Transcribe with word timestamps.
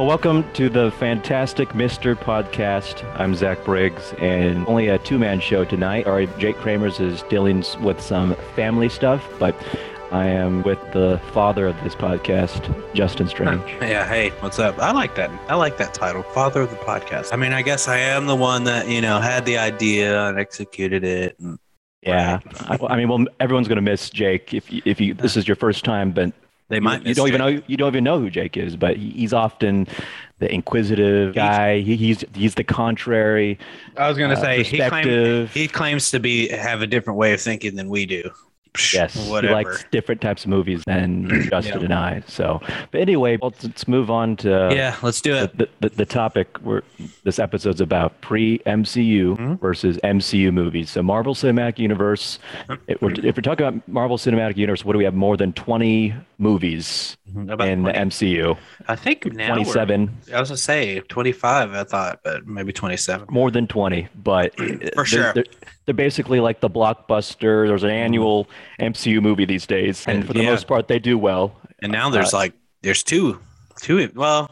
Well, 0.00 0.08
welcome 0.08 0.50
to 0.54 0.70
the 0.70 0.90
Fantastic 0.92 1.68
Mr. 1.74 2.14
Podcast. 2.14 3.04
I'm 3.20 3.34
Zack 3.34 3.62
Briggs, 3.66 4.14
and 4.18 4.66
only 4.66 4.88
a 4.88 4.96
two 4.96 5.18
man 5.18 5.40
show 5.40 5.62
tonight. 5.62 6.06
All 6.06 6.14
right, 6.14 6.38
Jake 6.38 6.56
Kramers 6.56 7.02
is 7.02 7.20
dealing 7.24 7.62
with 7.82 8.00
some 8.00 8.34
family 8.56 8.88
stuff, 8.88 9.22
but 9.38 9.54
I 10.10 10.26
am 10.26 10.62
with 10.62 10.78
the 10.94 11.20
father 11.34 11.66
of 11.66 11.78
this 11.84 11.94
podcast, 11.94 12.74
Justin 12.94 13.28
Strange. 13.28 13.62
Yeah, 13.82 14.08
hey, 14.08 14.30
what's 14.40 14.58
up? 14.58 14.78
I 14.78 14.90
like 14.92 15.16
that. 15.16 15.30
I 15.50 15.56
like 15.56 15.76
that 15.76 15.92
title, 15.92 16.22
Father 16.22 16.62
of 16.62 16.70
the 16.70 16.76
Podcast. 16.76 17.34
I 17.34 17.36
mean, 17.36 17.52
I 17.52 17.60
guess 17.60 17.86
I 17.86 17.98
am 17.98 18.26
the 18.26 18.36
one 18.36 18.64
that, 18.64 18.88
you 18.88 19.02
know, 19.02 19.20
had 19.20 19.44
the 19.44 19.58
idea 19.58 20.28
and 20.28 20.38
executed 20.38 21.04
it. 21.04 21.38
And, 21.38 21.58
Yeah, 22.00 22.40
I, 22.70 22.78
I 22.88 22.96
mean, 22.96 23.10
well, 23.10 23.26
everyone's 23.38 23.68
going 23.68 23.76
to 23.76 23.82
miss 23.82 24.08
Jake 24.08 24.54
if 24.54 24.72
you, 24.72 24.80
if 24.86 24.98
you 24.98 25.12
this 25.12 25.36
is 25.36 25.46
your 25.46 25.56
first 25.56 25.84
time, 25.84 26.10
but 26.12 26.32
they 26.70 26.76
you, 26.76 26.80
might 26.82 27.02
you 27.02 27.08
miss 27.08 27.16
don't 27.18 27.28
even 27.28 27.38
know 27.40 27.62
you 27.66 27.76
don't 27.76 27.88
even 27.88 28.04
know 28.04 28.18
who 28.18 28.30
Jake 28.30 28.56
is, 28.56 28.76
but 28.76 28.96
he, 28.96 29.10
he's 29.10 29.32
often 29.34 29.86
the 30.38 30.50
inquisitive 30.52 31.34
guy. 31.34 31.80
He, 31.80 31.96
he's 31.96 32.24
he's 32.34 32.54
the 32.54 32.64
contrary. 32.64 33.58
I 33.98 34.08
was 34.08 34.16
going 34.16 34.30
to 34.30 34.36
uh, 34.38 34.40
say, 34.40 34.62
he, 34.62 34.78
claim, 34.78 34.90
perspective. 34.90 35.52
he 35.52 35.68
claims 35.68 36.10
to 36.12 36.18
be 36.20 36.48
have 36.48 36.80
a 36.80 36.86
different 36.86 37.18
way 37.18 37.34
of 37.34 37.40
thinking 37.42 37.74
than 37.76 37.90
we 37.90 38.06
do. 38.06 38.30
Yes, 38.94 39.28
Whatever. 39.28 39.48
he 39.58 39.64
likes 39.64 39.84
different 39.90 40.20
types 40.20 40.44
of 40.44 40.50
movies 40.50 40.84
than 40.86 41.28
Justin 41.50 41.78
Yeah. 41.80 41.84
and 41.86 41.92
I. 41.92 42.22
So, 42.28 42.60
but 42.92 43.00
anyway, 43.00 43.36
let's, 43.42 43.64
let's 43.64 43.88
move 43.88 44.12
on 44.12 44.36
to 44.36 44.68
yeah, 44.72 44.94
let's 45.02 45.20
do 45.20 45.34
it. 45.34 45.58
the, 45.58 45.68
the, 45.80 45.88
the 45.88 46.06
topic 46.06 46.56
where 46.58 46.84
this 47.24 47.40
episode's 47.40 47.80
about 47.80 48.20
pre 48.20 48.60
MCU 48.60 49.36
Mm-hmm. 49.36 49.54
versus 49.54 49.98
MCU 50.04 50.52
movies. 50.52 50.88
So 50.88 51.02
Marvel 51.02 51.34
Cinematic 51.34 51.80
Universe. 51.80 52.38
If 52.86 53.02
we're, 53.02 53.10
if 53.14 53.36
we're 53.36 53.42
talking 53.42 53.66
about 53.66 53.88
Marvel 53.88 54.16
Cinematic 54.16 54.56
Universe, 54.56 54.84
what 54.84 54.92
do 54.92 54.98
we 54.98 55.04
have? 55.04 55.14
More 55.14 55.36
than 55.36 55.52
twenty 55.54 56.14
movies 56.40 57.16
About 57.36 57.68
in 57.68 57.82
the 57.84 57.92
MCU. 57.92 58.56
I 58.88 58.96
think 58.96 59.26
now 59.32 59.54
Twenty-seven, 59.54 60.08
I 60.34 60.40
was 60.40 60.48
going 60.48 60.56
to 60.56 60.62
say 60.62 61.00
25, 61.00 61.72
I 61.74 61.84
thought, 61.84 62.20
but 62.24 62.46
maybe 62.46 62.72
27. 62.72 63.26
more 63.30 63.50
than 63.50 63.66
twenty, 63.66 64.08
but 64.16 64.54
they're- 64.56 65.04
sure. 65.04 65.32
They're, 65.34 65.44
they're 65.84 65.94
basically 65.94 66.40
like 66.40 66.60
the 66.60 66.70
blockbuster. 66.70 67.66
There's 67.68 67.82
an 67.84 67.90
annual 67.90 68.48
MCU 68.80 69.20
movie 69.22 69.44
these 69.44 69.66
days, 69.66 70.04
and 70.08 70.26
for 70.26 70.32
the 70.32 70.42
Yeah. 70.42 70.50
most 70.50 70.66
part, 70.66 70.88
they 70.88 70.98
do 70.98 71.18
well. 71.18 71.54
And 71.82 71.92
now 71.92 72.10
there's 72.10 72.32
Uh, 72.34 72.38
like, 72.38 72.54
there's 72.82 73.02
two, 73.02 73.40
two, 73.80 74.10
well, 74.14 74.50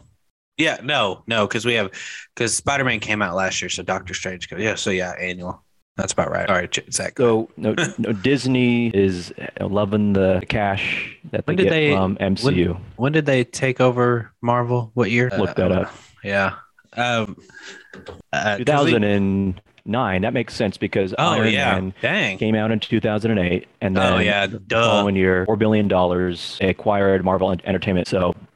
yeah, 0.57 0.79
no, 0.83 1.23
no, 1.27 1.47
because 1.47 1.65
we 1.65 1.75
have, 1.75 1.91
because 2.35 2.55
Spider 2.55 2.85
Man 2.85 3.01
came 3.01 3.23
out 3.23 3.35
last 3.37 3.63
year, 3.63 3.69
so 3.69 3.83
Doctor 3.83 4.13
Strange, 4.15 4.49
goes, 4.51 4.61
yeah, 4.61 4.75
so 4.75 4.91
yeah, 4.91 5.13
annual. 5.19 5.63
That's 5.99 6.13
about 6.15 6.31
right. 6.31 6.49
All 6.49 6.55
right, 6.55 6.71
Ch- 6.71 6.91
Zack. 6.93 7.19
So 7.19 7.51
no, 7.59 7.75
no, 7.99 8.13
Disney 8.23 8.87
is 8.95 9.33
loving 9.61 10.13
the 10.15 10.43
cash 10.49 11.19
that 11.33 11.45
they 11.45 11.51
When 11.51 11.57
did 11.57 11.65
get 11.65 11.71
they- 11.71 11.93
from 11.93 12.17
MCU. 12.17 12.81
When 12.97 13.13
did 13.13 13.27
they 13.27 13.45
take 13.45 13.81
over 13.81 14.31
Marvel? 14.41 14.91
What 14.95 15.11
year? 15.11 15.31
Look 15.37 15.57
that 15.57 15.73
up. 15.73 15.93
Yeah. 16.25 16.55
Um, 16.97 17.37
uh, 18.33 18.59
'cause 18.65 18.85
we- 18.87 18.93
2009. 18.93 20.23
That 20.23 20.33
makes 20.35 20.55
sense 20.55 20.77
because 20.77 21.15
oh 21.19 21.33
Iron 21.33 21.53
yeah. 21.53 21.73
Man 21.75 21.95
Dang. 22.01 22.39
came 22.39 22.55
out 22.55 22.71
in 22.71 22.79
2008, 22.81 23.67
and 23.81 23.97
then 23.97 24.13
Oh 24.13 24.19
yeah. 24.19 24.47
the 24.47 24.61
following 24.71 25.17
year, 25.17 25.45
four 25.47 25.57
billion 25.57 25.89
dollars 25.89 26.59
acquired 26.61 27.25
Marvel 27.25 27.51
Entertainment. 27.51 28.07
So 28.07 28.35
that 28.35 28.48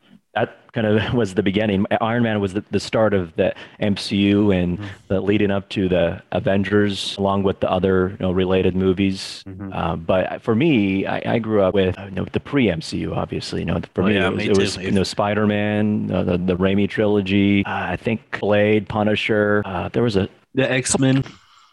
kind 0.72 0.86
of 0.86 1.14
was 1.20 1.34
the 1.34 1.42
beginning. 1.42 1.84
Iron 2.00 2.22
Man 2.22 2.40
was 2.40 2.54
the, 2.54 2.64
the 2.70 2.80
start 2.80 3.12
of 3.14 3.34
the 3.36 3.54
MCU 3.80 4.54
and 4.54 4.78
Mm-hmm. 4.78 4.86
the 5.08 5.20
leading 5.20 5.50
up 5.50 5.68
to 5.70 5.88
the 5.88 6.22
Avengers, 6.32 7.16
along 7.18 7.42
with 7.42 7.60
the 7.60 7.70
other 7.70 8.10
you 8.10 8.16
know, 8.20 8.30
related 8.32 8.74
movies. 8.74 9.42
Mhm. 9.46 9.70
Uh, 9.74 9.96
but 9.96 10.40
for 10.42 10.54
me, 10.54 11.04
I, 11.06 11.34
I 11.34 11.38
grew 11.38 11.62
up 11.62 11.74
with 11.74 11.96
you 11.98 12.10
know, 12.12 12.24
the 12.32 12.40
pre-MCU, 12.40 13.14
obviously. 13.16 13.60
You 13.60 13.66
know, 13.66 13.80
for 13.94 14.02
Oh, 14.02 14.06
me, 14.06 14.14
yeah, 14.14 14.28
it 14.28 14.32
was, 14.34 14.38
me 14.38 14.50
it 14.50 14.56
was 14.58 14.76
you 14.78 14.90
know, 14.92 15.02
Spider-Man, 15.02 16.10
uh, 16.12 16.22
the 16.24 16.38
the 16.38 16.56
Raimi 16.56 16.88
trilogy. 16.88 17.64
Uh, 17.66 17.70
I 17.92 17.96
think 17.96 18.38
Blade, 18.40 18.88
Punisher. 18.88 19.62
Uh, 19.64 19.88
there 19.88 20.02
was 20.02 20.16
a 20.16 20.28
The 20.54 20.70
X 20.70 20.98
Men. 20.98 21.24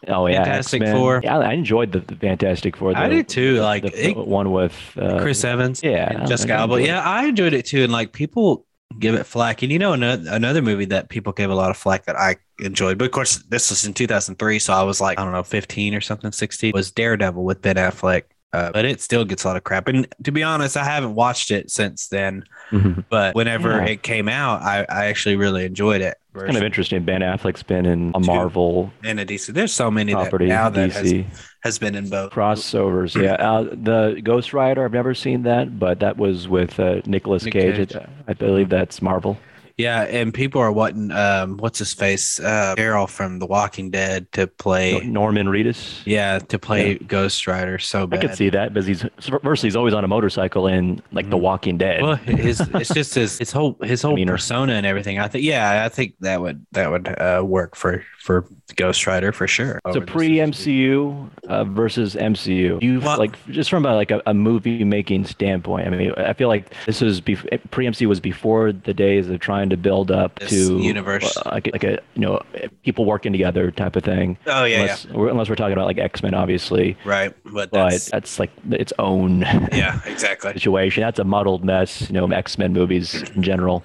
Oh 0.08 0.26
yeah, 0.26 0.44
Fantastic 0.44 0.80
X-Men. 0.82 0.96
Four. 0.96 1.20
Yeah, 1.22 1.38
I 1.38 1.52
enjoyed 1.52 1.92
the, 1.92 2.00
the 2.00 2.16
Fantastic 2.16 2.76
Four. 2.76 2.96
I 2.96 3.08
did 3.08 3.28
too, 3.28 3.60
like, 3.60 3.82
the 3.82 4.08
it- 4.10 4.16
one 4.16 4.50
with 4.50 4.74
uh, 4.96 5.20
Chris 5.20 5.44
Evans. 5.44 5.82
Yeah, 5.82 6.24
Jessica 6.26 6.54
Alba. 6.54 6.82
Yeah, 6.82 7.00
I 7.02 7.26
enjoyed 7.26 7.52
it 7.52 7.66
too. 7.66 7.82
And 7.84 7.92
like 7.92 8.12
people 8.12 8.64
give 9.00 9.14
it 9.14 9.24
flack. 9.24 9.62
And 9.62 9.72
you 9.72 9.78
know, 9.78 9.92
another, 9.94 10.30
another 10.30 10.62
movie 10.62 10.84
that 10.86 11.08
people 11.08 11.32
gave 11.32 11.50
a 11.50 11.54
lot 11.54 11.70
of 11.70 11.76
flack 11.76 12.04
that 12.04 12.16
I 12.16 12.36
enjoyed, 12.60 12.98
but 12.98 13.06
of 13.06 13.10
course, 13.10 13.38
this 13.48 13.70
was 13.70 13.84
in 13.84 13.94
2003. 13.94 14.58
So 14.58 14.72
I 14.72 14.82
was 14.82 15.00
like, 15.00 15.18
I 15.18 15.24
don't 15.24 15.32
know, 15.32 15.42
15 15.42 15.94
or 15.94 16.00
something, 16.00 16.30
16 16.30 16.72
was 16.74 16.90
Daredevil 16.92 17.42
with 17.42 17.62
Ben 17.62 17.76
Affleck. 17.76 18.22
Uh, 18.52 18.72
but 18.72 18.84
it 18.84 19.00
still 19.00 19.24
gets 19.24 19.44
a 19.44 19.46
lot 19.46 19.56
of 19.56 19.62
crap. 19.62 19.86
And 19.86 20.12
to 20.24 20.32
be 20.32 20.42
honest, 20.42 20.76
I 20.76 20.82
haven't 20.84 21.14
watched 21.14 21.52
it 21.52 21.70
since 21.70 22.08
then. 22.08 22.42
Mhm. 22.72 23.04
But 23.08 23.36
whenever 23.36 23.70
Yeah. 23.76 23.84
it 23.84 24.02
came 24.02 24.28
out, 24.28 24.60
I, 24.62 24.80
I 24.88 25.06
actually 25.06 25.36
really 25.36 25.64
enjoyed 25.64 26.00
it. 26.00 26.16
It's 26.32 26.44
kind 26.44 26.56
of 26.56 26.62
interesting. 26.62 27.04
Ben 27.04 27.22
Affleck's 27.22 27.64
been 27.64 27.86
in 27.86 28.12
a 28.14 28.20
Marvel 28.20 28.92
in 29.02 29.18
a 29.18 29.26
DC. 29.26 29.52
There's 29.52 29.72
so 29.72 29.90
many 29.90 30.12
that 30.12 30.22
property, 30.22 30.46
now 30.46 30.68
that 30.70 30.92
has, 30.92 31.24
has 31.62 31.78
been 31.78 31.96
in 31.96 32.08
both. 32.08 32.30
crossovers. 32.32 33.20
Yeah, 33.20 33.32
uh, 33.32 33.62
the 33.64 34.20
Ghost 34.22 34.52
Rider. 34.52 34.84
I've 34.84 34.92
never 34.92 35.12
seen 35.12 35.42
that, 35.42 35.78
but 35.78 35.98
that 36.00 36.16
was 36.18 36.46
with 36.46 36.78
uh, 36.78 37.00
Nicolas 37.04 37.44
Nick 37.44 37.54
Cage. 37.54 37.90
Cage. 37.90 37.96
I 38.28 38.34
believe 38.34 38.68
that's 38.68 39.02
Marvel. 39.02 39.38
Yeah, 39.80 40.02
and 40.02 40.32
people 40.34 40.60
are 40.60 40.72
wanting 40.72 41.10
um 41.10 41.56
what's 41.58 41.78
his 41.78 41.92
face? 41.94 42.38
Uh 42.40 42.74
Daryl 42.76 43.08
from 43.08 43.38
The 43.38 43.46
Walking 43.46 43.90
Dead 43.90 44.30
to 44.32 44.46
play 44.46 45.00
Norman 45.00 45.46
Reedus. 45.48 46.02
yeah, 46.04 46.38
to 46.38 46.58
play 46.58 46.98
Ghost 46.98 47.46
Rider 47.46 47.78
so 47.78 48.08
I 48.12 48.16
could 48.18 48.34
see 48.34 48.50
that 48.50 48.72
because 48.74 48.86
he's 48.86 49.04
first 49.42 49.62
he's 49.62 49.76
always 49.76 49.94
on 49.94 50.04
a 50.04 50.08
motorcycle 50.08 50.66
in 50.66 51.00
like 51.12 51.30
The 51.30 51.36
Mhm. 51.36 51.40
Walking 51.40 51.78
Dead. 51.78 52.02
Well, 52.02 52.16
his 52.16 52.60
it's 52.74 52.92
just 52.92 53.14
his 53.14 53.38
his 53.38 53.52
whole 53.52 53.76
his 53.82 54.02
whole 54.04 54.12
Demeanor. 54.12 54.32
persona 54.32 54.74
and 54.74 54.84
everything. 54.86 55.18
I 55.18 55.28
think 55.28 55.44
yeah, 55.44 55.82
I 55.84 55.88
think 55.88 56.14
that 56.20 56.40
would 56.40 56.66
that 56.72 56.90
would 56.90 57.08
uh, 57.08 57.42
work 57.44 57.74
for 57.76 58.04
for 58.20 58.44
Ghost 58.76 59.06
Rider 59.06 59.32
for 59.32 59.48
sure. 59.48 59.80
So 59.92 60.00
pre 60.02 60.36
MCU 60.36 61.30
uh, 61.48 61.64
versus 61.64 62.14
MCU. 62.14 62.80
You 62.82 63.00
Well- 63.00 63.18
like 63.18 63.36
just 63.48 63.70
from 63.70 63.86
a, 63.86 63.94
like 63.94 64.10
a, 64.10 64.22
a 64.26 64.34
movie 64.34 64.84
making 64.84 65.24
standpoint. 65.24 65.86
I 65.86 65.90
mean, 65.90 66.12
I 66.12 66.32
feel 66.34 66.48
like 66.48 66.72
this 66.86 67.00
was 67.00 67.20
bef- 67.20 67.46
pre 67.70 67.86
MCU 67.86 68.06
was 68.06 68.20
before 68.20 68.72
the 68.72 68.92
days 68.94 69.28
of 69.28 69.40
trying 69.40 69.70
to 69.70 69.76
build 69.76 70.10
up 70.10 70.38
to 70.40 70.78
universe. 70.78 71.36
uh, 71.38 71.42
like 71.52 71.70
like 71.72 71.84
a 71.84 71.98
you 72.14 72.20
know 72.20 72.40
people 72.84 73.04
working 73.06 73.32
together 73.32 73.70
type 73.70 73.96
of 73.96 74.04
thing. 74.04 74.36
Oh 74.46 74.64
yeah, 74.64 74.80
unless, 74.82 75.06
we're, 75.06 75.28
unless 75.30 75.48
we're 75.48 75.56
talking 75.56 75.72
about 75.72 75.86
like 75.86 75.98
X 75.98 76.22
Men, 76.22 76.34
obviously, 76.34 76.96
right. 77.04 77.34
But 77.44 77.70
but 77.70 77.72
that's 77.72 78.10
that's 78.10 78.38
like 78.38 78.50
its 78.70 78.92
own 78.98 79.40
yeah, 79.72 80.00
exactly. 80.06 80.52
situation. 80.52 81.02
That's 81.02 81.18
a 81.18 81.24
muddled 81.24 81.64
mess, 81.64 82.02
you 82.08 82.12
know, 82.14 82.26
X 82.30 82.58
Men 82.58 82.72
movies 82.72 83.14
in 83.34 83.42
general. 83.42 83.82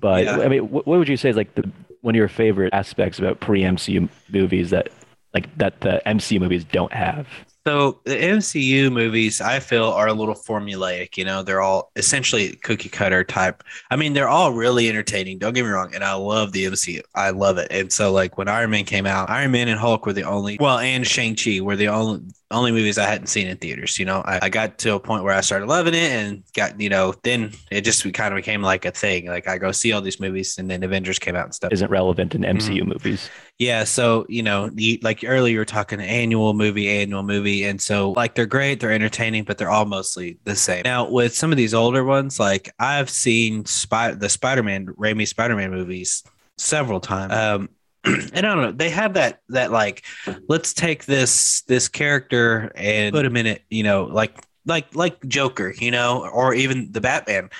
But 0.00 0.24
Yeah. 0.24 0.38
I 0.40 0.48
mean, 0.48 0.68
what, 0.70 0.86
what 0.86 0.98
would 0.98 1.08
you 1.08 1.16
say 1.16 1.30
is 1.30 1.36
like 1.36 1.54
the 1.54 1.68
one 2.02 2.14
of 2.14 2.18
your 2.18 2.28
favorite 2.28 2.72
aspects 2.72 3.18
about 3.18 3.40
pre 3.40 3.62
MCU 3.62 4.08
movies 4.30 4.70
that 4.70 4.90
like 5.34 5.56
that 5.58 5.80
the 5.80 6.00
MCU 6.06 6.40
movies 6.40 6.64
don't 6.64 6.92
have? 6.92 7.26
So 7.66 8.00
the 8.04 8.14
MCU 8.16 8.90
movies, 8.90 9.42
I 9.42 9.60
feel, 9.60 9.84
are 9.84 10.06
a 10.06 10.14
little 10.14 10.34
formulaic. 10.34 11.18
You 11.18 11.26
know, 11.26 11.42
they're 11.42 11.60
all 11.60 11.90
essentially 11.96 12.56
cookie 12.62 12.88
cutter 12.88 13.24
type. 13.24 13.62
I 13.90 13.96
mean, 13.96 14.14
they're 14.14 14.28
all 14.28 14.52
really 14.54 14.88
entertaining. 14.88 15.38
Don't 15.38 15.52
get 15.52 15.64
me 15.64 15.70
wrong, 15.70 15.94
and 15.94 16.02
I 16.02 16.14
love 16.14 16.52
the 16.52 16.64
MCU. 16.64 17.02
I 17.14 17.28
love 17.28 17.58
it. 17.58 17.68
And 17.70 17.92
so, 17.92 18.10
like 18.10 18.38
when 18.38 18.48
Iron 18.48 18.70
Man 18.70 18.84
came 18.84 19.04
out, 19.04 19.28
Iron 19.28 19.50
Man 19.50 19.68
and 19.68 19.78
Hulk 19.78 20.06
were 20.06 20.14
the 20.14 20.22
only, 20.22 20.56
well, 20.58 20.78
and 20.78 21.06
Shang 21.06 21.36
Chi 21.36 21.60
were 21.60 21.76
the 21.76 21.88
only 21.88 22.22
only 22.50 22.72
movies 22.72 22.96
I 22.96 23.04
hadn't 23.06 23.26
seen 23.26 23.46
in 23.46 23.56
theaters. 23.58 23.98
You 23.98 24.06
know, 24.06 24.22
I, 24.24 24.38
I 24.42 24.48
got 24.48 24.78
to 24.78 24.94
a 24.94 25.00
point 25.00 25.22
where 25.24 25.34
I 25.34 25.40
started 25.42 25.66
loving 25.66 25.94
it, 25.94 26.10
and 26.10 26.42
got 26.54 26.80
you 26.80 26.88
know, 26.88 27.14
then 27.22 27.52
it 27.70 27.82
just 27.82 28.10
kind 28.14 28.32
of 28.32 28.36
became 28.36 28.62
like 28.62 28.84
a 28.84 28.90
thing. 28.90 29.26
Like 29.26 29.46
I 29.48 29.58
go 29.58 29.72
see 29.72 29.92
all 29.92 30.00
these 30.00 30.20
movies, 30.20 30.58
and 30.58 30.70
then 30.70 30.82
Avengers 30.82 31.18
came 31.18 31.36
out 31.36 31.44
and 31.44 31.54
stuff. 31.54 31.72
Isn't 31.72 31.90
relevant 31.90 32.34
in 32.34 32.42
MCU 32.42 32.78
Mm-hmm. 32.80 32.88
movies. 32.88 33.28
Yeah, 33.58 33.84
so 33.84 34.24
you 34.28 34.42
know, 34.42 34.70
the, 34.70 35.00
like 35.02 35.24
earlier, 35.26 35.52
you 35.52 35.58
were 35.58 35.64
talking 35.64 36.00
annual 36.00 36.54
movie, 36.54 36.88
annual 36.88 37.22
movie, 37.22 37.64
and 37.64 37.80
so 37.80 38.12
like 38.12 38.34
they're 38.34 38.46
great, 38.46 38.80
they're 38.80 38.92
entertaining, 38.92 39.44
but 39.44 39.58
they're 39.58 39.70
all 39.70 39.84
mostly 39.84 40.38
the 40.44 40.54
same. 40.56 40.82
Now, 40.84 41.10
with 41.10 41.34
some 41.34 41.50
of 41.50 41.56
these 41.58 41.74
older 41.74 42.04
ones, 42.04 42.38
like 42.38 42.72
I've 42.78 43.10
seen 43.10 43.64
Spy- 43.66 44.12
the 44.14 44.28
Spider-Man, 44.28 44.86
Raimi 44.98 45.26
Spider-Man 45.26 45.70
movies 45.70 46.22
several 46.56 47.00
times. 47.00 47.32
Um, 47.32 47.68
and 48.32 48.46
I 48.46 48.54
don't 48.54 48.62
know, 48.62 48.72
they 48.72 48.90
have 48.90 49.14
that 49.14 49.40
that 49.50 49.70
like, 49.70 50.04
let's 50.48 50.72
take 50.72 51.04
this 51.04 51.62
this 51.62 51.88
character 51.88 52.72
and 52.74 53.12
put 53.12 53.24
him 53.24 53.36
in 53.36 53.46
it, 53.46 53.62
you 53.70 53.82
know, 53.82 54.04
like 54.04 54.38
like 54.66 54.94
like 54.94 55.24
Joker, 55.26 55.74
you 55.78 55.90
know, 55.90 56.28
or 56.32 56.54
even 56.54 56.92
the 56.92 57.00
Batman, 57.00 57.50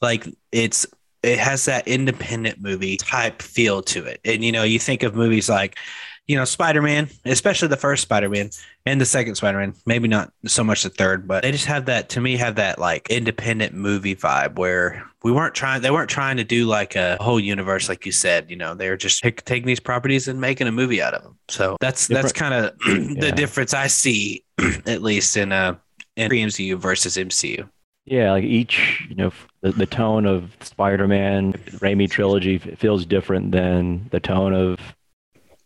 like 0.00 0.26
it's 0.50 0.86
it 1.22 1.38
has 1.38 1.64
that 1.66 1.86
independent 1.86 2.60
movie 2.60 2.96
type 2.96 3.42
feel 3.42 3.82
to 3.82 4.04
it. 4.04 4.20
And 4.24 4.44
you 4.44 4.52
know, 4.52 4.64
you 4.64 4.78
think 4.78 5.02
of 5.02 5.14
movies 5.14 5.48
like, 5.48 5.78
you 6.28 6.36
know, 6.36 6.44
Spider-Man, 6.44 7.08
especially 7.24 7.68
the 7.68 7.76
first 7.76 8.02
Spider-Man 8.02 8.50
and 8.86 9.00
the 9.00 9.04
second 9.04 9.34
Spider-Man, 9.34 9.74
maybe 9.86 10.08
not 10.08 10.32
so 10.46 10.62
much 10.62 10.82
the 10.84 10.88
third, 10.88 11.26
but 11.26 11.42
they 11.42 11.50
just 11.52 11.66
have 11.66 11.86
that 11.86 12.08
to 12.10 12.20
me 12.20 12.36
have 12.36 12.54
that 12.56 12.78
like 12.78 13.10
independent 13.10 13.74
movie 13.74 14.14
vibe 14.14 14.56
where 14.56 15.04
we 15.24 15.32
weren't 15.32 15.54
trying 15.54 15.82
they 15.82 15.90
weren't 15.90 16.10
trying 16.10 16.36
to 16.36 16.44
do 16.44 16.66
like 16.66 16.94
a 16.96 17.16
whole 17.20 17.40
universe 17.40 17.88
like 17.88 18.06
you 18.06 18.12
said, 18.12 18.50
you 18.50 18.56
know, 18.56 18.74
they 18.74 18.88
were 18.88 18.96
just 18.96 19.22
pick, 19.22 19.44
taking 19.44 19.66
these 19.66 19.80
properties 19.80 20.28
and 20.28 20.40
making 20.40 20.66
a 20.68 20.72
movie 20.72 21.02
out 21.02 21.14
of 21.14 21.22
them. 21.22 21.36
So 21.48 21.76
that's 21.80 22.06
that's 22.06 22.32
kind 22.32 22.54
of 22.54 22.78
the 22.86 23.16
Yeah. 23.26 23.30
difference 23.32 23.74
I 23.74 23.88
see 23.88 24.44
at 24.86 25.02
least 25.02 25.36
in 25.36 25.52
uh 25.52 25.76
in 26.16 26.30
MCU 26.30 26.78
versus 26.78 27.16
MCU. 27.16 27.68
Yeah, 28.04 28.32
like 28.32 28.42
each, 28.44 29.00
you 29.08 29.14
know, 29.14 29.32
the, 29.60 29.70
the 29.72 29.86
tone 29.86 30.26
of 30.26 30.50
Spider-Man, 30.60 31.52
Raimi 31.78 32.10
trilogy 32.10 32.58
feels 32.58 33.06
different 33.06 33.52
than 33.52 34.08
the 34.10 34.18
tone 34.18 34.52
of 34.52 34.78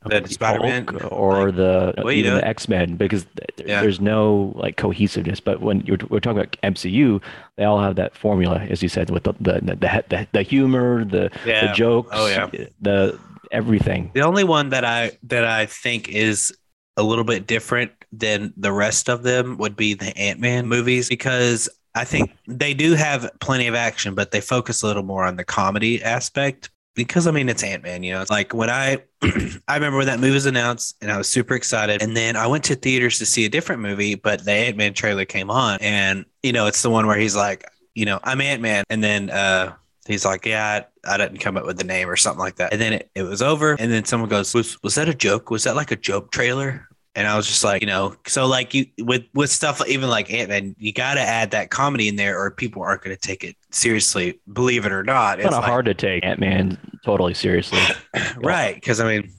The 0.08 0.28
Spider-Man, 0.28 0.86
Hulk 0.86 1.12
or 1.12 1.52
the 1.52 1.94
well, 1.98 2.10
even 2.10 2.32
know- 2.34 2.36
the 2.38 2.46
X-Men 2.46 2.96
because 2.96 3.24
th- 3.36 3.68
Yeah. 3.68 3.80
there's 3.80 4.00
no 4.00 4.52
like 4.56 4.76
cohesiveness. 4.76 5.40
But 5.40 5.60
when 5.60 5.80
you're 5.86 5.98
we're 6.08 6.20
talking 6.20 6.38
about 6.38 6.56
MCU, 6.62 7.20
they 7.56 7.64
all 7.64 7.80
have 7.80 7.96
that 7.96 8.16
formula, 8.16 8.60
as 8.70 8.82
you 8.82 8.88
said, 8.88 9.10
with 9.10 9.24
the 9.24 9.34
the 9.40 9.60
the, 9.62 10.04
the, 10.08 10.26
the 10.32 10.42
humor, 10.42 11.04
the 11.04 11.30
Yeah. 11.44 11.68
the 11.68 11.72
jokes, 11.74 12.10
Oh, 12.12 12.26
yeah. 12.28 12.48
Eh, 12.54 12.66
the 12.80 13.18
everything. 13.52 14.10
The 14.14 14.22
only 14.22 14.44
one 14.44 14.70
that 14.70 14.84
I 14.84 15.12
that 15.24 15.44
I 15.44 15.66
think 15.66 16.08
is 16.08 16.56
a 16.96 17.02
little 17.02 17.24
bit 17.24 17.46
different 17.46 17.92
than 18.12 18.52
the 18.56 18.72
rest 18.72 19.08
of 19.08 19.22
them 19.22 19.58
would 19.58 19.76
be 19.76 19.94
the 19.94 20.16
Ant-Man 20.16 20.66
movies 20.66 21.08
because 21.08 21.68
I 21.94 22.04
think 22.04 22.30
they 22.46 22.72
do 22.74 22.94
have 22.94 23.30
plenty 23.40 23.66
of 23.66 23.74
action, 23.74 24.14
but 24.14 24.30
they 24.30 24.40
focus 24.40 24.82
a 24.82 24.86
little 24.86 25.02
more 25.02 25.24
on 25.24 25.36
the 25.36 25.44
comedy 25.44 26.02
aspect. 26.02 26.70
Because 26.96 27.26
I 27.26 27.30
mean 27.30 27.48
it's 27.48 27.62
Ant-Man, 27.62 28.02
you 28.02 28.12
know. 28.12 28.22
It's 28.22 28.30
like 28.30 28.52
when 28.52 28.70
I 28.70 29.02
I 29.68 29.74
remember 29.74 29.98
when 29.98 30.06
that 30.06 30.18
movie 30.18 30.34
was 30.34 30.46
announced 30.46 30.96
and 31.00 31.12
I 31.12 31.18
was 31.18 31.28
super 31.28 31.54
excited. 31.54 32.02
And 32.02 32.16
then 32.16 32.34
I 32.36 32.46
went 32.46 32.64
to 32.64 32.74
theaters 32.74 33.18
to 33.18 33.26
see 33.26 33.44
a 33.44 33.48
different 33.48 33.82
movie, 33.82 34.14
but 34.16 34.44
the 34.44 34.52
Ant-Man 34.52 34.94
trailer 34.94 35.24
came 35.24 35.50
on 35.50 35.78
and 35.80 36.24
you 36.42 36.52
know, 36.52 36.66
it's 36.66 36.82
the 36.82 36.90
one 36.90 37.06
where 37.06 37.18
he's 37.18 37.36
like, 37.36 37.64
you 37.94 38.04
know, 38.06 38.18
I'm 38.24 38.40
Ant-Man. 38.40 38.84
And 38.90 39.04
then 39.04 39.30
uh 39.30 39.74
he's 40.06 40.24
like, 40.24 40.46
Yeah, 40.46 40.84
I, 41.04 41.14
I 41.14 41.16
didn't 41.18 41.38
come 41.38 41.56
up 41.56 41.66
with 41.66 41.78
the 41.78 41.84
name 41.84 42.08
or 42.08 42.16
something 42.16 42.40
like 42.40 42.56
that. 42.56 42.72
And 42.72 42.80
then 42.80 42.94
it, 42.94 43.10
it 43.14 43.22
was 43.22 43.42
over. 43.42 43.76
And 43.78 43.92
then 43.92 44.04
someone 44.04 44.28
goes, 44.28 44.54
was, 44.54 44.82
was 44.82 44.94
that 44.94 45.08
a 45.08 45.14
joke? 45.14 45.50
Was 45.50 45.64
that 45.64 45.76
like 45.76 45.90
a 45.90 45.96
joke 45.96 46.32
trailer? 46.32 46.88
And 47.16 47.26
I 47.26 47.36
was 47.36 47.46
just 47.46 47.64
like, 47.64 47.80
you 47.80 47.86
know, 47.86 48.14
so 48.26 48.46
like 48.46 48.74
you 48.74 48.86
with 48.98 49.24
with 49.34 49.50
stuff 49.50 49.82
even 49.88 50.08
like 50.10 50.30
Ant 50.32 50.50
Man, 50.50 50.76
you 50.78 50.92
got 50.92 51.14
to 51.14 51.20
add 51.20 51.50
that 51.52 51.70
comedy 51.70 52.08
in 52.08 52.16
there, 52.16 52.38
or 52.38 52.50
people 52.50 52.82
aren't 52.82 53.02
going 53.02 53.16
to 53.16 53.20
take 53.20 53.42
it 53.42 53.56
seriously, 53.70 54.38
believe 54.52 54.84
it 54.84 54.92
or 54.92 55.02
not. 55.02 55.38
It's 55.38 55.44
kind 55.44 55.54
of 55.54 55.62
like- 55.62 55.70
hard 55.70 55.86
to 55.86 55.94
take 55.94 56.24
Ant-Man 56.24 56.78
totally 57.04 57.34
seriously. 57.34 57.80
right? 58.36 58.74
Because 58.74 59.00
I 59.00 59.08
mean, 59.08 59.32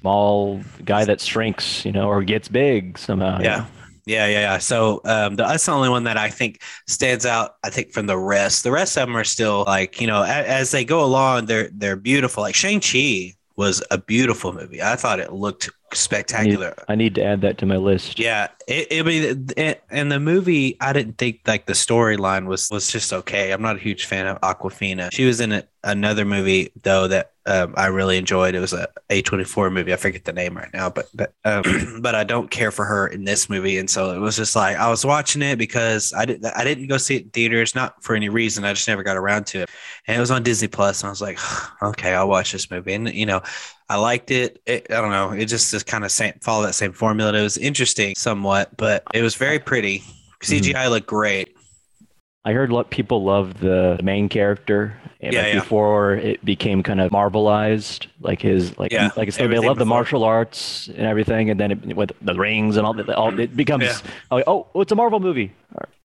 Small 0.00 0.60
guy 0.84 1.06
that 1.06 1.22
shrinks, 1.22 1.84
you 1.86 1.90
know, 1.90 2.08
or 2.08 2.22
gets 2.22 2.48
big 2.48 2.98
somehow. 2.98 3.38
you 3.38 3.44
yeah. 3.44 3.56
know. 3.56 3.66
Yeah, 4.04 4.26
yeah, 4.26 4.40
yeah. 4.40 4.58
So 4.58 5.00
um, 5.04 5.34
the, 5.36 5.44
that's 5.44 5.66
the 5.66 5.72
only 5.72 5.88
one 5.88 6.04
that 6.04 6.16
I 6.16 6.28
think 6.28 6.60
stands 6.86 7.26
out. 7.26 7.56
I 7.64 7.70
think 7.70 7.92
from 7.92 8.06
the 8.06 8.16
rest, 8.16 8.62
the 8.62 8.70
rest 8.70 8.96
of 8.96 9.08
them 9.08 9.16
are 9.16 9.24
still 9.24 9.64
like 9.66 10.00
you 10.00 10.06
know, 10.06 10.22
a, 10.22 10.28
as 10.28 10.70
they 10.70 10.84
go 10.84 11.02
along, 11.02 11.46
they're 11.46 11.70
they're 11.72 11.96
beautiful. 11.96 12.42
Like 12.42 12.54
Shang 12.54 12.80
Chi 12.80 13.34
was 13.56 13.82
a 13.90 13.98
beautiful 13.98 14.52
movie. 14.52 14.82
I 14.82 14.96
thought 14.96 15.18
it 15.18 15.32
looked 15.32 15.70
spectacular. 15.98 16.74
I 16.88 16.94
need 16.94 17.14
to 17.16 17.24
add 17.24 17.40
that 17.42 17.58
to 17.58 17.66
my 17.66 17.76
list. 17.76 18.18
Yeah, 18.18 18.48
it, 18.66 18.88
I 18.92 19.02
mean, 19.02 19.48
it, 19.56 19.82
and 19.90 20.10
the 20.10 20.20
movie, 20.20 20.76
I 20.80 20.92
didn't 20.92 21.18
think 21.18 21.40
like 21.46 21.66
the 21.66 21.72
storyline 21.72 22.46
was 22.46 22.70
was 22.70 22.90
just 22.90 23.12
okay. 23.12 23.52
I'm 23.52 23.62
not 23.62 23.76
a 23.76 23.78
huge 23.78 24.06
fan 24.06 24.26
of 24.26 24.40
Awkwafina. 24.40 25.12
She 25.12 25.24
was 25.24 25.40
in 25.40 25.52
a, 25.52 25.64
another 25.84 26.24
movie 26.24 26.72
though 26.82 27.08
that 27.08 27.32
um, 27.46 27.74
I 27.76 27.86
really 27.86 28.18
enjoyed. 28.18 28.56
It 28.56 28.60
was 28.60 28.72
a 28.72 28.88
A24 29.08 29.72
movie. 29.72 29.92
I 29.92 29.96
forget 29.96 30.24
the 30.24 30.32
name 30.32 30.56
right 30.56 30.72
now, 30.74 30.90
but 30.90 31.08
but 31.14 31.32
um, 31.44 31.62
but 32.00 32.14
I 32.14 32.24
don't 32.24 32.50
care 32.50 32.72
for 32.72 32.84
her 32.84 33.06
in 33.06 33.24
this 33.24 33.48
movie, 33.48 33.78
and 33.78 33.88
so 33.88 34.10
it 34.10 34.18
was 34.18 34.36
just 34.36 34.56
like 34.56 34.76
I 34.76 34.90
was 34.90 35.06
watching 35.06 35.42
it 35.42 35.56
because 35.56 36.12
I 36.12 36.24
didn't 36.24 36.44
I 36.46 36.64
didn't 36.64 36.88
go 36.88 36.98
see 36.98 37.16
it 37.16 37.22
in 37.22 37.30
theaters, 37.30 37.74
not 37.74 38.02
for 38.02 38.16
any 38.16 38.28
reason. 38.28 38.64
I 38.64 38.72
just 38.72 38.88
never 38.88 39.04
got 39.04 39.16
around 39.16 39.46
to 39.48 39.62
it, 39.62 39.70
and 40.08 40.16
it 40.16 40.20
was 40.20 40.32
on 40.32 40.42
Disney 40.42 40.68
Plus, 40.68 41.02
and 41.02 41.06
I 41.06 41.10
was 41.10 41.22
like, 41.22 41.38
okay, 41.82 42.14
I'll 42.14 42.28
watch 42.28 42.52
this 42.52 42.70
movie, 42.70 42.92
and 42.92 43.12
you 43.12 43.26
know. 43.26 43.42
I 43.88 43.96
liked 43.96 44.30
it. 44.30 44.60
it. 44.66 44.86
I 44.90 45.00
don't 45.00 45.10
know. 45.10 45.30
It 45.30 45.46
just 45.46 45.70
just 45.70 45.86
kind 45.86 46.04
of 46.04 46.10
same, 46.10 46.34
follow 46.40 46.64
that 46.64 46.74
same 46.74 46.92
formula. 46.92 47.32
It 47.34 47.42
was 47.42 47.56
interesting 47.56 48.14
somewhat, 48.16 48.76
but 48.76 49.04
it 49.14 49.22
was 49.22 49.34
very 49.36 49.58
pretty. 49.58 50.00
Mm-hmm. 50.00 50.52
CGI 50.52 50.90
looked 50.90 51.06
great. 51.06 51.56
I 52.44 52.52
heard 52.52 52.70
lot 52.70 52.90
people 52.90 53.24
love 53.24 53.58
the 53.58 53.98
main 54.04 54.28
character. 54.28 54.96
and, 55.20 55.32
Yeah, 55.32 55.42
like, 55.42 55.54
yeah. 55.54 55.60
Before 55.60 56.14
it 56.14 56.44
became 56.44 56.84
kind 56.84 57.00
of 57.00 57.10
marvelized, 57.10 58.06
like 58.20 58.40
his 58.40 58.78
like 58.78 58.92
Yeah, 58.92 59.10
like 59.16 59.26
I 59.26 59.30
said, 59.30 59.50
they 59.50 59.58
love 59.58 59.78
the 59.78 59.86
martial 59.86 60.22
arts 60.22 60.86
and 60.88 61.06
everything, 61.06 61.50
and 61.50 61.58
then 61.58 61.72
it, 61.72 61.96
with 61.96 62.12
the 62.22 62.34
rings 62.34 62.76
and 62.76 62.86
all 62.86 62.94
that, 62.94 63.08
all 63.10 63.36
it 63.38 63.56
becomes 63.56 64.02
like, 64.30 64.44
oh, 64.46 64.68
it's 64.76 64.92
a 64.92 64.94
Marvel 64.94 65.18
movie. 65.18 65.52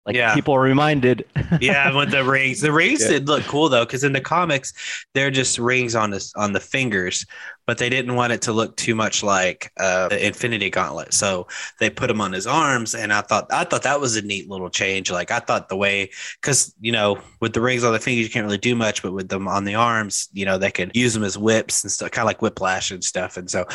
Like 0.04 0.16
Yeah. 0.16 0.34
people 0.34 0.54
are 0.54 0.60
reminded. 0.60 1.24
yeah, 1.60 1.94
with 1.96 2.10
the 2.10 2.24
rings. 2.24 2.60
The 2.60 2.72
rings 2.72 3.02
Yeah. 3.02 3.08
did 3.08 3.28
look 3.28 3.44
cool 3.44 3.68
though, 3.68 3.84
because 3.84 4.02
in 4.02 4.12
the 4.12 4.20
comics, 4.20 4.72
they're 5.14 5.30
just 5.30 5.58
rings 5.58 5.94
on 5.94 6.10
the 6.10 6.32
on 6.36 6.52
the 6.52 6.60
fingers, 6.60 7.24
but 7.66 7.78
they 7.78 7.88
didn't 7.88 8.16
want 8.16 8.32
it 8.32 8.42
to 8.42 8.52
look 8.52 8.76
too 8.76 8.96
much 8.96 9.22
like 9.22 9.70
uh, 9.78 10.08
the 10.08 10.26
Infinity 10.26 10.70
Gauntlet, 10.70 11.14
so 11.14 11.46
they 11.78 11.88
put 11.88 12.08
them 12.08 12.20
on 12.20 12.32
his 12.32 12.48
arms. 12.48 12.94
And 12.96 13.12
I 13.12 13.20
thought 13.20 13.46
I 13.52 13.62
thought 13.64 13.84
that 13.84 14.00
was 14.00 14.16
a 14.16 14.22
neat 14.22 14.48
little 14.50 14.70
change. 14.70 15.08
Like 15.10 15.30
I 15.30 15.38
thought 15.38 15.68
the 15.68 15.76
way, 15.76 16.10
because 16.40 16.74
you 16.80 16.90
know, 16.90 17.20
with 17.40 17.52
the 17.52 17.60
rings 17.60 17.84
on 17.84 17.92
the 17.92 18.00
fingers, 18.00 18.24
you 18.24 18.30
can't 18.32 18.44
really 18.44 18.58
do 18.58 18.74
much, 18.74 19.02
but 19.04 19.12
with 19.12 19.28
them 19.28 19.46
on 19.46 19.64
the 19.64 19.76
arms, 19.76 20.28
you 20.32 20.44
know, 20.44 20.58
they 20.58 20.72
could 20.72 20.90
use 20.96 21.14
them 21.14 21.22
as 21.22 21.38
whips 21.38 21.84
and 21.84 21.92
stuff, 21.92 22.10
kind 22.10 22.24
of 22.24 22.26
like 22.26 22.42
whiplash 22.42 22.90
and 22.90 23.04
stuff. 23.04 23.36
And 23.36 23.48
so, 23.48 23.66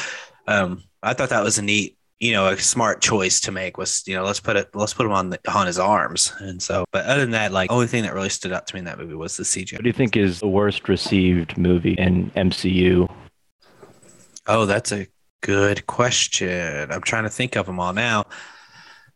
um, 0.48 0.84
I 1.02 1.14
thought 1.14 1.30
that 1.30 1.44
was 1.44 1.58
a 1.58 1.62
neat 1.62 1.97
you 2.20 2.32
know 2.32 2.48
a 2.48 2.58
smart 2.58 3.02
choice 3.02 3.40
to 3.42 3.52
make 3.52 3.78
was 3.78 4.04
you 4.08 4.16
know 4.16 4.24
let's 4.24 4.40
put 4.40 4.56
it 4.56 4.70
let's 4.74 4.94
put 4.94 5.06
him 5.06 5.12
on 5.12 5.30
the 5.30 5.40
on 5.52 5.68
his 5.68 5.78
arms 5.78 6.34
and 6.40 6.62
so 6.62 6.84
but 6.92 7.06
other 7.06 7.22
than 7.22 7.32
that 7.32 7.52
like 7.52 7.72
only 7.72 7.86
thing 7.88 8.02
that 8.04 8.14
really 8.14 8.30
stood 8.30 8.52
out 8.52 8.66
to 8.66 8.74
me 8.76 8.80
in 8.80 8.86
that 8.86 8.98
movie 8.98 9.14
was 9.14 9.38
the 9.38 9.44
CGI. 9.44 9.74
what 9.74 9.84
do 9.84 9.90
you 9.90 9.94
think 9.94 10.18
is 10.18 10.40
the 10.40 10.48
worst 10.48 10.90
received 10.90 11.58
movie 11.58 11.94
in 11.94 12.32
MCU? 12.32 13.08
Oh, 14.48 14.66
that's 14.66 14.92
a 14.92 15.08
good 15.42 15.86
question. 15.88 16.92
I'm 16.92 17.02
trying 17.02 17.24
to 17.26 17.30
think 17.30 17.56
of 17.56 17.66
them 17.66 17.80
all 17.80 17.94
now. 17.94 18.26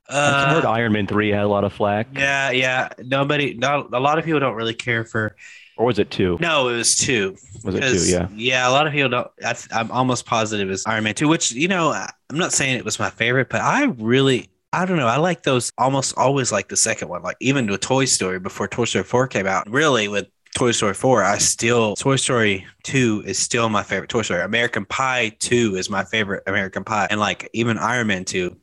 I 0.09 0.53
heard 0.53 0.65
Uh, 0.65 0.71
Iron 0.71 0.91
Man 0.91 1.07
three 1.07 1.29
had 1.29 1.43
a 1.43 1.47
lot 1.47 1.63
of 1.63 1.71
flack, 1.71 2.07
yeah, 2.13 2.51
yeah. 2.51 2.89
Nobody, 2.99 3.53
not 3.53 3.93
a 3.93 3.99
lot 3.99 4.19
of 4.19 4.25
people 4.25 4.41
don't 4.41 4.55
really 4.55 4.73
care 4.73 5.05
for. 5.05 5.35
Or 5.81 5.85
was 5.85 5.97
it 5.97 6.11
two? 6.11 6.37
No, 6.39 6.69
it 6.69 6.75
was 6.75 6.95
two. 6.95 7.35
Was 7.63 7.73
it 7.73 7.81
two? 7.81 8.11
Yeah. 8.11 8.27
yeah. 8.35 8.69
A 8.69 8.71
lot 8.71 8.85
of 8.85 8.93
people 8.93 9.09
don't. 9.09 9.27
I, 9.43 9.55
I'm 9.71 9.89
almost 9.89 10.27
positive 10.27 10.69
it's 10.69 10.85
Iron 10.85 11.03
Man 11.03 11.15
two, 11.15 11.27
which 11.27 11.51
you 11.51 11.67
know 11.67 11.91
I'm 11.91 12.37
not 12.37 12.53
saying 12.53 12.77
it 12.77 12.85
was 12.85 12.99
my 12.99 13.09
favorite, 13.09 13.49
but 13.49 13.61
I 13.61 13.85
really. 13.97 14.49
I 14.73 14.85
don't 14.85 14.95
know. 14.95 15.07
I 15.07 15.17
like 15.17 15.43
those 15.43 15.73
almost 15.77 16.17
always 16.17 16.51
like 16.51 16.69
the 16.69 16.77
second 16.77 17.09
one. 17.09 17.23
Like 17.23 17.35
even 17.41 17.67
with 17.67 17.81
Toy 17.81 18.05
Story 18.05 18.39
before 18.39 18.69
Toy 18.69 18.85
Story 18.85 19.03
4 19.03 19.27
came 19.27 19.45
out. 19.45 19.69
Really 19.69 20.07
with 20.07 20.27
Toy 20.55 20.71
Story 20.71 20.93
4, 20.93 21.23
I 21.23 21.39
still 21.39 21.95
Toy 21.95 22.15
Story 22.15 22.65
2 22.83 23.23
is 23.25 23.37
still 23.37 23.67
my 23.67 23.83
favorite 23.83 24.09
Toy 24.09 24.21
Story. 24.21 24.41
American 24.41 24.85
Pie 24.85 25.35
2 25.39 25.75
is 25.75 25.89
my 25.89 26.05
favorite 26.05 26.43
American 26.47 26.85
Pie. 26.85 27.07
And 27.09 27.19
like 27.19 27.49
even 27.51 27.77
Iron 27.79 28.07
Man 28.07 28.23
2. 28.23 28.55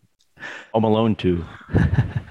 Home 0.73 0.85
Alone 0.85 1.16
two. 1.16 1.45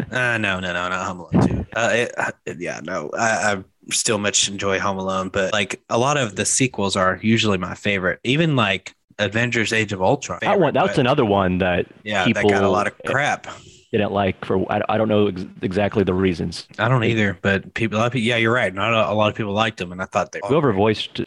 Uh, 0.10 0.38
no, 0.38 0.62
no, 0.62 0.72
no, 0.72 0.88
not 0.88 1.06
Home 1.06 1.20
Alone 1.20 1.48
2. 1.48 1.66
Uh, 1.76 1.90
it, 1.94 2.12
uh, 2.18 2.32
yeah, 2.58 2.80
no. 2.82 3.12
I, 3.14 3.28
I 3.54 3.64
still 3.92 4.18
much 4.18 4.50
enjoy 4.50 4.80
Home 4.80 4.98
Alone, 4.98 5.30
but 5.30 5.54
like 5.54 5.82
a 5.90 5.98
lot 5.98 6.18
of 6.18 6.36
the 6.36 6.46
sequels 6.46 6.96
are 6.96 7.20
usually 7.22 7.58
my 7.58 7.76
favorite. 7.76 8.20
Even 8.24 8.56
like 8.56 8.96
Avengers 9.20 9.74
Age 9.74 9.94
of 9.94 10.02
Ultron. 10.02 10.40
that 10.42 10.60
one. 10.60 10.74
That's 10.74 10.98
another 10.98 11.26
one 11.26 11.58
that 11.60 11.88
yeah, 12.04 12.26
people 12.26 12.50
that 12.50 12.56
got 12.60 12.64
a 12.64 12.70
lot 12.70 12.88
of 12.88 12.94
eh, 13.04 13.12
crap. 13.12 13.48
didn't 13.92 14.12
like 14.12 14.44
for 14.46 14.72
I, 14.72 14.82
I 14.90 14.98
don't 14.98 15.08
know 15.08 15.28
ex- 15.28 15.46
exactly 15.62 16.04
the 16.04 16.14
reasons. 16.14 16.68
I 16.78 16.88
don't 16.88 17.04
either, 17.04 17.38
but 17.42 17.74
people, 17.74 17.98
a 17.98 18.00
lot 18.00 18.08
of 18.08 18.14
people, 18.14 18.28
yeah, 18.28 18.38
you're 18.38 18.54
right. 18.54 18.74
Not 18.74 18.94
a, 18.94 19.12
a 19.12 19.16
lot 19.16 19.30
of 19.30 19.36
people 19.36 19.54
liked 19.54 19.78
them, 19.78 19.92
and 19.92 20.02
I 20.02 20.06
thought 20.06 20.32
they 20.32 20.42
Whoever 20.48 20.74
voiced 20.74 21.22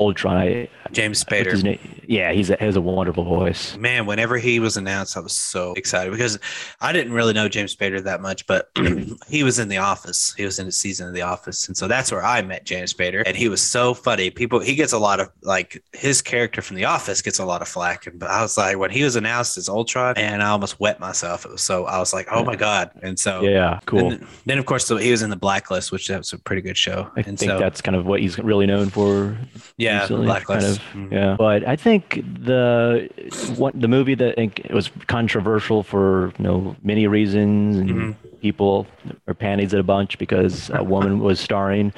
Ultron, 0.00 0.36
I, 0.36 0.68
James 0.92 1.24
uh, 1.28 1.34
his 1.34 1.46
Spader. 1.46 1.62
name? 1.62 2.00
Yeah, 2.06 2.32
he's 2.32 2.50
a, 2.50 2.56
he 2.56 2.64
has 2.64 2.74
a 2.74 2.80
wonderful 2.80 3.22
voice. 3.24 3.76
Man, 3.76 4.06
whenever 4.06 4.38
he 4.38 4.58
was 4.58 4.76
announced, 4.76 5.16
I 5.16 5.20
was 5.20 5.34
so 5.34 5.74
excited 5.74 6.10
because 6.10 6.38
I 6.80 6.92
didn't 6.92 7.12
really 7.12 7.32
know 7.34 7.48
James 7.48 7.76
Spader 7.76 8.02
that 8.02 8.20
much, 8.20 8.46
but 8.46 8.70
he 9.28 9.44
was 9.44 9.58
in 9.58 9.68
The 9.68 9.76
Office. 9.76 10.34
He 10.34 10.44
was 10.44 10.58
in 10.58 10.66
a 10.66 10.72
season 10.72 11.06
of 11.06 11.14
The 11.14 11.22
Office, 11.22 11.68
and 11.68 11.76
so 11.76 11.86
that's 11.86 12.10
where 12.10 12.24
I 12.24 12.42
met 12.42 12.64
James 12.64 12.92
Spader, 12.94 13.22
and 13.26 13.36
he 13.36 13.48
was 13.48 13.62
so 13.62 13.94
funny. 13.94 14.30
People, 14.30 14.58
he 14.60 14.74
gets 14.74 14.92
a 14.92 14.98
lot 14.98 15.20
of 15.20 15.30
like 15.42 15.82
his 15.92 16.22
character 16.22 16.62
from 16.62 16.76
The 16.76 16.86
Office 16.86 17.22
gets 17.22 17.38
a 17.38 17.44
lot 17.44 17.62
of 17.62 17.68
flack, 17.68 18.06
and 18.06 18.18
but 18.18 18.30
I 18.30 18.42
was 18.42 18.56
like, 18.56 18.78
when 18.78 18.90
he 18.90 19.04
was 19.04 19.16
announced 19.16 19.58
as 19.58 19.68
Ultron, 19.68 20.14
and 20.16 20.42
I 20.42 20.48
almost 20.48 20.80
wet 20.80 20.98
myself. 20.98 21.44
It 21.44 21.52
was 21.52 21.62
so 21.62 21.84
I 21.84 21.98
was 21.98 22.12
like, 22.12 22.26
oh 22.30 22.42
my 22.44 22.56
god, 22.56 22.90
and 23.02 23.18
so 23.18 23.42
Yeah, 23.42 23.80
cool. 23.86 24.12
And 24.12 24.26
then, 24.46 24.58
of 24.58 24.66
course, 24.66 24.86
so 24.86 24.96
he 24.96 25.10
was 25.10 25.22
in 25.22 25.30
The 25.30 25.36
Blacklist, 25.36 25.92
which 25.92 26.08
that 26.08 26.18
was 26.18 26.32
a 26.32 26.38
pretty 26.38 26.62
good 26.62 26.76
show. 26.76 27.10
I 27.16 27.20
and 27.20 27.38
think 27.38 27.50
so, 27.50 27.58
that's 27.58 27.80
kind 27.80 27.96
of 27.96 28.06
what 28.06 28.20
he's 28.20 28.38
really 28.38 28.66
known 28.66 28.88
for. 28.88 29.36
yeah, 29.76 29.89
recently, 30.00 30.26
Blacklist. 30.26 30.80
Kind 30.80 31.04
of, 31.06 31.10
Mhm. 31.10 31.12
yeah. 31.12 31.36
But 31.38 31.66
I 31.66 31.76
think 31.76 32.22
the 32.44 33.08
what 33.56 33.78
the 33.80 33.88
movie 33.88 34.14
that 34.14 34.38
it 34.38 34.72
was 34.72 34.90
controversial 35.06 35.82
for 35.82 36.32
you 36.38 36.44
know 36.44 36.76
many 36.82 37.06
reasons, 37.06 37.76
and 37.78 37.90
Mm-hmm. 37.90 38.10
people 38.40 38.86
are 39.26 39.34
panties 39.34 39.74
at 39.74 39.80
a 39.80 39.84
bunch 39.84 40.18
because 40.18 40.70
a 40.74 40.82
woman 40.84 41.18
was 41.20 41.40
starring. 41.40 41.92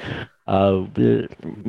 Uh, 0.45 0.79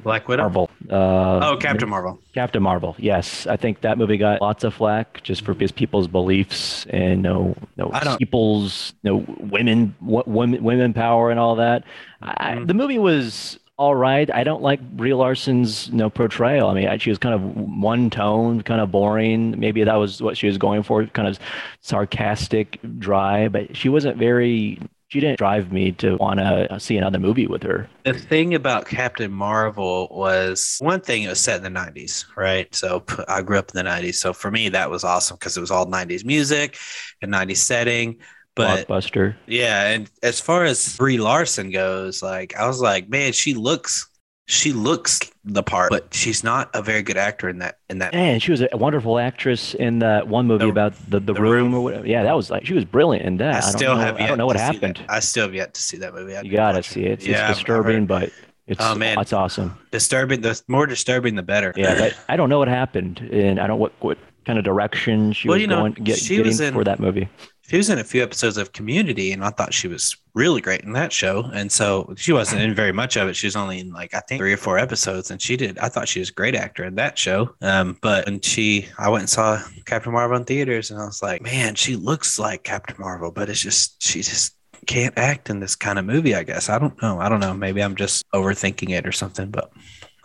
Black 0.02 0.26
Widow. 0.26 0.42
Marvel. 0.42 0.68
Uh, 0.90 1.38
Oh, 1.52 1.56
Captain 1.60 1.88
Marvel. 1.88 2.18
Captain 2.34 2.60
Marvel. 2.60 2.96
Yes, 2.98 3.46
I 3.46 3.56
think 3.56 3.82
that 3.82 3.98
movie 3.98 4.16
got 4.16 4.40
lots 4.40 4.64
of 4.64 4.74
flack 4.74 5.22
just 5.22 5.44
for 5.44 5.54
his 5.54 5.70
people's 5.70 6.08
beliefs 6.08 6.84
and 6.90 7.22
no, 7.22 7.54
no 7.76 7.90
I 7.92 8.00
don't- 8.02 8.18
people's, 8.18 8.92
no 9.04 9.24
women, 9.38 9.94
wo- 10.00 10.24
women, 10.26 10.64
women 10.64 10.92
power 10.92 11.30
and 11.30 11.38
all 11.38 11.54
that. 11.54 11.84
I, 12.20 12.54
Mhm. 12.56 12.66
the 12.66 12.74
movie 12.74 12.98
was 12.98 13.60
all 13.76 13.94
right. 13.94 14.32
I 14.32 14.44
don't 14.44 14.62
like 14.62 14.80
Brie 14.96 15.14
Larson's, 15.14 15.88
you 15.88 15.94
know, 15.96 16.08
portrayal. 16.10 16.68
I 16.68 16.74
mean, 16.74 16.98
she 16.98 17.10
was 17.10 17.18
kind 17.18 17.34
of 17.34 17.42
one 17.42 18.08
tone, 18.10 18.62
kind 18.62 18.80
of 18.80 18.92
boring. 18.92 19.58
Maybe 19.58 19.82
that 19.84 19.96
was 19.96 20.22
what 20.22 20.36
she 20.36 20.46
was 20.46 20.58
going 20.58 20.82
for, 20.84 21.04
kind 21.06 21.26
of 21.28 21.38
sarcastic, 21.80 22.78
dry. 22.98 23.48
But 23.48 23.76
she 23.76 23.88
wasn't 23.88 24.16
very. 24.16 24.78
she 25.08 25.20
didn't 25.20 25.38
drive 25.38 25.72
me 25.72 25.92
to 25.92 26.16
want 26.16 26.38
to 26.40 26.78
see 26.78 26.96
another 26.96 27.18
movie 27.18 27.46
with 27.48 27.62
her. 27.64 27.90
The 28.04 28.12
thing 28.14 28.54
about 28.54 28.86
Captain 28.86 29.32
Marvel 29.32 30.08
was 30.10 30.76
one 30.80 31.00
thing, 31.00 31.22
it 31.22 31.28
was 31.28 31.40
set 31.40 31.64
in 31.64 31.72
the 31.72 31.80
90s, 31.80 32.26
right? 32.36 32.72
So 32.74 33.04
I 33.28 33.42
grew 33.42 33.58
up 33.58 33.70
in 33.74 33.82
the 33.82 33.88
90s. 33.90 34.16
So 34.16 34.32
for 34.32 34.50
me, 34.50 34.68
that 34.70 34.90
was 34.90 35.04
awesome 35.04 35.36
because 35.36 35.56
it 35.56 35.60
was 35.60 35.70
all 35.70 35.86
90s 35.86 36.24
music 36.24 36.76
and 37.22 37.32
90s 37.32 37.56
setting. 37.58 38.18
But 38.56 38.86
Blockbuster. 38.88 39.34
yeah, 39.46 39.88
and 39.88 40.10
as 40.22 40.40
far 40.40 40.64
as 40.64 40.96
Brie 40.96 41.18
Larson 41.18 41.70
goes, 41.70 42.22
like 42.22 42.54
I 42.56 42.66
was 42.66 42.80
like, 42.80 43.08
man, 43.08 43.32
she 43.32 43.54
looks 43.54 44.08
she 44.46 44.72
looks 44.74 45.20
the 45.44 45.62
part, 45.62 45.90
but 45.90 46.12
she's 46.12 46.44
not 46.44 46.68
a 46.74 46.82
very 46.82 47.02
good 47.02 47.16
actor 47.16 47.48
in 47.48 47.58
that 47.60 47.78
in 47.88 47.98
that 47.98 48.14
And 48.14 48.42
she 48.42 48.50
was 48.50 48.60
a 48.60 48.68
wonderful 48.76 49.18
actress 49.18 49.74
in 49.74 50.00
that 50.00 50.28
one 50.28 50.46
movie 50.46 50.66
The- 50.66 50.70
about 50.70 50.92
the, 51.08 51.18
the, 51.18 51.32
The 51.32 51.40
room, 51.40 51.72
Room. 51.72 51.74
or 51.74 51.80
whatever. 51.80 52.06
Yeah, 52.06 52.22
that 52.24 52.36
was 52.36 52.50
like 52.50 52.64
she 52.66 52.74
was 52.74 52.84
brilliant 52.84 53.24
in 53.26 53.36
that. 53.38 53.54
I 53.54 53.58
I, 53.58 53.60
don't 53.62 53.70
still 53.72 53.94
know, 53.94 54.00
have 54.02 54.16
I 54.20 54.26
don't 54.26 54.38
know 54.38 54.46
what 54.46 54.56
happened. 54.56 55.02
I 55.08 55.20
still 55.20 55.44
have 55.46 55.54
yet 55.54 55.72
to 55.74 55.82
see 55.82 55.96
that 55.98 56.14
movie. 56.14 56.36
I 56.36 56.42
You 56.42 56.52
gotta 56.52 56.82
see 56.82 57.04
it. 57.04 57.12
It's, 57.12 57.26
Yeah, 57.26 57.48
it's 57.48 57.58
disturbing, 57.58 58.06
but 58.06 58.30
it's 58.66 58.80
Oh, 58.82 58.94
man. 58.94 59.18
it's 59.18 59.32
awesome. 59.32 59.76
disturbing. 59.90 60.42
The 60.42 60.60
more 60.68 60.86
disturbing, 60.86 61.34
the 61.34 61.42
better. 61.42 61.72
Yeah, 61.76 61.98
but 61.98 62.16
I 62.28 62.36
don't 62.36 62.48
know 62.50 62.58
what 62.58 62.68
happened, 62.68 63.18
and 63.32 63.58
I 63.58 63.66
don't 63.66 63.78
what 63.80 63.92
what 64.00 64.18
kind 64.46 64.58
of 64.58 64.64
direction 64.64 65.32
she 65.32 65.48
Well, 65.48 65.56
was 65.56 65.62
you 65.62 65.66
know, 65.68 65.76
going 65.80 65.92
get, 65.94 66.18
she 66.18 66.36
getting 66.36 66.50
was 66.50 66.60
in- 66.60 66.74
for 66.74 66.84
that 66.84 67.00
movie. 67.00 67.28
She 67.66 67.78
was 67.78 67.88
in 67.88 67.98
a 67.98 68.04
few 68.04 68.22
episodes 68.22 68.58
of 68.58 68.72
Community, 68.72 69.32
and 69.32 69.42
I 69.42 69.50
thought 69.50 69.72
she 69.72 69.88
was 69.88 70.16
really 70.34 70.60
great 70.60 70.82
in 70.82 70.92
that 70.92 71.12
show. 71.12 71.50
And 71.54 71.72
so 71.72 72.12
she 72.16 72.32
wasn't 72.32 72.60
in 72.60 72.74
very 72.74 72.92
much 72.92 73.16
of 73.16 73.28
it. 73.28 73.36
She 73.36 73.46
was 73.46 73.56
only 73.56 73.78
in 73.80 73.90
like 73.90 74.12
I 74.12 74.20
think 74.20 74.40
three 74.40 74.52
or 74.52 74.58
four 74.58 74.78
episodes, 74.78 75.30
and 75.30 75.40
she 75.40 75.56
did. 75.56 75.78
I 75.78 75.88
thought 75.88 76.08
she 76.08 76.18
was 76.20 76.28
a 76.28 76.34
great 76.34 76.54
actor 76.54 76.84
in 76.84 76.94
that 76.96 77.18
show. 77.18 77.54
Um, 77.62 77.96
but 78.02 78.26
when 78.26 78.40
she, 78.40 78.88
I 78.98 79.08
went 79.08 79.22
and 79.22 79.30
saw 79.30 79.62
Captain 79.86 80.12
Marvel 80.12 80.36
in 80.36 80.44
theaters, 80.44 80.90
and 80.90 81.00
I 81.00 81.06
was 81.06 81.22
like, 81.22 81.40
man, 81.40 81.74
she 81.74 81.96
looks 81.96 82.38
like 82.38 82.64
Captain 82.64 82.96
Marvel, 82.98 83.30
but 83.30 83.48
it's 83.48 83.60
just 83.60 84.02
she 84.02 84.22
just 84.22 84.56
can't 84.86 85.16
act 85.16 85.48
in 85.48 85.60
this 85.60 85.74
kind 85.74 85.98
of 85.98 86.04
movie. 86.04 86.34
I 86.34 86.42
guess 86.42 86.68
I 86.68 86.78
don't 86.78 87.00
know. 87.00 87.18
I 87.18 87.30
don't 87.30 87.40
know. 87.40 87.54
Maybe 87.54 87.82
I'm 87.82 87.96
just 87.96 88.24
overthinking 88.34 88.90
it 88.90 89.06
or 89.06 89.12
something. 89.12 89.50
But 89.50 89.72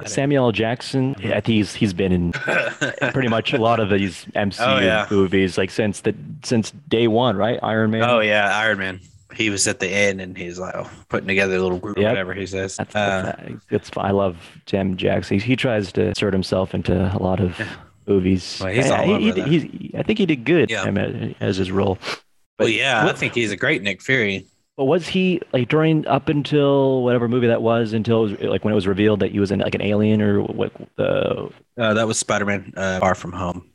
Samuel 0.05 0.45
L. 0.45 0.51
Jackson, 0.51 1.15
I 1.19 1.41
think 1.41 1.45
he's 1.47 1.73
he's 1.75 1.93
been 1.93 2.11
in 2.11 2.31
pretty 3.11 3.27
much 3.27 3.53
a 3.53 3.57
lot 3.57 3.79
of 3.79 3.89
these 3.89 4.25
MCU 4.35 4.59
Oh, 4.65 4.79
yeah. 4.79 5.07
movies, 5.11 5.57
like 5.57 5.69
since 5.71 6.01
the 6.01 6.15
since 6.43 6.71
day 6.87 7.07
one, 7.07 7.35
right? 7.35 7.59
Iron 7.61 7.91
Man. 7.91 8.03
oh 8.03 8.19
yeah, 8.19 8.57
Iron 8.57 8.77
Man. 8.79 8.99
He 9.35 9.49
was 9.51 9.67
at 9.67 9.79
the 9.79 9.87
end, 9.87 10.21
and 10.21 10.35
he's 10.35 10.57
like 10.57 10.73
oh, 10.75 10.89
putting 11.07 11.27
together 11.27 11.55
a 11.55 11.61
little 11.61 11.77
group, 11.77 11.97
Yep. 11.97 12.07
whatever 12.09 12.33
he 12.33 12.45
says. 12.47 12.77
That's, 12.77 12.95
Uh, 12.95 13.49
that's, 13.69 13.91
I 13.95 14.09
love 14.11 14.37
Sam 14.65 14.97
Jackson. 14.97 15.39
He, 15.39 15.45
he 15.45 15.55
tries 15.55 15.91
to 15.93 16.07
insert 16.07 16.33
himself 16.33 16.73
into 16.73 16.93
a 17.15 17.19
lot 17.21 17.39
of 17.39 17.59
movies. 18.07 18.57
Well, 18.59 18.73
he's 18.73 18.87
Yeah, 18.87 19.01
all 19.01 19.19
he, 19.19 19.31
over 19.31 19.43
he- 19.47 19.91
I 19.95 20.01
think 20.01 20.17
he 20.17 20.25
did 20.25 20.45
good 20.45 20.71
Yeah. 20.71 20.81
I 20.83 20.89
mean, 20.91 21.35
as 21.39 21.57
his 21.57 21.69
role. 21.71 21.99
well, 22.01 22.17
But 22.57 22.73
yeah, 22.73 23.05
I 23.05 23.13
think 23.13 23.35
he's 23.35 23.51
a 23.51 23.55
great 23.57 23.83
Nick 23.83 24.01
Fury. 24.01 24.47
But 24.79 24.85
was 24.85 25.09
he 25.09 25.41
like 25.51 25.67
during 25.67 26.07
up 26.07 26.29
until 26.29 27.03
whatever 27.03 27.27
movie 27.27 27.47
that 27.47 27.61
was 27.61 27.91
until 27.91 28.27
it 28.27 28.39
was, 28.39 28.49
like 28.49 28.63
when 28.63 28.71
it 28.71 28.75
was 28.75 28.87
revealed 28.87 29.19
that 29.19 29.31
he 29.33 29.39
was 29.41 29.51
in 29.51 29.59
like 29.59 29.75
an 29.75 29.81
alien 29.81 30.21
or 30.21 30.41
what 30.41 30.71
the 30.95 31.49
Uh, 31.77 31.93
that 31.93 32.07
was 32.07 32.17
Spider 32.17 32.45
Man 32.45 32.71
uh, 32.77 32.97
Far 33.01 33.13
From 33.13 33.33
Home. 33.33 33.69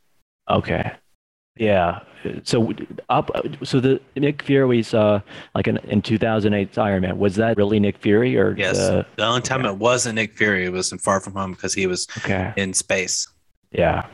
okay 0.49 0.92
yeah 1.56 2.00
so 2.44 2.73
up 3.11 3.30
so 3.62 3.80
the 3.80 4.00
Nick 4.16 4.42
Fury 4.42 4.66
we 4.66 4.82
saw 4.82 5.20
like 5.54 5.68
in, 5.68 5.76
in 5.88 6.00
2008 6.00 6.78
Iron 6.78 7.02
Man 7.02 7.18
was 7.18 7.34
that 7.37 7.58
really 7.58 7.78
Nick 7.78 7.99
Fury 7.99 8.37
or 8.38 8.54
Yes. 8.56 8.78
the- 8.78 9.04
The 9.16 9.25
only 9.26 9.42
time 9.42 9.64
yeah. 9.64 9.73
it 9.73 9.76
wasn't 9.76 10.14
Nick 10.14 10.32
Fury 10.38 10.64
it 10.64 10.73
was 10.73 10.90
in 10.90 10.96
Far 10.99 11.20
From 11.20 11.34
Home 11.34 11.52
because 11.52 11.75
he 11.75 11.87
was 11.87 12.06
okay 12.16 12.54
in 12.56 12.73
space. 12.73 13.28
yeah 13.73 14.06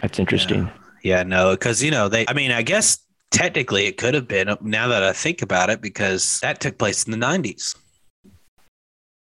that's 0.00 0.20
interesting 0.20 0.70
Yeah, 1.02 1.24
no, 1.24 1.50
because 1.50 1.82
you 1.82 1.90
know 1.90 2.08
they. 2.08 2.26
I 2.28 2.32
mean, 2.32 2.50
I 2.52 2.62
guess 2.62 2.98
technically 3.30 3.86
it 3.86 3.96
could 3.96 4.14
have 4.14 4.28
been. 4.28 4.54
Now 4.60 4.88
that 4.88 5.02
I 5.02 5.12
think 5.12 5.42
about 5.42 5.70
it, 5.70 5.80
because 5.80 6.40
that 6.40 6.60
took 6.60 6.78
place 6.78 7.04
in 7.04 7.12
the 7.12 7.18
'90s. 7.26 7.76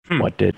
Hmm. 0.07 0.19
what 0.19 0.37
did 0.37 0.57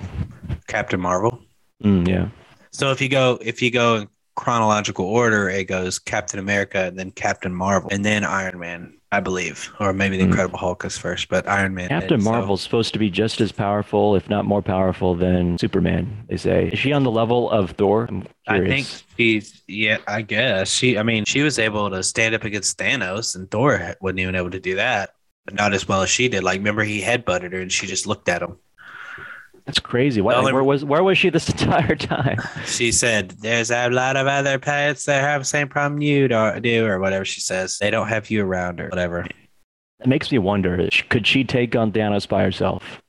Captain 0.68 1.00
Marvel. 1.00 1.40
mm, 1.84 2.08
yeah 2.08 2.30
So 2.72 2.92
if 2.92 3.00
you 3.00 3.10
go, 3.10 3.38
if 3.42 3.62
you 3.62 3.70
go 3.70 4.08
chronological 4.36 5.06
order, 5.06 5.50
it 5.50 5.66
goes 5.66 6.00
Captain 6.00 6.40
America, 6.40 6.84
and 6.86 6.98
then 7.00 7.12
Captain 7.12 7.54
Marvel, 7.54 7.90
and 7.92 8.04
then 8.06 8.24
Iron 8.24 8.60
Man, 8.60 8.94
I 9.12 9.20
believe, 9.22 9.72
or 9.80 9.94
maybe 9.94 10.18
the 10.18 10.24
Hmm. 10.24 10.30
Incredible 10.32 10.60
Hulk 10.60 10.84
is 10.86 10.98
first, 10.98 11.30
but 11.30 11.48
Iron 11.48 11.74
Man. 11.74 11.88
Captain 11.90 12.20
so- 12.20 12.30
Marvel's 12.32 12.62
supposed 12.62 12.94
to 12.94 13.00
be 13.00 13.10
just 13.10 13.40
as 13.42 13.52
powerful, 13.52 14.16
if 14.16 14.30
not 14.30 14.46
more 14.46 14.62
powerful, 14.62 15.16
than 15.16 15.58
Superman. 15.58 16.26
They 16.30 16.38
say. 16.38 16.70
Is 16.74 16.80
she 16.80 16.92
on 16.92 17.04
the 17.04 17.12
level 17.12 17.50
of 17.50 17.72
Thor? 17.72 18.10
I 18.48 18.60
think 18.60 18.88
she's 19.18 19.62
yeah, 19.68 19.98
I 20.08 20.22
guess 20.22 20.70
she. 20.72 20.98
I 20.98 21.04
mean, 21.04 21.26
she 21.26 21.42
was 21.42 21.58
able 21.58 21.90
to 21.90 22.04
stand 22.04 22.36
up 22.36 22.44
against 22.44 22.78
Thanos, 22.78 23.36
and 23.36 23.50
Thor 23.50 23.96
wasn't 24.02 24.20
even 24.20 24.36
able 24.36 24.52
to 24.52 24.60
do 24.60 24.76
that, 24.76 25.12
but 25.46 25.54
not 25.56 25.74
as 25.74 25.88
well 25.88 26.02
as 26.02 26.10
she 26.10 26.28
did. 26.28 26.44
Like, 26.44 26.58
remember 26.58 26.84
he 26.84 27.02
headbutted 27.02 27.54
her, 27.54 27.62
and 27.62 27.72
she 27.72 27.88
just 27.88 28.06
looked 28.06 28.28
at 28.30 28.42
him. 28.42 28.58
That's 29.66 29.80
crazy. 29.80 30.22
Why, 30.22 30.36
only- 30.36 30.54
where 30.54 30.64
was 30.64 30.86
where 30.86 31.04
was 31.04 31.18
she 31.18 31.30
this 31.30 31.50
entire 31.56 31.96
time? 31.96 32.40
She 32.66 32.92
said, 32.92 33.32
"There's 33.32 33.72
a 33.72 33.90
lot 33.90 34.16
of 34.16 34.28
other 34.28 34.60
pets 34.60 35.06
that 35.06 35.22
have 35.22 35.42
the 35.42 35.46
same 35.46 35.68
problem 35.68 36.02
you 36.02 36.28
do, 36.28 36.86
or 36.86 37.00
whatever." 37.00 37.26
She 37.26 37.42
says 37.42 37.78
they 37.80 37.90
don't 37.90 38.08
have 38.08 38.30
you 38.30 38.44
around, 38.46 38.80
or 38.80 38.90
whatever. 38.90 39.26
It 40.00 40.08
makes 40.08 40.32
me 40.32 40.38
wonder. 40.38 40.88
Could 41.10 41.26
she 41.26 41.44
take 41.44 41.76
on 41.76 41.92
Thanos 41.92 42.28
by 42.28 42.44
herself? 42.44 43.02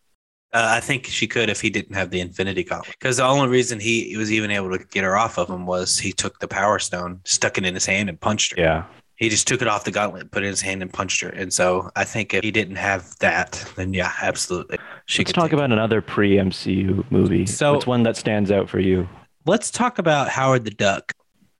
Uh, 0.52 0.68
I 0.76 0.80
think 0.80 1.06
she 1.06 1.26
could 1.26 1.50
if 1.50 1.60
he 1.60 1.68
didn't 1.68 1.94
have 1.94 2.10
the 2.10 2.20
Infinity 2.20 2.64
Gauntlet. 2.64 2.96
Because 2.98 3.18
the 3.18 3.24
only 3.24 3.48
reason 3.48 3.78
he 3.78 4.16
was 4.16 4.32
even 4.32 4.50
able 4.50 4.70
to 4.78 4.82
get 4.86 5.04
her 5.04 5.16
off 5.16 5.38
of 5.38 5.50
him 5.50 5.66
was 5.66 5.98
he 5.98 6.12
took 6.12 6.38
the 6.38 6.48
Power 6.48 6.78
Stone, 6.78 7.20
stuck 7.24 7.58
it 7.58 7.66
in 7.66 7.74
his 7.74 7.84
hand, 7.84 8.08
and 8.08 8.18
punched 8.18 8.56
her. 8.56 8.62
Yeah. 8.62 8.84
He 9.16 9.28
just 9.28 9.48
took 9.48 9.62
it 9.62 9.68
off 9.68 9.84
the 9.84 9.90
gauntlet, 9.90 10.30
put 10.30 10.42
it 10.42 10.46
in 10.46 10.50
his 10.50 10.60
hand, 10.60 10.82
and 10.82 10.92
punched 10.92 11.22
her. 11.22 11.30
And 11.30 11.52
so 11.52 11.90
I 11.96 12.04
think 12.04 12.34
if 12.34 12.44
he 12.44 12.50
didn't 12.50 12.76
have 12.76 13.18
that, 13.20 13.64
then 13.76 13.94
yeah, 13.94 14.12
absolutely. 14.20 14.78
She 15.06 15.20
Let's 15.22 15.32
talk 15.32 15.52
about 15.52 15.72
another 15.72 16.02
pre-MCU 16.02 17.10
movie. 17.10 17.46
So- 17.46 17.74
it's 17.76 17.86
one 17.86 18.02
that 18.02 18.16
stands 18.16 18.50
out 18.50 18.68
for 18.68 18.78
you? 18.78 19.08
Let's 19.46 19.70
talk 19.70 19.98
about 19.98 20.28
Howard 20.28 20.64
the 20.64 20.70
Duck. 20.70 21.12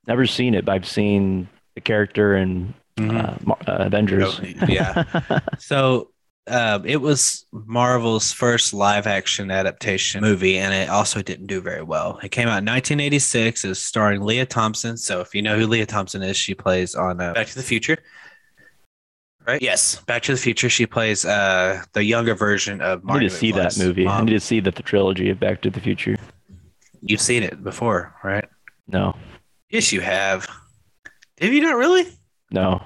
Never 0.07 0.27
seen 0.27 0.55
it, 0.55 0.65
but 0.65 0.73
I've 0.73 0.89
seen 0.89 1.49
the 1.77 1.81
character 1.81 2.37
in 2.37 2.75
uh, 2.99 3.37
Mar- 3.45 3.59
uh, 3.67 3.77
Avengers. 3.81 4.41
Oh, 4.41 4.67
yeah. 4.69 5.41
So 5.59 6.11
um, 6.49 6.85
it 6.87 7.00
was 7.00 7.47
Marvel's 7.53 8.33
first 8.33 8.73
live 8.73 9.07
action 9.07 9.50
adaptation 9.50 10.21
movie, 10.21 10.59
and 10.59 10.73
it 10.73 10.88
also 10.88 11.23
didn't 11.23 11.47
do 11.47 11.61
very 11.61 11.83
well. 11.83 12.19
It 12.23 12.31
came 12.31 12.49
out 12.49 12.59
in 12.59 12.67
1986. 12.67 13.65
It 13.65 13.69
was 13.69 13.83
starring 13.83 14.23
Lea 14.23 14.47
Thompson. 14.47 14.97
So 14.97 15.21
if 15.21 15.35
you 15.35 15.43
know 15.43 15.59
who 15.59 15.67
Lea 15.67 15.87
Thompson 15.87 16.23
is, 16.23 16.37
she 16.37 16.55
plays 16.55 16.95
on 16.95 17.21
uh, 17.21 17.33
Back 17.35 17.49
to 17.49 17.55
the 17.57 17.62
Future. 17.62 17.99
Right? 19.47 19.62
Yes, 19.62 20.00
Back 20.03 20.23
to 20.25 20.33
the 20.33 20.38
Future. 20.38 20.69
She 20.69 20.87
plays 20.87 21.25
uh, 21.25 21.83
the 21.93 22.05
younger 22.05 22.35
version 22.35 22.81
of 22.81 23.03
I 23.09 23.19
need 23.19 23.29
to 23.29 23.35
see 23.35 23.53
that 23.53 23.79
movie. 23.79 24.07
I 24.07 24.23
need 24.23 24.33
to 24.33 24.41
see 24.41 24.61
the, 24.61 24.71
the 24.71 24.83
trilogy 24.83 25.31
of 25.31 25.41
Back 25.41 25.62
to 25.62 25.71
the 25.71 25.81
Future. 25.81 26.17
You've 27.00 27.21
seen 27.21 27.43
it 27.43 27.62
before, 27.62 28.15
right? 28.25 28.49
No, 28.88 29.17
Yes, 29.69 29.93
you 29.93 30.00
have. 30.00 30.49
Have 31.41 31.53
you 31.53 31.61
not 31.61 31.76
really? 31.76 32.07
no. 32.50 32.83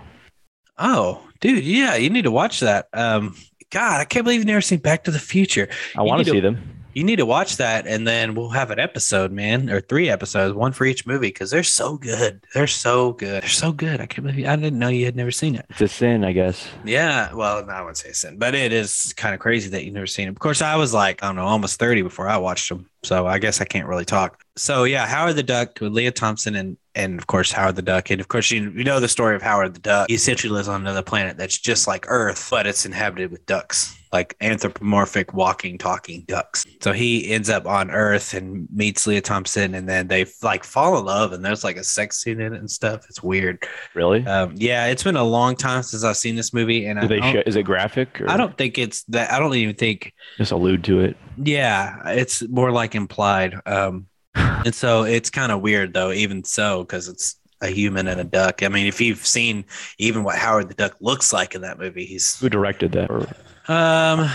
Oh, 0.83 1.29
dude, 1.41 1.63
yeah, 1.63 1.97
you 1.97 2.09
need 2.09 2.23
to 2.25 2.31
watch 2.31 2.61
that. 2.61 2.89
Um, 2.95 3.37
God, 3.71 4.01
I 4.01 4.05
can't 4.05 4.25
believe 4.25 4.39
you've 4.41 4.47
never 4.47 4.61
seen 4.61 4.79
Back 4.81 5.05
to 5.05 5.11
the 5.11 5.19
Future. 5.19 5.69
I 5.97 6.03
want 6.03 6.21
to 6.21 6.25
to- 6.25 6.31
see 6.31 6.41
them. 6.41 6.77
You 7.01 7.07
need 7.07 7.17
to 7.17 7.25
watch 7.25 7.57
that, 7.57 7.87
and 7.87 8.07
then 8.07 8.35
we'll 8.35 8.51
have 8.51 8.71
an 8.71 8.79
episode, 8.79 9.33
man, 9.33 9.71
or 9.71 9.81
three 9.81 10.11
episodes, 10.11 10.55
one 10.55 10.73
for 10.73 10.85
each 10.85 11.07
movie, 11.07 11.29
because 11.29 11.51
they're 11.51 11.63
so 11.63 11.97
good. 11.97 12.45
They're 12.53 12.67
so 12.67 13.15
good. 13.15 13.43
They're 13.43 13.49
so 13.49 13.73
good. 13.73 14.03
I 14.03 14.07
can't 14.07 14.27
believe 14.27 14.41
you, 14.41 14.47
I 14.47 14.55
didn't 14.57 14.79
know 14.79 14.89
you 14.89 15.07
had 15.07 15.17
never 15.17 15.31
seen 15.31 15.55
it. 15.55 15.65
It's 15.71 15.81
a 15.81 15.89
sin, 15.89 16.25
I 16.25 16.33
guess. 16.33 16.69
Yeah, 16.85 17.33
well, 17.33 17.65
I 17.71 17.81
wouldn't 17.81 17.97
say 17.97 18.13
sin, 18.13 18.37
but 18.37 18.55
it 18.55 18.75
is 18.75 19.15
kind 19.15 19.33
of 19.35 19.41
crazy 19.41 19.71
that 19.71 19.83
you've 19.83 19.95
never 19.95 20.07
seen 20.07 20.29
it. 20.29 20.33
Of 20.33 20.41
course, 20.41 20.61
I 20.61 20.77
was 20.77 20.93
like, 20.93 21.23
I 21.23 21.29
don't 21.29 21.37
know, 21.37 21.47
almost 21.47 21.79
30 21.79 22.03
before 22.03 22.29
I 22.29 22.37
watched 22.37 22.69
them. 22.69 22.91
So 23.03 23.27
I 23.27 23.39
guess 23.39 23.63
I 23.63 23.65
can't 23.65 23.87
really 23.89 24.05
talk. 24.05 24.45
So 24.57 24.85
yeah, 24.85 25.07
Howard 25.07 25.37
the 25.37 25.43
Duck 25.43 25.79
with 25.81 25.93
Lea 25.93 26.11
Thompson 26.11 26.55
and 26.55 26.77
and 26.95 27.19
of 27.19 27.27
course 27.29 27.51
Howard 27.51 27.77
the 27.77 27.83
Duck. 27.83 28.11
And 28.11 28.21
of 28.21 28.29
course 28.29 28.51
you, 28.51 28.71
you 28.73 28.85
know 28.85 29.01
the 29.01 29.09
story 29.09 29.35
of 29.37 29.41
Howard 29.41 29.73
the 29.73 29.81
Duck. 29.81 30.11
He 30.11 30.17
essentially 30.17 30.53
lives 30.53 30.69
on 30.69 30.83
another 30.83 31.01
planet 31.01 31.39
that's 31.39 31.57
just 31.57 31.87
like 31.87 32.05
Earth, 32.09 32.49
but 32.51 32.67
it's 32.67 32.85
inhabited 32.85 33.31
with 33.31 33.47
ducks, 33.47 33.97
like 34.13 34.37
anthropomorphic 34.41 35.33
walking, 35.35 35.79
talking 35.79 36.25
ducks. 36.27 36.67
So 36.83 36.93
he 36.93 37.31
ends 37.31 37.49
up 37.49 37.67
on 37.67 37.91
Earth 37.91 38.35
and 38.35 38.67
meets 38.73 39.07
Lea 39.07 39.21
Thompson 39.21 39.75
and 39.75 39.89
then 39.89 40.09
they 40.09 40.27
like 40.43 40.65
fall 40.65 40.99
in 40.99 41.05
love 41.05 41.33
and 41.33 41.45
there's 41.45 41.63
like 41.63 41.77
a 41.77 41.85
sex 41.85 42.19
scene 42.19 42.41
in 42.41 42.53
it 42.53 42.59
and 42.59 42.71
stuff. 42.71 43.05
It's 43.09 43.23
weird. 43.23 43.65
Really? 43.95 44.27
Um, 44.27 44.55
yeah, 44.57 44.87
it's 44.87 45.03
been 45.05 45.17
a 45.17 45.25
long 45.25 45.55
time 45.55 45.83
since 45.83 46.03
I've 46.03 46.17
seen 46.17 46.35
this 46.35 46.53
movie, 46.53 46.87
and 46.87 46.99
Do 47.01 47.07
I 47.07 47.09
they 47.09 47.21
show, 47.33 47.43
is 47.47 47.57
it 47.57 47.63
graphic? 47.63 48.21
Or 48.21 48.29
I 48.29 48.37
don't 48.37 48.57
think 48.57 48.79
it's 48.79 49.05
that. 49.05 49.33
I 49.33 49.39
don't 49.39 49.55
even 49.55 49.75
think. 49.77 50.13
just 50.39 50.53
allude 50.53 50.85
to 50.85 51.01
it. 51.01 51.17
Yeah, 51.37 52.09
it's 52.09 52.47
more 52.49 52.73
like 52.73 52.95
implied. 52.95 53.55
Um, 53.67 54.07
and 54.35 54.75
so 54.75 55.05
it's 55.05 55.31
kind 55.31 55.53
of 55.53 55.61
weird 55.61 55.95
though, 55.95 56.13
even 56.13 56.45
so, 56.45 56.83
because 56.83 57.09
it's 57.09 57.37
a 57.61 57.69
human 57.69 58.09
and 58.09 58.21
a 58.21 58.25
duck. 58.25 58.63
I 58.63 58.69
mean, 58.69 58.87
if 58.87 59.01
you've 59.01 59.27
seen 59.27 59.65
even 59.99 60.25
what 60.25 60.37
Howard 60.37 60.69
the 60.69 60.75
Duck 60.75 60.97
looks 61.01 61.33
like 61.33 61.55
in 61.55 61.61
that 61.63 61.79
movie, 61.79 62.07
he's 62.07 62.39
Who 62.41 62.49
directed 62.49 62.93
that? 62.93 63.11
Or 63.11 63.27
um, 63.71 64.31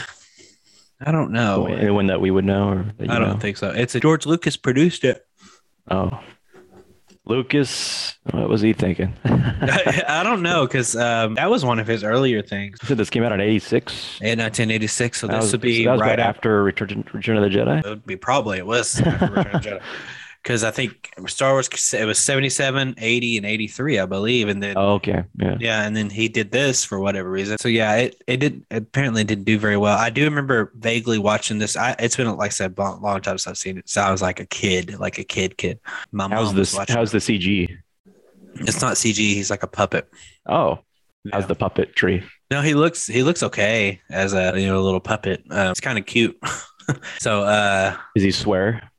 I 1.02 1.12
don't 1.12 1.32
know. 1.32 1.66
anyone 1.68 2.08
that 2.08 2.22
we 2.22 2.32
would 2.32 2.46
know? 2.46 2.70
Or 2.70 2.86
that 2.98 3.06
you 3.08 3.12
I 3.12 3.20
don't 3.20 3.30
know? 3.34 3.38
think 3.40 3.58
so. 3.58 3.70
It's 3.72 3.94
a 3.96 4.00
George 4.00 4.26
Lucas 4.26 4.56
produced 4.58 5.04
it. 5.04 5.26
Oh, 5.92 6.20
Lucas, 7.28 8.16
what 8.32 8.48
was 8.50 8.62
he 8.62 8.74
thinking? 8.74 9.14
I 9.26 10.22
don't 10.24 10.42
know 10.44 10.66
because 10.68 10.96
um, 10.96 11.34
that 11.36 11.50
was 11.50 11.66
one 11.66 11.80
of 11.80 11.88
his 11.88 12.04
earlier 12.04 12.42
things 12.44 12.78
So 12.88 12.94
this 12.96 13.10
came 13.10 13.24
out 13.24 13.32
in 13.32 13.42
'86. 13.42 14.20
in 14.22 14.40
1986. 14.40 15.20
So 15.22 15.28
That 15.28 15.34
this 15.36 15.42
was, 15.46 15.52
would 15.54 15.62
be 15.62 15.86
that 15.86 15.92
was 15.94 16.02
right 16.02 16.20
after. 16.20 16.22
after 16.60 16.64
Return, 16.64 17.04
Return 17.14 17.38
of 17.38 17.44
the 17.44 17.50
Jedi. 17.58 17.80
It 17.84 17.90
would 17.90 18.06
be 18.06 18.16
probably 18.16 18.58
it 18.60 18.66
was 18.68 19.02
because 20.46 20.64
I 20.64 20.70
think 20.70 21.10
Star 21.26 21.54
Wars 21.54 21.68
it 21.92 22.06
was 22.06 22.20
77, 22.20 22.94
80, 23.00 23.38
and 23.38 23.46
83, 23.48 23.98
I 23.98 24.06
believe, 24.06 24.48
and 24.48 24.62
then 24.62 24.78
Oh, 24.78 24.94
okay, 24.94 25.24
yeah. 25.40 25.58
Yeah, 25.60 25.88
and 25.88 25.96
then 25.98 26.12
he 26.12 26.28
did 26.30 26.52
this 26.52 26.86
for 26.86 27.00
whatever 27.00 27.32
reason. 27.32 27.58
So 27.58 27.68
yeah, 27.68 27.96
it 27.96 28.22
it 28.28 28.38
did 28.38 28.64
apparently 28.70 29.24
didn't 29.24 29.46
do 29.46 29.58
very 29.58 29.76
well. 29.76 29.98
I 29.98 30.12
do 30.12 30.24
remember 30.24 30.72
vaguely 30.76 31.18
watching 31.18 31.58
this. 31.58 31.76
I 31.76 31.96
it's 31.98 32.16
been 32.16 32.28
like 32.38 32.52
I 32.52 32.54
said, 32.54 32.76
a 32.78 32.82
long, 32.82 33.02
long 33.02 33.22
time 33.22 33.40
since 33.40 33.48
I've 33.48 33.58
seen 33.58 33.80
it. 33.80 33.90
So 33.90 34.02
I 34.02 34.12
was 34.12 34.22
like 34.22 34.40
a 34.40 34.46
kid, 34.46 35.00
like 35.00 35.18
a 35.18 35.24
kid, 35.24 35.58
kid. 35.58 35.80
My 36.12 36.26
How's 36.26 36.30
mom 36.30 36.40
was 36.44 36.54
this? 36.54 36.76
watching. 36.78 36.96
How's 36.96 37.12
the 37.12 37.18
CG? 37.18 37.76
It's 38.58 38.82
not 38.82 38.94
CG. 38.98 39.18
He's 39.18 39.50
like 39.50 39.64
a 39.64 39.68
puppet. 39.68 40.08
Oh, 40.46 40.80
how's 41.32 41.42
Yeah. 41.44 41.48
the 41.48 41.56
puppet 41.56 41.96
tree? 41.96 42.22
No, 42.52 42.62
he 42.62 42.76
looks 42.76 43.08
he 43.08 43.24
looks 43.24 43.42
okay 43.42 44.00
as 44.12 44.34
a 44.34 44.54
you 44.60 44.68
know 44.68 44.84
little 44.84 45.00
puppet. 45.00 45.44
Um, 45.50 45.72
it's 45.72 45.80
kind 45.80 45.98
of 45.98 46.06
cute. 46.06 46.38
so 47.18 47.42
uh, 47.42 47.98
Does 48.14 48.24
he 48.24 48.30
swear? 48.32 48.92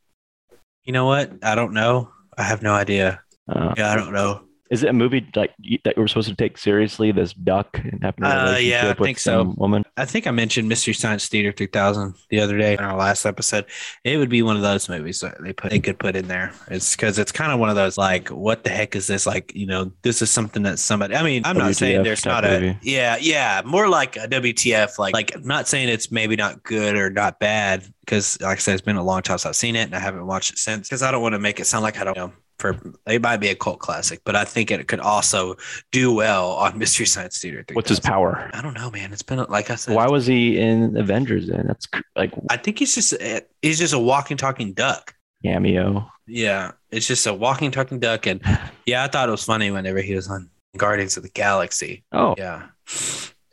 You 0.87 0.93
know 0.93 1.07
what? 1.07 1.33
I 1.43 1.55
don't 1.55 1.75
know. 1.75 2.11
I 2.38 2.45
have 2.45 2.62
no 2.62 2.73
idea. 2.73 3.21
Uh, 3.49 3.75
Yeah, 3.76 3.93
I 3.93 3.97
don't 3.97 4.12
know. 4.12 4.46
Is 4.70 4.82
it 4.82 4.88
a 4.88 4.92
movie 4.92 5.26
like 5.35 5.52
that 5.85 5.96
we're 5.96 6.06
supposed 6.08 6.28
to 6.28 6.35
take 6.35 6.58
seriously? 6.58 7.12
This 7.12 7.32
duck 7.32 7.78
and 7.78 8.02
having 8.02 8.25
a 8.25 8.28
Uh, 8.28 8.42
relationship 8.44 8.70
yeah, 8.70 8.85
I 8.85 8.88
with 8.88 8.99
think 8.99 9.18
so. 9.18 9.30
some 9.40 9.54
woman. 9.56 9.85
I 9.96 10.04
think 10.04 10.26
I 10.26 10.30
mentioned 10.30 10.68
Mystery 10.68 10.94
Science 10.94 11.28
Theater 11.28 11.52
3000 11.52 12.14
the 12.30 12.40
other 12.40 12.58
day 12.58 12.75
in 12.75 12.80
our 12.80 12.96
last 12.96 13.25
episode. 13.25 13.66
It 14.04 14.16
would 14.18 14.28
be 14.28 14.42
one 14.42 14.56
of 14.56 14.62
those 14.62 14.88
movies 14.88 15.20
that 15.20 15.37
they 15.42 15.52
put 15.52 15.70
they 15.70 15.78
could 15.80 15.99
put 15.99 16.16
in 16.16 16.28
there. 16.28 16.52
It's 16.70 16.94
because 16.96 17.18
it's 17.18 17.32
kind 17.32 17.52
of 17.52 17.58
one 17.61 17.70
of 17.70 17.76
those 17.76 17.96
like, 17.96 18.28
what 18.28 18.64
the 18.64 18.70
heck 18.70 18.96
is 18.96 19.06
this? 19.06 19.26
Like, 19.26 19.52
you 19.54 19.66
know, 19.66 19.92
this 20.02 20.20
is 20.23 20.30
something 20.30 20.62
that 20.64 20.78
somebody. 20.78 21.14
I 21.14 21.23
mean, 21.23 21.42
I'm 21.44 21.56
not 21.56 21.75
saying 21.76 22.02
there's 22.02 22.25
not 22.25 22.44
a 22.44 22.49
movie. 22.61 22.78
yeah, 22.82 23.16
yeah, 23.20 23.62
more 23.64 23.88
like 23.88 24.16
a 24.16 24.26
WTF. 24.28 24.99
Like, 24.99 25.14
like 25.14 25.35
I'm 25.35 25.46
not 25.46 25.68
saying 25.68 25.88
it's 25.88 26.11
maybe 26.11 26.37
not 26.37 26.62
good 26.62 26.96
or 26.96 27.11
not 27.11 27.38
bad 27.38 27.85
because, 28.00 28.40
like 28.40 28.58
I 28.58 28.61
said, 28.61 28.73
it's 28.75 28.82
been 28.82 28.96
a 28.96 29.04
long 29.04 29.23
time 29.23 29.38
since 29.38 29.46
I've 29.46 29.56
seen 29.56 29.76
it 29.76 29.82
and 29.82 29.94
I 29.94 29.99
haven't 30.00 30.26
watched 30.26 30.52
it 30.52 30.58
since 30.58 30.88
because 30.88 31.02
I 31.02 31.11
don't 31.11 31.23
want 31.23 31.35
to 31.35 31.38
make 31.38 31.61
it 31.61 31.66
sound 31.66 31.82
like 31.82 31.99
I 31.99 32.04
don't 32.04 32.16
know. 32.16 32.32
For 32.58 32.75
it 33.06 33.20
might 33.20 33.36
be 33.36 33.48
a 33.48 33.54
cult 33.54 33.80
classic, 33.80 34.22
but 34.25 34.34
I 34.34 34.44
think 34.44 34.70
it 34.70 34.88
could 34.88 35.00
also 35.00 35.56
do 35.92 36.12
well 36.14 36.52
on 36.52 36.78
Mystery 36.82 37.06
Science 37.06 37.38
Theater. 37.38 37.64
What's 37.75 37.90
his 37.90 38.00
power? 38.00 38.50
I 38.54 38.62
don't 38.62 38.75
know, 38.75 38.90
man. 38.90 39.12
It's 39.12 39.22
been 39.22 39.44
like 39.48 39.70
I 39.70 39.75
said. 39.75 39.94
Why 39.94 40.08
was 40.08 40.26
he 40.26 40.58
in 40.58 40.96
Avengers? 40.96 41.48
Then 41.48 41.66
that's 41.66 41.86
like 42.14 42.32
I 42.48 42.56
think 42.56 42.78
he's 42.78 42.94
just 42.94 43.14
he's 43.62 43.78
just 43.78 43.92
a 43.92 43.98
walking 43.98 44.36
talking 44.36 44.72
duck. 44.72 45.14
cameo. 45.44 46.10
Yeah, 46.26 46.72
it's 46.90 47.06
just 47.06 47.26
a 47.26 47.34
walking 47.34 47.70
talking 47.70 48.00
duck, 48.00 48.26
and 48.26 48.40
yeah, 48.86 49.04
I 49.04 49.08
thought 49.08 49.28
it 49.28 49.32
was 49.32 49.44
funny 49.44 49.70
whenever 49.70 50.00
he 50.00 50.14
was 50.14 50.28
on 50.28 50.50
Guardians 50.76 51.16
of 51.16 51.22
the 51.22 51.28
Galaxy. 51.28 52.04
Oh, 52.12 52.34
Yeah, 52.38 52.68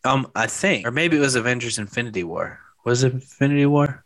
um, 0.04 0.32
I 0.36 0.48
think, 0.48 0.88
or 0.88 0.92
maybe 0.92 1.18
it 1.18 1.20
was 1.20 1.36
Avengers: 1.36 1.78
Infinity 1.78 2.24
War. 2.24 2.60
Was 2.86 3.04
it 3.04 3.14
Infinity 3.14 3.66
War? 3.66 4.03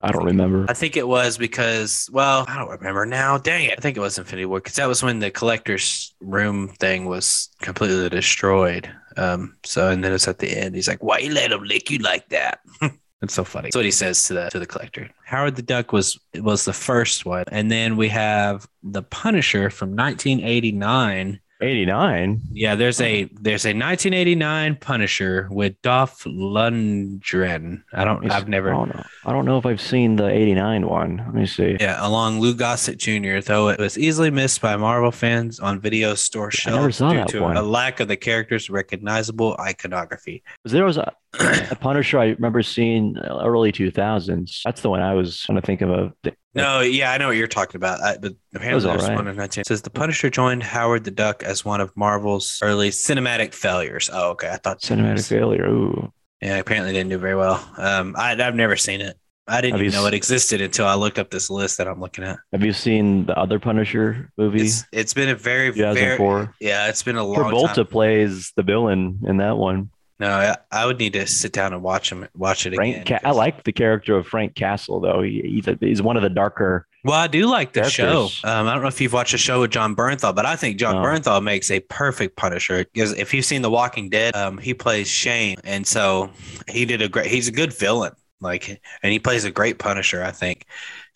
I 0.00 0.12
don't 0.12 0.24
remember. 0.24 0.66
I 0.68 0.74
think 0.74 0.96
it 0.96 1.08
was 1.08 1.36
because, 1.38 2.08
well, 2.12 2.44
I 2.48 2.56
don't 2.56 2.70
remember 2.70 3.04
now. 3.04 3.36
Dang 3.36 3.64
it! 3.64 3.78
I 3.78 3.80
think 3.80 3.96
it 3.96 4.00
was 4.00 4.16
Infinity 4.16 4.46
War 4.46 4.60
because 4.60 4.76
that 4.76 4.86
was 4.86 5.02
when 5.02 5.18
the 5.18 5.30
collector's 5.30 6.14
room 6.20 6.68
thing 6.78 7.06
was 7.06 7.48
completely 7.60 8.08
destroyed. 8.08 8.88
Um, 9.16 9.56
so 9.64 9.90
and 9.90 10.04
then 10.04 10.12
it's 10.12 10.28
at 10.28 10.38
the 10.38 10.56
end. 10.56 10.76
He's 10.76 10.86
like, 10.86 11.02
"Why 11.02 11.18
you 11.18 11.32
let 11.32 11.50
him 11.50 11.64
lick 11.64 11.90
you 11.90 11.98
like 11.98 12.28
that?" 12.28 12.60
It's 13.20 13.34
so 13.34 13.42
funny. 13.42 13.66
That's 13.66 13.76
what 13.76 13.84
he 13.84 13.90
says 13.90 14.24
to 14.24 14.34
the 14.34 14.48
to 14.50 14.60
the 14.60 14.66
collector. 14.66 15.10
Howard 15.24 15.56
the 15.56 15.62
Duck 15.62 15.92
was 15.92 16.18
was 16.36 16.64
the 16.64 16.72
first 16.72 17.26
one, 17.26 17.44
and 17.50 17.70
then 17.70 17.96
we 17.96 18.08
have 18.10 18.68
the 18.82 19.02
Punisher 19.02 19.70
from 19.70 19.96
1989. 19.96 21.40
89. 21.60 22.40
Yeah, 22.52 22.74
there's 22.74 23.00
a 23.00 23.24
there's 23.40 23.64
a 23.64 23.70
1989 23.74 24.76
Punisher 24.76 25.48
with 25.50 25.80
Dolph 25.82 26.24
Lundgren. 26.24 27.82
I 27.92 28.04
don't. 28.04 28.30
I've 28.30 28.44
I 28.44 28.48
never. 28.48 28.70
don't 28.70 28.94
know. 28.94 29.02
I 29.24 29.32
don't 29.32 29.44
know 29.44 29.58
if 29.58 29.66
I've 29.66 29.80
seen 29.80 30.16
the 30.16 30.28
89 30.28 30.86
one. 30.86 31.16
Let 31.18 31.34
me 31.34 31.46
see. 31.46 31.76
Yeah, 31.80 32.04
along 32.06 32.40
Lou 32.40 32.54
Gossett 32.54 32.98
Jr., 32.98 33.40
though 33.40 33.68
it 33.68 33.78
was 33.78 33.98
easily 33.98 34.30
missed 34.30 34.60
by 34.60 34.76
Marvel 34.76 35.10
fans 35.10 35.58
on 35.60 35.80
video 35.80 36.14
store 36.14 36.50
shelves 36.50 36.98
due 36.98 37.24
to 37.26 37.40
one. 37.40 37.56
a 37.56 37.62
lack 37.62 38.00
of 38.00 38.08
the 38.08 38.16
character's 38.16 38.70
recognizable 38.70 39.56
iconography. 39.58 40.42
There 40.64 40.84
was 40.84 40.96
a, 40.96 41.12
a 41.34 41.76
Punisher 41.78 42.18
I 42.18 42.26
remember 42.30 42.62
seeing 42.62 43.16
early 43.18 43.72
2000s. 43.72 44.62
That's 44.64 44.80
the 44.80 44.90
one 44.90 45.00
I 45.00 45.14
was 45.14 45.40
trying 45.40 45.60
to 45.60 45.66
think 45.66 45.82
of. 45.82 45.90
A, 45.90 46.12
No, 46.54 46.80
yeah, 46.80 47.12
I 47.12 47.18
know 47.18 47.28
what 47.28 47.36
you're 47.36 47.46
talking 47.46 47.76
about. 47.76 48.00
I, 48.00 48.16
but 48.16 48.32
apparently, 48.54 48.88
there's 48.88 49.02
right. 49.04 49.14
one 49.14 49.28
in 49.28 49.36
19. 49.36 49.60
It 49.62 49.66
says 49.66 49.82
the 49.82 49.90
Punisher 49.90 50.30
joined 50.30 50.62
Howard 50.62 51.04
the 51.04 51.10
Duck 51.10 51.42
as 51.42 51.64
one 51.64 51.80
of 51.80 51.94
Marvel's 51.96 52.58
early 52.62 52.90
cinematic 52.90 53.52
failures. 53.54 54.10
Oh, 54.12 54.30
okay. 54.30 54.48
I 54.48 54.56
thought 54.56 54.80
cinematic 54.80 55.28
failure. 55.28 55.66
Ooh. 55.66 56.12
Yeah, 56.40 56.56
apparently 56.56 56.92
didn't 56.92 57.10
do 57.10 57.18
very 57.18 57.34
well. 57.34 57.68
Um, 57.76 58.14
I, 58.16 58.32
I've 58.32 58.54
never 58.54 58.76
seen 58.76 59.00
it. 59.00 59.16
I 59.48 59.62
didn't 59.62 59.78
Have 59.78 59.86
even 59.86 59.98
know 59.98 60.06
it 60.06 60.14
existed 60.14 60.60
until 60.60 60.86
I 60.86 60.94
looked 60.94 61.18
up 61.18 61.30
this 61.30 61.48
list 61.48 61.78
that 61.78 61.88
I'm 61.88 62.00
looking 62.00 62.22
at. 62.22 62.38
Have 62.52 62.62
you 62.62 62.74
seen 62.74 63.24
the 63.26 63.36
other 63.38 63.58
Punisher 63.58 64.30
movie? 64.36 64.66
It's 64.66 64.84
it's 64.92 65.14
been 65.14 65.30
a 65.30 65.34
very 65.34 65.70
very 65.70 66.48
yeah. 66.60 66.88
It's 66.88 67.02
been 67.02 67.16
a 67.16 67.24
long 67.24 67.36
Travolta 67.36 67.74
time. 67.76 67.86
plays 67.86 68.52
the 68.56 68.62
villain 68.62 69.20
in 69.26 69.38
that 69.38 69.56
one. 69.56 69.90
No, 70.20 70.30
I, 70.30 70.56
I 70.72 70.86
would 70.86 70.98
need 70.98 71.12
to 71.12 71.26
sit 71.26 71.52
down 71.52 71.72
and 71.72 71.82
watch 71.82 72.10
him 72.10 72.26
watch 72.34 72.66
it 72.66 72.74
Frank, 72.74 72.96
again. 72.96 73.20
Ca- 73.20 73.28
I 73.28 73.32
like 73.32 73.62
the 73.64 73.72
character 73.72 74.16
of 74.16 74.26
Frank 74.26 74.54
Castle 74.54 75.00
though. 75.00 75.22
He, 75.22 75.42
he's 75.42 75.68
a, 75.68 75.78
he's 75.80 76.02
one 76.02 76.16
of 76.16 76.22
the 76.22 76.30
darker. 76.30 76.86
Well, 77.04 77.14
I 77.14 77.28
do 77.28 77.46
like 77.46 77.72
the 77.72 77.88
show. 77.88 78.28
Um, 78.42 78.66
I 78.66 78.74
don't 78.74 78.82
know 78.82 78.88
if 78.88 79.00
you've 79.00 79.12
watched 79.12 79.30
the 79.30 79.38
show 79.38 79.60
with 79.60 79.70
Jon 79.70 79.94
Bernthal, 79.94 80.34
but 80.34 80.44
I 80.44 80.56
think 80.56 80.78
Jon 80.78 80.96
No. 80.96 81.02
Bernthal 81.02 81.42
makes 81.42 81.70
a 81.70 81.78
perfect 81.80 82.36
Punisher. 82.36 82.84
Because 82.92 83.12
if 83.12 83.32
you've 83.32 83.44
seen 83.44 83.62
The 83.62 83.70
Walking 83.70 84.08
Dead, 84.10 84.34
um, 84.34 84.58
he 84.58 84.74
plays 84.74 85.08
Shane, 85.08 85.56
and 85.62 85.86
so 85.86 86.30
he 86.68 86.84
did 86.84 87.00
a 87.00 87.08
great. 87.08 87.26
He's 87.30 87.46
a 87.46 87.52
good 87.52 87.72
villain, 87.72 88.12
like, 88.40 88.80
and 89.02 89.12
he 89.12 89.20
plays 89.20 89.44
a 89.44 89.50
great 89.52 89.78
Punisher. 89.78 90.24
I 90.24 90.32
think. 90.32 90.66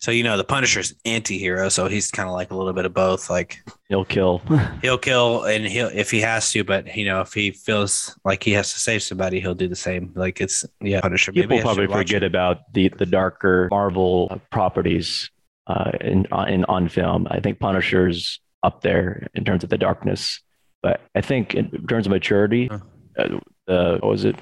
So 0.03 0.11
you 0.11 0.21
know, 0.21 0.35
the 0.35 0.43
Punisher's 0.43 0.93
anti-hero, 1.05 1.69
so 1.69 1.87
he's 1.87 2.11
kind 2.11 2.27
of 2.27 2.35
like 2.35 2.51
a 2.51 2.57
little 2.57 2.73
bit 2.73 2.83
of 2.83 2.93
both. 2.93 3.29
Like 3.29 3.63
He'll 3.87 4.03
kill. 4.03 4.41
he'll 4.81 4.97
kill, 4.97 5.45
and 5.45 5.65
he'll 5.65 5.87
if 5.87 6.11
he 6.11 6.19
has 6.19 6.51
to, 6.51 6.65
but 6.65 6.93
you 6.97 7.05
know, 7.05 7.21
if 7.21 7.31
he 7.31 7.51
feels 7.51 8.13
like 8.25 8.43
he 8.43 8.51
has 8.51 8.73
to 8.73 8.79
save 8.79 9.01
somebody, 9.01 9.39
he'll 9.39 9.53
do 9.53 9.69
the 9.69 9.77
same. 9.77 10.11
Like 10.13 10.41
it's 10.41 10.65
yeah, 10.81 10.99
Punisher. 10.99 11.31
People 11.31 11.57
I 11.57 11.61
probably 11.61 11.87
forget 11.87 12.21
it. 12.21 12.25
about 12.25 12.73
the 12.73 12.89
the 12.89 13.05
darker 13.05 13.69
Marvel 13.71 14.41
properties 14.51 15.31
uh, 15.67 15.91
in 16.01 16.27
in 16.49 16.65
on 16.65 16.89
film. 16.89 17.25
I 17.31 17.39
think 17.39 17.59
Punisher's 17.59 18.41
up 18.61 18.81
there 18.81 19.29
in 19.33 19.45
terms 19.45 19.63
of 19.63 19.69
the 19.69 19.77
darkness, 19.77 20.41
but 20.81 20.99
I 21.15 21.21
think 21.21 21.55
in 21.55 21.87
terms 21.87 22.07
of 22.07 22.11
maturity, 22.11 22.69
uh, 22.69 23.39
the 23.67 23.99
what 24.01 24.09
was 24.09 24.25
it? 24.25 24.35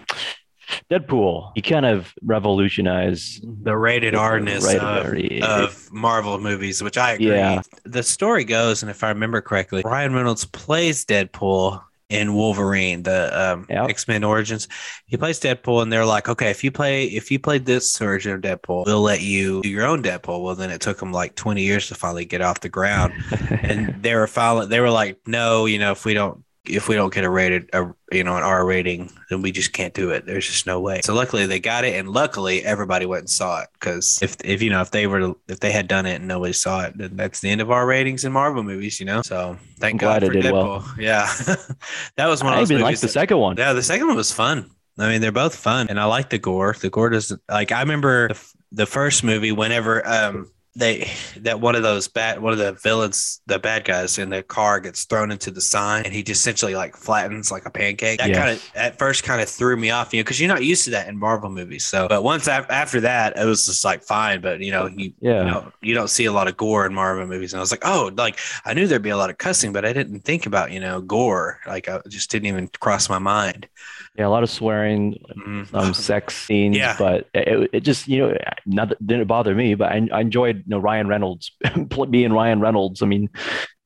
Deadpool. 0.90 1.52
He 1.56 1.62
kind 1.62 1.86
of 1.86 2.14
revolutionized. 2.24 3.44
the 3.64 3.76
rated 3.78 4.16
R-ness 4.16 4.66
Rated 4.66 5.44
of, 5.44 5.64
of 5.64 5.92
Marvel 5.92 6.40
movies, 6.40 6.82
which 6.84 6.98
I 6.98 7.14
agree. 7.14 7.28
Yeah. 7.28 7.62
The 7.84 8.04
story 8.04 8.44
goes, 8.44 8.82
and 8.84 8.90
if 8.90 9.04
I 9.04 9.10
remember 9.10 9.42
correctly, 9.42 9.82
Ryan 9.86 10.14
Reynolds 10.14 10.46
plays 10.46 11.06
Deadpool 11.06 11.82
in 12.10 12.34
Wolverine, 12.34 13.04
the 13.04 13.54
um, 13.54 13.66
Yep. 13.70 13.90
X 13.90 14.08
Men 14.08 14.24
Origins. 14.26 14.68
He 15.06 15.16
plays 15.16 15.40
Deadpool, 15.40 15.82
and 15.82 15.92
they're 15.92 16.06
like, 16.06 16.28
okay, 16.28 16.50
if 16.52 16.62
you 16.64 16.70
play, 16.70 17.06
if 17.06 17.32
you 17.32 17.40
played 17.40 17.66
this 17.66 17.98
version 17.98 18.34
of 18.34 18.42
Deadpool, 18.42 18.86
we'll 18.86 19.02
let 19.02 19.22
you 19.22 19.62
do 19.62 19.70
your 19.70 19.86
own 19.88 20.04
Deadpool. 20.04 20.44
Well, 20.44 20.56
then 20.56 20.72
it 20.72 20.82
took 20.82 20.98
them 20.98 21.14
like 21.14 21.36
20 21.36 21.62
years 21.62 21.88
to 21.88 21.96
finally 21.96 22.26
get 22.26 22.42
off 22.42 22.60
the 22.60 22.70
ground, 22.70 23.14
and 23.50 24.04
they 24.04 24.14
were 24.14 24.28
finally, 24.28 24.68
they 24.68 24.82
were 24.82 24.90
like, 24.92 25.20
no, 25.26 25.66
you 25.66 25.80
know, 25.80 25.94
if 25.94 26.04
we 26.06 26.14
don't. 26.14 26.44
If 26.65 26.88
we 26.88 26.93
don't 26.95 27.12
get 27.12 27.24
a 27.24 27.30
rated, 27.30 27.71
a, 27.74 27.91
you 28.12 28.24
know, 28.24 28.38
an 28.38 28.43
R 28.43 28.63
rating, 28.63 29.12
then 29.32 29.41
we 29.41 29.52
just 29.52 29.74
can't 29.74 29.95
do 29.95 30.12
it. 30.12 30.28
There's 30.28 30.45
just 30.45 30.67
no 30.67 30.80
way. 30.80 31.02
So 31.04 31.15
luckily 31.15 31.47
they 31.47 31.60
got 31.60 31.86
it, 31.86 31.95
and 31.95 32.10
luckily 32.10 32.63
everybody 32.63 33.08
went 33.08 33.21
and 33.21 33.30
saw 33.32 33.62
it. 33.63 33.69
Because 33.74 34.21
if, 34.21 34.38
if 34.43 34.62
you 34.62 34.69
know, 34.69 34.80
if 34.82 34.91
they 34.91 35.08
were, 35.08 35.19
to, 35.19 35.38
if 35.47 35.60
they 35.60 35.71
had 35.71 35.88
done 35.88 36.06
it 36.06 36.15
and 36.15 36.28
nobody 36.28 36.54
saw 36.54 36.84
it, 36.86 36.95
then 36.97 37.15
that's 37.15 37.39
the 37.39 37.50
end 37.50 37.62
of 37.62 37.71
our 37.71 37.88
ratings 37.88 38.26
in 38.26 38.32
Marvel 38.32 38.62
movies. 38.62 39.00
You 39.00 39.08
know, 39.08 39.24
so 39.24 39.58
thank 39.80 40.00
God 40.00 40.21
for 40.24 40.32
it 40.32 40.34
did 40.41 40.45
Deadpool. 40.45 40.54
well. 40.54 40.93
Yeah, 41.00 41.26
that 42.17 42.28
was 42.28 42.43
one 42.43 42.54
of 42.54 42.58
I 42.58 42.62
those 42.62 42.71
even 42.71 42.84
liked 42.84 43.02
the 43.02 43.08
that- 43.08 43.13
second 43.13 43.38
one. 43.39 43.58
yeah, 43.58 43.74
the 43.74 43.82
second 43.82 44.06
one 44.08 44.15
was 44.15 44.32
fun. 44.32 44.69
I 45.00 45.10
mean, 45.10 45.21
they're 45.21 45.32
both 45.32 45.56
fun, 45.56 45.88
and 45.89 46.00
I 46.00 46.06
like 46.06 46.30
the 46.30 46.38
gore. 46.38 46.76
The 46.80 46.91
gore 46.91 47.10
doesn't 47.10 47.41
like. 47.50 47.71
I 47.71 47.80
remember 47.80 48.28
the, 48.28 48.54
the 48.71 48.86
first 48.86 49.24
movie 49.24 49.52
whenever 49.52 50.08
um 50.08 50.52
they 50.74 51.10
that 51.38 51.60
one 51.60 51.76
of 51.76 51.84
those 51.84 52.08
bad 52.08 52.42
one 52.42 52.54
of 52.54 52.60
the 52.60 52.72
villains, 52.74 53.42
the 53.46 53.60
bad 53.60 53.84
guys 53.84 54.18
in 54.18 54.30
the 54.30 54.42
car 54.42 54.80
gets 54.80 55.04
thrown 55.04 55.30
into 55.32 55.52
the 55.52 55.60
sign, 55.60 56.06
and 56.06 56.14
he 56.14 56.24
just 56.24 56.40
essentially 56.42 56.76
like 56.76 56.96
flattens 56.96 57.52
like 57.52 57.66
a 57.66 57.70
pancake. 57.70 58.20
That 58.20 58.30
Yes. 58.30 58.38
kind 58.38 58.50
of 58.52 58.72
at 58.76 58.98
first 58.98 59.24
kind 59.24 59.42
of 59.42 59.50
threw 59.50 59.76
me 59.76 59.90
off, 59.90 60.14
you 60.14 60.20
know, 60.20 60.24
because 60.24 60.40
you're 60.40 60.48
not 60.48 60.64
used 60.64 60.86
to 60.86 60.92
that 60.92 61.10
in 61.10 61.18
Marvel 61.18 61.50
movies. 61.50 61.86
So, 61.86 62.08
but 62.08 62.24
once 62.24 62.48
af- 62.48 62.70
after 62.70 63.02
that, 63.02 63.38
it 63.38 63.44
was 63.46 63.66
just 63.66 63.84
like 63.84 64.02
fine. 64.04 64.40
But 64.40 64.62
you 64.62 64.72
know, 64.72 64.88
you 64.88 65.12
Yeah. 65.20 65.40
you 65.40 65.52
know, 65.52 65.72
you 65.82 65.94
don't 65.94 66.10
see 66.10 66.26
a 66.26 66.32
lot 66.32 66.48
of 66.48 66.56
gore 66.56 66.86
in 66.86 66.94
Marvel 66.94 67.28
movies. 67.28 67.52
And 67.52 67.60
I 67.60 67.62
was 67.62 67.72
like, 67.72 67.84
oh, 67.86 68.12
like 68.16 68.40
I 68.64 68.74
knew 68.74 68.88
there'd 68.88 69.02
be 69.02 69.10
a 69.10 69.18
lot 69.18 69.30
of 69.30 69.38
cussing, 69.38 69.74
but 69.74 69.84
I 69.86 69.92
didn't 69.92 70.22
think 70.22 70.46
about, 70.46 70.72
you 70.72 70.80
know, 70.80 71.02
gore. 71.02 71.60
Like 71.68 71.90
I 71.90 72.00
just 72.08 72.32
didn't 72.32 72.48
even 72.48 72.70
cross 72.80 73.10
my 73.10 73.20
mind. 73.20 73.68
Yeah, 74.17 74.28
a 74.28 74.30
lot 74.30 74.43
of 74.43 74.50
swearing, 74.50 75.17
Mhm. 75.38 75.74
um, 75.74 75.93
sex 76.10 76.36
scenes, 76.36 76.76
Yeah. 76.76 76.95
but 77.00 77.30
it, 77.34 77.69
it 77.71 77.80
just 77.80 78.10
you 78.10 78.19
know 78.28 78.38
not, 78.65 78.89
didn't 79.06 79.28
bother 79.28 79.56
me. 79.56 79.74
But 79.76 79.93
I, 79.93 80.08
I 80.12 80.19
enjoyed 80.21 80.58
you 80.58 80.63
know 80.67 80.80
Ryan 80.80 81.08
Reynolds 81.08 81.52
being 82.10 82.34
Ryan 82.34 82.60
Reynolds. 82.60 83.02
I 83.02 83.06
mean, 83.06 83.30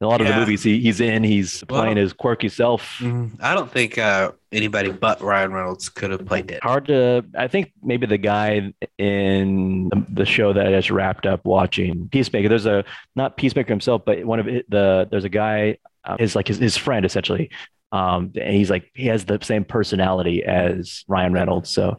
a 0.02 0.08
lot 0.08 0.22
of 0.22 0.28
the 0.28 0.36
movies 0.36 0.64
he, 0.64 0.80
he's 0.82 1.00
in, 1.00 1.24
he's 1.24 1.64
playing 1.66 1.96
Well- 1.96 2.04
his 2.04 2.14
quirky 2.14 2.50
self. 2.50 2.98
Mhm. 3.00 3.38
I 3.40 3.54
don't 3.54 3.72
think 3.72 4.00
uh, 4.00 4.32
anybody 4.52 4.92
but 4.92 5.22
Ryan 5.22 5.54
Reynolds 5.54 5.90
could 5.90 6.10
have 6.10 6.26
played 6.26 6.50
it. 6.50 6.64
Hard 6.64 6.88
to. 6.88 7.24
I 7.38 7.48
think 7.48 7.72
maybe 7.84 8.08
the 8.08 8.18
guy 8.18 8.74
in 8.98 9.90
the 10.10 10.26
show 10.26 10.54
that 10.54 10.66
I 10.66 10.72
just 10.72 10.90
wrapped 10.90 11.28
up 11.28 11.46
watching 11.46 12.10
Peacemaker. 12.10 12.50
There's 12.50 12.66
a 12.66 12.84
not 13.16 13.38
Peacemaker 13.38 13.70
himself, 13.72 14.02
but 14.06 14.26
one 14.26 14.40
of 14.40 14.48
the 14.48 15.08
there's 15.12 15.24
a 15.24 15.30
guy 15.30 15.78
uh, 16.04 16.18
is 16.20 16.36
like 16.36 16.48
his, 16.48 16.58
his 16.58 16.78
friend 16.78 17.06
essentially. 17.06 17.52
Um, 17.96 18.32
and 18.36 18.54
he's 18.54 18.70
like 18.70 18.92
he 18.94 19.08
has 19.08 19.24
the 19.24 19.40
same 19.42 19.64
personality 19.64 20.44
as 20.44 21.06
Ryan 21.08 21.32
Reynolds. 21.32 21.70
So, 21.70 21.98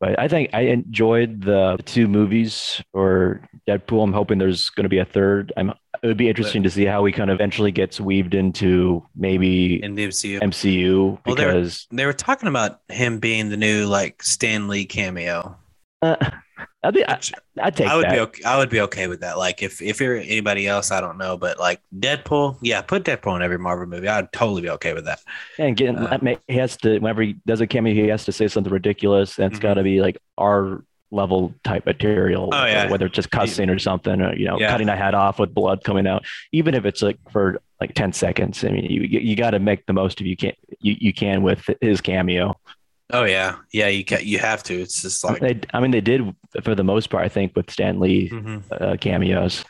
but 0.00 0.18
I 0.18 0.28
think 0.28 0.50
I 0.54 0.62
enjoyed 0.62 1.42
the 1.42 1.76
two 1.84 2.08
movies 2.08 2.82
for 2.92 3.46
Deadpool. 3.68 4.02
I'm 4.02 4.12
hoping 4.14 4.38
there's 4.38 4.70
going 4.70 4.84
to 4.84 4.88
be 4.88 4.98
a 4.98 5.04
third. 5.04 5.52
I'm. 5.56 5.74
It 6.02 6.06
would 6.08 6.18
be 6.18 6.28
interesting 6.28 6.62
to 6.62 6.70
see 6.70 6.84
how 6.84 7.04
he 7.06 7.12
kind 7.12 7.30
of 7.30 7.36
eventually 7.36 7.72
gets 7.72 7.98
weaved 8.00 8.34
into 8.34 9.02
maybe 9.16 9.82
in 9.82 9.94
the 9.94 10.06
MCU. 10.06 10.40
MCU 10.40 11.18
Well, 11.24 11.34
because 11.34 11.86
They 11.90 12.04
were 12.04 12.12
talking 12.12 12.48
about 12.48 12.80
him 12.88 13.18
being 13.18 13.48
the 13.48 13.56
new 13.56 13.86
like 13.86 14.22
Stan 14.22 14.68
Lee 14.68 14.84
cameo. 14.84 15.56
uh, 16.02 16.30
I'd 16.86 16.94
be, 16.94 17.06
I, 17.08 17.18
I'd 17.60 17.76
take 17.76 17.88
I 17.88 17.96
would 17.96 18.04
that. 18.04 18.12
be 18.12 18.20
okay, 18.20 18.44
I 18.44 18.56
would 18.58 18.70
be 18.70 18.80
okay 18.82 19.08
with 19.08 19.20
that. 19.20 19.38
Like 19.38 19.62
if 19.62 19.82
if 19.82 20.00
you're 20.00 20.16
anybody 20.16 20.66
else, 20.68 20.90
I 20.90 21.00
don't 21.00 21.18
know, 21.18 21.36
but 21.36 21.58
like 21.58 21.80
Deadpool, 21.98 22.58
yeah, 22.62 22.80
put 22.82 23.02
Deadpool 23.04 23.34
in 23.36 23.42
every 23.42 23.58
Marvel 23.58 23.86
movie. 23.86 24.08
I'd 24.08 24.32
totally 24.32 24.62
be 24.62 24.70
okay 24.70 24.92
with 24.94 25.04
that. 25.06 25.20
And 25.58 25.76
getting, 25.76 25.96
Uh, 25.98 26.36
he 26.48 26.56
has 26.56 26.76
to 26.78 26.98
whenever 26.98 27.22
he 27.22 27.36
does 27.46 27.60
a 27.60 27.66
cameo, 27.66 27.92
he 27.92 28.08
has 28.08 28.24
to 28.26 28.32
say 28.32 28.46
something 28.48 28.72
ridiculous. 28.72 29.38
And 29.38 29.50
it's 29.52 29.58
Mhm. 29.58 29.62
got 29.62 29.74
to 29.74 29.82
be 29.82 30.00
like 30.00 30.18
our 30.38 30.84
level 31.10 31.54
type 31.64 31.86
material, 31.86 32.50
Oh, 32.52 32.64
yeah. 32.66 32.90
whether 32.90 33.06
it's 33.06 33.14
just 33.14 33.30
cussing 33.30 33.70
or 33.70 33.78
something, 33.78 34.20
or 34.20 34.34
you 34.36 34.44
know, 34.44 34.58
Yeah. 34.60 34.70
cutting 34.70 34.88
a 34.88 34.96
head 34.96 35.14
off 35.14 35.38
with 35.38 35.54
blood 35.54 35.82
coming 35.84 36.06
out. 36.06 36.24
Even 36.52 36.74
if 36.74 36.84
it's 36.84 37.02
like 37.02 37.18
for 37.32 37.60
like 37.80 37.94
ten 37.94 38.12
seconds, 38.12 38.64
I 38.64 38.68
mean, 38.68 38.84
you 38.84 39.02
you 39.02 39.36
got 39.36 39.50
to 39.50 39.58
make 39.58 39.86
the 39.86 39.92
most 39.92 40.20
of 40.20 40.26
you 40.26 40.36
can 40.36 40.52
you, 40.80 40.96
you 40.98 41.12
can 41.12 41.42
with 41.42 41.68
his 41.80 42.00
cameo. 42.00 42.54
Oh 43.12 43.24
yeah, 43.24 43.56
yeah. 43.72 43.86
You 43.88 44.04
ca- 44.04 44.20
you 44.22 44.38
have 44.38 44.62
to. 44.64 44.74
It's 44.74 45.02
just 45.02 45.22
like 45.24 45.40
They, 45.40 45.60
I 45.72 45.80
mean, 45.80 45.92
they 45.92 46.00
did 46.00 46.22
for 46.64 46.74
the 46.74 46.82
most 46.84 47.08
part, 47.10 47.24
I 47.24 47.28
think, 47.28 47.54
with 47.54 47.70
Stan 47.70 48.00
Lee 48.00 48.30
Mhm. 48.30 48.62
uh, 48.72 48.96
cameos. 48.96 49.64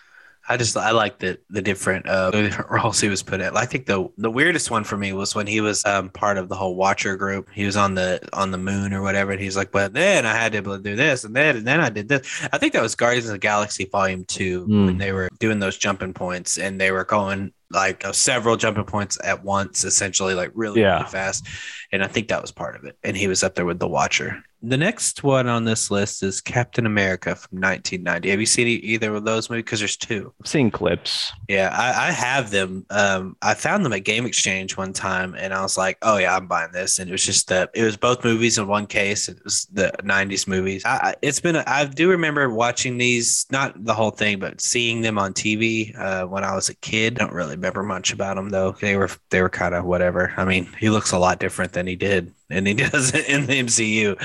I 0.49 0.57
just 0.57 0.77
I 0.77 0.93
like 0.93 1.19
the 1.19 1.39
the 1.51 1.61
different 1.61 2.09
uh 2.09 2.31
roles 2.71 3.01
he 3.01 3.09
was 3.09 3.23
put 3.23 3.41
in. 3.41 3.57
I 3.57 3.67
think 3.67 3.87
the 3.87 4.09
the 4.17 4.31
weirdest 4.31 4.71
one 4.71 4.85
for 4.85 4.97
me 4.97 5.13
was 5.13 5.35
when 5.35 5.47
he 5.49 5.61
was 5.61 5.85
um 5.85 6.09
part 6.09 6.39
of 6.39 6.49
the 6.49 6.55
whole 6.55 6.77
Watcher 6.77 7.17
group. 7.17 7.49
He 7.53 7.67
was 7.67 7.77
on 7.77 7.95
the 7.97 8.21
on 8.33 8.53
the 8.53 8.59
moon 8.59 8.95
or 8.95 9.03
whatever, 9.03 9.33
and 9.33 9.41
he's 9.41 9.57
like, 9.57 9.73
"But 9.73 9.93
then 9.93 10.25
I 10.25 10.33
had 10.35 10.53
to 10.53 10.63
do 10.79 10.95
this, 10.97 11.25
and 11.25 11.35
then 11.35 11.57
and 11.57 11.67
then 11.67 11.81
I 11.81 11.91
did 11.91 12.09
this." 12.09 12.23
I 12.53 12.59
think 12.59 12.73
that 12.75 12.83
was 12.83 12.95
Guardians 12.95 13.27
of 13.27 13.33
the 13.33 13.39
Galaxy 13.39 13.87
Volume 13.91 14.25
Two 14.25 14.67
when 14.69 14.89
Hmm. 14.95 14.99
they 14.99 15.11
were 15.13 15.29
doing 15.41 15.59
those 15.59 15.77
jumping 15.77 16.15
points, 16.15 16.59
and 16.59 16.81
they 16.81 16.93
were 16.93 17.05
going 17.05 17.53
like 17.71 18.05
uh, 18.05 18.13
several 18.13 18.57
jumping 18.57 18.85
points 18.85 19.19
at 19.25 19.43
once, 19.45 19.85
essentially, 19.85 20.35
like 20.35 20.51
really, 20.55 20.81
Yeah. 20.81 20.99
really 20.99 21.09
fast. 21.11 21.47
And 21.93 22.03
I 22.03 22.07
think 22.09 22.29
that 22.29 22.43
was 22.43 22.53
part 22.53 22.77
of 22.77 22.85
it. 22.85 22.99
And 23.05 23.17
he 23.17 23.29
was 23.29 23.43
up 23.43 23.55
there 23.55 23.65
with 23.67 23.79
the 23.79 23.89
Watcher. 23.89 24.43
The 24.63 24.77
next 24.79 25.23
one 25.23 25.47
on 25.47 25.65
this 25.65 25.91
list 25.91 26.23
is 26.25 26.41
Captain 26.41 26.87
America 26.87 27.37
from 27.37 27.61
1990. 27.61 28.31
Have 28.31 28.41
you 28.41 28.47
seen 28.47 28.67
either 28.67 29.15
of 29.15 29.25
those 29.25 29.49
movies? 29.49 29.63
Because 29.65 29.79
there's 29.81 29.97
two. 29.97 30.33
I've 30.43 30.49
seen 30.49 30.71
clips. 30.71 31.31
Yeah, 31.47 31.71
I, 31.73 32.09
I 32.09 32.11
have 32.11 32.51
them. 32.51 32.85
Um, 32.91 33.37
I 33.43 33.55
found 33.55 33.85
them 33.85 33.93
at 33.93 34.01
Game 34.05 34.25
Exchange 34.27 34.77
one 34.77 34.93
time, 34.95 35.37
and 35.39 35.53
I 35.55 35.61
was 35.63 35.77
like, 35.77 35.99
"Oh 36.03 36.17
yeah, 36.17 36.35
I'm 36.35 36.49
buying 36.49 36.73
this." 36.73 36.99
And 36.99 37.09
it 37.09 37.13
was 37.13 37.23
just 37.25 37.49
that 37.49 37.71
it 37.75 37.85
was 37.85 37.97
both 37.99 38.25
movies 38.25 38.59
in 38.59 38.67
one 38.67 38.87
case. 38.87 39.29
It 39.29 39.39
was 39.45 39.67
the 39.73 39.93
'90s 40.03 40.49
movies. 40.49 40.83
I, 40.85 40.97
I- 41.11 41.15
it's 41.23 41.39
been. 41.39 41.57
I 41.57 41.85
do 41.85 42.09
remember 42.11 42.49
watching 42.51 42.97
these, 42.99 43.47
not 43.53 43.85
the 43.85 43.95
whole 43.95 44.11
thing, 44.11 44.41
but 44.41 44.61
seeing 44.63 45.03
them 45.03 45.19
on 45.19 45.33
TV 45.35 45.97
uh, 45.97 46.27
when 46.27 46.43
I 46.45 46.55
was 46.55 46.71
a 46.71 46.75
kid. 46.77 47.21
I 47.21 47.25
don't 47.27 47.35
really 47.35 47.56
remember 47.57 47.83
much 47.83 48.13
about 48.13 48.39
him 48.39 48.51
though. 48.51 48.73
They 48.73 48.97
were 48.97 49.11
they 49.31 49.43
were 49.43 49.49
kind 49.49 49.75
of 49.75 49.85
whatever. 49.85 50.33
I 50.37 50.45
mean, 50.45 50.69
he 50.79 50.91
looks 50.91 51.13
a 51.13 51.19
lot 51.19 51.41
different 51.41 51.73
than 51.73 51.87
he 51.87 51.97
did, 51.97 52.33
and 52.51 52.67
he 52.67 52.75
does 52.89 53.15
in 53.15 53.47
the 53.47 53.61
MCU. 53.61 54.21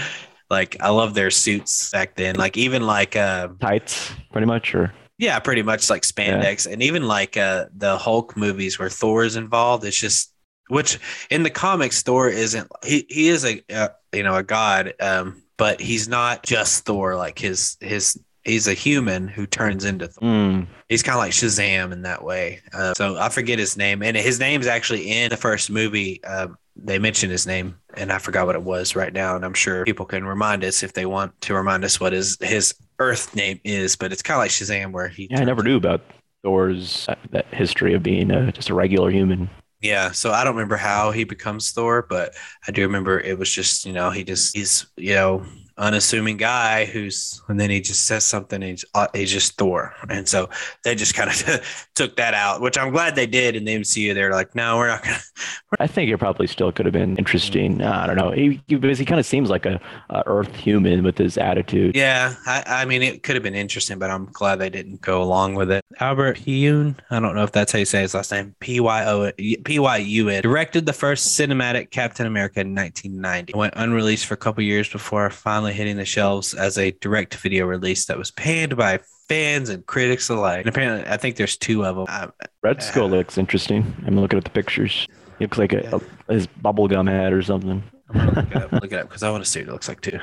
Like 0.50 0.78
I 0.82 0.90
love 0.90 1.14
their 1.14 1.32
suits 1.32 1.92
back 1.92 2.16
then. 2.16 2.36
Like 2.36 2.58
even 2.58 2.86
like 2.86 3.16
uh, 3.16 3.50
Tights, 3.60 4.12
pretty 4.32 4.48
much, 4.48 4.76
or 4.76 4.94
yeah, 5.18 5.40
pretty 5.40 5.62
much 5.62 5.90
like 5.90 6.02
spandex, 6.02 6.72
and 6.72 6.82
even 6.82 7.08
like 7.08 7.38
uh, 7.38 7.66
the 7.76 7.98
Hulk 7.98 8.36
movies 8.36 8.78
where 8.78 8.90
Thor 8.90 9.24
is 9.24 9.36
involved. 9.36 9.86
It's 9.86 10.00
just 10.00 10.34
which 10.68 11.00
in 11.30 11.44
the 11.44 11.50
comics 11.50 12.02
Thor 12.02 12.28
isn't. 12.28 12.70
He 12.84 13.06
he 13.10 13.28
is 13.30 13.46
a 13.46 13.62
uh, 13.74 13.90
you 14.14 14.24
know 14.24 14.36
a 14.36 14.44
god, 14.44 14.94
um, 15.00 15.42
but 15.58 15.80
he's 15.80 16.08
not 16.08 16.44
just 16.44 16.86
Thor. 16.86 17.16
Like 17.16 17.40
his 17.40 17.78
his 17.80 18.20
he's 18.44 18.68
a 18.68 18.74
human 18.74 19.28
who 19.28 19.46
turns 19.46 19.86
into 19.86 20.08
Thor. 20.08 20.28
Mm, 20.28 20.68
He's 20.90 21.04
kind 21.04 21.16
of 21.16 21.20
like 21.20 21.32
Shazam 21.32 21.92
in 21.92 22.02
that 22.04 22.24
way. 22.24 22.60
Uh, 22.74 22.94
so 22.96 23.18
I 23.18 23.30
forget 23.30 23.60
his 23.60 23.78
name, 23.78 24.04
and 24.04 24.16
his 24.18 24.40
name's 24.40 24.68
actually 24.68 25.10
in 25.12 25.30
the 25.30 25.38
first 25.38 25.70
movie. 25.70 26.24
Um, 26.24 26.58
they 26.76 27.00
mentioned 27.00 27.32
his 27.32 27.46
name, 27.46 27.76
and 27.96 28.12
I 28.12 28.18
forgot 28.18 28.46
what 28.46 28.56
it 28.56 28.64
was 28.64 28.96
right 28.96 29.14
now. 29.14 29.36
And 29.36 29.46
I'm 29.46 29.54
sure 29.54 29.86
people 29.86 30.06
can 30.06 30.26
remind 30.26 30.64
us 30.64 30.84
if 30.84 30.94
they 30.94 31.06
want 31.06 31.40
to 31.42 31.54
remind 31.54 31.84
us 31.84 32.00
what 32.00 32.14
his 32.14 32.38
his 32.42 32.74
Earth 33.00 33.36
name 33.36 33.60
is. 33.64 33.96
But 33.96 34.12
it's 34.12 34.22
kind 34.22 34.36
of 34.38 34.40
like 34.44 34.52
Shazam, 34.52 34.92
where 34.92 35.08
he. 35.08 35.28
yeah, 35.30 35.42
I 35.42 35.44
never 35.44 35.64
knew 35.64 35.78
about 35.78 36.02
Thor's 36.44 37.08
uh, 37.08 37.16
that 37.32 37.46
history 37.54 37.94
of 37.94 38.04
being 38.04 38.32
uh, 38.32 38.52
just 38.52 38.70
a 38.70 38.74
regular 38.74 39.12
human. 39.12 39.50
Yeah, 39.82 40.12
so 40.12 40.32
I 40.32 40.44
don't 40.44 40.56
remember 40.56 40.78
how 40.78 41.12
he 41.12 41.24
becomes 41.24 41.72
Thor, 41.72 42.06
but 42.08 42.34
I 42.68 42.72
do 42.72 42.84
remember 42.84 43.20
it 43.20 43.38
was 43.40 43.52
just 43.52 43.86
you 43.86 43.94
know 43.94 44.12
he 44.12 44.24
just 44.24 44.56
he's 44.56 44.86
you 44.96 45.16
know 45.16 45.46
unassuming 45.82 46.38
guy 46.38 46.86
who's 46.86 47.42
and 47.48 47.60
then 47.60 47.70
he 47.70 47.82
just 47.82 48.06
says 48.06 48.24
something 48.24 48.62
he's, 48.62 48.86
uh, 48.94 49.08
he's 49.14 49.32
just 49.32 49.58
Thor, 49.58 49.94
and 50.10 50.28
so 50.30 50.50
they 50.84 50.96
just 50.96 51.16
kind 51.16 51.30
of 51.30 51.88
took 51.96 52.16
that 52.16 52.34
out, 52.34 52.62
which 52.62 52.78
I'm 52.78 52.92
glad 52.92 53.16
they 53.16 53.28
did 53.28 53.56
in 53.56 53.66
the 53.66 53.76
MCU. 53.76 54.14
They're 54.14 54.32
like, 54.32 54.56
no, 54.56 54.78
we're 54.78 54.88
not 54.88 55.04
gonna. 55.04 55.18
I 55.80 55.88
think 55.88 56.12
it 56.12 56.18
probably 56.18 56.48
still 56.48 56.72
could 56.72 56.86
have 56.86 56.94
been 56.94 57.18
interesting. 57.18 57.82
I 57.82 58.06
don't 58.08 58.16
know. 58.16 58.32
He, 58.32 58.62
he 58.68 58.76
because 58.76 59.00
he 59.00 59.06
kind 59.06 59.20
of 59.20 59.26
seems 59.26 59.50
like 59.50 59.66
a, 59.66 59.82
a 60.10 60.24
Earth 60.26 60.56
human 60.56 61.04
with 61.04 61.18
his 61.18 61.38
attitude. 61.38 61.96
Yeah, 61.96 62.36
I, 62.46 62.64
I 62.68 62.86
mean 62.86 63.02
it 63.02 63.24
could 63.24 63.36
have 63.36 63.44
been 63.44 63.56
interesting, 63.56 63.98
but 63.98 64.12
I'm 64.12 64.28
glad 64.28 64.60
they 64.60 64.70
didn't 64.70 65.02
go 65.02 65.22
along 65.22 65.56
with 65.56 65.72
it. 65.72 65.84
Albert 66.00 66.38
Pyun, 66.38 66.96
I 67.10 67.20
don't 67.20 67.36
know 67.36 67.44
if 67.44 67.52
that's 67.52 67.72
how 67.72 67.80
you 67.80 67.86
say 67.86 68.02
his 68.02 68.14
last 68.14 68.32
name. 68.32 68.56
P 68.60 68.80
Y 68.80 69.06
O 69.06 69.32
P 69.38 69.80
Y 69.80 69.98
U 69.98 70.30
N 70.30 70.42
directed 70.44 70.86
the 70.86 70.94
first 70.94 71.40
cinematic 71.40 71.90
Captain 71.90 72.28
America 72.28 72.62
in 72.62 72.76
1990. 72.76 73.52
It 73.52 73.56
went 73.56 73.74
unreleased 73.76 74.26
for 74.26 74.36
a 74.36 74.38
couple 74.38 74.64
years 74.64 74.88
before 74.90 75.30
finally 75.30 75.71
hitting 75.72 75.98
the 75.98 76.06
shelves 76.06 76.54
as 76.54 76.78
a 76.78 76.92
direct 76.92 77.36
video 77.36 77.66
release 77.66 78.06
that 78.06 78.18
was 78.18 78.32
panned 78.32 78.76
by 78.78 79.00
fans 79.30 79.70
and 79.70 79.86
critics 79.86 80.30
alike. 80.30 80.60
And 80.60 80.70
apparently, 80.70 81.10
I 81.10 81.18
think 81.18 81.36
there's 81.38 81.58
two 81.58 81.86
of 81.86 81.96
them. 81.96 82.06
I, 82.10 82.30
Red 82.64 82.84
Skull 82.84 83.10
looks 83.10 83.38
interesting. 83.38 83.94
I'm 84.06 84.20
looking 84.20 84.38
at 84.38 84.44
the 84.44 84.50
pictures. 84.52 85.08
He 85.40 85.46
looks 85.46 85.58
like 85.58 85.74
a, 85.74 86.02
a 86.28 86.34
his 86.34 86.48
bubblegum 86.48 87.10
head 87.10 87.34
or 87.34 87.42
something. 87.42 87.84
Look 88.14 88.38
it 88.52 88.56
up, 88.58 88.72
look 88.74 88.92
it 88.92 88.94
up 88.94 89.08
because 89.10 89.24
I 89.24 89.32
want 89.32 89.44
to 89.44 89.50
see 89.50 89.62
what 89.62 89.70
it 89.70 89.72
looks 89.72 89.88
like 89.88 90.02
too. 90.02 90.20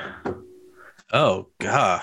Oh 1.11 1.47
god! 1.59 2.01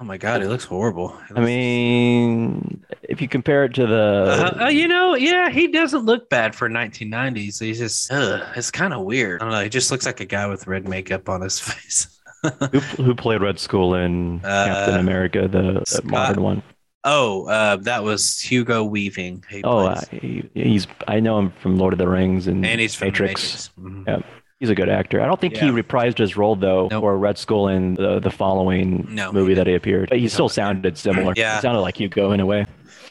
Oh 0.00 0.04
my 0.04 0.16
god! 0.16 0.42
It 0.42 0.48
looks 0.48 0.64
horrible. 0.64 1.14
It 1.28 1.36
I 1.36 1.44
mean, 1.44 2.82
if 3.02 3.20
you 3.20 3.28
compare 3.28 3.64
it 3.64 3.74
to 3.74 3.86
the 3.86 4.54
Uh, 4.56 4.64
uh, 4.64 4.68
you 4.68 4.88
know, 4.88 5.14
yeah, 5.14 5.50
he 5.50 5.68
doesn't 5.68 6.06
look 6.06 6.30
bad 6.30 6.54
for 6.54 6.70
1990s. 6.70 7.60
He's 7.60 7.78
just, 7.78 8.10
it's 8.10 8.70
kind 8.70 8.94
of 8.94 9.02
weird. 9.02 9.42
I 9.42 9.44
don't 9.44 9.52
know. 9.52 9.62
He 9.62 9.68
just 9.68 9.90
looks 9.90 10.06
like 10.06 10.20
a 10.20 10.24
guy 10.24 10.46
with 10.46 10.66
red 10.66 10.88
makeup 10.88 11.28
on 11.28 11.42
his 11.42 11.60
face. 11.60 12.18
Who, 12.42 12.78
who 13.02 13.14
played 13.14 13.40
Red 13.42 13.58
Skull 13.58 13.94
in 13.94 14.40
Uh, 14.44 14.64
Captain 14.66 14.96
America, 15.00 15.48
the, 15.48 15.82
the 16.02 16.02
modern 16.04 16.42
one. 16.42 16.62
oh, 17.04 17.46
uh, 17.46 17.76
that 17.76 18.02
was 18.04 18.40
Hugo 18.40 18.84
Weaving. 18.84 19.44
He 19.50 19.62
Oh, 19.62 19.86
uh, 19.86 20.00
he, 20.10 20.48
he's 20.54 20.86
I 21.08 21.20
know 21.20 21.38
him 21.38 21.52
from 21.60 21.76
Lord 21.78 21.92
of 21.92 21.98
the 21.98 22.08
Rings 22.08 22.46
and, 22.46 22.64
and 22.64 22.80
he's 22.80 22.94
from 22.94 23.08
Matrix. 23.08 23.70
Matrix. 23.76 24.04
Mhm. 24.06 24.06
Yeah. 24.06 24.26
He's 24.58 24.68
a 24.68 24.74
good 24.74 24.90
actor. 24.90 25.22
I 25.22 25.26
don't 25.26 25.40
think 25.40 25.56
he 25.56 25.68
reprised 25.68 26.18
his 26.18 26.36
role 26.36 26.54
though, 26.54 26.88
Nope. 26.90 27.02
or 27.02 27.16
Red 27.16 27.38
Skull 27.38 27.68
in 27.68 27.94
the, 27.94 28.20
the 28.20 28.30
following 28.30 29.06
No, 29.08 29.32
movie 29.32 29.54
that 29.54 29.66
he 29.66 29.74
appeared. 29.74 30.10
But 30.10 30.18
he 30.18 30.24
He 30.24 30.28
still 30.28 30.50
sounded 30.50 30.98
similar. 30.98 31.32
Yeah. 31.34 31.54
he 31.56 31.60
sounded 31.62 31.80
like 31.80 31.98
Hugo 31.98 32.32
in 32.32 32.40
a 32.40 32.46
way. 32.46 32.66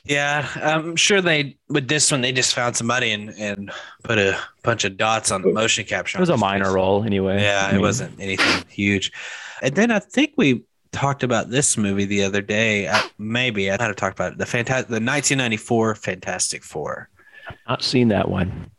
Yeah, 0.10 0.48
I'm 0.56 0.95
sure 0.95 1.22
they 1.22 1.56
with 1.69 1.88
this 1.88 2.12
one 2.12 2.22
they 2.22 2.32
just 2.32 2.56
found 2.56 2.76
somebody 2.76 3.12
and 3.12 3.30
and 3.38 3.72
put 4.04 4.17
a 4.17 4.38
bunch 4.63 4.84
of 4.84 4.98
dots 4.98 5.30
on 5.32 5.43
the 5.43 5.54
motion 5.54 5.86
capture. 5.86 6.17
It 6.17 6.22
was 6.22 6.30
a 6.30 6.38
minor 6.38 6.65
face. 6.65 6.74
role 6.74 7.04
anyway. 7.04 7.41
Yeah, 7.43 7.65
I 7.67 7.69
it 7.69 7.74
mean, 7.74 7.82
wasn't 7.82 8.19
anything 8.19 8.65
huge. 8.69 9.12
And 9.62 9.76
then 9.76 9.91
I 9.91 10.00
think 10.00 10.34
we 10.36 10.63
talked 10.91 11.22
about 11.22 11.52
this 11.52 11.78
movie 11.78 12.06
the 12.06 12.24
other 12.24 12.41
day. 12.41 12.88
Uh, 12.88 13.00
maybe 13.19 13.69
I 13.69 13.74
had 13.74 13.88
to 13.89 13.93
talk 13.93 14.12
about 14.13 14.32
it. 14.34 14.38
The 14.39 14.48
fantastic, 14.48 14.88
the 14.88 14.93
1994 14.95 15.93
Fantastic 15.95 16.63
Four. 16.63 17.08
Not 17.67 17.84
seen 17.84 18.08
that 18.08 18.30
one. 18.30 18.72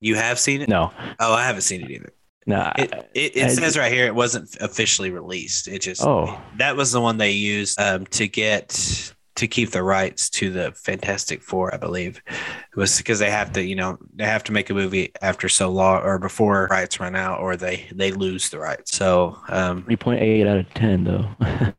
You 0.00 0.16
have 0.16 0.38
seen 0.38 0.60
it? 0.60 0.68
No, 0.68 0.92
Oh, 1.18 1.32
I 1.32 1.44
haven't 1.46 1.62
seen 1.62 1.80
it 1.82 1.90
either. 1.90 2.12
no. 2.46 2.70
It 2.76 2.92
it, 3.14 3.36
it 3.36 3.44
I- 3.44 3.48
says 3.48 3.78
right 3.78 3.90
here 3.90 4.04
it 4.06 4.14
wasn't 4.14 4.54
officially 4.60 5.10
released. 5.10 5.66
It 5.66 5.78
just 5.80 6.02
Oh. 6.04 6.38
that 6.58 6.76
was 6.76 6.92
the 6.92 7.00
one 7.00 7.16
they 7.16 7.30
used 7.32 7.80
um, 7.80 8.04
to 8.08 8.28
get 8.28 9.14
to 9.38 9.46
keep 9.46 9.70
the 9.70 9.82
rights 9.82 10.28
to 10.30 10.50
the 10.50 10.72
Fantastic 10.72 11.42
Four, 11.42 11.72
I 11.72 11.78
believe. 11.78 12.20
It 12.26 12.76
was 12.76 12.98
because 12.98 13.18
they 13.20 13.30
have 13.30 13.52
to, 13.52 13.64
you 13.64 13.76
know, 13.76 13.98
they 14.14 14.24
have 14.24 14.44
to 14.44 14.52
make 14.52 14.68
a 14.68 14.74
movie 14.74 15.12
after 15.22 15.48
so 15.48 15.70
long 15.70 16.02
or 16.02 16.18
before 16.18 16.66
rights 16.70 16.98
run 17.00 17.14
out 17.14 17.40
or 17.40 17.56
they 17.56 17.88
they 17.94 18.10
lose 18.12 18.50
the 18.50 18.58
rights. 18.58 18.96
So 18.96 19.38
um 19.48 19.84
3.8 19.84 20.46
out 20.46 20.58
of 20.58 20.74
10 20.74 21.04
though. 21.04 21.28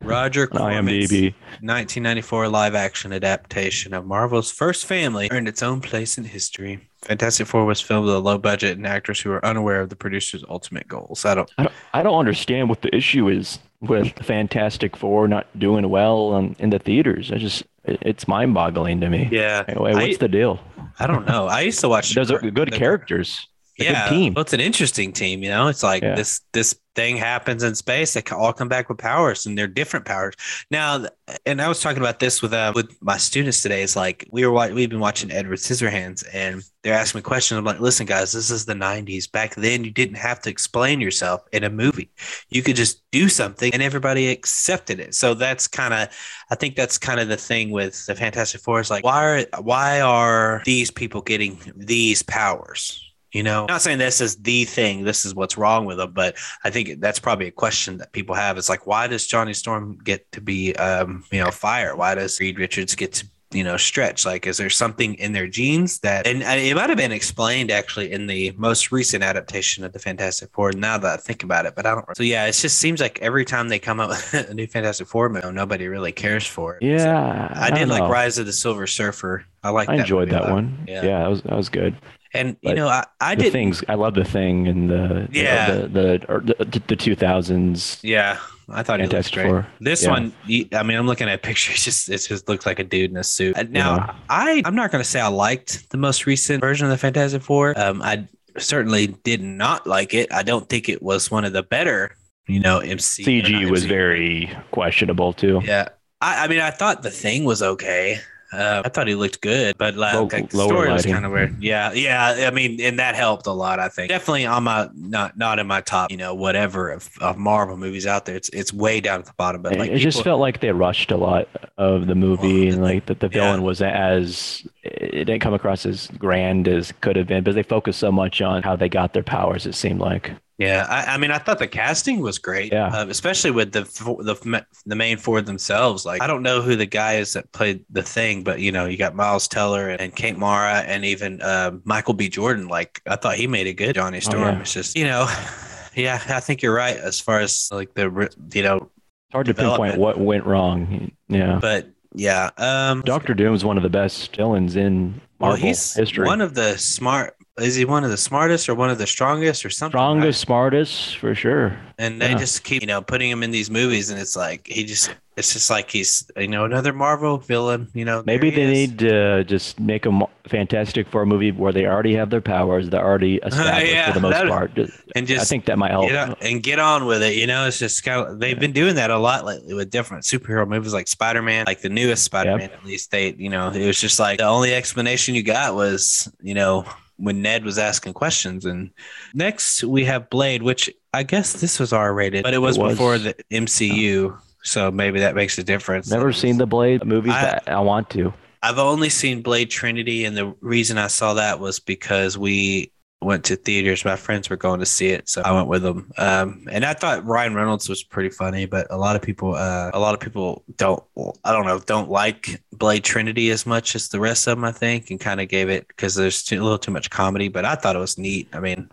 Roger 0.02 0.46
Corman's 0.46 1.10
IMDb. 1.10 1.34
1994 1.60 2.48
live 2.48 2.74
action 2.74 3.12
adaptation 3.12 3.92
of 3.92 4.06
Marvel's 4.06 4.50
first 4.50 4.86
family 4.86 5.28
earned 5.30 5.48
its 5.48 5.62
own 5.62 5.80
place 5.80 6.16
in 6.18 6.24
history. 6.24 6.89
Fantastic 7.02 7.46
Four 7.46 7.64
was 7.64 7.80
filmed 7.80 8.06
with 8.06 8.14
a 8.14 8.18
low 8.18 8.36
budget 8.38 8.76
and 8.76 8.86
actors 8.86 9.20
who 9.20 9.30
were 9.30 9.44
unaware 9.44 9.80
of 9.80 9.88
the 9.88 9.96
producer's 9.96 10.44
ultimate 10.48 10.86
goals. 10.86 11.24
I 11.24 11.34
don't 11.34 11.50
I 11.58 11.62
don't, 11.64 11.74
I 11.94 12.02
don't 12.02 12.18
understand 12.18 12.68
what 12.68 12.82
the 12.82 12.94
issue 12.94 13.28
is 13.28 13.58
with 13.80 14.12
Fantastic 14.22 14.96
Four 14.96 15.26
not 15.26 15.46
doing 15.58 15.88
well 15.88 16.34
um, 16.34 16.54
in 16.58 16.70
the 16.70 16.78
theaters. 16.78 17.32
I 17.32 17.38
just, 17.38 17.64
it's 17.84 18.28
mind 18.28 18.52
boggling 18.52 19.00
to 19.00 19.08
me. 19.08 19.28
Yeah. 19.32 19.64
Anyway, 19.66 19.94
what's 19.94 20.16
I, 20.16 20.18
the 20.18 20.28
deal? 20.28 20.60
I 20.98 21.06
don't 21.06 21.26
know. 21.26 21.46
I 21.46 21.60
used 21.62 21.80
to 21.80 21.88
watch 21.88 22.14
Those 22.14 22.30
are 22.30 22.38
good 22.38 22.70
the- 22.72 22.76
characters. 22.76 23.46
A 23.78 23.84
yeah, 23.84 24.08
good 24.10 24.14
team. 24.14 24.34
Well, 24.34 24.42
it's 24.42 24.52
an 24.52 24.60
interesting 24.60 25.10
team, 25.10 25.42
you 25.42 25.48
know. 25.48 25.68
It's 25.68 25.82
like 25.82 26.02
Yeah. 26.02 26.14
this 26.14 26.42
this 26.52 26.74
thing 26.94 27.16
happens 27.16 27.62
in 27.62 27.74
space. 27.74 28.14
They 28.14 28.22
all 28.32 28.52
come 28.52 28.68
back 28.68 28.88
with 28.88 28.98
powers, 28.98 29.46
and 29.46 29.56
they're 29.56 29.66
different 29.66 30.06
powers. 30.06 30.34
Now, 30.70 31.06
and 31.46 31.60
I 31.62 31.68
was 31.68 31.80
talking 31.80 32.00
about 32.00 32.18
this 32.18 32.42
with 32.42 32.52
uh, 32.52 32.72
with 32.74 32.96
my 33.00 33.16
students 33.16 33.62
today. 33.62 33.82
It's 33.82 33.96
like 33.96 34.26
we 34.30 34.46
were 34.46 34.72
we've 34.72 34.90
been 34.90 35.00
watching 35.00 35.30
Edward 35.30 35.58
Scissorhands, 35.58 36.24
and 36.32 36.62
they're 36.82 36.94
asking 36.94 37.20
me 37.20 37.22
questions. 37.22 37.58
I'm 37.58 37.64
like, 37.64 37.80
listen, 37.80 38.06
guys, 38.06 38.32
this 38.32 38.50
is 38.50 38.66
the 38.66 38.74
'90s. 38.74 39.30
Back 39.30 39.54
then, 39.54 39.84
you 39.84 39.90
didn't 39.90 40.16
have 40.16 40.40
to 40.40 40.50
explain 40.50 41.00
yourself 41.00 41.42
in 41.52 41.64
a 41.64 41.70
movie. 41.70 42.10
You 42.48 42.62
could 42.62 42.76
just 42.76 43.02
do 43.10 43.28
something, 43.28 43.72
and 43.72 43.82
everybody 43.82 44.28
accepted 44.28 45.00
it. 45.00 45.14
So 45.14 45.34
that's 45.34 45.68
kind 45.68 45.94
of, 45.94 46.08
I 46.50 46.54
think 46.54 46.76
that's 46.76 46.98
kind 46.98 47.20
of 47.20 47.28
the 47.28 47.36
thing 47.36 47.70
with 47.70 48.06
the 48.06 48.14
Fantastic 48.14 48.60
Four. 48.60 48.80
Is 48.80 48.90
like, 48.90 49.04
why 49.04 49.24
are 49.24 49.62
why 49.62 50.00
are 50.00 50.62
these 50.64 50.90
people 50.90 51.22
getting 51.22 51.60
these 51.76 52.22
powers? 52.22 53.09
You 53.32 53.44
know, 53.44 53.66
not 53.66 53.80
saying 53.80 53.98
this 53.98 54.20
is 54.20 54.36
the 54.36 54.64
thing, 54.64 55.04
this 55.04 55.24
is 55.24 55.34
what's 55.36 55.56
wrong 55.56 55.84
with 55.84 55.98
them, 55.98 56.12
but 56.12 56.36
I 56.64 56.70
think 56.70 57.00
that's 57.00 57.20
probably 57.20 57.46
a 57.46 57.52
question 57.52 57.98
that 57.98 58.10
people 58.12 58.34
have. 58.34 58.58
It's 58.58 58.68
like, 58.68 58.88
why 58.88 59.06
does 59.06 59.26
Johnny 59.26 59.54
Storm 59.54 59.98
get 60.02 60.30
to 60.32 60.40
be, 60.40 60.74
um, 60.76 61.24
you 61.30 61.42
know, 61.42 61.52
fire? 61.52 61.94
Why 61.94 62.16
does 62.16 62.40
Reed 62.40 62.58
Richards 62.58 62.96
get 62.96 63.12
to, 63.14 63.26
you 63.52 63.62
know, 63.62 63.76
stretch? 63.76 64.26
Like, 64.26 64.48
is 64.48 64.56
there 64.56 64.68
something 64.68 65.14
in 65.14 65.32
their 65.32 65.46
genes 65.46 66.00
that, 66.00 66.26
and 66.26 66.42
uh, 66.42 66.46
it 66.48 66.74
might 66.74 66.88
have 66.88 66.98
been 66.98 67.12
explained 67.12 67.70
actually 67.70 68.10
in 68.10 68.26
the 68.26 68.52
most 68.56 68.90
recent 68.90 69.22
adaptation 69.22 69.84
of 69.84 69.92
the 69.92 70.00
Fantastic 70.00 70.50
Four. 70.52 70.72
Now 70.72 70.98
that 70.98 71.12
I 71.12 71.16
think 71.16 71.44
about 71.44 71.66
it, 71.66 71.76
but 71.76 71.86
I 71.86 71.94
don't. 71.94 72.16
So 72.16 72.24
yeah, 72.24 72.46
it 72.46 72.52
just 72.52 72.78
seems 72.78 73.00
like 73.00 73.20
every 73.22 73.44
time 73.44 73.68
they 73.68 73.78
come 73.78 74.00
out 74.00 74.08
with 74.32 74.34
a 74.50 74.54
new 74.54 74.66
Fantastic 74.66 75.06
Four 75.06 75.28
movie, 75.28 75.52
nobody 75.52 75.86
really 75.86 76.10
cares 76.10 76.46
for 76.46 76.78
it. 76.80 76.98
So 76.98 77.04
Yeah. 77.04 77.52
I, 77.54 77.70
don't 77.70 77.78
did 77.78 77.88
like. 77.90 78.10
Rise 78.10 78.38
of 78.38 78.46
the 78.46 78.52
Silver 78.52 78.88
Surfer. 78.88 79.44
I 79.62 79.70
like. 79.70 79.88
I 79.88 79.98
enjoyed 79.98 80.30
movie 80.30 80.40
that 80.40 80.50
one. 80.50 80.84
Yeah. 80.88 81.04
Yeah. 81.04 81.18
that 81.20 81.28
was 81.28 81.42
that 81.42 81.56
was 81.56 81.68
good. 81.68 81.94
And 82.32 82.56
you 82.62 82.74
know, 82.74 82.88
I, 82.88 83.04
I 83.20 83.34
the 83.34 83.44
did 83.44 83.52
things 83.52 83.82
I 83.88 83.94
love 83.94 84.14
the 84.14 84.24
thing 84.24 84.68
and 84.68 84.88
the 84.90 85.28
Yeah. 85.32 85.70
the 85.72 85.88
the 85.88 86.64
the, 86.64 86.82
the 86.86 86.96
two 86.96 87.14
thousands. 87.16 87.98
Yeah, 88.02 88.38
I 88.68 88.82
thought 88.84 89.00
he 89.00 89.06
looked 89.06 89.32
great. 89.32 89.46
Four. 89.46 89.66
This 89.80 90.04
Yeah. 90.04 90.10
one, 90.10 90.32
I 90.72 90.82
mean, 90.84 90.96
I'm 90.96 91.06
looking 91.06 91.28
at 91.28 91.42
pictures. 91.50 91.84
Just 91.84 92.08
it 92.08 92.18
just 92.18 92.48
looks 92.48 92.66
like 92.66 92.78
a 92.78 92.84
dude 92.84 93.10
in 93.10 93.16
a 93.16 93.24
suit. 93.24 93.56
Now, 93.70 93.96
Yeah. 93.96 94.14
I 94.28 94.62
I'm 94.64 94.74
not 94.76 94.92
going 94.92 95.02
to 95.02 95.08
say 95.08 95.20
I 95.20 95.28
liked 95.28 95.90
the 95.90 95.98
most 95.98 96.26
recent 96.26 96.60
version 96.60 96.86
of 96.86 96.90
the 96.90 96.98
Fantastic 96.98 97.42
Four. 97.42 97.78
Um, 97.78 98.00
I 98.02 98.26
certainly 98.58 99.08
did 99.24 99.42
not 99.42 99.86
like 99.86 100.14
it. 100.14 100.32
I 100.32 100.42
don't 100.42 100.68
think 100.68 100.88
it 100.88 101.02
was 101.02 101.30
one 101.30 101.44
of 101.44 101.52
the 101.52 101.62
better, 101.62 102.16
you 102.46 102.60
know, 102.60 102.78
MC. 102.78 103.24
CG 103.24 103.70
was 103.70 103.82
MC. 103.82 103.88
very 103.88 104.50
questionable 104.70 105.32
too. 105.32 105.60
Yeah, 105.64 105.88
I, 106.20 106.44
I 106.44 106.48
mean, 106.48 106.60
I 106.60 106.70
thought 106.70 107.02
the 107.02 107.10
thing 107.10 107.44
was 107.44 107.60
okay. 107.62 108.18
Uh, 108.52 108.82
I 108.84 108.88
thought 108.88 109.06
he 109.06 109.14
looked 109.14 109.40
good, 109.40 109.78
but 109.78 109.94
like, 109.94 110.14
Low- 110.14 110.28
like, 110.30 110.50
the 110.50 110.56
lower 110.56 110.68
story 110.68 110.92
was 110.92 111.06
kind 111.06 111.24
of 111.24 111.30
weird. 111.30 111.62
Yeah, 111.62 111.92
yeah. 111.92 112.48
I 112.48 112.50
mean, 112.50 112.80
and 112.80 112.98
that 112.98 113.14
helped 113.14 113.46
a 113.46 113.52
lot. 113.52 113.78
I 113.78 113.88
think 113.88 114.08
definitely 114.08 114.44
on 114.46 114.64
my 114.64 114.88
not 114.94 115.38
not 115.38 115.58
in 115.60 115.66
my 115.68 115.80
top, 115.80 116.10
you 116.10 116.16
know, 116.16 116.34
whatever 116.34 116.90
of, 116.90 117.08
of 117.20 117.38
Marvel 117.38 117.76
movies 117.76 118.06
out 118.06 118.26
there. 118.26 118.34
It's 118.34 118.48
it's 118.48 118.72
way 118.72 119.00
down 119.00 119.20
at 119.20 119.26
the 119.26 119.34
bottom. 119.36 119.62
But 119.62 119.74
it 119.74 119.78
like, 119.78 119.90
it 119.92 119.98
just 119.98 120.24
felt 120.24 120.40
like 120.40 120.60
they 120.60 120.72
rushed 120.72 121.12
a 121.12 121.16
lot 121.16 121.48
of 121.78 122.08
the 122.08 122.14
movie 122.16 122.66
Well, 122.66 122.74
and 122.74 122.82
like 122.82 123.06
that 123.06 123.20
the 123.20 123.28
yeah. 123.28 123.40
villain 123.44 123.62
was 123.62 123.82
as 123.82 124.66
it 124.82 125.26
didn't 125.26 125.40
come 125.40 125.54
across 125.54 125.84
as 125.84 126.06
grand 126.18 126.66
as 126.66 126.92
could 127.00 127.16
have 127.16 127.26
been, 127.26 127.44
but 127.44 127.54
they 127.54 127.62
focused 127.62 127.98
so 127.98 128.10
much 128.10 128.40
on 128.40 128.62
how 128.62 128.76
they 128.76 128.88
got 128.88 129.12
their 129.12 129.22
powers. 129.22 129.66
It 129.66 129.74
seemed 129.74 130.00
like 130.00 130.32
Yeah, 130.56 130.86
I, 130.88 131.14
I 131.14 131.16
mean, 131.18 131.30
I 131.30 131.38
thought 131.38 131.58
the 131.58 131.68
casting 131.68 132.20
was 132.20 132.38
great. 132.38 132.72
Yeah. 132.72 132.86
uh, 132.86 133.06
especially 133.08 133.50
with 133.50 133.72
the 133.72 133.82
the 133.82 134.64
the 134.86 134.96
main 134.96 135.18
four 135.18 135.42
themselves. 135.42 136.06
Like, 136.06 136.22
I 136.22 136.26
don't 136.26 136.42
know 136.42 136.62
who 136.62 136.76
the 136.76 136.86
guy 136.86 137.16
is 137.16 137.34
that 137.34 137.52
played 137.52 137.84
the 137.90 138.02
thing, 138.02 138.42
but 138.42 138.60
you 138.60 138.72
know, 138.72 138.86
you 138.86 138.96
got 138.96 139.14
Miles 139.14 139.48
Teller 139.48 139.90
and, 139.90 140.14
Kate 140.16 140.38
Mara 140.38 140.78
and 140.80 141.04
even 141.04 141.42
uh, 141.42 141.72
Michael 141.84 142.14
B. 142.14 142.28
Jordan. 142.28 142.68
Like, 142.68 143.02
I 143.06 143.16
thought 143.16 143.36
he 143.36 143.46
made 143.46 143.66
a 143.66 143.74
good 143.74 143.94
Johnny 143.94 144.20
Storm. 144.20 144.42
yeah. 144.42 144.60
It's 144.60 144.72
just, 144.72 144.96
you 144.96 145.04
know, 145.04 145.28
yeah, 145.94 146.22
I 146.28 146.40
think 146.40 146.62
you're 146.62 146.74
right 146.74 146.96
as 146.96 147.20
far 147.20 147.40
as 147.40 147.68
like 147.70 147.92
the 147.94 148.30
you 148.54 148.62
know, 148.62 148.76
it's 148.76 149.32
hard 149.32 149.46
to 149.46 149.54
pinpoint 149.54 149.98
what 149.98 150.18
went 150.18 150.46
wrong. 150.46 151.12
Yeah, 151.28 151.58
but 151.60 151.90
yeah, 152.14 152.50
um, 152.56 153.02
Doctor 153.02 153.34
Doom 153.34 153.54
is 153.54 153.64
one 153.64 153.76
of 153.76 153.82
the 153.82 153.88
best 153.90 154.34
villains 154.34 154.76
in 154.76 155.20
well, 155.38 155.50
Marvel 155.50 155.68
he's 155.68 155.94
history. 155.94 156.26
one 156.26 156.40
of 156.40 156.54
the 156.54 156.76
smart. 156.76 157.36
Is 157.62 157.74
he 157.76 157.84
one 157.84 158.04
of 158.04 158.10
the 158.10 158.16
smartest 158.16 158.68
or 158.68 158.74
one 158.74 158.90
of 158.90 158.98
the 158.98 159.06
strongest 159.06 159.64
or 159.64 159.70
something? 159.70 159.98
right? 159.98 160.04
Strongest, 160.34 160.40
smartest 160.40 161.16
for 161.18 161.34
sure. 161.34 161.76
and 161.98 162.20
they 162.20 162.30
Yeah. 162.30 162.38
just 162.38 162.64
keep 162.64 162.80
you 162.82 162.86
know 162.88 163.02
putting 163.02 163.30
him 163.30 163.42
in 163.42 163.50
these 163.50 163.70
movies 163.70 164.10
and 164.10 164.18
it's 164.20 164.34
like 164.36 164.66
he 164.66 164.84
just 164.84 165.14
it's 165.36 165.52
just 165.52 165.68
like 165.70 165.90
he's 165.90 166.30
you 166.36 166.48
know 166.48 166.64
another 166.64 166.92
marvel 166.92 167.36
villain 167.38 167.88
you 167.94 168.04
know 168.04 168.22
Maybe 168.26 168.50
they 168.50 168.62
is. 168.62 168.70
need 168.70 168.98
to 169.00 169.44
just 169.44 169.78
make 169.80 170.06
a 170.06 170.10
mo- 170.12 170.30
Fantastic 170.48 171.08
Four 171.08 171.26
movie 171.26 171.52
where 171.52 171.72
they 171.72 171.86
already 171.86 172.14
have 172.16 172.30
their 172.30 172.40
powers. 172.40 172.90
They're 172.90 173.04
already 173.04 173.36
established 173.44 173.92
Yeah, 173.92 174.08
for 174.08 174.14
the 174.14 174.20
most 174.20 174.32
that- 174.32 174.48
part. 174.48 174.74
Just- 174.74 174.98
and 175.14 175.26
just 175.26 175.42
I 175.42 175.44
think 175.44 175.66
that 175.66 175.78
might 175.78 175.90
help. 175.92 176.08
get 176.08 176.16
on, 176.16 176.36
and 176.40 176.62
get 176.62 176.78
on 176.78 177.04
with 177.06 177.22
it 177.22 177.34
you 177.36 177.46
know 177.46 177.66
it's 177.66 177.78
just 177.78 178.02
kind 178.02 178.26
of 178.26 178.40
they've 178.40 178.58
been 178.58 178.72
doing 178.72 178.94
that 178.96 179.10
a 179.10 179.18
lot 179.18 179.44
lately 179.44 179.74
with 179.74 179.90
different 179.90 180.24
superhero 180.24 180.66
movies 180.66 180.92
like 180.94 181.06
spider-man 181.08 181.64
like 181.66 181.80
the 181.82 181.88
newest 181.88 182.24
spider-man 182.24 182.70
at 182.70 182.84
least 182.84 183.10
they 183.10 183.32
you 183.34 183.48
know 183.50 183.68
it 183.70 183.86
was 183.86 184.00
just 184.00 184.18
like 184.18 184.38
the 184.38 184.44
only 184.44 184.74
explanation 184.74 185.34
you 185.34 185.42
got 185.42 185.74
was 185.74 186.30
you 186.42 186.54
know 186.54 186.84
when 187.20 187.42
ned 187.42 187.64
was 187.64 187.78
asking 187.78 188.12
questions 188.12 188.64
and 188.64 188.90
next 189.34 189.84
we 189.84 190.04
have 190.04 190.28
blade 190.30 190.62
which 190.62 190.90
i 191.12 191.22
guess 191.22 191.52
this 191.60 191.78
was 191.78 191.92
r-rated 191.92 192.42
but 192.42 192.54
it 192.54 192.58
was, 192.58 192.76
It 192.76 192.82
was. 192.82 192.92
before 192.94 193.18
the 193.18 193.34
mcu 193.52 194.36
so 194.62 194.90
maybe 194.90 195.20
that 195.20 195.34
makes 195.34 195.56
a 195.58 195.62
difference 195.64 196.10
Never 196.10 196.32
seen 196.32 196.58
the 196.58 196.66
Blade 196.66 197.04
movies, 197.04 197.32
I- 197.32 197.60
but 197.64 197.68
I 197.72 197.80
want 197.80 198.10
to. 198.10 198.32
I've 198.62 198.78
only 198.78 199.08
seen 199.08 199.40
Blade 199.40 199.70
Trinity, 199.70 200.26
and 200.26 200.36
the 200.36 200.54
reason 200.60 200.98
I 200.98 201.06
saw 201.06 201.32
that 201.32 201.60
was 201.60 201.80
because 201.80 202.36
we 202.36 202.92
went 203.22 203.44
to 203.44 203.56
theaters. 203.56 204.04
My 204.04 204.16
friends 204.16 204.48
were 204.48 204.56
going 204.56 204.80
to 204.80 204.86
see 204.86 205.08
it, 205.08 205.28
so 205.28 205.42
I 205.42 205.52
went 205.52 205.68
with 205.68 205.82
them. 205.82 206.10
Um, 206.16 206.66
and 206.70 206.84
I 206.84 206.94
thought 206.94 207.24
Ryan 207.24 207.54
Reynolds 207.54 207.88
was 207.88 208.02
pretty 208.02 208.30
funny, 208.30 208.66
but 208.66 208.86
a 208.90 208.96
lot 208.96 209.16
of 209.16 209.22
people, 209.22 209.54
uh, 209.54 209.90
a 209.92 209.98
lot 209.98 210.14
of 210.14 210.20
people 210.20 210.64
don't, 210.76 211.02
I 211.44 211.52
don't 211.52 211.66
know, 211.66 211.78
don't 211.80 212.10
like 212.10 212.62
Blade 212.72 213.04
Trinity 213.04 213.50
as 213.50 213.66
much 213.66 213.94
as 213.94 214.08
the 214.08 214.20
rest 214.20 214.46
of 214.46 214.56
them. 214.56 214.64
I 214.64 214.72
think, 214.72 215.10
and 215.10 215.20
kind 215.20 215.40
of 215.40 215.48
gave 215.48 215.68
it 215.68 215.88
because 215.88 216.14
there's 216.14 216.42
too, 216.42 216.60
a 216.60 216.64
little 216.64 216.78
too 216.78 216.92
much 216.92 217.10
comedy. 217.10 217.48
But 217.48 217.64
I 217.64 217.74
thought 217.74 217.96
it 217.96 218.00
was 218.00 218.18
neat. 218.18 218.48
I 218.52 218.60
mean. 218.60 218.88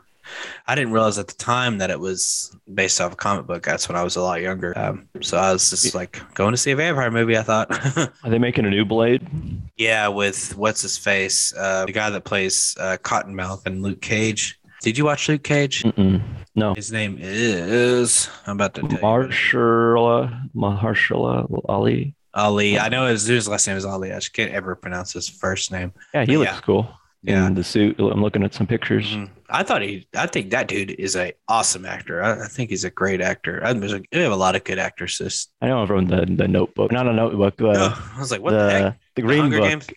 I 0.68 0.76
didn't 0.76 0.92
realize 0.94 1.18
at 1.18 1.28
the 1.28 1.34
time 1.36 1.78
that 1.80 1.90
it 1.90 2.00
was 2.00 2.56
based 2.74 3.00
off 3.02 3.13
a 3.13 3.16
comic 3.16 3.48
book. 3.48 3.63
That's 3.63 3.88
when 3.88 3.96
I 3.96 4.04
was 4.04 4.16
a 4.16 4.22
lot 4.22 4.42
younger. 4.42 4.78
Um, 4.78 5.08
so 5.22 5.38
I 5.38 5.52
was 5.54 5.70
just 5.70 5.96
like 5.96 6.22
going 6.34 6.52
to 6.52 6.58
see 6.58 6.72
a 6.72 6.76
vampire 6.76 7.12
movie. 7.12 7.38
I 7.38 7.44
thought, 7.44 7.70
Are 8.24 8.30
they 8.30 8.40
making 8.40 8.66
a 8.66 8.70
new 8.70 8.86
Blade? 8.86 9.28
Yeah, 9.78 10.08
with 10.10 10.56
what's 10.58 10.82
his 10.82 10.98
face, 10.98 11.54
uh, 11.58 11.86
the 11.86 11.92
guy 11.92 12.10
that 12.10 12.24
plays 12.24 12.76
uh, 12.80 12.98
Cottonmouth 13.02 13.66
and 13.66 13.82
Luke 13.84 14.02
Cage. 14.02 14.60
Did 14.82 14.98
you 14.98 15.06
watch 15.06 15.28
Luke 15.30 15.44
Cage? 15.44 15.84
Mm-mm. 15.84 16.22
No. 16.56 16.74
His 16.74 16.92
name 16.92 17.18
is 17.20 18.30
I'm 18.46 18.58
about 18.58 18.74
to 18.76 18.82
tell. 18.82 19.00
Marshala, 19.00 20.50
Mahershala 20.56 21.62
Ali. 21.70 22.16
Ali. 22.34 22.78
I 22.80 22.90
know 22.90 23.08
his, 23.08 23.26
his 23.26 23.48
last 23.48 23.68
name 23.68 23.78
is 23.78 23.86
Ali. 23.86 24.12
I 24.12 24.16
just 24.16 24.34
can't 24.34 24.52
ever 24.52 24.76
pronounce 24.76 25.13
his 25.13 25.28
first 25.30 25.72
name. 25.72 25.94
Yeah, 26.13 26.26
he 26.26 26.34
Yeah. 26.34 26.38
looks 26.40 26.60
cool. 26.62 26.90
Yeah. 27.24 27.48
In 27.48 27.56
the 27.56 27.64
suit. 27.64 28.00
I'm 28.00 28.22
looking 28.22 28.44
at 28.44 28.54
some 28.54 28.68
pictures. 28.68 29.08
Mhm. 29.08 29.30
I 29.50 29.64
thought 29.64 29.82
he. 29.82 30.08
I 30.16 30.28
think 30.28 30.52
that 30.52 30.68
dude 30.68 30.92
is 30.92 31.16
a 31.16 31.34
awesome 31.48 31.86
actor. 31.86 32.22
I, 32.22 32.44
I 32.44 32.48
think 32.48 32.70
he's 32.70 32.84
a 32.84 32.90
great 32.90 33.22
actor. 33.22 33.62
I, 33.64 33.72
a, 33.72 33.76
we 33.76 34.20
have 34.20 34.32
a 34.32 34.36
lot 34.36 34.56
of 34.56 34.64
good 34.64 34.78
actors. 34.78 35.50
I 35.62 35.68
know 35.68 35.86
from 35.88 36.06
the 36.06 36.26
the 36.26 36.48
Notebook, 36.48 36.92
not 36.92 37.08
a 37.08 37.14
Notebook. 37.14 37.62
Uh, 37.62 37.74
oh, 37.76 38.12
I 38.16 38.20
was 38.20 38.32
like, 38.32 38.42
what 38.42 38.52
the, 38.52 38.58
the 38.58 38.72
heck? 38.72 39.00
the 39.16 39.22
The 39.22 39.28
Green 39.28 39.42
Hunger 39.42 39.60
Book. 39.60 39.70
Games. 39.70 39.88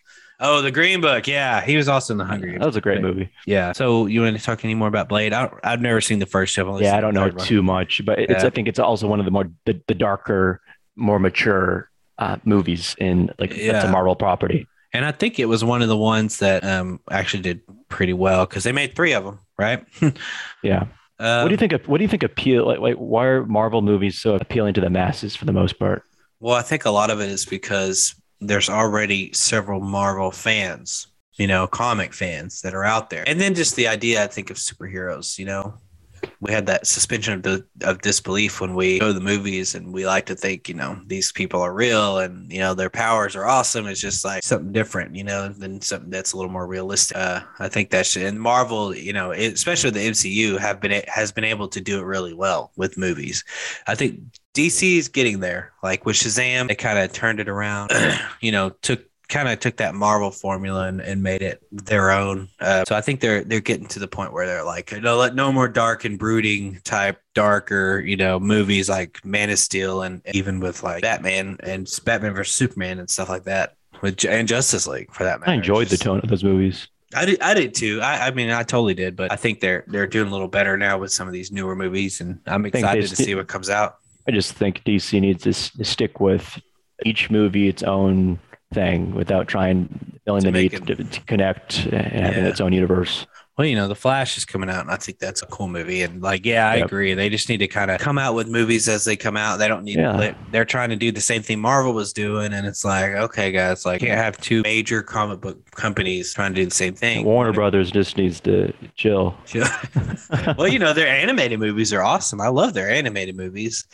Oh, 0.43 0.63
the 0.63 0.71
Green 0.71 1.01
Book. 1.03 1.27
Yeah, 1.29 1.61
he 1.61 1.77
was 1.77 1.89
also 1.89 2.15
in 2.15 2.19
the 2.19 2.25
Hunger 2.25 2.47
Games. 2.47 2.61
That 2.61 2.67
was 2.67 2.77
a 2.77 2.81
great 2.81 3.03
movie. 3.03 3.29
Yeah. 3.47 3.73
So 3.73 4.07
you 4.07 4.23
want 4.23 4.39
to 4.39 4.43
talk 4.43 4.65
any 4.65 4.75
more 4.75 4.89
about 4.89 5.09
Blade? 5.09 5.35
I, 5.35 5.51
I've 5.63 5.83
never 5.83 6.01
seen 6.01 6.19
the 6.19 6.27
first 6.27 6.55
two. 6.55 6.79
Yeah, 6.81 6.97
I 6.97 7.01
don't 7.03 7.13
know 7.13 7.25
third 7.25 7.37
one. 7.37 7.47
too 7.47 7.63
much, 7.63 8.03
but 8.07 8.19
it's 8.19 8.31
Yeah. 8.43 8.47
I 8.47 8.51
think 8.51 8.67
it's 8.67 8.79
also 8.79 9.07
one 9.07 9.19
of 9.19 9.27
the 9.27 9.31
more 9.31 9.51
the, 9.67 9.81
the 9.87 9.95
darker, 9.95 10.63
more 10.97 11.19
mature 11.19 11.91
uh, 12.19 12.37
movies 12.45 12.97
in 12.99 13.31
like 13.39 13.55
that's 13.55 13.85
a 13.85 13.91
Marvel 13.91 14.17
property. 14.17 14.67
And 14.93 15.05
I 15.05 15.13
think 15.13 15.39
it 15.39 15.47
was 15.47 15.63
one 15.63 15.83
of 15.83 15.89
the 15.89 15.97
ones 15.97 16.39
that 16.39 16.65
um 16.65 17.01
actually 17.11 17.43
did 17.43 17.61
pretty 17.89 18.13
well 18.13 18.47
because 18.47 18.65
they 18.65 18.73
made 18.73 18.95
three 18.95 19.13
of 19.13 19.25
them, 19.25 19.39
right? 19.59 19.85
Yeah. 20.63 20.87
Um, 21.19 21.43
what 21.43 21.49
do 21.49 21.53
you 21.53 21.59
think? 21.59 21.73
Of, 21.73 21.87
what 21.87 21.99
do 21.99 22.05
you 22.05 22.09
think 22.09 22.23
appeal? 22.23 22.67
Like, 22.67 22.79
like, 22.79 22.97
why 22.97 23.27
are 23.27 23.45
Marvel 23.45 23.83
movies 23.83 24.19
so 24.19 24.37
appealing 24.37 24.73
to 24.75 24.81
the 24.81 24.89
masses 24.89 25.37
for 25.37 25.45
the 25.45 25.53
most 25.53 25.79
part? 25.79 26.03
Well, 26.41 26.55
I 26.55 26.63
think 26.63 26.87
a 26.87 26.91
lot 26.91 27.11
of 27.11 27.21
it 27.21 27.29
is 27.29 27.45
because 27.45 28.15
there's 28.41 28.71
already 28.71 29.31
several 29.35 29.81
Marvel 29.81 30.31
fans, 30.31 31.09
you 31.35 31.47
know, 31.47 31.67
comic 31.67 32.15
fans 32.15 32.63
that 32.63 32.75
are 32.75 32.85
out 32.85 33.11
there. 33.11 33.25
And 33.27 33.39
then 33.39 33.55
just 33.55 33.77
the 33.77 33.87
idea, 33.87 34.25
I 34.25 34.29
think, 34.29 34.49
of 34.49 34.57
superheroes, 34.57 35.39
you 35.39 35.45
know, 35.45 35.75
we 36.41 36.53
had 36.53 36.67
that 36.67 36.87
suspension 36.87 37.43
of, 37.45 37.65
of 37.83 38.01
disbelief 38.01 38.61
when 38.61 38.75
we 38.75 38.99
go 38.99 39.09
to 39.09 39.13
the 39.13 39.21
movies 39.21 39.75
and 39.75 39.93
we 39.93 40.07
like 40.07 40.27
to 40.27 40.35
think, 40.35 40.69
you 40.69 40.75
know, 40.75 41.01
these 41.07 41.33
people 41.33 41.61
are 41.61 41.73
real 41.73 42.19
and, 42.19 42.51
you 42.53 42.59
know, 42.59 42.75
their 42.75 42.91
powers 42.91 43.37
are 43.37 43.47
awesome. 43.47 43.87
It's 43.87 44.01
just 44.01 44.25
like 44.25 44.43
something 44.43 44.73
different, 44.73 45.15
you 45.15 45.25
know, 45.25 45.49
than 45.49 45.81
something 45.81 46.11
that's 46.11 46.33
a 46.33 46.37
little 46.37 46.51
more 46.51 46.67
realistic. 46.67 47.17
Uh, 47.17 47.41
I 47.59 47.69
think 47.69 47.91
that's, 47.91 48.17
and 48.17 48.41
Marvel, 48.41 48.95
you 48.95 49.13
know, 49.13 49.31
it, 49.31 49.53
especially 49.53 49.91
the 49.91 50.09
MCU 50.09 50.59
have 50.59 50.81
been, 50.81 51.03
has 51.09 51.33
been 51.33 51.45
able 51.45 51.69
to 51.69 51.81
do 51.81 52.01
it 52.01 52.05
really 52.05 52.35
well 52.35 52.73
with 52.77 52.97
movies. 52.97 53.45
I 53.87 53.95
think 53.95 54.21
DC 54.55 54.99
is 54.99 55.09
getting 55.09 55.41
there. 55.41 55.73
Like 55.83 56.05
with 56.05 56.17
Shazam, 56.17 56.69
they 56.69 56.75
kind 56.75 56.99
of 56.99 57.13
turned 57.13 57.41
it 57.41 57.49
around, 57.49 57.93
you 58.41 58.53
know, 58.53 58.71
took 58.71 59.10
kind 59.31 59.49
of 59.49 59.59
took 59.61 59.77
that 59.77 59.95
Marvel 59.95 60.31
formula 60.31 60.89
and, 60.89 61.01
and 61.01 61.23
made 61.23 61.41
it 61.41 61.63
their 61.73 62.11
own. 62.11 62.49
Uh, 62.61 62.85
so 62.87 62.95
I 62.95 63.01
think 63.01 63.21
they're 63.21 63.43
they're 63.45 63.61
getting 63.61 63.87
to 63.89 63.99
the 63.99 64.09
point 64.09 64.33
where 64.33 64.47
they're 64.47 64.65
like, 64.65 64.93
no, 65.01 65.17
let 65.17 65.35
no 65.35 65.53
more 65.53 65.69
dark 65.69 66.05
and 66.05 66.19
brooding 66.19 66.81
type 66.85 67.21
darker, 67.35 68.01
you 68.01 68.17
know, 68.17 68.39
movies 68.39 68.89
like 68.89 69.25
Man 69.25 69.49
of 69.51 69.59
Steel 69.59 70.03
and 70.03 70.21
even 70.35 70.61
with 70.61 70.83
like 70.83 71.03
Batman 71.03 71.57
and 71.63 71.89
Batman 72.05 72.35
versus 72.35 72.55
Superman 72.55 72.99
and 72.99 73.09
stuff 73.09 73.29
like 73.29 73.45
that. 73.45 73.77
With 74.03 74.25
and 74.25 74.49
Justice 74.49 74.87
League 74.87 75.13
for 75.13 75.25
that 75.25 75.41
matter. 75.41 75.53
I 75.53 75.55
enjoyed 75.55 75.89
the 75.89 75.99
tone 75.99 76.21
of 76.21 76.29
those 76.29 76.45
movies. 76.45 76.89
I 77.15 77.25
did, 77.25 77.43
I 77.43 77.55
did 77.55 77.75
too. 77.75 78.01
I, 78.01 78.29
I 78.29 78.31
mean, 78.31 78.51
I 78.51 78.63
totally 78.63 78.95
did, 78.95 79.17
but 79.17 79.33
I 79.33 79.37
think 79.37 79.61
they're 79.61 79.85
they're 79.89 80.07
doing 80.07 80.29
a 80.29 80.31
little 80.31 80.49
better 80.49 80.77
now 80.77 80.97
with 80.99 81.13
some 81.13 81.27
of 81.27 81.35
these 81.35 81.51
newer 81.51 81.75
movies, 81.75 82.21
and 82.21 82.41
I'm 82.47 82.65
excited 82.67 83.09
to 83.09 83.17
see 83.17 83.35
what 83.35 83.49
comes 83.49 83.69
out. 83.69 83.97
I 84.29 84.31
just 84.31 84.53
think 84.53 84.85
DC 84.85 85.21
needs 85.21 85.43
to 85.43 85.51
s- 85.51 85.73
stick 85.83 86.21
with 86.21 86.61
each 87.05 87.31
movie 87.31 87.69
its 87.69 87.83
own 87.83 88.39
thing 88.73 89.15
without 89.15 89.49
trying 89.49 89.89
feeling 90.25 90.43
To 90.43 90.51
the 90.51 90.59
need 90.63 90.75
it- 90.75 90.87
to, 90.87 90.95
to 90.97 91.21
connect 91.23 91.87
and 91.87 91.95
having 92.25 92.45
Yeah. 92.45 92.51
its 92.51 92.61
own 92.61 92.73
universe. 92.73 93.27
Well, 93.59 93.67
you 93.67 93.75
know, 93.77 93.89
The 93.89 93.95
Flash 93.97 94.39
is 94.39 94.47
coming 94.47 94.71
out, 94.71 94.81
and 94.83 94.91
I 94.91 94.97
think 94.97 95.19
that's 95.19 95.43
a 95.43 95.47
cool 95.47 95.69
movie. 95.69 96.01
And 96.03 96.23
like, 96.23 96.47
yeah, 96.47 96.71
I 96.71 96.77
Yep. 96.77 96.87
agree. 96.87 97.13
They 97.15 97.29
just 97.29 97.49
need 97.51 97.59
to 97.59 97.67
kind 97.69 97.91
of 97.91 98.01
come 98.01 98.17
out 98.17 98.35
with 98.35 98.49
movies 98.49 98.89
as 98.89 99.05
they 99.05 99.17
come 99.17 99.37
out. 99.37 99.59
They 99.59 99.69
don't 99.69 99.85
need 99.85 99.99
Yeah. 99.99 100.13
to. 100.13 100.19
They, 100.19 100.35
they're 100.51 100.65
trying 100.65 100.89
to 100.91 100.97
do 100.97 101.13
the 101.13 101.21
same 101.21 101.43
thing 101.43 101.61
Marvel 101.61 101.93
was 101.93 102.13
doing, 102.15 102.55
and 102.55 102.67
it's 102.67 102.85
like, 102.87 103.11
okay, 103.11 103.51
guys, 103.53 103.85
like, 103.85 104.01
you 104.01 104.09
can't 104.09 104.21
have 104.21 104.39
two 104.39 104.63
major 104.63 105.03
comic 105.03 105.41
book 105.43 105.59
companies 105.73 106.33
trying 106.33 106.55
to 106.55 106.61
do 106.61 106.65
the 106.65 106.71
same 106.75 106.95
thing. 106.95 107.25
Warner 107.27 107.53
Brothers 107.53 107.91
just 107.91 108.17
needs 108.17 108.41
to 108.41 108.73
chill. 108.95 109.35
well, 110.57 110.69
you 110.69 110.79
know, 110.79 110.93
their 110.95 111.09
animated 111.09 111.59
movies 111.59 111.93
are 111.93 112.03
awesome. 112.03 112.41
I 112.41 112.49
love 112.49 112.73
their 112.73 112.89
animated 112.89 113.37
movies. 113.37 113.85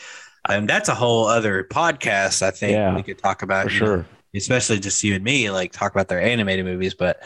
And 0.49 0.69
that's 0.69 0.89
a 0.89 0.95
whole 0.95 1.27
other 1.27 1.65
podcast. 1.65 2.41
I 2.43 2.53
think 2.53 2.73
Yeah, 2.75 2.95
we 2.95 3.03
could 3.03 3.19
talk 3.19 3.43
about 3.43 3.67
for 3.67 3.73
you 3.73 3.81
know, 3.81 3.87
sure. 3.87 4.07
Especially 4.37 4.79
just 4.81 5.03
you 5.05 5.14
and 5.14 5.25
me, 5.25 5.51
like 5.51 5.72
talk 5.72 5.92
about 5.92 6.09
their 6.09 6.20
animated 6.20 6.64
movies. 6.64 6.94
But 6.94 7.22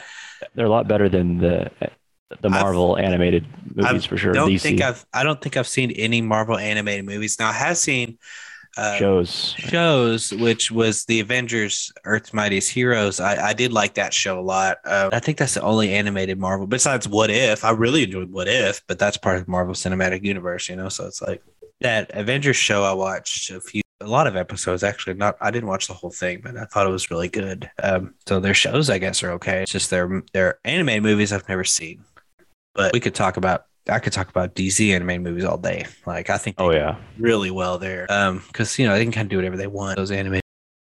They're 0.55 0.67
a 0.67 0.71
lot 0.71 0.89
better 0.89 1.09
than 1.09 1.39
the 1.39 1.71
the 2.31 2.49
I've- 2.49 2.51
Marvel 2.51 2.97
animated 2.97 3.47
movies 3.75 4.05
I 4.05 4.09
for 4.09 4.17
sure. 4.17 4.33
don't 4.33 4.51
DC 4.51 4.61
think 4.63 4.81
I've 4.83 5.05
I 5.13 5.23
don't 5.25 5.41
think 5.41 5.57
I've 5.57 5.69
seen 5.69 5.91
any 5.93 6.23
Marvel 6.23 6.57
animated 6.57 7.05
movies. 7.05 7.39
Now 7.39 7.49
I 7.49 7.53
have 7.53 7.77
seen 7.77 8.19
uh, 8.77 8.97
shows. 8.97 9.55
shows, 9.59 10.33
which 10.33 10.71
was 10.71 11.05
the 11.07 11.19
Avengers 11.19 11.93
Earth's 12.05 12.33
Mightiest 12.33 12.71
Heroes. 12.71 13.19
I, 13.19 13.49
I 13.49 13.53
did 13.53 13.73
like 13.73 13.95
that 13.95 14.15
show 14.15 14.39
a 14.39 14.43
lot. 14.43 14.79
Uh, 14.85 15.11
I 15.13 15.19
think 15.19 15.39
that's 15.39 15.55
the 15.55 15.63
only 15.63 15.93
animated 15.93 16.39
Marvel 16.39 16.69
besides 16.69 17.09
What 17.09 17.31
If. 17.31 17.65
I 17.65 17.73
really 17.73 18.05
enjoyed 18.05 18.31
What 18.31 18.47
If, 18.47 18.83
but 18.87 19.01
that's 19.01 19.17
part 19.17 19.39
of 19.39 19.47
the 19.47 19.51
Marvel 19.51 19.75
Cinematic 19.75 20.25
Universe, 20.25 20.69
you 20.69 20.77
know. 20.77 20.89
So 20.89 21.07
it's 21.07 21.21
like 21.21 21.43
that 21.81 22.13
Avengers 22.15 22.57
show 22.57 22.85
I 22.85 22.93
watched 22.93 23.51
a 23.51 23.61
few. 23.61 23.83
A 24.01 24.07
lot 24.07 24.27
of 24.27 24.37
episodes 24.37 24.83
actually. 24.83 25.15
Not 25.15 25.37
I 25.41 25.51
didn't 25.51 25.69
watch 25.69 25.87
the 25.87 25.95
whole 25.95 26.11
thing, 26.11 26.41
but 26.43 26.57
I 26.57 26.65
thought 26.65 26.87
it 26.87 26.91
was 26.91 27.11
really 27.11 27.29
good. 27.29 27.71
Um, 27.83 28.15
so 28.27 28.41
their 28.41 28.55
shows, 28.55 28.89
I 28.89 28.99
guess, 28.99 29.23
are 29.23 29.33
okay. 29.33 29.63
It's 29.63 29.73
just 29.73 29.91
their 29.91 30.23
their 30.33 30.59
anime 30.65 31.03
movies 31.03 31.33
I've 31.33 31.49
never 31.49 31.65
seen. 31.65 32.05
But 32.75 32.93
we 32.93 33.01
could 33.01 33.15
talk 33.15 33.37
about 33.37 33.67
I 33.89 33.99
could 33.99 34.13
talk 34.13 34.29
about 34.29 34.55
DC 34.55 34.95
anime 34.95 35.23
movies 35.23 35.45
all 35.45 35.59
day. 35.59 35.87
Like 36.07 36.31
I 36.31 36.39
think 36.39 36.57
they 36.57 36.65
Oh 36.65 36.71
yeah, 36.71 36.97
really 37.19 37.51
well 37.51 37.79
there. 37.79 38.07
Um, 38.11 38.43
because 38.47 38.79
you 38.79 38.87
know 38.87 38.95
they 38.95 39.05
can 39.05 39.13
kind 39.13 39.27
of 39.27 39.31
do 39.31 39.37
whatever 39.37 39.57
they 39.57 39.67
want. 39.67 39.97
Those 39.97 40.11
anime. 40.11 40.41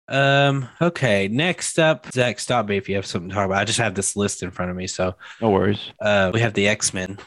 Um. 0.07 0.67
Okay. 0.81 1.27
Next 1.27 1.79
up, 1.79 2.11
Zach, 2.11 2.39
stop 2.39 2.67
me 2.67 2.77
if 2.77 2.89
you 2.89 2.95
have 2.95 3.05
something 3.05 3.29
to 3.29 3.35
talk 3.35 3.45
about. 3.45 3.59
I 3.61 3.65
just 3.65 3.79
have 3.79 3.95
this 3.95 4.15
list 4.15 4.43
in 4.43 4.51
front 4.51 4.71
of 4.71 4.77
me. 4.77 4.87
So, 4.87 5.15
no 5.41 5.49
worries. 5.49 5.91
uh, 6.01 6.31
we 6.33 6.41
have 6.41 6.53
the 6.53 6.67
X 6.67 6.93
Men. 6.93 7.17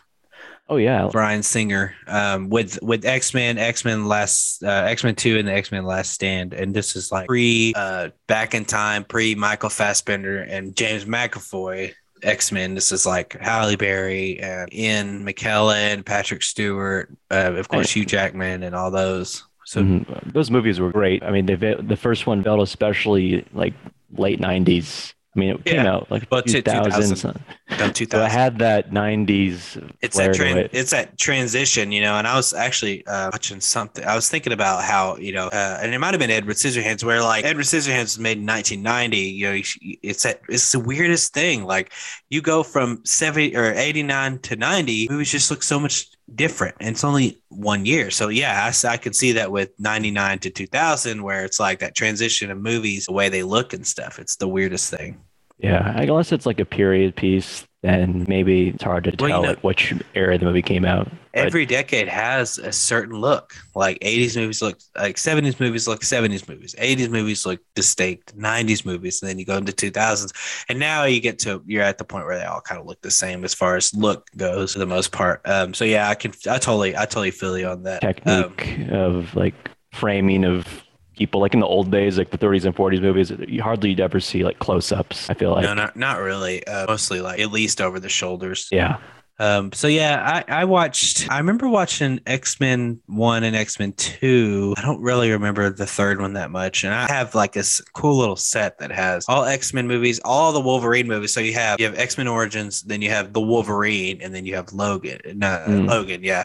Oh 0.69 0.77
yeah, 0.77 1.09
Bryan 1.13 1.43
Singer. 1.43 1.95
Um, 2.07 2.49
with 2.49 2.79
with 2.83 3.05
X 3.05 3.35
Men, 3.35 3.59
X 3.59 3.85
Men 3.85 4.07
Last, 4.07 4.63
uh, 4.65 4.69
X 4.87 5.05
Men 5.05 5.15
Two, 5.15 5.39
and 5.39 5.47
the 5.47 5.53
X 5.53 5.71
Men 5.71 5.85
Last 5.85 6.13
Stand. 6.13 6.55
And 6.55 6.73
this 6.75 6.97
is 6.97 7.13
like 7.13 7.27
pre, 7.29 7.75
uh, 7.77 8.11
back 8.27 8.55
in 8.55 8.65
time, 8.65 9.05
pre 9.05 9.35
Michael 9.35 9.69
Fassbender 9.69 10.41
and 10.43 10.75
James 10.75 11.05
McAvoy. 11.05 11.93
X 12.23 12.51
Men. 12.51 12.75
This 12.75 12.91
is 12.91 13.05
like 13.05 13.37
Halle 13.39 13.77
Berry 13.77 14.41
and 14.41 14.73
Ian 14.73 15.27
McKellen, 15.27 16.03
Patrick 16.03 16.43
Stewart, 16.43 17.11
uh, 17.31 17.53
of 17.55 17.69
course 17.69 17.91
Hugh 17.91 18.07
Jackman, 18.07 18.63
and 18.63 18.75
all 18.75 18.91
those. 18.91 19.45
So 19.67 19.83
Mhm. 19.83 20.33
those 20.33 20.51
movies 20.51 20.81
were 20.81 20.91
great. 20.91 21.23
I 21.23 21.31
mean, 21.31 21.45
they 21.45 21.55
the 21.55 21.97
first 21.97 22.27
one 22.27 22.43
felt 22.43 22.61
especially 22.63 23.45
like 23.53 23.75
late 24.17 24.41
'90s. 24.41 25.13
I 25.37 25.41
mean, 25.41 25.51
it 25.51 25.65
came 25.65 25.85
out 25.87 26.11
like 26.13 26.27
Well, 26.31 26.43
to 26.43 26.63
2000s. 26.63 26.85
2000. 26.85 27.45
done 27.79 27.93
two 27.93 28.07
So 28.09 28.23
I 28.23 28.29
had 28.29 28.59
that 28.61 28.91
'90s 28.93 29.77
It's 30.01 30.17
that 30.17 30.31
tran- 30.31 30.57
it. 30.57 30.71
it's 30.73 30.93
that 30.93 31.19
transition, 31.19 31.91
you 31.91 32.03
know. 32.03 32.15
And 32.15 32.27
I 32.29 32.37
was 32.37 32.53
actually 32.55 33.05
uh, 33.07 33.31
watching 33.33 33.61
something. 33.61 34.05
I 34.05 34.15
was 34.15 34.29
thinking 34.29 34.53
about 34.53 34.85
how 34.85 35.17
you 35.17 35.33
know, 35.33 35.49
uh, 35.49 35.79
and 35.83 35.93
it 35.93 35.99
might 35.99 36.13
have 36.13 36.21
been 36.21 36.31
Edward 36.31 36.55
Scissorhands, 36.57 37.03
where 37.03 37.21
like 37.21 37.45
Edward 37.45 37.65
Scissorhands 37.65 38.03
was 38.03 38.19
made 38.21 38.39
in 38.39 38.47
1990. 38.47 39.17
You 39.19 39.47
know, 39.51 39.63
it's 40.03 40.23
that 40.23 40.41
it's 40.49 40.71
the 40.71 40.79
weirdest 40.79 41.35
thing. 41.35 41.65
Like 41.65 41.93
you 42.31 42.41
go 42.41 42.63
from 42.63 43.05
70 43.05 43.57
or 43.57 43.73
89 43.73 44.39
to 44.41 44.57
90, 44.57 45.09
movies 45.11 45.33
just 45.33 45.51
look 45.51 45.63
so 45.65 45.81
much 45.81 46.07
different, 46.37 46.77
and 46.81 46.91
it's 46.91 47.03
only 47.05 47.41
one 47.49 47.85
year. 47.87 48.11
So 48.13 48.29
yeah, 48.29 48.71
I, 48.73 48.89
I 48.89 48.97
could 48.99 49.17
see 49.17 49.33
that 49.33 49.51
with 49.51 49.71
99 49.81 50.39
to 50.41 50.51
2000, 50.51 51.23
where 51.23 51.45
it's 51.45 51.59
like 51.59 51.81
that 51.81 51.97
transition 51.97 52.51
of 52.53 52.59
movies, 52.59 53.07
the 53.07 53.13
way 53.13 53.29
they 53.29 53.43
look 53.43 53.73
and 53.73 53.85
stuff. 53.87 54.19
It's 54.21 54.37
the 54.37 54.49
weirdest 54.49 54.91
thing. 54.95 55.21
Yeah, 55.59 55.99
unless 56.01 56.33
it's 56.33 56.47
like 56.47 56.59
a 56.61 56.65
period 56.65 57.15
piece, 57.17 57.65
then 57.83 58.25
maybe 58.29 58.69
it's 58.71 58.83
hard 58.83 59.05
to 59.05 59.15
Well, 59.19 59.29
you 59.29 59.35
tell 59.35 59.43
know- 59.43 59.49
like 59.51 59.63
which 59.65 59.95
era 60.15 60.37
the 60.37 60.45
movie 60.47 60.63
came 60.63 60.85
out. 60.85 61.09
But 61.33 61.47
Every 61.47 61.67
decade 61.67 62.07
has 62.09 62.59
a 62.59 62.71
certain 62.71 63.17
look. 63.21 63.55
Like 63.75 63.99
80s 64.01 64.37
movies 64.37 64.63
look 64.63 64.79
like 64.97 65.17
70s 65.17 65.59
movies 65.59 65.89
look 65.89 66.03
70s 66.03 66.49
movies. 66.49 66.75
80s 66.79 67.09
movies 67.11 67.45
look 67.45 67.61
distinct. 67.75 68.37
90s 68.39 68.85
movies, 68.87 69.21
and 69.21 69.29
then 69.29 69.39
you 69.39 69.45
go 69.45 69.57
into 69.57 69.73
2000s, 69.73 70.33
and 70.69 70.79
now 70.79 71.05
you 71.05 71.21
get 71.21 71.39
to 71.41 71.63
you're 71.67 71.83
at 71.83 71.99
the 71.99 72.05
point 72.05 72.25
where 72.27 72.39
they 72.39 72.45
all 72.45 72.61
kind 72.61 72.81
of 72.81 72.87
look 72.87 73.01
the 73.03 73.11
same 73.11 73.45
as 73.45 73.53
far 73.53 73.77
as 73.77 73.93
look 73.95 74.29
goes 74.37 74.75
for 74.75 74.79
the 74.79 74.87
most 74.87 75.11
part. 75.13 75.41
Um, 75.45 75.75
so 75.75 75.85
yeah, 75.85 76.09
I 76.09 76.15
can 76.15 76.33
I 76.49 76.59
totally 76.59 76.97
I 76.97 77.01
totally 77.05 77.33
feel 77.33 77.59
you 77.59 77.67
on 77.67 77.83
that. 77.85 78.05
Um, 78.05 78.13
technique 78.55 78.89
of 78.93 79.35
like 79.35 79.55
framing 79.93 80.45
of 80.45 80.84
people 81.17 81.41
like 81.41 81.55
in 81.55 81.61
the 81.61 81.67
old 81.67 81.91
days 81.91 82.19
like 82.19 82.31
the 82.31 82.39
30s 82.39 82.65
and 82.65 82.75
40s 82.75 83.01
movies 83.01 83.33
you 83.49 83.63
hardly 83.63 84.01
ever 84.01 84.21
see 84.21 84.45
like 84.45 84.59
close-ups 84.59 85.31
i 85.31 85.35
feel 85.35 85.53
like 85.53 85.63
no, 85.65 85.75
not 85.75 85.97
not 85.97 86.19
really. 86.21 86.67
Uh, 86.67 86.87
mostly 86.87 87.21
like 87.21 87.41
at 87.41 87.51
least 87.53 87.81
over 87.81 87.99
the 88.01 88.09
shoulders. 88.09 88.69
yeah 88.73 88.99
Um, 89.41 89.73
so 89.73 89.89
yeah, 89.89 90.23
I, 90.49 90.61
I 90.61 90.65
watched, 90.65 91.29
I 91.29 91.39
remember 91.39 91.69
watching 91.69 92.21
X-Men 92.25 93.01
1 93.07 93.43
and 93.43 93.57
X-Men 93.57 93.93
2. 93.95 94.75
I 94.77 94.83
don't 94.83 95.01
really 95.03 95.33
remember 95.33 95.71
the 95.71 95.87
third 95.87 96.21
one 96.21 96.35
that 96.35 96.53
much. 96.53 96.85
And 96.85 96.95
I 96.95 97.09
have 97.09 97.35
like 97.35 97.53
this 97.53 97.81
cool 97.95 98.17
little 98.17 98.37
set 98.37 98.79
that 98.79 98.93
has 98.93 99.25
all 99.29 99.45
X-Men 99.45 99.89
movies, 99.89 100.21
all 100.25 100.53
the 100.53 100.61
Wolverine 100.61 101.09
movies. 101.09 101.33
So 101.33 101.41
you 101.41 101.53
have, 101.55 101.81
you 101.81 101.87
have 101.87 101.99
X-Men 101.99 102.29
Origins, 102.29 102.83
then 102.83 103.03
you 103.03 103.11
have 103.11 103.33
the 103.33 103.41
Wolverine, 103.41 104.21
and 104.23 104.33
then 104.33 104.47
you 104.47 104.55
have 104.55 104.73
Logan. 104.73 105.19
No, 105.35 105.65
Mm. 105.67 105.89
Logan. 105.89 106.23
Yeah. 106.23 106.45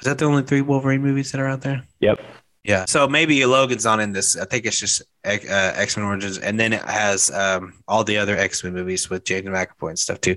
Is 0.00 0.04
that 0.06 0.18
the 0.18 0.24
only 0.24 0.42
three 0.42 0.62
Wolverine 0.62 1.02
movies 1.02 1.30
that 1.30 1.40
are 1.40 1.46
out 1.46 1.60
there? 1.62 1.84
yep 2.00 2.18
Yeah. 2.66 2.84
So 2.86 3.06
maybe 3.08 3.44
Logan's 3.46 3.84
not 3.84 4.00
in 4.00 4.12
this. 4.12 4.36
I 4.36 4.44
think 4.44 4.66
it's 4.66 4.80
just 4.80 5.02
uh, 5.24 5.38
X 5.48 5.96
Men 5.96 6.06
Origins, 6.06 6.38
and 6.38 6.58
then 6.58 6.72
it 6.72 6.82
has 6.82 7.30
um, 7.30 7.74
all 7.86 8.02
the 8.04 8.18
other 8.18 8.36
X 8.36 8.64
Men 8.64 8.74
movies 8.74 9.08
with 9.08 9.24
Jaden 9.24 9.44
McAvoy 9.44 9.90
and 9.90 9.98
stuff 9.98 10.20
too. 10.20 10.36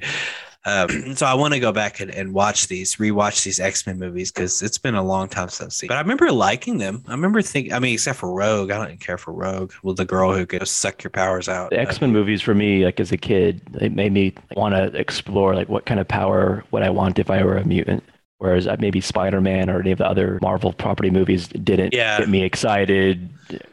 Um, 0.65 0.89
so 1.15 1.25
I 1.25 1.33
want 1.33 1.53
to 1.55 1.59
go 1.59 1.71
back 1.71 1.99
and, 1.99 2.11
and 2.11 2.33
watch 2.33 2.67
these, 2.67 2.97
rewatch 2.97 3.43
these 3.43 3.59
X 3.59 3.87
Men 3.87 3.97
movies 3.97 4.31
because 4.31 4.61
it's 4.61 4.77
been 4.77 4.93
a 4.95 5.03
long 5.03 5.27
time 5.27 5.49
since 5.49 5.65
I've 5.65 5.73
seen. 5.73 5.87
But 5.87 5.97
I 5.97 6.01
remember 6.01 6.31
liking 6.31 6.77
them. 6.77 7.03
I 7.07 7.11
remember 7.11 7.41
thinking. 7.41 7.73
I 7.73 7.79
mean, 7.79 7.93
except 7.95 8.19
for 8.19 8.31
Rogue, 8.31 8.69
I 8.69 8.85
don't 8.85 8.99
care 8.99 9.17
for 9.17 9.33
Rogue. 9.33 9.73
Well, 9.81 9.95
the 9.95 10.05
girl 10.05 10.33
who 10.33 10.45
could 10.45 10.67
suck 10.67 11.03
your 11.03 11.11
powers 11.11 11.49
out. 11.49 11.71
the 11.71 11.79
x-men 11.79 12.11
movies 12.11 12.41
for 12.41 12.53
me 12.53 12.85
like 12.85 12.99
as 12.99 13.11
a 13.11 13.17
kid 13.17 13.61
it 13.81 13.93
made 13.93 14.11
me 14.11 14.33
want 14.55 14.75
to 14.75 14.99
explore 14.99 15.55
like 15.55 15.69
what 15.69 15.85
kind 15.85 15.99
of 15.99 16.07
power 16.07 16.63
would 16.71 16.83
i 16.83 16.89
want 16.89 17.17
if 17.17 17.29
i 17.29 17.43
were 17.43 17.57
a 17.57 17.65
mutant 17.65 18.03
whereas 18.39 18.67
uh, 18.67 18.75
maybe 18.79 18.99
spider-man 19.01 19.69
or 19.69 19.79
any 19.81 19.91
of 19.91 19.97
the 19.97 20.05
other 20.07 20.39
marvel 20.41 20.73
property 20.73 21.09
movies 21.09 21.47
didn't 21.49 21.93
Yeah. 21.93 22.19
get 22.19 22.29
me 22.29 22.41
excited 22.43 23.29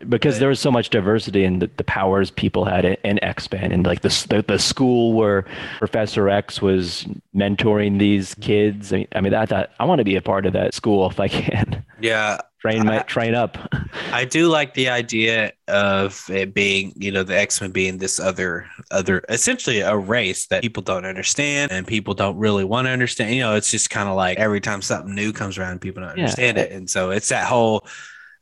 because 0.09 0.39
there 0.39 0.49
was 0.49 0.59
so 0.61 0.71
much 0.71 0.91
diversity 0.91 1.45
in 1.45 1.59
the, 1.61 1.71
the 1.77 1.85
powers 1.85 2.31
people 2.31 2.65
had 2.65 2.85
in, 2.85 2.97
in 3.05 3.23
x-men 3.23 3.73
and 3.73 3.85
like 3.87 4.01
the, 4.03 4.09
the 4.29 4.43
the 4.47 4.59
school 4.59 5.13
where 5.13 5.45
professor 5.79 6.29
x 6.29 6.61
was 6.63 7.07
mentoring 7.35 7.99
these 7.99 8.35
kids. 8.37 8.93
I 8.93 8.97
mean, 8.97 9.09
I 9.15 9.21
mean 9.21 9.35
i 9.35 9.47
thought 9.47 9.71
i 9.79 9.85
want 9.85 9.99
to 10.01 10.05
be 10.05 10.17
a 10.17 10.23
part 10.23 10.47
of 10.47 10.53
that 10.55 10.75
school 10.75 11.09
if 11.11 11.19
i 11.21 11.29
can. 11.29 11.85
Yeah, 12.01 12.41
train 12.61 12.85
might 12.85 13.07
train 13.07 13.35
up. 13.35 13.57
I 14.13 14.25
do 14.25 14.49
like 14.49 14.75
the 14.75 14.89
idea 14.89 15.53
of 15.69 16.25
it 16.31 16.55
being, 16.55 16.93
you 16.97 17.13
know, 17.13 17.23
the 17.23 17.39
X 17.39 17.61
Men 17.61 17.71
being 17.71 17.99
this 17.99 18.19
other, 18.19 18.67
other, 18.91 19.23
essentially 19.29 19.81
a 19.81 19.97
race 19.97 20.47
that 20.47 20.63
people 20.63 20.83
don't 20.83 21.05
understand 21.05 21.71
and 21.71 21.87
people 21.87 22.15
don't 22.15 22.37
really 22.37 22.65
want 22.65 22.87
to 22.87 22.91
understand. 22.91 23.35
You 23.35 23.43
know, 23.43 23.55
it's 23.55 23.71
just 23.71 23.91
kind 23.91 24.09
of 24.09 24.17
like 24.17 24.39
every 24.39 24.61
time 24.61 24.83
something 24.83 25.15
new 25.15 25.33
comes 25.33 25.59
around, 25.59 25.81
people 25.81 26.03
don't 26.03 26.17
Yeah. 26.17 26.25
understand 26.25 26.59
it, 26.59 26.73
and 26.73 26.89
so 26.89 27.11
it's 27.11 27.29
that 27.29 27.47
whole 27.47 27.87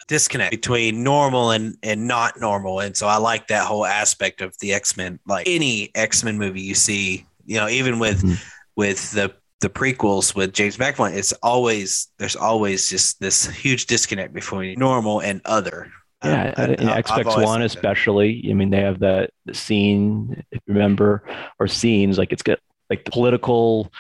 disconnect 0.07 0.51
between 0.51 1.03
normal 1.03 1.51
and 1.51 1.77
and 1.83 2.07
not 2.07 2.39
normal. 2.39 2.81
And 2.81 2.97
so 2.97 3.07
I 3.07 3.17
like 3.17 3.49
that 3.49 3.67
whole 3.67 3.87
aspect 3.87 4.43
of 4.43 4.57
the 4.59 4.75
X 4.75 4.97
Men. 4.97 5.19
Like 5.27 5.47
any 5.49 5.91
X 5.95 6.23
Men 6.23 6.39
movie 6.39 6.61
you 6.61 6.75
see, 6.75 7.27
you 7.47 7.57
know, 7.57 7.69
even 7.69 7.99
with 7.99 8.23
Mhm. 8.23 8.39
with 8.77 9.11
the 9.13 9.35
the 9.65 9.71
prequels 9.71 10.35
with 10.37 10.53
James 10.53 10.77
McAvoy, 10.77 11.15
it's 11.17 11.33
always 11.43 12.09
there's 12.19 12.37
always 12.37 12.91
just 12.91 13.19
this 13.19 13.47
huge 13.47 13.87
disconnect 13.87 14.35
between 14.35 14.79
normal 14.79 15.21
and 15.21 15.41
other. 15.47 15.91
Yeah, 16.23 16.53
Um, 16.57 16.71
in 16.75 16.89
I've 16.89 16.99
X 16.99 17.11
always 17.11 17.27
One 17.27 17.45
liked 17.45 17.59
that. 17.61 17.65
especially. 17.65 18.47
I 18.51 18.53
mean, 18.53 18.69
they 18.69 18.81
have 18.83 19.01
that 19.01 19.31
scene, 19.53 20.43
if 20.53 20.61
you 20.67 20.75
remember, 20.75 21.23
or 21.59 21.67
scenes 21.67 22.19
like 22.19 22.31
it's 22.33 22.43
got 22.43 22.59
like 22.91 23.05
the 23.07 23.11
political, 23.11 23.91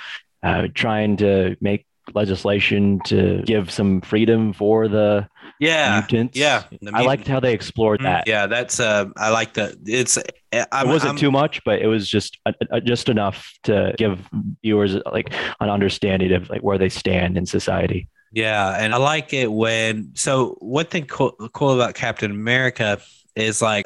uh, 0.42 0.68
trying 0.74 1.16
to 1.18 1.56
make 1.62 1.86
legislation 2.14 3.00
to 3.06 3.42
give 3.46 3.70
some 3.70 4.02
freedom 4.02 4.52
for 4.52 4.88
the 4.88 5.26
Yeah, 5.64 6.00
mutants. 6.00 6.38
yeah. 6.38 6.64
the 6.82 6.92
I 6.94 7.02
liked 7.02 7.26
how 7.28 7.40
they 7.40 7.52
explored 7.52 8.00
Mm, 8.00 8.04
that. 8.04 8.28
Yeah, 8.28 8.46
that's 8.46 8.80
uh, 8.80 9.06
I 9.16 9.30
like 9.30 9.54
that. 9.54 9.74
It's 9.86 10.16
I'm, 10.16 10.24
it 10.52 10.86
wasn't 10.86 11.10
I'm- 11.10 11.16
too 11.16 11.30
much, 11.30 11.62
but 11.64 11.80
it 11.80 11.86
was 11.86 12.08
just 12.08 12.38
uh, 12.46 12.52
uh, 12.70 12.80
just 12.80 13.08
enough 13.08 13.52
to 13.64 13.94
give 13.98 14.18
viewers 14.62 14.96
like 15.12 15.32
an 15.60 15.70
understanding 15.70 16.32
of 16.32 16.48
like 16.50 16.62
where 16.62 16.78
they 16.78 16.88
stand 16.88 17.36
in 17.36 17.46
society. 17.46 18.08
Yeah, 18.32 18.76
and 18.78 18.94
I 18.94 18.98
like 18.98 19.32
it 19.32 19.52
when. 19.52 20.10
So 20.14 20.56
one 20.60 20.86
thing 20.86 21.06
cool, 21.06 21.32
cool 21.52 21.72
about 21.74 21.94
Captain 21.94 22.30
America 22.30 23.00
is 23.36 23.62
like 23.62 23.84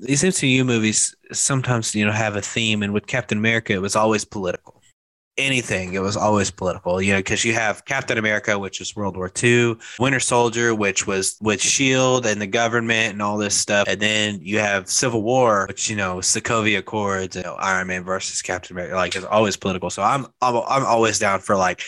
these 0.00 0.22
MCU 0.22 0.64
movies 0.64 1.14
sometimes 1.32 1.94
you 1.94 2.04
know 2.06 2.12
have 2.12 2.36
a 2.36 2.40
theme, 2.42 2.82
and 2.82 2.92
with 2.92 3.06
Captain 3.06 3.38
America, 3.38 3.72
it 3.72 3.82
was 3.82 3.96
always 3.96 4.24
political. 4.24 4.79
Anything, 5.38 5.94
it 5.94 6.00
was 6.00 6.16
always 6.16 6.50
political, 6.50 7.00
you 7.00 7.12
know, 7.12 7.18
because 7.18 7.44
you 7.44 7.54
have 7.54 7.84
Captain 7.86 8.18
America, 8.18 8.58
which 8.58 8.80
is 8.80 8.94
World 8.94 9.16
War 9.16 9.30
II, 9.42 9.76
Winter 9.98 10.20
Soldier, 10.20 10.74
which 10.74 11.06
was 11.06 11.38
with 11.40 11.62
Shield 11.62 12.26
and 12.26 12.42
the 12.42 12.46
government 12.46 13.12
and 13.12 13.22
all 13.22 13.38
this 13.38 13.54
stuff, 13.54 13.88
and 13.88 14.00
then 14.00 14.40
you 14.42 14.58
have 14.58 14.90
Civil 14.90 15.22
War, 15.22 15.64
which 15.68 15.88
you 15.88 15.96
know, 15.96 16.16
Sokovia 16.16 16.78
Accords, 16.78 17.36
you 17.36 17.42
know, 17.42 17.54
Iron 17.54 17.86
Man 17.86 18.04
versus 18.04 18.42
Captain 18.42 18.76
America, 18.76 18.96
like 18.96 19.16
it's 19.16 19.24
always 19.24 19.56
political. 19.56 19.88
So 19.88 20.02
I'm 20.02 20.26
I'm, 20.42 20.56
I'm 20.56 20.84
always 20.84 21.18
down 21.18 21.40
for 21.40 21.56
like 21.56 21.82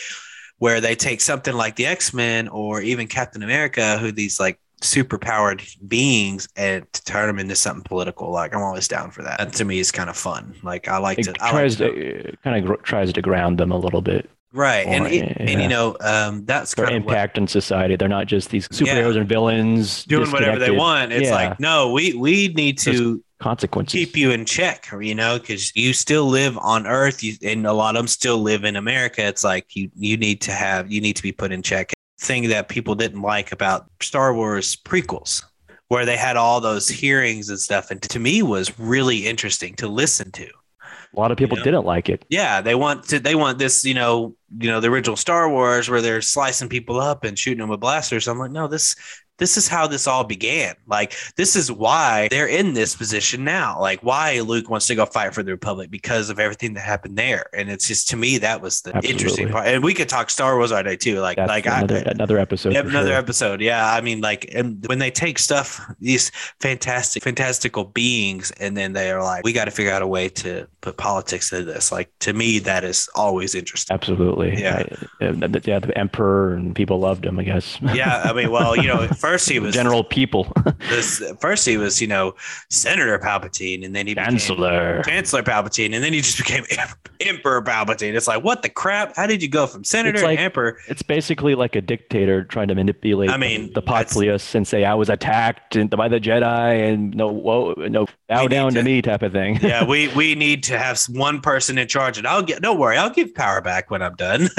where 0.57 0.81
they 0.81 0.95
take 0.95 1.21
something 1.21 1.53
like 1.53 1.75
the 1.75 1.85
X-Men 1.85 2.47
or 2.47 2.81
even 2.81 3.07
Captain 3.07 3.43
America, 3.43 3.97
who 3.99 4.11
these 4.11 4.39
like 4.39 4.59
super 4.83 5.17
powered 5.17 5.63
beings 5.87 6.47
and 6.55 6.85
to 6.93 7.03
turn 7.05 7.27
them 7.27 7.39
into 7.39 7.55
something 7.55 7.83
political. 7.83 8.31
Like 8.31 8.53
I'm 8.53 8.61
always 8.61 8.87
down 8.87 9.11
for 9.11 9.23
that. 9.23 9.39
That 9.39 9.53
to 9.53 9.65
me 9.65 9.79
is 9.79 9.91
kind 9.91 10.09
of 10.09 10.17
fun. 10.17 10.53
Like 10.63 10.87
I 10.87 10.97
like 10.97 11.19
It 11.19 11.23
to 11.23 11.33
I 11.41 11.45
like 11.45 11.51
tries 11.53 11.75
to, 11.77 11.89
to 12.23 12.37
kind 12.43 12.57
of 12.57 12.65
gr- 12.65 12.83
tries 12.83 13.11
to 13.13 13.21
ground 13.21 13.57
them 13.57 13.71
a 13.71 13.77
little 13.77 14.01
bit. 14.01 14.29
right. 14.51 14.85
And 14.85 15.07
it, 15.07 15.37
and 15.39 15.61
you 15.61 15.67
know, 15.67 15.97
um 16.01 16.45
that's 16.45 16.75
Their 16.75 16.85
what, 16.85 16.93
impact 16.93 17.37
on 17.39 17.47
society. 17.47 17.95
They're 17.95 18.07
not 18.09 18.27
just 18.27 18.49
these 18.49 18.67
superheroes 18.67 19.17
and 19.17 19.27
villains 19.27 20.03
doing 20.05 20.29
whatever 20.31 20.59
they 20.59 20.71
want. 20.71 21.11
It's 21.11 21.29
Yeah. 21.29 21.35
like, 21.35 21.59
no, 21.59 21.91
we 21.91 22.13
we 22.13 22.49
need 22.49 22.77
to 22.79 23.23
consequences. 23.39 23.93
keep 23.93 24.15
you 24.15 24.31
in 24.31 24.45
check, 24.45 24.87
you 25.01 25.15
know, 25.15 25.37
because 25.39 25.75
you 25.75 25.91
still 25.93 26.27
live 26.27 26.57
on 26.59 26.87
Earth, 26.87 27.21
you, 27.23 27.33
and 27.43 27.65
a 27.67 27.73
lot 27.73 27.95
of 27.95 27.99
them 27.99 28.07
still 28.07 28.37
live 28.39 28.63
in 28.63 28.75
America. 28.77 29.21
It's 29.25 29.43
like 29.43 29.75
you 29.75 29.89
you 29.95 30.17
need 30.17 30.39
to 30.41 30.51
have 30.51 30.91
you 30.91 31.01
need 31.01 31.15
to 31.15 31.23
be 31.23 31.31
put 31.31 31.51
in 31.51 31.61
check. 31.61 31.91
Thing 32.23 32.47
that 32.49 32.69
people 32.69 32.95
didn't 32.95 33.21
like 33.21 33.51
about 33.51 33.85
Star 34.01 34.33
Wars 34.33 34.77
prequels, 34.77 35.43
where 35.89 36.05
they 36.05 36.17
had 36.17 36.37
all 36.37 36.61
those 36.61 36.87
hearings 36.87 37.49
and 37.49 37.59
stuff, 37.59 37.91
and 37.91 38.01
to 38.03 38.19
me 38.19 38.41
was 38.41 38.79
really 38.79 39.27
interesting 39.27 39.75
to 39.75 39.87
listen 39.89 40.31
to. 40.31 40.45
a 40.45 41.19
lot 41.19 41.31
of 41.31 41.37
people 41.37 41.57
know? 41.57 41.63
didn't 41.63 41.85
like 41.85 42.07
it. 42.07 42.25
Yeah, 42.29 42.61
they 42.61 42.75
want 42.75 43.03
to. 43.09 43.19
They 43.19 43.35
want 43.35 43.59
this, 43.59 43.83
you 43.83 43.93
know, 43.93 44.35
you 44.57 44.69
know, 44.71 44.79
the 44.79 44.87
original 44.87 45.17
Star 45.17 45.49
Wars 45.49 45.89
where 45.89 46.01
they're 46.01 46.21
slicing 46.21 46.69
people 46.69 46.99
up 46.99 47.23
and 47.25 47.37
shooting 47.37 47.59
them 47.59 47.69
with 47.69 47.81
blasters. 47.81 48.27
I'm 48.27 48.39
like, 48.39 48.51
no, 48.51 48.67
this, 48.67 48.95
this 49.39 49.57
is 49.57 49.67
how 49.67 49.87
this 49.87 50.07
all 50.07 50.23
began. 50.23 50.75
Like, 50.87 51.15
this 51.37 51.55
is 51.55 51.71
why 51.71 52.27
they're 52.29 52.47
in 52.47 52.73
this 52.73 52.95
position 52.95 53.43
now. 53.43 53.79
Like, 53.79 54.01
why 54.01 54.39
Luke 54.41 54.69
wants 54.69 54.87
to 54.87 54.95
go 54.95 55.05
fight 55.05 55.33
for 55.33 55.43
the 55.43 55.51
Republic 55.51 55.89
because 55.89 56.29
of 56.29 56.39
everything 56.39 56.73
that 56.75 56.81
happened 56.81 57.17
there. 57.17 57.45
And 57.53 57.69
it's 57.69 57.87
just 57.87 58.09
to 58.09 58.17
me 58.17 58.37
that 58.39 58.61
was 58.61 58.81
the 58.81 58.99
interesting 59.03 59.49
part. 59.49 59.67
And 59.67 59.83
we 59.83 59.93
could 59.93 60.09
talk 60.09 60.29
Star 60.29 60.55
Wars 60.57 60.71
all 60.71 60.83
day 60.83 60.95
too. 60.95 61.19
Like, 61.19 61.37
That's 61.37 61.49
like 61.49 61.65
another, 61.65 61.97
I. 62.05 62.11
another 62.11 62.37
episode. 62.37 62.75
Another 62.75 63.07
sure. 63.09 63.15
episode. 63.17 63.61
Yeah. 63.61 63.91
I 63.91 64.01
mean, 64.01 64.21
like, 64.21 64.47
and 64.53 64.83
when 64.87 64.99
they 64.99 65.11
take 65.11 65.39
stuff, 65.39 65.81
these 65.99 66.29
fantastic, 66.61 67.23
fantastical 67.23 67.85
beings, 67.85 68.51
and 68.59 68.77
then 68.77 68.93
they 68.93 69.11
are 69.11 69.23
like, 69.23 69.43
we 69.43 69.53
got 69.53 69.65
to 69.65 69.71
figure 69.71 69.91
out 69.91 70.01
a 70.01 70.07
way 70.07 70.29
to 70.29 70.67
put 70.81 70.97
politics 70.97 71.51
into 71.51 71.65
this. 71.65 71.91
Like, 71.91 72.11
to 72.19 72.33
me, 72.33 72.59
that 72.59 72.83
is 72.83 73.09
always 73.15 73.55
interesting. 73.55 73.93
Absolutely. 73.93 74.61
Yeah. 74.61 74.83
I- 75.21 75.31
the- 75.31 75.61
yeah, 75.65 75.79
the 75.79 75.97
emperor 75.97 76.53
and 76.53 76.75
people 76.75 76.99
loved 76.99 77.25
him, 77.25 77.39
I 77.39 77.43
guess. 77.43 77.77
Yeah. 77.93 78.21
I 78.25 78.33
mean, 78.33 78.51
well, 78.51 78.75
you 78.75 78.87
know, 78.87 79.07
first 79.23 79.47
he 79.47 79.57
was 79.57 79.73
General 79.73 80.03
people, 80.03 80.51
This, 80.89 81.23
first 81.39 81.65
he 81.65 81.77
was, 81.77 82.01
you 82.01 82.07
know, 82.07 82.35
Senator 82.69 83.17
Palpatine, 83.19 83.85
and 83.85 83.95
then 83.95 84.05
he 84.05 84.13
became 84.13 84.31
chancellor. 84.31 85.01
Chancellor 85.03 85.43
Palpatine, 85.43 85.95
and 85.95 86.03
then 86.03 86.11
he 86.11 86.19
just 86.19 86.37
became 86.37 86.65
Emperor 87.21 87.61
Palpatine. 87.61 88.15
It's 88.15 88.27
like, 88.27 88.43
what 88.43 88.63
the 88.63 88.69
crap? 88.69 89.15
How 89.15 89.25
did 89.25 89.41
you 89.41 89.47
go 89.47 89.65
from 89.65 89.85
Senator 89.85 90.21
like- 90.21 90.37
to 90.39 90.43
Emperor? 90.43 90.77
It's 90.89 91.01
basically 91.01 91.55
like 91.55 91.75
a 91.77 91.81
dictator 91.81 92.43
trying 92.43 92.67
to 92.67 92.75
manipulate 92.75 93.29
I 93.29 93.37
mean, 93.37 93.67
the 93.73 93.81
that's- 93.81 94.13
populace 94.13 94.55
and 94.55 94.67
say 94.67 94.83
I 94.83 94.93
was 94.93 95.09
attacked 95.09 95.77
by 95.91 96.09
the 96.09 96.19
Jedi 96.19 96.91
and 96.93 97.15
no, 97.15 97.29
whoa, 97.29 97.75
no, 97.77 98.07
bow 98.27 98.47
down 98.49 98.73
to, 98.73 98.79
to- 98.79 98.83
me 98.83 99.01
type 99.01 99.23
of 99.23 99.31
thing. 99.31 99.57
yeah, 99.61 99.85
we 99.85 100.07
we 100.15 100.35
need 100.35 100.63
to 100.63 100.77
have 100.77 101.01
one 101.09 101.39
person 101.39 101.77
in 101.77 101.87
charge, 101.87 102.17
and 102.17 102.27
I'll 102.27 102.43
get. 102.43 102.61
Don't 102.61 102.77
worry, 102.77 102.97
I'll 102.97 103.09
give 103.09 103.33
power 103.33 103.61
back 103.61 103.89
when 103.89 104.01
I'm 104.01 104.15
done. 104.15 104.49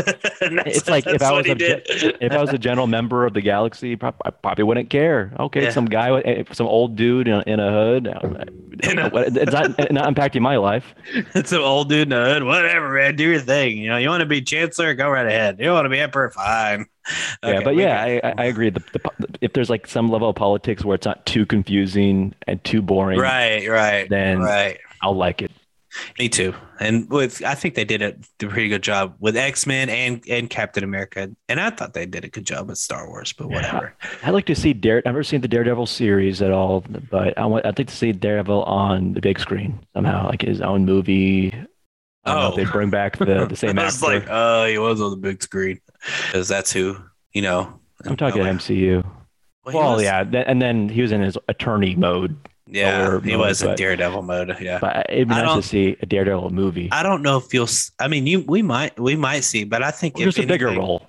It's 0.41 0.89
like 0.89 1.07
if 1.07 1.21
I 1.23 1.33
was 1.33 1.47
a 1.47 2.25
if 2.25 2.33
I 2.33 2.41
was 2.41 2.51
a 2.51 2.59
general 2.59 2.87
member 2.87 3.27
of 3.27 3.35
the 3.35 3.43
galaxy, 3.43 3.99
I 4.01 4.54
probably 4.55 4.65
wouldn't 4.65 4.91
care. 4.91 5.33
Okay, 5.41 5.65
Yeah. 5.65 5.71
some 5.71 5.87
guy, 5.87 6.21
eh, 6.21 6.45
some 6.53 6.67
old 6.67 6.97
dude 6.97 7.27
in 7.29 7.35
a, 7.35 7.43
in 7.47 7.61
a 7.61 7.71
hood. 7.71 8.07
In 8.83 8.99
a- 8.99 9.11
it's 9.15 9.53
not, 9.53 9.77
not 9.93 10.15
impacting 10.15 10.41
my 10.43 10.57
life. 10.57 10.95
it's 11.35 11.53
an 11.53 11.61
old 11.61 11.89
dude 11.89 12.03
in 12.03 12.09
the 12.11 12.25
hood. 12.25 12.43
Whatever, 12.45 12.91
man. 12.95 13.17
Do 13.17 13.25
your 13.25 13.41
thing. 13.41 13.79
You 13.79 13.89
know, 13.89 13.97
you 13.97 14.09
want 14.09 14.21
to 14.21 14.27
be 14.27 14.43
chancellor, 14.43 14.95
go 14.95 15.09
right 15.11 15.27
ahead. 15.27 15.59
You 15.61 15.71
want 15.71 15.85
to 15.87 15.89
be 15.91 15.99
emperor, 16.01 16.31
fine. 16.31 16.87
yeah, 17.43 17.61
but 17.63 17.77
yeah, 17.77 18.03
I, 18.03 18.21
I 18.25 18.35
I 18.39 18.45
agree. 18.47 18.71
The, 18.71 18.81
the, 18.93 19.29
if 19.43 19.53
there's 19.53 19.69
like 19.69 19.87
some 19.87 20.09
level 20.09 20.29
of 20.31 20.37
politics 20.37 20.85
where 20.85 20.95
it's 20.95 21.05
not 21.05 21.25
too 21.27 21.45
confusing 21.45 22.35
and 22.47 22.63
too 22.65 22.81
boring, 22.81 23.19
right, 23.19 23.69
right, 23.69 24.09
then 24.09 24.41
right. 24.41 24.79
I'll 25.03 25.15
like 25.17 25.43
it. 25.43 25.51
Me 26.19 26.29
too. 26.29 26.55
And 26.81 27.09
with 27.09 27.43
I 27.45 27.55
think 27.55 27.75
they 27.75 27.85
did 27.85 28.03
a, 28.03 28.15
pretty 28.39 28.69
good 28.69 28.83
job 28.83 29.15
with 29.21 29.37
X 29.37 29.67
Men 29.67 29.89
and 29.89 30.23
and 30.29 30.51
Captain 30.51 30.83
America. 30.85 31.31
And 31.49 31.61
I 31.61 31.71
thought 31.71 31.95
they 31.95 32.05
did 32.07 32.25
a 32.25 32.29
good 32.29 32.45
job 32.47 32.69
with 32.69 32.79
Star 32.79 33.09
Wars, 33.09 33.33
but 33.33 33.49
Yeah. 33.49 33.55
whatever. 33.57 33.95
I'd 34.25 34.31
like 34.33 34.47
to 34.47 34.55
see 34.55 34.73
Dare. 34.73 34.99
I've 34.99 35.05
never 35.05 35.23
seen 35.23 35.41
the 35.41 35.49
Daredevil 35.49 35.87
series 35.87 36.43
at 36.43 36.51
all, 36.51 36.85
but 37.11 37.37
I 37.39 37.47
want. 37.47 37.65
I'd 37.67 37.79
like 37.79 37.87
to 37.89 37.95
see 37.97 38.13
Daredevil 38.13 38.65
on 38.65 39.13
the 39.13 39.21
big 39.21 39.39
screen 39.39 39.79
somehow, 39.95 40.29
like 40.29 40.43
his 40.43 40.61
own 40.61 40.85
movie. 40.85 41.53
I 42.27 42.33
don't 42.33 42.41
know 42.41 42.47
if 42.49 42.53
Oh. 42.55 42.57
they 42.57 42.65
bring 42.65 42.91
back 42.91 43.19
the, 43.19 43.25
the 43.27 43.49
oh. 43.51 43.55
same 43.55 43.79
I 43.79 43.85
was 43.85 44.03
actor. 44.03 44.15
like, 44.21 44.29
oh, 44.31 44.67
he 44.67 44.79
was 44.79 45.01
on 45.01 45.11
the 45.11 45.17
big 45.17 45.43
screen 45.43 45.81
because 46.27 46.49
that's 46.49 46.73
who 46.73 46.97
you 47.33 47.43
know. 47.43 47.79
I'm 48.07 48.17
talking 48.17 48.43
Oh, 48.43 48.47
MCU. 48.47 49.05
well, 49.65 49.75
Well, 49.75 49.93
was- 49.95 50.03
yeah, 50.03 50.21
and 50.23 50.61
then 50.61 50.89
he 50.89 51.03
was 51.03 51.13
in 51.13 51.21
his 51.23 51.39
attorney 51.49 51.95
mode. 51.95 52.37
Yeah, 52.67 53.21
he 53.21 53.37
was 53.37 53.63
in 53.63 53.69
but- 53.69 53.77
Daredevil 53.79 54.23
mode. 54.23 54.57
Yeah, 54.61 54.79
But 54.81 55.07
it'd 55.11 55.29
be 55.29 55.35
I 55.35 55.39
nice 55.39 55.47
don't- 55.47 55.63
to 55.63 55.69
see 55.69 55.97
a 56.01 56.07
Daredevil 56.07 56.51
movie. 56.51 56.89
I 56.93 57.03
don't 57.03 57.23
know 57.23 57.37
if 57.39 57.53
you'll. 57.53 57.69
I 57.99 58.09
mean, 58.09 58.27
you 58.27 58.41
we 58.41 58.63
might 58.63 58.99
we 58.99 59.17
might 59.17 59.41
see, 59.45 59.65
but 59.65 59.83
I 59.83 59.91
think 59.91 60.17
just 60.17 60.39
a 60.39 60.47
bigger 60.47 60.69
anything- 60.69 60.81
role. 60.87 61.07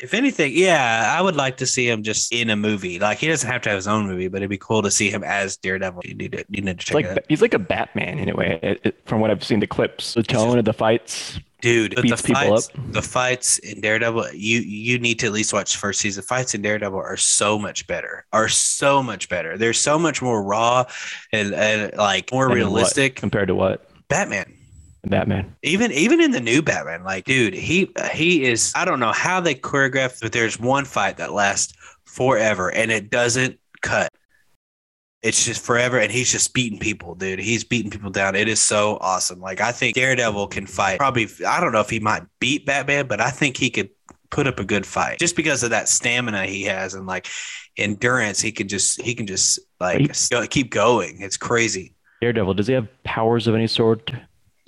If 0.00 0.14
anything, 0.14 0.52
yeah, 0.54 1.12
I 1.18 1.20
would 1.20 1.34
like 1.34 1.56
to 1.56 1.66
see 1.66 1.88
him 1.90 2.04
just 2.04 2.32
in 2.32 2.50
a 2.50 2.56
movie. 2.56 3.00
Like 3.00 3.18
he 3.18 3.26
doesn't 3.26 3.50
have 3.50 3.62
to 3.62 3.70
have 3.70 3.76
his 3.76 3.88
own 3.88 4.06
movie, 4.06 4.28
but 4.28 4.36
it'd 4.36 4.48
be 4.50 4.56
cool 4.56 4.80
to 4.82 4.92
see 4.92 5.10
him 5.10 5.24
as 5.24 5.56
Daredevil. 5.56 6.02
You 6.04 6.14
need 6.14 6.32
to 6.32 6.44
you 6.48 6.62
need 6.62 6.78
to 6.78 6.84
check 6.86 6.94
like 6.94 7.04
it 7.06 7.26
he's 7.28 7.42
like 7.42 7.52
a 7.54 7.58
Batman 7.58 8.20
in 8.20 8.28
a 8.28 8.36
way. 8.36 8.60
It, 8.62 8.80
it, 8.84 9.00
from 9.06 9.20
what 9.20 9.32
I've 9.32 9.42
seen, 9.42 9.58
the 9.58 9.66
clips, 9.66 10.14
the 10.14 10.22
tone 10.22 10.56
of 10.56 10.64
the 10.64 10.72
fights. 10.72 11.40
Dude. 11.60 11.94
But 11.94 12.02
the 12.02 12.10
beats 12.10 12.22
people 12.22 12.42
fights, 12.42 12.70
the 12.90 13.02
fights 13.02 13.58
in 13.58 13.80
Daredevil, 13.80 14.34
you 14.34 14.60
you 14.60 14.98
need 14.98 15.18
to 15.20 15.26
at 15.26 15.32
least 15.32 15.52
watch 15.52 15.72
the 15.72 15.78
first 15.78 16.00
season. 16.00 16.22
Fights 16.22 16.54
in 16.54 16.62
Daredevil 16.62 16.98
are 16.98 17.16
so 17.16 17.58
much 17.58 17.86
better. 17.86 18.24
Are 18.32 18.48
so 18.48 19.02
much 19.02 19.28
better. 19.28 19.58
They're 19.58 19.72
so 19.72 19.98
much 19.98 20.22
more 20.22 20.42
raw 20.42 20.84
and, 21.32 21.54
and 21.54 21.96
like 21.96 22.32
more 22.32 22.44
and 22.44 22.50
what- 22.50 22.56
realistic. 22.56 23.16
compared 23.16 23.48
to 23.48 23.54
what 23.54 23.88
Batman. 24.08 24.54
Batman. 25.06 25.54
Even 25.62 25.92
even 25.92 26.20
in 26.20 26.32
the 26.32 26.40
new 26.40 26.60
Batman, 26.60 27.04
like 27.04 27.24
dude, 27.24 27.54
he 27.54 27.90
he 28.12 28.44
is. 28.44 28.72
I 28.74 28.84
don't 28.84 29.00
know 29.00 29.12
how 29.12 29.40
they 29.40 29.54
choreographed, 29.54 30.20
but 30.20 30.32
there's 30.32 30.58
one 30.58 30.84
fight 30.84 31.16
that 31.18 31.32
lasts 31.32 31.72
forever 32.04 32.70
and 32.72 32.90
it 32.90 33.10
doesn't 33.10 33.58
cut. 33.80 34.12
It's 35.20 35.44
just 35.44 35.64
forever, 35.64 35.98
and 35.98 36.12
he's 36.12 36.30
just 36.30 36.54
beating 36.54 36.78
people, 36.78 37.16
dude. 37.16 37.40
He's 37.40 37.64
beating 37.64 37.90
people 37.90 38.10
down. 38.10 38.36
It 38.36 38.46
is 38.46 38.60
so 38.60 38.98
awesome. 39.00 39.40
Like 39.40 39.60
I 39.60 39.72
think 39.72 39.96
Daredevil 39.96 40.46
can 40.48 40.66
fight. 40.66 40.98
Probably, 40.98 41.26
I 41.46 41.60
don't 41.60 41.72
know 41.72 41.80
if 41.80 41.90
he 41.90 41.98
might 41.98 42.22
beat 42.38 42.64
Batman, 42.64 43.08
but 43.08 43.20
I 43.20 43.30
think 43.30 43.56
he 43.56 43.68
could 43.68 43.90
put 44.30 44.46
up 44.46 44.60
a 44.60 44.64
good 44.64 44.86
fight 44.86 45.18
just 45.18 45.36
because 45.36 45.62
of 45.62 45.70
that 45.70 45.88
stamina 45.88 46.44
he 46.46 46.62
has 46.64 46.94
and 46.94 47.06
like 47.06 47.26
endurance. 47.76 48.40
He 48.40 48.52
can 48.52 48.68
just 48.68 49.02
he 49.02 49.14
can 49.14 49.26
just 49.26 49.58
like 49.80 50.12
keep 50.50 50.70
going. 50.70 51.20
It's 51.20 51.36
crazy. 51.36 51.94
Daredevil, 52.20 52.54
does 52.54 52.66
he 52.66 52.74
have 52.74 52.88
powers 53.04 53.46
of 53.46 53.54
any 53.54 53.66
sort? 53.66 54.10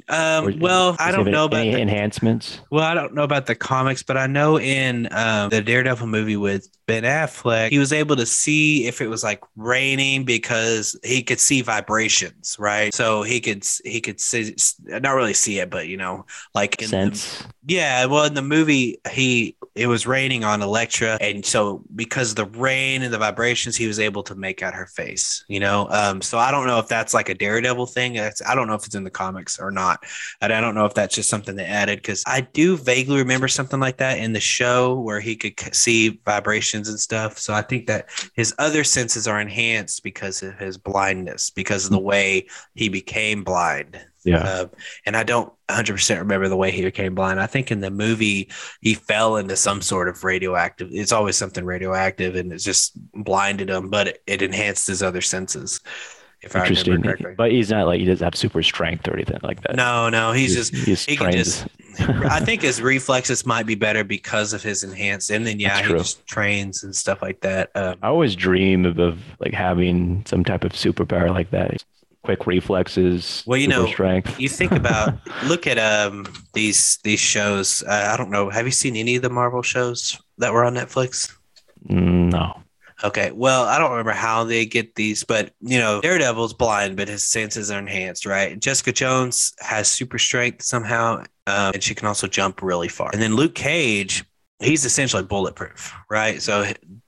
Um, 0.08 0.58
well, 0.58 0.96
I 0.98 1.12
don't 1.12 1.30
know 1.30 1.44
about 1.44 1.62
the, 1.62 1.80
enhancements. 1.80 2.60
Well, 2.70 2.82
I 2.82 2.94
don't 2.94 3.14
know 3.14 3.22
about 3.22 3.46
the 3.46 3.54
comics, 3.54 4.02
but 4.02 4.16
I 4.16 4.26
know 4.26 4.58
in 4.58 5.08
um, 5.12 5.50
the 5.50 5.62
Daredevil 5.62 6.06
movie 6.06 6.36
with 6.36 6.68
Ben 6.90 7.04
Affleck, 7.04 7.70
he 7.70 7.78
was 7.78 7.92
able 7.92 8.16
to 8.16 8.26
see 8.26 8.86
if 8.86 9.00
it 9.00 9.06
was 9.06 9.22
like 9.22 9.40
raining 9.54 10.24
because 10.24 10.98
he 11.04 11.22
could 11.22 11.38
see 11.38 11.62
vibrations, 11.62 12.56
right? 12.58 12.92
So 12.92 13.22
he 13.22 13.40
could 13.40 13.64
he 13.84 14.00
could 14.00 14.20
see, 14.20 14.56
not 14.84 15.12
really 15.12 15.34
see 15.34 15.60
it, 15.60 15.70
but 15.70 15.86
you 15.86 15.96
know, 15.96 16.26
like 16.52 16.82
in 16.82 16.88
sense. 16.88 17.38
The, 17.38 17.44
yeah, 17.66 18.06
well, 18.06 18.24
in 18.24 18.34
the 18.34 18.42
movie, 18.42 19.00
he 19.12 19.56
it 19.76 19.86
was 19.86 20.04
raining 20.04 20.42
on 20.42 20.62
Elektra, 20.62 21.16
and 21.20 21.46
so 21.46 21.84
because 21.94 22.30
of 22.30 22.36
the 22.36 22.58
rain 22.58 23.02
and 23.02 23.14
the 23.14 23.18
vibrations, 23.18 23.76
he 23.76 23.86
was 23.86 24.00
able 24.00 24.24
to 24.24 24.34
make 24.34 24.62
out 24.62 24.74
her 24.74 24.86
face. 24.86 25.44
You 25.46 25.60
know, 25.60 25.86
um, 25.90 26.20
so 26.20 26.38
I 26.38 26.50
don't 26.50 26.66
know 26.66 26.80
if 26.80 26.88
that's 26.88 27.14
like 27.14 27.28
a 27.28 27.34
Daredevil 27.34 27.86
thing. 27.86 28.14
That's, 28.14 28.42
I 28.44 28.56
don't 28.56 28.66
know 28.66 28.74
if 28.74 28.84
it's 28.86 28.96
in 28.96 29.04
the 29.04 29.10
comics 29.10 29.60
or 29.60 29.70
not, 29.70 30.00
and 30.40 30.52
I 30.52 30.60
don't 30.60 30.74
know 30.74 30.86
if 30.86 30.94
that's 30.94 31.14
just 31.14 31.28
something 31.28 31.54
they 31.54 31.66
added 31.66 31.98
because 31.98 32.24
I 32.26 32.40
do 32.40 32.76
vaguely 32.76 33.18
remember 33.18 33.46
something 33.46 33.78
like 33.78 33.98
that 33.98 34.18
in 34.18 34.32
the 34.32 34.40
show 34.40 34.98
where 34.98 35.20
he 35.20 35.36
could 35.36 35.74
see 35.74 36.20
vibrations 36.24 36.79
and 36.88 36.98
stuff. 36.98 37.38
So 37.38 37.54
I 37.54 37.62
think 37.62 37.86
that 37.86 38.08
his 38.34 38.54
other 38.58 38.84
senses 38.84 39.26
are 39.26 39.40
enhanced 39.40 40.02
because 40.02 40.42
of 40.42 40.58
his 40.58 40.78
blindness, 40.78 41.50
because 41.50 41.84
of 41.84 41.90
the 41.90 41.98
way 41.98 42.48
he 42.74 42.88
became 42.88 43.44
blind. 43.44 44.00
Yeah. 44.24 44.42
Uh, 44.42 44.66
and 45.06 45.16
I 45.16 45.22
don't 45.22 45.52
100% 45.68 46.18
remember 46.18 46.48
the 46.48 46.56
way 46.56 46.70
he 46.70 46.82
became 46.82 47.14
blind. 47.14 47.40
I 47.40 47.46
think 47.46 47.70
in 47.70 47.80
the 47.80 47.90
movie, 47.90 48.50
he 48.80 48.94
fell 48.94 49.36
into 49.36 49.56
some 49.56 49.80
sort 49.80 50.08
of 50.08 50.22
radioactive, 50.24 50.88
it's 50.92 51.12
always 51.12 51.36
something 51.36 51.64
radioactive 51.64 52.36
and 52.36 52.52
it 52.52 52.58
just 52.58 52.92
blinded 53.12 53.70
him, 53.70 53.88
but 53.88 54.08
it, 54.08 54.22
it 54.26 54.42
enhanced 54.42 54.86
his 54.86 55.02
other 55.02 55.22
senses. 55.22 55.80
If 56.42 56.56
Interesting. 56.56 57.34
But 57.36 57.52
he's 57.52 57.70
not 57.70 57.86
like 57.86 58.00
he 58.00 58.06
doesn't 58.06 58.24
have 58.24 58.34
super 58.34 58.62
strength 58.62 59.06
or 59.06 59.12
anything 59.12 59.40
like 59.42 59.62
that. 59.62 59.76
No, 59.76 60.08
no, 60.08 60.32
he's, 60.32 60.54
he's 60.54 60.70
just 60.70 60.86
he's 60.86 61.04
he 61.04 61.16
can 61.16 61.32
just. 61.32 61.66
I 61.98 62.40
think 62.40 62.62
his 62.62 62.80
reflexes 62.80 63.44
might 63.44 63.66
be 63.66 63.74
better 63.74 64.04
because 64.04 64.52
of 64.52 64.62
his 64.62 64.82
enhanced, 64.84 65.30
and 65.30 65.46
then 65.46 65.58
yeah, 65.58 65.82
he 65.82 65.88
just 65.88 66.26
trains 66.26 66.84
and 66.84 66.94
stuff 66.94 67.22
like 67.22 67.40
that. 67.40 67.70
Um, 67.74 67.96
I 68.02 68.08
always 68.08 68.36
dream 68.36 68.84
of, 68.86 68.98
of 68.98 69.18
like 69.40 69.52
having 69.52 70.24
some 70.26 70.44
type 70.44 70.64
of 70.64 70.72
superpower 70.72 71.30
like 71.30 71.50
that 71.50 71.82
quick 72.22 72.46
reflexes. 72.46 73.42
Well, 73.46 73.58
you 73.58 73.68
know, 73.68 73.86
strength. 73.86 74.38
you 74.38 74.48
think 74.48 74.72
about 74.72 75.14
look 75.44 75.66
at 75.66 75.78
um 75.78 76.26
these 76.52 76.98
these 77.02 77.20
shows. 77.20 77.82
Uh, 77.82 78.10
I 78.12 78.16
don't 78.16 78.30
know. 78.30 78.50
Have 78.50 78.66
you 78.66 78.72
seen 78.72 78.96
any 78.96 79.16
of 79.16 79.22
the 79.22 79.30
Marvel 79.30 79.62
shows 79.62 80.18
that 80.38 80.52
were 80.52 80.64
on 80.64 80.74
Netflix? 80.74 81.34
Mm, 81.88 82.30
no. 82.30 82.59
Okay. 83.02 83.30
Well, 83.32 83.64
I 83.64 83.78
don't 83.78 83.90
remember 83.90 84.12
how 84.12 84.44
they 84.44 84.66
get 84.66 84.94
these, 84.94 85.24
but 85.24 85.52
you 85.60 85.78
know, 85.78 86.00
Daredevil's 86.00 86.54
blind, 86.54 86.96
but 86.96 87.08
his 87.08 87.24
senses 87.24 87.70
are 87.70 87.78
enhanced, 87.78 88.26
right? 88.26 88.58
Jessica 88.58 88.92
Jones 88.92 89.54
has 89.60 89.88
super 89.88 90.18
strength 90.18 90.62
somehow, 90.62 91.24
um, 91.46 91.72
and 91.74 91.82
she 91.82 91.94
can 91.94 92.06
also 92.06 92.26
jump 92.26 92.62
really 92.62 92.88
far. 92.88 93.10
And 93.12 93.22
then 93.22 93.36
Luke 93.36 93.54
Cage, 93.54 94.24
he's 94.58 94.84
essentially 94.84 95.22
bulletproof, 95.22 95.94
right? 96.10 96.42
So 96.42 96.66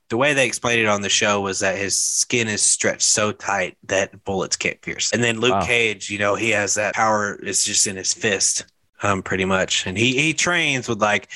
the 0.09 0.17
way 0.17 0.33
they 0.33 0.45
explained 0.45 0.81
it 0.81 0.87
on 0.87 1.01
the 1.01 1.09
show 1.09 1.41
was 1.41 1.59
that 1.59 1.77
his 1.77 1.99
skin 1.99 2.47
is 2.47 2.61
stretched 2.61 3.01
so 3.01 3.31
tight 3.31 3.77
that 3.85 4.23
bullets 4.23 4.55
can't 4.55 4.79
pierce. 4.81 5.11
And 5.11 5.23
then 5.23 5.39
Luke 5.39 5.53
wow. 5.53 5.65
Cage, 5.65 6.09
you 6.09 6.19
know, 6.19 6.35
he 6.35 6.51
has 6.51 6.75
that 6.75 6.93
power 6.93 7.35
is 7.35 7.63
just 7.63 7.87
in 7.87 7.95
his 7.95 8.13
fist, 8.13 8.65
um, 9.01 9.23
pretty 9.23 9.45
much. 9.45 9.87
And 9.87 9.97
he 9.97 10.15
he 10.19 10.33
trains 10.33 10.87
with 10.87 11.01
like 11.01 11.29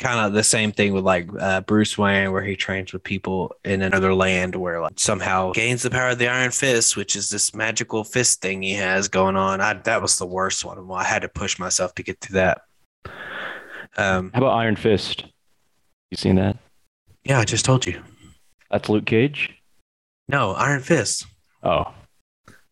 kind 0.00 0.18
of 0.18 0.32
the 0.32 0.42
same 0.42 0.72
thing 0.72 0.92
with 0.92 1.04
like 1.04 1.28
uh, 1.38 1.60
Bruce 1.60 1.96
Wayne, 1.96 2.32
where 2.32 2.42
he 2.42 2.56
trains 2.56 2.92
with 2.92 3.04
people 3.04 3.54
in 3.64 3.82
another 3.82 4.14
land 4.14 4.56
where 4.56 4.80
like 4.80 4.98
somehow 4.98 5.52
gains 5.52 5.82
the 5.82 5.90
power 5.90 6.10
of 6.10 6.18
the 6.18 6.26
Iron 6.26 6.50
Fist, 6.50 6.96
which 6.96 7.14
is 7.14 7.30
this 7.30 7.54
magical 7.54 8.02
fist 8.02 8.40
thing 8.40 8.62
he 8.62 8.74
has 8.74 9.06
going 9.06 9.36
on. 9.36 9.60
I, 9.60 9.74
that 9.74 10.02
was 10.02 10.18
the 10.18 10.26
worst 10.26 10.64
one. 10.64 10.90
I 10.90 11.04
had 11.04 11.22
to 11.22 11.28
push 11.28 11.58
myself 11.58 11.94
to 11.94 12.02
get 12.02 12.20
through 12.20 12.34
that. 12.34 12.62
Um, 13.96 14.30
How 14.32 14.40
about 14.40 14.56
Iron 14.56 14.76
Fist? 14.76 15.24
You 16.10 16.16
seen 16.16 16.36
that? 16.36 16.56
Yeah, 17.24 17.38
I 17.38 17.44
just 17.44 17.64
told 17.64 17.86
you. 17.86 18.02
That's 18.70 18.88
Luke 18.88 19.06
Cage. 19.06 19.50
No, 20.28 20.52
Iron 20.52 20.80
Fist. 20.80 21.26
Oh, 21.62 21.92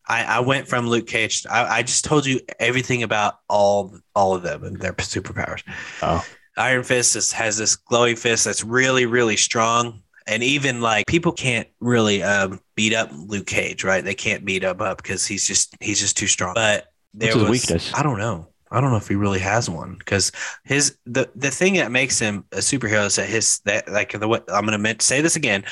I, 0.07 0.23
I 0.23 0.39
went 0.39 0.67
from 0.67 0.87
Luke 0.87 1.05
Cage. 1.05 1.45
I, 1.47 1.77
I 1.77 1.83
just 1.83 2.03
told 2.03 2.25
you 2.25 2.39
everything 2.59 3.03
about 3.03 3.35
all 3.47 3.95
all 4.15 4.33
of 4.33 4.41
them 4.41 4.63
and 4.63 4.79
their 4.79 4.93
superpowers. 4.93 5.61
Oh, 6.01 6.25
Iron 6.59 6.83
Fist 6.83 7.15
is, 7.15 7.31
has 7.31 7.57
this 7.57 7.75
glowing 7.75 8.15
fist 8.15 8.45
that's 8.45 8.63
really 8.63 9.05
really 9.05 9.37
strong, 9.37 10.01
and 10.27 10.43
even 10.43 10.81
like 10.81 11.07
people 11.07 11.31
can't 11.31 11.67
really 11.79 12.21
um, 12.21 12.59
beat 12.75 12.93
up 12.93 13.09
Luke 13.13 13.47
Cage, 13.47 13.83
right? 13.83 14.03
They 14.03 14.13
can't 14.13 14.45
beat 14.45 14.63
him 14.63 14.81
up 14.81 14.97
because 14.97 15.25
he's 15.25 15.47
just 15.47 15.75
he's 15.79 15.99
just 15.99 16.17
too 16.17 16.27
strong. 16.27 16.53
But 16.53 16.91
there 17.13 17.29
What's 17.29 17.49
was 17.49 17.61
weakness. 17.61 17.93
I 17.93 18.03
don't 18.03 18.19
know. 18.19 18.49
I 18.71 18.81
don't 18.81 18.91
know 18.91 18.97
if 18.97 19.07
he 19.07 19.15
really 19.15 19.39
has 19.39 19.69
one 19.69 19.95
because 19.97 20.31
his 20.63 20.97
the 21.05 21.29
the 21.35 21.49
thing 21.49 21.75
that 21.75 21.91
makes 21.91 22.19
him 22.19 22.45
a 22.51 22.57
superhero 22.57 23.05
is 23.07 23.15
that 23.15 23.27
his 23.27 23.59
that 23.65 23.89
like 23.89 24.11
the 24.11 24.27
what 24.27 24.51
I'm 24.51 24.65
gonna 24.65 24.95
say 24.99 25.21
this 25.21 25.35
again 25.35 25.63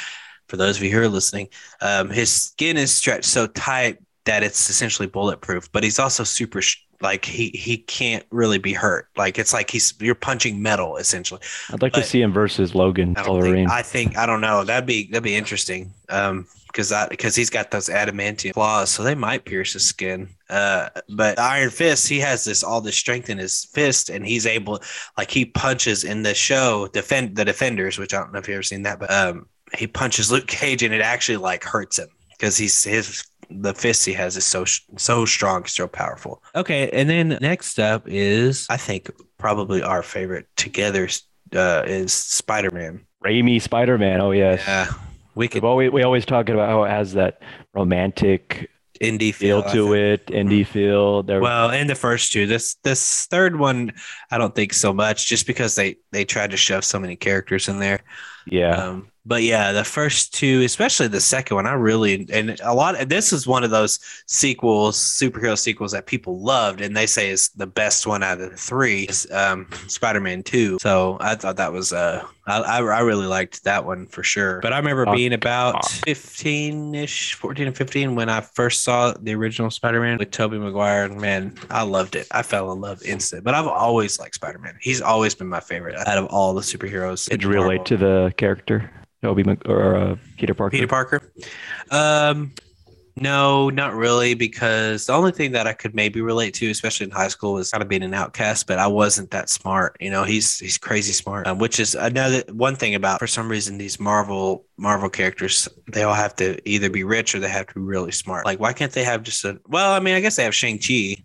for 0.47 0.57
those 0.57 0.77
of 0.77 0.83
you 0.83 0.91
who 0.91 1.01
are 1.01 1.07
listening. 1.07 1.49
Um, 1.81 2.09
his 2.09 2.31
skin 2.31 2.77
is 2.77 2.93
stretched 2.93 3.25
so 3.25 3.47
tight 3.47 3.99
that 4.25 4.43
it's 4.43 4.69
essentially 4.69 5.07
bulletproof, 5.07 5.71
but 5.71 5.83
he's 5.83 5.99
also 5.99 6.23
super 6.23 6.61
like 7.02 7.26
he 7.26 7.50
he 7.50 7.78
can't 7.78 8.26
really 8.32 8.58
be 8.58 8.74
hurt. 8.74 9.08
Like 9.16 9.38
it's 9.38 9.54
like 9.54 9.70
he's 9.70 9.93
you're 10.00 10.16
punching 10.16 10.62
metal 10.62 10.98
essentially. 10.98 11.41
I'd 11.70 11.82
like 11.82 11.93
but 11.93 12.02
to 12.02 12.06
see 12.06 12.22
him 12.22 12.34
versus 12.34 12.76
Logan 12.76 13.16
I 13.18 13.24
Think, 13.24 13.70
I 13.70 13.82
think 13.82 14.18
I 14.18 14.26
don't 14.26 14.41
know. 14.41 14.64
That'd 14.64 14.88
be 14.88 15.08
that'd 15.08 15.24
be 15.24 15.36
interesting. 15.36 15.93
Um, 16.10 16.48
because 16.68 16.89
that 16.89 17.10
because 17.10 17.36
he's 17.36 17.50
got 17.50 17.72
those 17.72 17.89
adamantium 17.89 18.54
claws, 18.54 18.91
so 18.91 19.02
they 19.02 19.16
might 19.16 19.45
pierce 19.45 19.74
his 19.74 19.88
skin. 19.88 20.30
Uh, 20.48 20.89
but 21.10 21.39
Iron 21.39 21.72
Fist, 21.72 22.08
he 22.08 22.20
has 22.20 22.43
this 22.45 22.64
all 22.64 22.82
this 22.82 22.95
strength 22.95 23.32
in 23.32 23.39
his 23.39 23.66
fist, 23.66 24.10
and 24.10 24.26
he's 24.26 24.45
able, 24.45 24.80
like 25.18 25.32
he 25.32 25.45
punches 25.45 26.04
in 26.04 26.22
the 26.22 26.36
show, 26.36 26.88
defend 26.93 27.36
the 27.36 27.45
defenders, 27.45 27.98
which 27.98 28.14
I 28.14 28.20
don't 28.20 28.32
know 28.32 28.39
if 28.39 28.48
you've 28.48 28.56
ever 28.56 28.64
seen 28.64 28.84
that, 28.84 29.00
but 29.00 29.12
um, 29.12 29.48
he 29.76 29.88
punches 29.88 30.32
Luke 30.32 30.45
Cage, 30.45 30.84
and 30.84 30.93
it 30.93 31.02
actually 31.02 31.38
like 31.38 31.64
hurts 31.64 31.98
him 31.98 32.10
because 32.30 32.58
he's 32.58 32.84
his 32.84 33.26
the 33.50 33.74
fist 33.74 34.06
he 34.06 34.14
has 34.14 34.38
is 34.38 34.45
so 34.45 34.66
so 34.66 35.26
strong, 35.26 35.66
so 35.66 35.88
powerful. 35.88 36.41
Okay, 36.56 36.89
and 36.91 37.10
then 37.10 37.38
next 37.41 37.80
up 37.80 38.04
is 38.08 38.68
I 38.70 38.78
think 38.78 39.10
probably 39.38 39.82
our 39.82 40.04
favorite 40.04 40.48
together 40.56 41.08
uh, 41.56 41.84
is 41.86 42.14
Spider 42.14 42.72
Man. 42.72 43.06
Raimi 43.24 43.62
Spider 43.62 43.98
Man. 43.98 44.22
Oh 44.22 44.32
yes. 44.32 44.64
Yeah, 44.68 44.91
we 45.36 45.48
could. 45.48 45.64
Always, 45.64 45.91
we 45.91 46.04
always 46.04 46.26
talk 46.26 46.50
about 46.50 46.70
how 46.70 46.84
it 46.84 46.89
has 46.89 47.14
that 47.14 47.41
romantic 47.74 48.70
indie 49.02 49.34
feel, 49.34 49.62
feel 49.62 49.74
to 49.74 49.93
it, 49.93 50.28
indie 50.28 50.62
mm-hmm. 50.62 50.72
feel. 50.72 51.24
There. 51.24 51.41
Well, 51.41 51.72
in 51.72 51.88
the 51.88 51.95
first 51.95 52.32
two, 52.32 52.48
this 52.48 52.76
this 52.84 53.26
third 53.28 53.58
one, 53.58 53.93
I 54.32 54.38
don't 54.38 54.56
think 54.56 54.74
so 54.74 54.93
much, 54.93 55.28
just 55.28 55.48
because 55.48 55.76
they 55.76 55.98
they 56.12 56.26
tried 56.26 56.52
to 56.52 56.58
shove 56.58 56.84
so 56.84 57.00
many 57.00 57.16
characters 57.16 57.68
in 57.68 57.80
there. 57.80 58.04
Yeah. 58.50 58.76
Um, 58.76 59.12
but 59.26 59.43
yeah, 59.43 59.74
the 59.74 59.84
first 59.84 60.34
two, 60.34 60.62
especially 60.62 61.10
the 61.10 61.20
second 61.20 61.56
one, 61.56 61.68
I 61.68 61.74
really 61.74 62.26
and 62.32 62.58
a 62.64 62.74
lot. 62.74 63.10
This 63.10 63.34
is 63.34 63.45
one 63.45 63.66
of 63.66 63.72
those 63.72 64.00
sequels, 64.26 64.98
superhero 64.98 65.58
sequels 65.58 65.91
that 65.91 66.06
people 66.06 66.39
loved, 66.39 66.80
and 66.80 66.95
they 66.95 67.08
say 67.08 67.30
is 67.30 67.50
the 67.50 67.68
best 67.68 68.08
one 68.08 68.24
out 68.24 68.39
of 68.39 68.52
the 68.52 68.56
three. 68.56 69.10
Um, 69.34 69.68
Spider-Man 69.88 70.43
Two. 70.43 70.78
So 70.80 71.18
I 71.20 71.36
thought 71.36 71.58
that 71.58 71.74
was 71.74 71.91
uh, 71.91 72.26
I 72.45 72.78
I 72.78 73.02
really 73.02 73.26
liked 73.26 73.66
that 73.66 73.84
one 73.84 74.06
for 74.06 74.24
sure. 74.24 74.62
But 74.62 74.72
I 74.72 74.78
remember 74.78 75.06
being 75.08 75.34
about 75.34 75.86
fifteen 75.89 76.95
ish, 76.95 77.34
fourteen 77.34 77.68
and 77.68 77.76
fifteen 77.76 78.16
when 78.16 78.30
I 78.30 78.39
first 78.39 78.86
saw 78.86 79.12
the 79.12 79.36
original 79.36 79.70
Spider-Man 79.70 80.20
with 80.20 80.32
Tobey 80.32 80.58
Maguire, 80.58 81.04
and 81.04 81.20
man, 81.20 81.54
I 81.70 81.84
loved 81.84 82.16
it. 82.16 82.28
I 82.32 82.43
fell 82.43 82.72
in 82.72 82.80
love 82.80 83.04
instant. 83.04 83.43
But 83.43 83.56
I've 83.56 83.68
always 83.68 84.22
liked 84.22 84.36
Spider-Man. 84.36 84.78
He's 84.80 85.02
always 85.02 85.36
been 85.36 85.50
my 85.50 85.60
favorite 85.60 85.98
out 86.08 86.18
of 86.18 86.28
all 86.28 86.54
the 86.54 86.62
superheroes. 86.62 87.28
Did 87.28 87.43
you 87.43 87.50
relate 87.50 87.84
to 87.88 87.98
the 87.98 88.34
character? 88.38 88.91
Tobey 89.23 89.43
Mc- 89.43 89.67
or 89.67 89.95
uh, 89.95 90.15
Peter 90.38 90.53
Parker. 90.53 90.71
Peter 90.71 90.88
Parker. 90.88 91.33
Um, 91.91 92.53
no, 93.19 93.71
not 93.71 93.95
really, 93.95 94.35
because 94.35 95.07
the 95.07 95.13
only 95.13 95.31
thing 95.31 95.51
that 95.53 95.65
I 95.65 95.73
could 95.73 95.95
maybe 95.95 96.21
relate 96.21 96.53
to, 96.55 96.69
especially 96.69 97.05
in 97.05 97.11
high 97.11 97.29
school, 97.29 97.53
was 97.53 97.71
kind 97.71 97.81
of 97.81 97.89
being 97.89 98.03
an 98.03 98.13
outcast. 98.13 98.67
But 98.67 98.77
I 98.77 98.85
wasn't 98.85 99.31
that 99.31 99.49
smart. 99.49 99.97
You 99.99 100.11
know, 100.11 100.23
he's 100.23 100.59
he's 100.59 100.77
crazy 100.77 101.13
smart, 101.13 101.47
um, 101.47 101.57
which 101.57 101.79
is 101.79 101.95
another 101.95 102.43
one 102.51 102.75
thing 102.75 102.93
about. 102.93 103.19
For 103.19 103.25
some 103.25 103.49
reason, 103.49 103.79
these 103.79 103.99
Marvel 103.99 104.65
Marvel 104.77 105.09
characters, 105.09 105.67
they 105.91 106.03
all 106.03 106.13
have 106.13 106.35
to 106.35 106.61
either 106.69 106.91
be 106.91 107.03
rich 107.03 107.33
or 107.33 107.39
they 107.39 107.49
have 107.49 107.67
to 107.67 107.73
be 107.73 107.81
really 107.81 108.11
smart. 108.11 108.45
Like, 108.45 108.59
why 108.59 108.71
can't 108.71 108.91
they 108.91 109.03
have 109.03 109.23
just 109.23 109.43
a? 109.45 109.59
Well, 109.67 109.93
I 109.93 109.99
mean, 109.99 110.13
I 110.13 110.19
guess 110.19 110.35
they 110.35 110.43
have 110.43 110.53
Shang 110.53 110.77
Chi, 110.77 111.17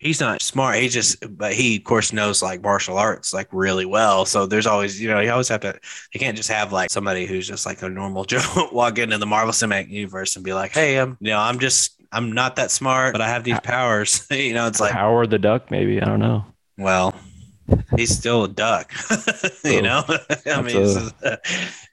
he's 0.00 0.18
not 0.18 0.42
smart. 0.42 0.78
He 0.78 0.88
just, 0.88 1.36
but 1.36 1.52
he 1.52 1.76
of 1.76 1.84
course 1.84 2.12
knows 2.12 2.42
like 2.42 2.62
martial 2.62 2.98
arts 2.98 3.32
like 3.32 3.48
really 3.52 3.84
well. 3.84 4.24
So 4.24 4.46
there's 4.46 4.66
always, 4.66 5.00
you 5.00 5.08
know, 5.08 5.20
you 5.20 5.30
always 5.30 5.48
have 5.48 5.60
to. 5.60 5.78
You 6.12 6.18
can't 6.18 6.36
just 6.36 6.50
have 6.50 6.72
like 6.72 6.90
somebody 6.90 7.26
who's 7.26 7.46
just 7.46 7.66
like 7.66 7.82
a 7.82 7.88
normal 7.88 8.24
Joe 8.30 8.68
walk 8.72 8.98
into 8.98 9.18
the 9.18 9.26
Marvel 9.26 9.52
Cinematic 9.52 9.90
Universe 9.90 10.34
and 10.34 10.44
be 10.44 10.52
like, 10.52 10.72
"Hey, 10.72 10.98
I'm, 10.98 11.16
you 11.20 11.30
know, 11.30 11.38
I'm 11.38 11.60
just, 11.60 12.02
I'm 12.10 12.32
not 12.32 12.56
that 12.56 12.72
smart, 12.72 13.12
but 13.12 13.20
I 13.20 13.28
have 13.28 13.44
these 13.44 13.60
powers." 13.60 14.26
you 14.30 14.54
know, 14.54 14.66
it's 14.66 14.80
like 14.80 14.92
Howard 14.92 15.30
the 15.30 15.38
Duck, 15.38 15.70
maybe. 15.70 16.00
I 16.00 16.06
don't 16.06 16.20
know. 16.20 16.44
Well, 16.78 17.14
he's 17.96 18.16
still 18.16 18.44
a 18.44 18.48
duck. 18.48 18.92
you 19.64 19.82
know, 19.82 20.02
I 20.46 20.62
mean, 20.62 20.76
a, 20.76 21.12
uh, 21.22 21.36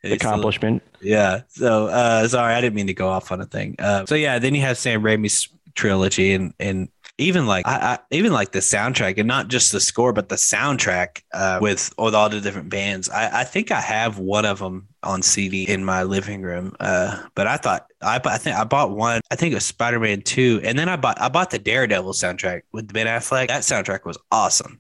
accomplishment. 0.03 0.81
Still, 0.97 1.09
yeah. 1.09 1.41
So 1.49 1.87
uh, 1.87 2.27
sorry, 2.27 2.53
I 2.53 2.61
didn't 2.61 2.75
mean 2.75 2.87
to 2.87 2.93
go 2.93 3.09
off 3.09 3.31
on 3.31 3.41
a 3.41 3.45
thing. 3.45 3.75
Uh, 3.77 4.05
so 4.05 4.15
yeah, 4.15 4.39
then 4.39 4.55
you 4.55 4.61
have 4.61 4.77
Sam 4.77 5.01
Raimi's 5.01 5.49
trilogy, 5.75 6.33
and 6.33 6.53
and 6.59 6.89
even 7.17 7.47
like 7.47 7.67
I, 7.67 7.93
I, 7.93 7.99
even 8.11 8.31
like 8.31 8.51
the 8.51 8.59
soundtrack 8.59 9.17
and 9.17 9.27
not 9.27 9.47
just 9.47 9.71
the 9.71 9.79
score 9.79 10.13
but 10.13 10.29
the 10.29 10.35
soundtrack 10.35 11.21
uh, 11.33 11.59
with 11.61 11.93
with 11.97 12.15
all 12.15 12.29
the 12.29 12.39
different 12.39 12.69
bands 12.69 13.09
I, 13.09 13.41
I 13.41 13.43
think 13.43 13.71
i 13.71 13.81
have 13.81 14.19
one 14.19 14.45
of 14.45 14.59
them 14.59 14.87
on 15.03 15.21
cd 15.21 15.67
in 15.67 15.83
my 15.83 16.03
living 16.03 16.41
room 16.41 16.75
uh, 16.79 17.23
but 17.35 17.47
i 17.47 17.57
thought 17.57 17.87
I, 18.01 18.19
I 18.23 18.37
think 18.37 18.55
i 18.55 18.63
bought 18.63 18.91
one 18.91 19.21
i 19.31 19.35
think 19.35 19.51
it 19.51 19.55
was 19.55 19.65
spider-man 19.65 20.21
2 20.21 20.61
and 20.63 20.77
then 20.77 20.89
i 20.89 20.95
bought 20.95 21.19
i 21.19 21.29
bought 21.29 21.51
the 21.51 21.59
daredevil 21.59 22.13
soundtrack 22.13 22.61
with 22.71 22.91
ben 22.91 23.07
affleck 23.07 23.47
that 23.47 23.63
soundtrack 23.63 24.05
was 24.05 24.17
awesome 24.31 24.79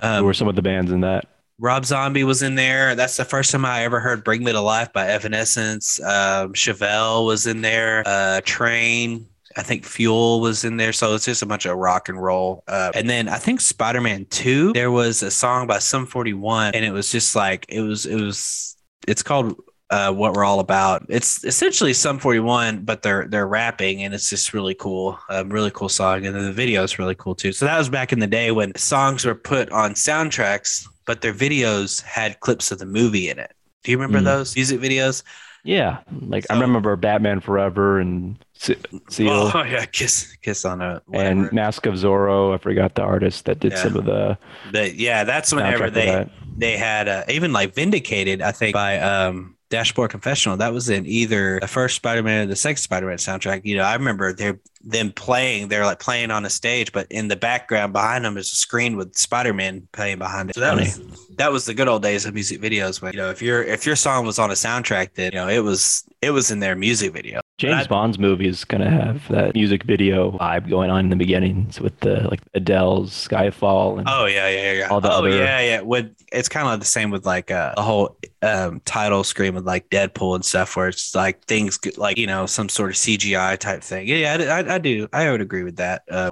um, 0.00 0.20
Who 0.20 0.24
were 0.26 0.34
some 0.34 0.48
of 0.48 0.56
the 0.56 0.62
bands 0.62 0.92
in 0.92 1.00
that 1.00 1.26
Rob 1.60 1.84
Zombie 1.84 2.22
was 2.22 2.40
in 2.40 2.54
there. 2.54 2.94
That's 2.94 3.16
the 3.16 3.24
first 3.24 3.50
time 3.50 3.64
I 3.64 3.82
ever 3.82 3.98
heard 3.98 4.22
"Bring 4.22 4.44
Me 4.44 4.52
to 4.52 4.60
Life" 4.60 4.92
by 4.92 5.08
Evanescence. 5.08 6.00
Um, 6.00 6.52
Chevelle 6.52 7.26
was 7.26 7.48
in 7.48 7.62
there. 7.62 8.04
Uh, 8.06 8.40
Train 8.44 9.26
I 9.56 9.62
think 9.62 9.84
Fuel 9.84 10.40
was 10.40 10.64
in 10.64 10.76
there. 10.76 10.92
So 10.92 11.14
it's 11.14 11.24
just 11.24 11.42
a 11.42 11.46
bunch 11.46 11.66
of 11.66 11.76
rock 11.76 12.08
and 12.08 12.22
roll. 12.22 12.62
Uh, 12.68 12.92
and 12.94 13.08
then 13.08 13.28
I 13.28 13.38
think 13.38 13.60
Spider 13.60 14.00
Man 14.00 14.26
2, 14.26 14.72
there 14.72 14.90
was 14.90 15.22
a 15.22 15.30
song 15.30 15.66
by 15.66 15.78
Sum 15.78 16.06
41, 16.06 16.74
and 16.74 16.84
it 16.84 16.92
was 16.92 17.10
just 17.10 17.34
like, 17.34 17.66
it 17.68 17.80
was, 17.80 18.06
it 18.06 18.20
was, 18.20 18.76
it's 19.06 19.22
called 19.22 19.60
uh, 19.90 20.12
what 20.12 20.34
we're 20.34 20.44
all 20.44 20.60
about. 20.60 21.06
It's 21.08 21.44
essentially 21.44 21.92
Sum 21.92 22.18
41, 22.18 22.84
but 22.84 23.02
they're 23.02 23.26
they're 23.26 23.46
rapping, 23.46 24.02
and 24.02 24.12
it's 24.14 24.28
just 24.28 24.52
really 24.52 24.74
cool, 24.74 25.18
um, 25.30 25.48
really 25.48 25.70
cool 25.70 25.88
song, 25.88 26.26
and 26.26 26.34
then 26.34 26.44
the 26.44 26.52
video 26.52 26.82
is 26.82 26.98
really 26.98 27.14
cool 27.14 27.34
too. 27.34 27.52
So 27.52 27.64
that 27.64 27.78
was 27.78 27.88
back 27.88 28.12
in 28.12 28.18
the 28.18 28.26
day 28.26 28.50
when 28.50 28.74
songs 28.76 29.24
were 29.24 29.34
put 29.34 29.70
on 29.70 29.94
soundtracks, 29.94 30.86
but 31.06 31.20
their 31.20 31.34
videos 31.34 32.02
had 32.02 32.40
clips 32.40 32.70
of 32.70 32.78
the 32.78 32.86
movie 32.86 33.30
in 33.30 33.38
it. 33.38 33.52
Do 33.82 33.90
you 33.90 33.98
remember 33.98 34.20
mm. 34.20 34.24
those 34.24 34.54
music 34.54 34.80
videos? 34.80 35.22
Yeah, 35.64 35.98
like 36.10 36.44
so, 36.44 36.54
I 36.54 36.60
remember 36.60 36.94
Batman 36.96 37.40
Forever 37.40 37.98
and 37.98 38.36
Seal. 38.58 39.50
Oh 39.54 39.62
yeah, 39.62 39.86
Kiss 39.86 40.36
Kiss 40.42 40.64
on 40.64 40.80
a 40.80 41.00
whatever. 41.06 41.30
and 41.30 41.52
Mask 41.52 41.86
of 41.86 41.94
Zorro. 41.94 42.54
I 42.54 42.58
forgot 42.58 42.94
the 42.94 43.02
artist 43.02 43.44
that 43.44 43.60
did 43.60 43.72
yeah. 43.72 43.82
some 43.82 43.96
of 43.96 44.04
the. 44.04 44.36
the 44.72 44.94
yeah, 44.94 45.24
that's 45.24 45.52
whenever 45.52 45.90
they 45.90 46.06
that. 46.06 46.30
they 46.56 46.76
had 46.76 47.08
uh, 47.08 47.24
even 47.28 47.52
like 47.52 47.74
Vindicated. 47.74 48.42
I 48.42 48.52
think 48.52 48.74
by 48.74 48.98
um 48.98 49.56
Dashboard 49.70 50.10
Confessional. 50.10 50.56
That 50.56 50.72
was 50.72 50.88
in 50.88 51.06
either 51.06 51.60
the 51.60 51.68
first 51.68 51.96
Spider-Man 51.96 52.44
or 52.44 52.46
the 52.46 52.56
second 52.56 52.78
Spider-Man 52.78 53.18
soundtrack. 53.18 53.62
You 53.64 53.76
know, 53.76 53.84
I 53.84 53.94
remember 53.94 54.32
they 54.32 54.54
them 54.82 55.12
playing. 55.12 55.68
They're 55.68 55.84
like 55.84 56.00
playing 56.00 56.30
on 56.30 56.44
a 56.44 56.50
stage, 56.50 56.92
but 56.92 57.06
in 57.10 57.28
the 57.28 57.36
background 57.36 57.92
behind 57.92 58.24
them 58.24 58.36
is 58.38 58.50
a 58.52 58.56
screen 58.56 58.96
with 58.96 59.14
Spider-Man 59.16 59.86
playing 59.92 60.18
behind 60.18 60.50
it. 60.50 60.54
So 60.54 60.60
that 60.60 60.74
was 60.74 61.00
that 61.36 61.52
was 61.52 61.66
the 61.66 61.74
good 61.74 61.88
old 61.88 62.02
days 62.02 62.24
of 62.24 62.34
music 62.34 62.60
videos. 62.60 63.00
But 63.00 63.14
you 63.14 63.20
know, 63.20 63.30
if 63.30 63.42
your 63.42 63.62
if 63.62 63.84
your 63.84 63.96
song 63.96 64.24
was 64.24 64.38
on 64.38 64.50
a 64.50 64.54
soundtrack, 64.54 65.14
then 65.14 65.32
you 65.32 65.38
know 65.38 65.48
it 65.48 65.60
was 65.60 66.04
it 66.22 66.30
was 66.30 66.50
in 66.50 66.60
their 66.60 66.74
music 66.74 67.12
video. 67.12 67.40
James 67.58 67.88
Bond's 67.88 68.20
movie 68.20 68.46
is 68.46 68.64
gonna 68.64 68.88
have 68.88 69.26
that 69.28 69.52
music 69.54 69.82
video 69.82 70.30
vibe 70.30 70.70
going 70.70 70.90
on 70.90 71.00
in 71.00 71.10
the 71.10 71.16
beginnings 71.16 71.80
with 71.80 71.98
the 72.00 72.20
like 72.28 72.40
Adele's 72.54 73.10
Skyfall. 73.10 73.98
And 73.98 74.08
oh 74.08 74.26
yeah, 74.26 74.48
yeah, 74.48 74.72
yeah. 74.72 74.88
All 74.88 75.00
the 75.00 75.10
oh 75.10 75.18
other... 75.18 75.30
yeah, 75.30 75.60
yeah. 75.60 75.80
With 75.80 76.14
it's 76.30 76.48
kind 76.48 76.68
of 76.68 76.78
the 76.78 76.86
same 76.86 77.10
with 77.10 77.26
like 77.26 77.50
uh, 77.50 77.74
the 77.74 77.82
whole 77.82 78.16
um, 78.42 78.80
title 78.84 79.24
screen 79.24 79.56
with 79.56 79.66
like 79.66 79.90
Deadpool 79.90 80.36
and 80.36 80.44
stuff, 80.44 80.76
where 80.76 80.86
it's 80.86 81.16
like 81.16 81.44
things 81.46 81.80
like 81.96 82.16
you 82.16 82.28
know 82.28 82.46
some 82.46 82.68
sort 82.68 82.90
of 82.90 82.96
CGI 82.96 83.58
type 83.58 83.82
thing. 83.82 84.06
Yeah, 84.06 84.36
I, 84.38 84.60
I, 84.60 84.74
I 84.74 84.78
do. 84.78 85.08
I 85.12 85.28
would 85.28 85.40
agree 85.40 85.64
with 85.64 85.76
that. 85.76 86.02
Uh, 86.08 86.30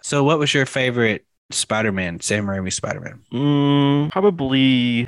so, 0.00 0.24
what 0.24 0.38
was 0.38 0.54
your 0.54 0.64
favorite 0.64 1.26
Spider-Man, 1.50 2.20
Sam 2.20 2.46
Raimi 2.46 2.72
Spider-Man? 2.72 3.20
Mm, 3.30 4.10
probably. 4.10 5.06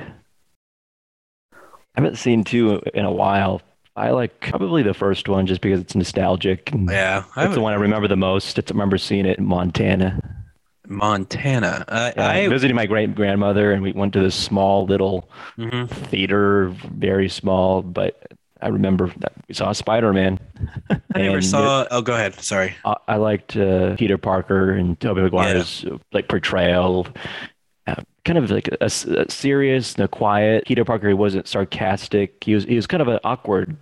I 1.55 2.01
haven't 2.01 2.17
seen 2.17 2.45
two 2.45 2.83
in 2.93 3.07
a 3.07 3.13
while. 3.13 3.63
I 3.95 4.11
like 4.11 4.41
probably 4.41 4.83
the 4.83 4.95
first 4.95 5.29
one 5.29 5.47
just 5.47 5.61
because 5.61 5.81
it's 5.81 5.95
nostalgic. 5.95 6.73
yeah, 6.73 7.25
it's 7.37 7.55
the 7.55 7.61
one 7.61 7.73
I 7.73 7.77
remember 7.77 8.09
the 8.09 8.17
most. 8.17 8.59
It's, 8.59 8.71
I 8.71 8.75
remember 8.75 8.99
seeing 8.99 9.27
it 9.27 9.39
in 9.39 9.45
Montana. 9.45 10.43
Montana. 10.87 11.85
Uh, 11.89 12.13
yeah, 12.17 12.29
I 12.29 12.49
visited 12.49 12.75
my 12.75 12.87
great 12.87 13.15
grandmother, 13.15 13.73
and 13.73 13.83
we 13.83 13.93
went 13.93 14.13
to 14.15 14.21
this 14.21 14.35
small 14.35 14.87
little 14.87 15.31
mm-hmm. 15.59 15.87
theater, 16.07 16.69
very 16.69 17.29
small, 17.29 17.83
but 17.83 18.33
I 18.63 18.69
remember 18.69 19.13
that 19.19 19.33
we 19.49 19.55
saw 19.55 19.73
Spider 19.73 20.13
Man. 20.13 20.39
I 21.15 21.19
never 21.19 21.43
saw. 21.43 21.83
It, 21.83 21.89
oh, 21.91 22.01
go 22.01 22.15
ahead. 22.15 22.35
Sorry. 22.41 22.75
I, 22.85 22.97
I 23.09 23.17
liked 23.17 23.57
uh, 23.57 23.97
Peter 23.97 24.19
Parker 24.19 24.71
and 24.71 24.99
Tobey 25.01 25.23
Maguire's 25.23 25.83
yeah. 25.85 25.99
like 26.13 26.29
portrayal. 26.29 27.07
Uh, 27.87 28.03
kind 28.25 28.39
of 28.39 28.51
like 28.51 28.69
a, 28.69 28.85
a 28.85 28.91
serious, 28.91 29.95
and 29.95 30.05
a 30.05 30.09
quiet. 30.09 30.65
Peter 30.67 30.85
Parker 30.85 31.09
he 31.09 31.15
wasn't 31.15 31.49
sarcastic. 31.49 32.43
He 32.45 32.55
was 32.55 32.65
he 32.65 32.77
was 32.77 32.87
kind 32.87 33.03
of 33.03 33.09
an 33.09 33.19
awkward 33.25 33.77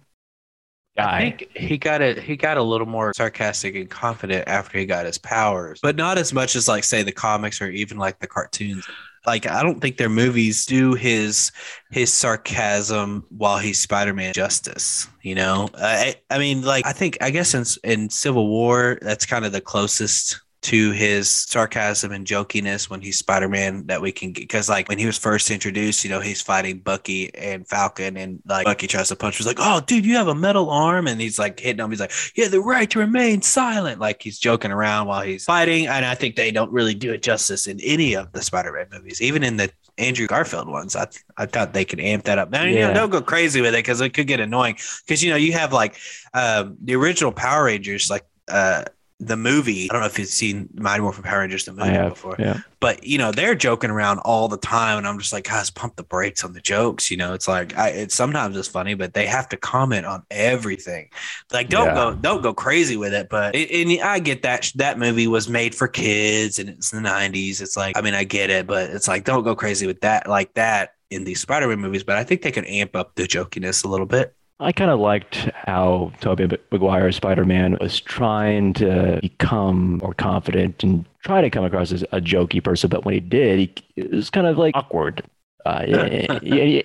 guy. 0.96 1.16
I 1.16 1.20
think 1.20 1.57
he 1.57 1.76
got 1.76 2.01
it. 2.01 2.18
He 2.18 2.36
got 2.36 2.57
a 2.57 2.62
little 2.62 2.86
more 2.86 3.12
sarcastic 3.14 3.74
and 3.74 3.90
confident 3.90 4.48
after 4.48 4.78
he 4.78 4.86
got 4.86 5.07
his 5.07 5.18
powers, 5.18 5.80
but 5.82 5.96
not 5.96 6.16
as 6.16 6.32
much 6.32 6.57
as 6.57 6.66
like 6.66 6.84
say 6.84 7.03
the 7.03 7.12
comics 7.12 7.61
or 7.61 7.68
even 7.68 7.98
like 7.98 8.18
the 8.20 8.26
cartoons 8.26 8.86
like 9.26 9.46
I 9.46 9.62
don't 9.62 9.80
think 9.80 9.96
their 9.96 10.09
movies 10.09 10.64
do 10.64 10.94
his 10.94 11.53
his 11.90 12.12
sarcasm 12.12 13.24
while 13.30 13.59
he's 13.59 13.80
Spider-Man 13.80 14.32
justice. 14.32 15.09
You 15.22 15.34
know, 15.34 15.68
I 15.76 16.16
I 16.30 16.38
mean, 16.38 16.62
like 16.62 16.86
I 16.86 16.92
think 16.92 17.18
I 17.20 17.30
guess 17.30 17.55
in 17.55 17.64
in 17.90 18.11
Civil 18.11 18.48
War 18.48 18.98
that's 19.03 19.26
kind 19.26 19.44
of 19.44 19.53
the 19.53 19.61
closest 19.61 20.40
to 20.62 20.90
his 20.92 21.30
sarcasm 21.30 22.12
and 22.12 22.26
jokiness 22.26 22.90
when 22.90 23.00
he's 23.00 23.18
Spider-Man 23.18 23.86
that 23.86 24.02
we 24.02 24.12
can 24.12 24.32
get 24.32 24.42
because 24.42 24.68
like 24.68 24.88
when 24.88 24.98
he 24.98 25.06
was 25.06 25.16
first 25.16 25.50
introduced, 25.50 26.04
you 26.04 26.11
know, 26.11 26.20
he's 26.20 26.42
fighting 26.42 26.80
Bucky 26.80 27.34
and 27.34 27.66
Falcon 27.66 28.16
and 28.18 28.42
like 28.46 28.66
Bucky 28.66 28.86
tries 28.86 29.08
to 29.08 29.16
punch, 29.16 29.38
he's 29.38 29.46
like, 29.46 29.56
Oh 29.58 29.80
dude, 29.80 30.04
you 30.04 30.16
have 30.16 30.28
a 30.28 30.34
metal 30.34 30.68
arm, 30.68 31.06
and 31.06 31.20
he's 31.20 31.38
like 31.38 31.58
hitting 31.58 31.82
him, 31.82 31.90
he's 31.90 32.00
like, 32.00 32.12
Yeah, 32.34 32.48
the 32.48 32.61
right 32.61 32.90
to 32.90 32.98
remain 32.98 33.40
silent. 33.40 34.00
Like 34.00 34.22
he's 34.22 34.38
joking 34.38 34.70
around 34.70 35.06
while 35.06 35.22
he's 35.22 35.44
fighting. 35.44 35.86
And 35.86 36.04
I 36.04 36.14
think 36.14 36.36
they 36.36 36.50
don't 36.50 36.72
really 36.72 36.94
do 36.94 37.12
it 37.12 37.22
justice 37.22 37.66
in 37.66 37.80
any 37.80 38.14
of 38.14 38.32
the 38.32 38.42
Spider-Man 38.42 38.88
movies, 38.92 39.22
even 39.22 39.42
in 39.42 39.56
the 39.56 39.70
Andrew 39.96 40.26
Garfield 40.26 40.68
ones. 40.68 40.94
I 40.94 41.06
I 41.38 41.46
thought 41.46 41.72
they 41.72 41.86
could 41.86 42.00
amp 42.00 42.24
that 42.24 42.38
up. 42.38 42.50
Now, 42.50 42.64
yeah. 42.64 42.70
you 42.70 42.80
know, 42.80 42.94
don't 42.94 43.11
go 43.11 43.22
crazy 43.22 43.62
with 43.62 43.74
it 43.74 43.78
because 43.78 44.02
it 44.02 44.11
could 44.11 44.26
get 44.26 44.40
annoying. 44.40 44.76
Because 45.06 45.22
you 45.22 45.30
know, 45.30 45.36
you 45.36 45.52
have 45.52 45.72
like 45.72 45.96
um, 46.34 46.76
the 46.82 46.96
original 46.96 47.32
Power 47.32 47.64
Rangers, 47.64 48.11
like 48.11 48.26
uh 48.48 48.84
the 49.20 49.36
movie. 49.36 49.88
I 49.90 49.92
don't 49.92 50.00
know 50.00 50.06
if 50.06 50.18
you've 50.18 50.28
seen 50.28 50.68
Mighty 50.74 51.02
Morphin 51.02 51.22
Power 51.22 51.40
Rangers 51.40 51.66
the 51.66 51.72
movie 51.72 51.90
have, 51.90 52.10
before, 52.10 52.36
yeah. 52.38 52.60
but 52.80 53.04
you 53.04 53.18
know 53.18 53.30
they're 53.30 53.54
joking 53.54 53.90
around 53.90 54.18
all 54.20 54.48
the 54.48 54.56
time, 54.56 54.98
and 54.98 55.06
I'm 55.06 55.18
just 55.18 55.32
like, 55.32 55.44
guys, 55.44 55.70
pump 55.70 55.96
the 55.96 56.02
brakes 56.02 56.42
on 56.42 56.54
the 56.54 56.60
jokes. 56.60 57.10
You 57.10 57.18
know, 57.18 57.34
it's 57.34 57.46
like 57.46 57.76
I, 57.76 57.90
it's 57.90 58.14
sometimes 58.14 58.56
it's 58.56 58.66
funny, 58.66 58.94
but 58.94 59.12
they 59.12 59.26
have 59.26 59.48
to 59.50 59.56
comment 59.56 60.06
on 60.06 60.24
everything. 60.30 61.10
Like, 61.52 61.68
don't 61.68 61.88
yeah. 61.88 61.94
go, 61.94 62.14
don't 62.14 62.42
go 62.42 62.54
crazy 62.54 62.96
with 62.96 63.12
it. 63.12 63.28
But 63.28 63.54
it, 63.54 63.70
and 63.70 64.02
I 64.02 64.18
get 64.18 64.42
that 64.42 64.72
that 64.76 64.98
movie 64.98 65.26
was 65.26 65.48
made 65.48 65.74
for 65.74 65.86
kids, 65.86 66.58
and 66.58 66.70
it's 66.70 66.90
the 66.90 66.98
'90s. 66.98 67.60
It's 67.60 67.76
like, 67.76 67.96
I 67.98 68.00
mean, 68.00 68.14
I 68.14 68.24
get 68.24 68.50
it, 68.50 68.66
but 68.66 68.90
it's 68.90 69.06
like, 69.06 69.24
don't 69.24 69.44
go 69.44 69.54
crazy 69.54 69.86
with 69.86 70.00
that 70.00 70.26
like 70.26 70.54
that 70.54 70.94
in 71.10 71.24
these 71.24 71.40
Spider-Man 71.40 71.78
movies. 71.78 72.04
But 72.04 72.16
I 72.16 72.24
think 72.24 72.42
they 72.42 72.52
can 72.52 72.64
amp 72.64 72.96
up 72.96 73.14
the 73.16 73.24
jokiness 73.24 73.84
a 73.84 73.88
little 73.88 74.06
bit. 74.06 74.34
I 74.61 74.72
kind 74.72 74.90
of 74.90 75.00
liked 75.00 75.48
how 75.66 76.12
Tobey 76.20 76.46
Maguire 76.70 77.11
Spider-Man 77.11 77.78
was 77.80 77.98
trying 77.98 78.74
to 78.74 79.18
become 79.22 79.98
more 79.98 80.12
confident 80.12 80.84
and 80.84 81.06
try 81.22 81.40
to 81.40 81.48
come 81.48 81.64
across 81.64 81.92
as 81.92 82.02
a 82.12 82.20
jokey 82.20 82.62
person, 82.62 82.90
but 82.90 83.04
when 83.04 83.14
he 83.14 83.20
did, 83.20 83.58
he 83.58 83.74
it 83.96 84.11
was 84.11 84.28
kind 84.28 84.46
of 84.46 84.58
like 84.58 84.76
awkward. 84.76 85.22
Uh, 85.66 85.86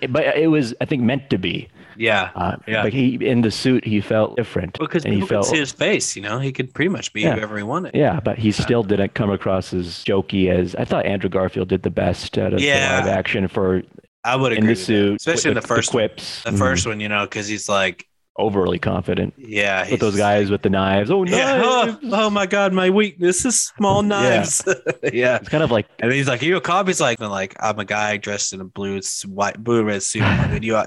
but 0.09 0.26
it 0.38 0.49
was, 0.49 0.73
I 0.82 0.86
think, 0.86 1.01
meant 1.01 1.30
to 1.30 1.38
be. 1.38 1.69
Yeah, 1.97 2.32
uh, 2.36 2.57
yeah. 2.67 2.84
Like 2.84 2.93
he 2.93 3.15
in 3.15 3.41
the 3.41 3.51
suit, 3.51 3.86
he 3.86 4.01
felt 4.01 4.36
different 4.36 4.78
because 4.78 5.05
and 5.05 5.13
he 5.13 5.21
felt 5.21 5.45
see 5.45 5.57
his 5.57 5.71
face. 5.71 6.15
You 6.15 6.21
know, 6.21 6.39
he 6.39 6.51
could 6.51 6.73
pretty 6.73 6.89
much 6.89 7.13
be 7.13 7.21
yeah. 7.21 7.36
whoever 7.36 7.55
he 7.55 7.63
wanted. 7.63 7.95
Yeah, 7.95 8.19
but 8.19 8.38
he 8.38 8.51
still 8.51 8.84
didn't 8.84 9.13
come 9.13 9.32
across 9.32 9.73
as 9.73 10.03
jokey 10.03 10.49
as 10.49 10.76
I 10.76 10.84
thought. 10.84 11.05
Andrew 11.05 11.30
Garfield 11.30 11.69
did 11.69 11.84
the 11.84 11.89
best 11.89 12.38
out 12.38 12.53
of 12.53 12.59
yeah. 12.59 13.01
the 13.01 13.07
live 13.07 13.17
action 13.17 13.47
for 13.47 13.84
I 14.26 14.36
would 14.36 14.51
agree. 14.51 14.69
In 14.69 14.73
the 14.73 14.76
suit, 14.76 15.15
especially 15.17 15.51
in 15.51 15.55
the 15.55 15.61
first 15.61 15.91
the 15.91 15.97
quips. 15.97 16.43
One. 16.43 16.55
The 16.55 16.59
1st 16.59 16.67
mm-hmm. 16.67 16.89
one, 16.89 16.99
you 16.99 17.09
know, 17.09 17.26
because 17.26 17.47
he's 17.47 17.69
like 17.69 18.07
overly 18.38 18.80
confident. 18.80 19.34
Yeah, 19.38 19.89
with 19.89 19.99
those 19.99 20.17
guys 20.17 20.49
with 20.49 20.61
the 20.61 20.69
knives. 20.69 21.11
Oh, 21.11 21.23
knives. 21.23 21.38
Yeah. 21.38 21.61
Oh, 21.67 21.99
oh, 22.11 22.30
my 22.30 22.45
god, 22.45 22.73
my 22.73 22.89
weakness 22.89 23.45
is 23.45 23.61
small 23.61 24.01
knives. 24.01 24.63
Yeah. 24.65 25.09
yeah. 25.13 25.36
it's 25.36 25.49
kind 25.49 25.63
of 25.63 25.71
like. 25.71 25.88
And 25.99 26.11
he's 26.11 26.28
like, 26.28 26.41
"Are 26.41 26.45
you 26.45 26.57
a 26.57 26.61
cop?" 26.61 26.88
He's 26.88 26.99
like, 26.99 27.19
"Like 27.19 27.55
I'm 27.59 27.80
a 27.80 27.86
guy 27.86 28.17
dressed 28.17 28.53
in 28.53 28.61
a 28.61 28.65
blue, 28.65 28.99
white, 29.28 29.63
blue 29.63 29.84
red 29.84 30.03
suit. 30.03 30.23
and 30.23 30.63
you, 30.63 30.82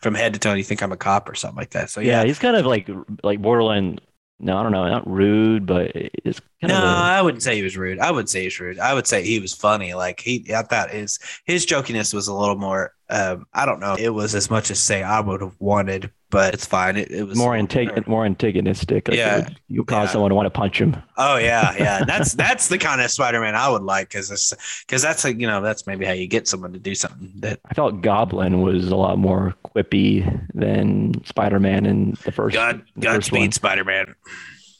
from 0.00 0.14
head 0.14 0.34
to 0.34 0.40
toe, 0.40 0.54
you 0.54 0.64
think 0.64 0.82
I'm 0.82 0.92
a 0.92 0.96
cop 0.96 1.28
or 1.28 1.34
something 1.34 1.56
like 1.56 1.70
that." 1.70 1.90
So 1.90 2.00
yeah, 2.00 2.20
yeah 2.20 2.26
he's 2.26 2.38
kind 2.38 2.56
of 2.56 2.66
like 2.66 2.90
like 3.22 3.40
borderline 3.40 3.98
no, 4.40 4.58
I 4.58 4.62
don't 4.62 4.72
know, 4.72 4.88
not 4.88 5.08
rude, 5.08 5.64
but 5.66 5.92
it's 5.94 6.40
kind 6.60 6.70
of. 6.72 6.78
no. 6.78 6.78
Of 6.78 6.84
a... 6.84 6.86
I 6.86 7.22
wouldn't 7.22 7.42
say 7.42 7.56
he 7.56 7.62
was 7.62 7.76
rude. 7.76 7.98
I 7.98 8.10
would 8.10 8.28
say 8.28 8.42
he's 8.42 8.58
rude. 8.58 8.78
I 8.78 8.92
would 8.92 9.06
say 9.06 9.22
he 9.22 9.38
was 9.38 9.54
funny. 9.54 9.94
Like 9.94 10.20
he, 10.20 10.52
I 10.54 10.62
thought 10.62 10.90
his 10.90 11.18
his 11.44 11.64
jokiness 11.64 12.12
was 12.12 12.28
a 12.28 12.34
little 12.34 12.56
more. 12.56 12.92
Um, 13.08 13.46
I 13.52 13.64
don't 13.64 13.80
know. 13.80 13.96
It 13.98 14.10
was 14.10 14.34
as 14.34 14.50
much 14.50 14.70
as 14.70 14.80
say 14.80 15.02
I 15.02 15.20
would 15.20 15.40
have 15.40 15.54
wanted 15.60 16.10
but 16.34 16.52
it's 16.52 16.66
fine. 16.66 16.96
It, 16.98 17.10
it 17.10 17.24
was 17.24 17.38
more 17.38 17.52
antag- 17.54 18.06
more 18.06 18.26
antagonistic. 18.26 19.08
Like 19.08 19.16
Yeah. 19.16 19.36
would- 19.38 19.56
you 19.68 19.84
cause 19.84 20.08
Yeah. 20.08 20.12
someone 20.12 20.28
to 20.30 20.34
want 20.34 20.46
to 20.46 20.50
punch 20.50 20.78
him. 20.80 20.96
Oh 21.16 21.36
yeah, 21.38 21.74
yeah. 21.78 22.04
That's 22.04 22.34
that's 22.34 22.68
the 22.68 22.76
kind 22.78 23.00
of 23.00 23.10
Spider-Man 23.10 23.54
I 23.54 23.68
would 23.70 23.82
like 23.82 24.08
because 24.10 24.52
because 24.86 25.00
that's 25.02 25.24
like 25.24 25.40
you 25.40 25.46
know 25.46 25.60
that's 25.62 25.86
maybe 25.86 26.04
how 26.04 26.12
you 26.12 26.26
get 26.26 26.46
someone 26.46 26.72
to 26.74 26.78
do 26.78 26.94
something 26.94 27.32
that 27.36 27.60
I 27.70 27.74
felt 27.74 28.02
Goblin 28.02 28.60
was 28.60 28.88
a 28.88 28.96
lot 28.96 29.18
more 29.18 29.54
quippy 29.64 30.22
than 30.54 31.24
Spider-Man 31.24 31.86
in 31.86 32.16
the 32.24 32.32
first. 32.32 32.54
God 32.54 32.82
the. 32.96 33.00
Godspeed 33.02 33.54
Spider-Man. 33.54 34.14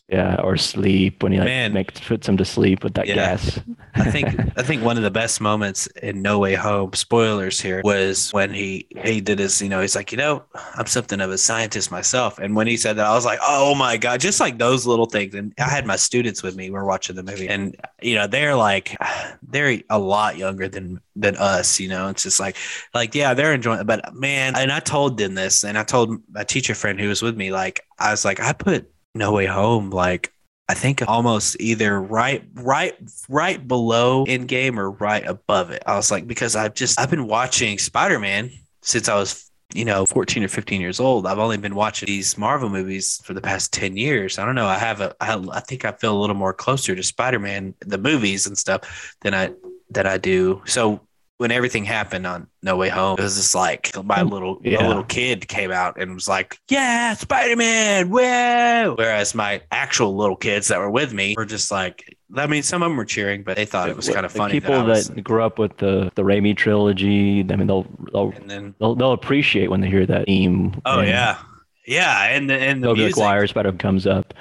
Yeah, 0.08 0.36
or 0.42 0.58
sleep 0.58 1.22
when 1.22 1.32
he 1.32 1.38
like 1.38 1.46
Man. 1.46 1.72
makes 1.72 1.98
puts 1.98 2.28
him 2.28 2.36
to 2.36 2.44
sleep 2.44 2.84
with 2.84 2.92
that 2.94 3.06
Yeah. 3.06 3.14
gas. 3.14 3.58
I 3.94 4.10
think 4.10 4.28
I 4.54 4.62
think 4.62 4.82
one 4.84 4.98
of 4.98 5.02
the 5.02 5.10
best 5.10 5.40
moments 5.40 5.86
in 6.02 6.20
No 6.20 6.38
Way 6.38 6.54
Home, 6.54 6.92
spoilers 6.92 7.58
here, 7.58 7.80
was 7.82 8.30
when 8.32 8.52
he 8.52 8.86
he 9.02 9.22
did 9.22 9.38
his, 9.38 9.62
you 9.62 9.70
know, 9.70 9.80
he's 9.80 9.96
like, 9.96 10.12
you 10.12 10.18
know, 10.18 10.44
I'm 10.74 10.84
something 10.86 11.22
of 11.22 11.30
a 11.30 11.38
scientist 11.38 11.90
myself. 11.90 12.38
And 12.38 12.54
when 12.54 12.66
he 12.66 12.76
said 12.76 12.96
that, 12.96 13.06
I 13.06 13.14
was 13.14 13.24
like, 13.24 13.38
oh 13.42 13.74
my 13.74 13.96
God, 13.96 14.20
just 14.20 14.40
like 14.40 14.58
those 14.58 14.86
little 14.86 15.06
things. 15.06 15.34
And 15.34 15.54
I 15.58 15.70
had 15.70 15.86
my 15.86 15.96
students 15.96 16.42
with 16.42 16.54
me, 16.54 16.68
we 16.68 16.76
are 16.76 16.84
watching 16.84 17.16
the 17.16 17.22
movie. 17.22 17.48
And 17.48 17.74
you 18.02 18.14
know, 18.14 18.26
they're 18.26 18.56
like 18.56 18.94
they're 19.42 19.80
a 19.88 19.98
lot 19.98 20.36
younger 20.36 20.68
than 20.68 21.00
than 21.16 21.34
us, 21.36 21.80
you 21.80 21.88
know. 21.88 22.08
It's 22.08 22.24
just 22.24 22.38
like 22.38 22.56
like, 22.92 23.14
yeah, 23.14 23.32
they're 23.32 23.54
enjoying 23.54 23.80
it. 23.80 23.86
But 23.86 24.14
man, 24.14 24.54
and 24.54 24.70
I 24.70 24.80
told 24.80 25.16
them 25.16 25.34
this, 25.34 25.64
and 25.64 25.78
I 25.78 25.82
told 25.82 26.20
my 26.30 26.44
teacher 26.44 26.74
friend 26.74 27.00
who 27.00 27.08
was 27.08 27.22
with 27.22 27.38
me, 27.38 27.52
like, 27.52 27.86
I 27.98 28.10
was 28.10 28.26
like, 28.26 28.38
I 28.38 28.52
put 28.52 28.90
No 29.14 29.32
Way 29.32 29.46
Home, 29.46 29.90
like 29.90 30.32
I 30.68 30.74
think 30.74 31.02
almost 31.06 31.56
either 31.60 32.00
right, 32.00 32.42
right, 32.54 32.94
right 33.28 33.66
below 33.66 34.24
Endgame 34.24 34.78
or 34.78 34.90
right 34.90 35.24
above 35.26 35.70
it. 35.70 35.82
I 35.86 35.96
was 35.96 36.10
like, 36.10 36.26
because 36.26 36.56
I've 36.56 36.74
just 36.74 36.98
I've 36.98 37.10
been 37.10 37.26
watching 37.26 37.78
Spider 37.78 38.18
Man 38.18 38.50
since 38.82 39.08
I 39.08 39.14
was 39.16 39.50
you 39.74 39.84
know 39.84 40.06
14 40.06 40.42
or 40.44 40.48
15 40.48 40.80
years 40.80 41.00
old. 41.00 41.26
I've 41.26 41.38
only 41.38 41.58
been 41.58 41.74
watching 41.74 42.06
these 42.06 42.38
Marvel 42.38 42.70
movies 42.70 43.20
for 43.24 43.34
the 43.34 43.40
past 43.40 43.72
10 43.72 43.96
years. 43.96 44.38
I 44.38 44.46
don't 44.46 44.54
know. 44.54 44.66
I 44.66 44.78
have 44.78 45.00
a 45.00 45.14
I, 45.20 45.36
I 45.52 45.60
think 45.60 45.84
I 45.84 45.92
feel 45.92 46.16
a 46.16 46.20
little 46.20 46.36
more 46.36 46.54
closer 46.54 46.94
to 46.96 47.02
Spider 47.02 47.38
Man 47.38 47.74
the 47.80 47.98
movies 47.98 48.46
and 48.46 48.56
stuff 48.56 49.14
than 49.20 49.34
I 49.34 49.50
than 49.90 50.06
I 50.06 50.16
do. 50.16 50.62
So 50.64 51.06
when 51.38 51.50
everything 51.50 51.84
happened 51.84 52.26
on 52.26 52.46
No 52.62 52.76
Way 52.76 52.88
Home, 52.88 53.16
it 53.18 53.22
was 53.22 53.36
just 53.36 53.54
like 53.54 53.90
my 54.04 54.20
hmm. 54.20 54.28
little 54.28 54.60
my 54.64 54.86
little 54.86 55.04
kid 55.04 55.48
came 55.48 55.70
out 55.70 56.00
and 56.00 56.14
was 56.14 56.28
like, 56.28 56.58
"Yeah, 56.68 57.14
Spider 57.14 57.56
Man, 57.56 58.10
whoa!" 58.10 58.94
Whereas 58.96 59.34
my 59.34 59.62
actual 59.70 60.16
little 60.16 60.36
kids 60.36 60.68
that 60.68 60.78
were 60.78 60.90
with 60.90 61.12
me 61.12 61.34
were 61.36 61.44
just 61.44 61.70
like, 61.70 62.16
I 62.36 62.46
mean, 62.46 62.62
some 62.62 62.82
of 62.82 62.90
them 62.90 62.96
were 62.96 63.04
cheering, 63.04 63.42
but 63.42 63.56
they 63.56 63.66
thought 63.66 63.88
it 63.88 63.96
was 63.96 64.08
kind 64.08 64.24
of 64.24 64.32
The 64.32 64.38
funny. 64.38 64.52
People 64.60 64.84
that, 64.86 65.04
that 65.04 65.22
grew 65.22 65.42
up 65.42 65.58
with 65.58 65.76
the 65.78 66.10
the 66.14 66.22
Raimi 66.22 66.56
trilogy, 66.56 67.40
I 67.40 67.56
mean, 67.56 67.66
they'll 67.66 67.86
they'll 68.12 68.30
and 68.30 68.50
then 68.50 68.74
they'll, 68.78 68.94
they'll 68.94 69.12
appreciate 69.12 69.70
when 69.70 69.80
they 69.80 69.88
hear 69.88 70.06
that 70.06 70.26
theme. 70.26 70.80
oh 70.84 71.00
and 71.00 71.08
yeah, 71.08 71.38
yeah, 71.86 72.26
and 72.26 72.48
the 72.48 72.54
and 72.54 72.82
the 72.82 72.94
music. 72.94 73.16
Maguire 73.16 73.46
Spider 73.46 73.72
comes 73.72 74.06
up. 74.06 74.34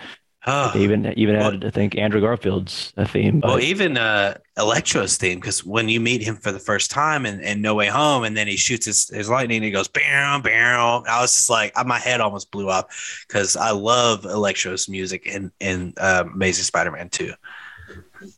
Oh. 0.46 0.72
Even 0.76 1.14
even 1.18 1.38
Well- 1.38 1.52
had 1.52 1.66
I 1.66 1.70
think 1.70 1.98
Andrew 1.98 2.20
Garfield's 2.20 2.92
a 2.98 3.08
theme. 3.08 3.40
But 3.40 3.50
Well, 3.50 3.60
even 3.62 3.98
uh, 3.98 4.38
Electro's 4.58 5.16
theme, 5.18 5.40
because 5.40 5.64
when 5.64 5.88
you 5.88 6.02
meet 6.02 6.22
him 6.22 6.36
for 6.36 6.52
the 6.52 6.60
first 6.60 6.92
time 6.92 7.26
and, 7.26 7.42
and 7.42 7.62
No 7.62 7.76
Way 7.76 7.88
Home, 7.88 8.24
and 8.24 8.36
then 8.36 8.48
he 8.48 8.58
shoots 8.58 8.86
his, 8.86 9.08
his 9.08 9.30
lightning 9.30 9.58
and 9.58 9.66
he 9.66 9.72
goes, 9.72 9.88
bam, 9.88 10.42
bam. 10.42 11.04
I 11.08 11.22
was 11.22 11.34
just 11.34 11.50
like, 11.50 11.72
uh, 11.76 11.84
my 11.86 11.98
head 12.00 12.20
almost 12.20 12.52
blew 12.52 12.70
up 12.70 12.90
because 13.28 13.56
I 13.56 13.72
love 13.72 14.26
Electro's 14.26 14.90
music 14.90 15.26
in, 15.26 15.52
in 15.60 15.94
uh, 15.98 16.26
Amazing 16.34 16.66
Spider 16.66 16.92
Man 16.92 17.10
2. 17.10 17.34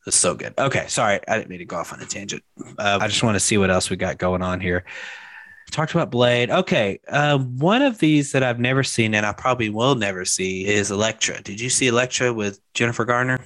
It's 0.08 0.16
so 0.16 0.36
good. 0.36 0.54
Okay. 0.58 0.86
Sorry. 0.88 1.20
I 1.28 1.38
didn't 1.38 1.50
mean 1.50 1.60
to 1.60 1.66
go 1.66 1.78
off 1.78 1.94
on 1.94 2.02
a 2.02 2.06
tangent. 2.06 2.44
Uh, 2.78 3.00
I 3.02 3.08
just 3.08 3.24
want 3.24 3.36
to 3.36 3.40
see 3.40 3.58
what 3.58 3.70
else 3.70 3.90
we 3.90 3.96
got 3.98 4.18
going 4.18 4.42
on 4.42 4.60
here. 4.60 4.84
Talked 5.72 5.94
about 5.94 6.12
Blade. 6.12 6.50
Okay. 6.50 7.00
Uh, 7.08 7.38
one 7.38 7.82
of 7.82 8.00
these 8.00 8.32
that 8.32 8.44
I've 8.44 8.60
never 8.60 8.84
seen 8.84 9.14
and 9.14 9.26
I 9.26 9.34
probably 9.34 9.70
will 9.70 9.96
never 9.96 10.24
see 10.24 10.66
is 10.66 10.92
Elektra. 10.92 11.42
Did 11.42 11.60
you 11.60 11.70
see 11.70 11.88
Elektra 11.88 12.34
with 12.34 12.60
Jennifer 12.74 13.06
Garner? 13.06 13.40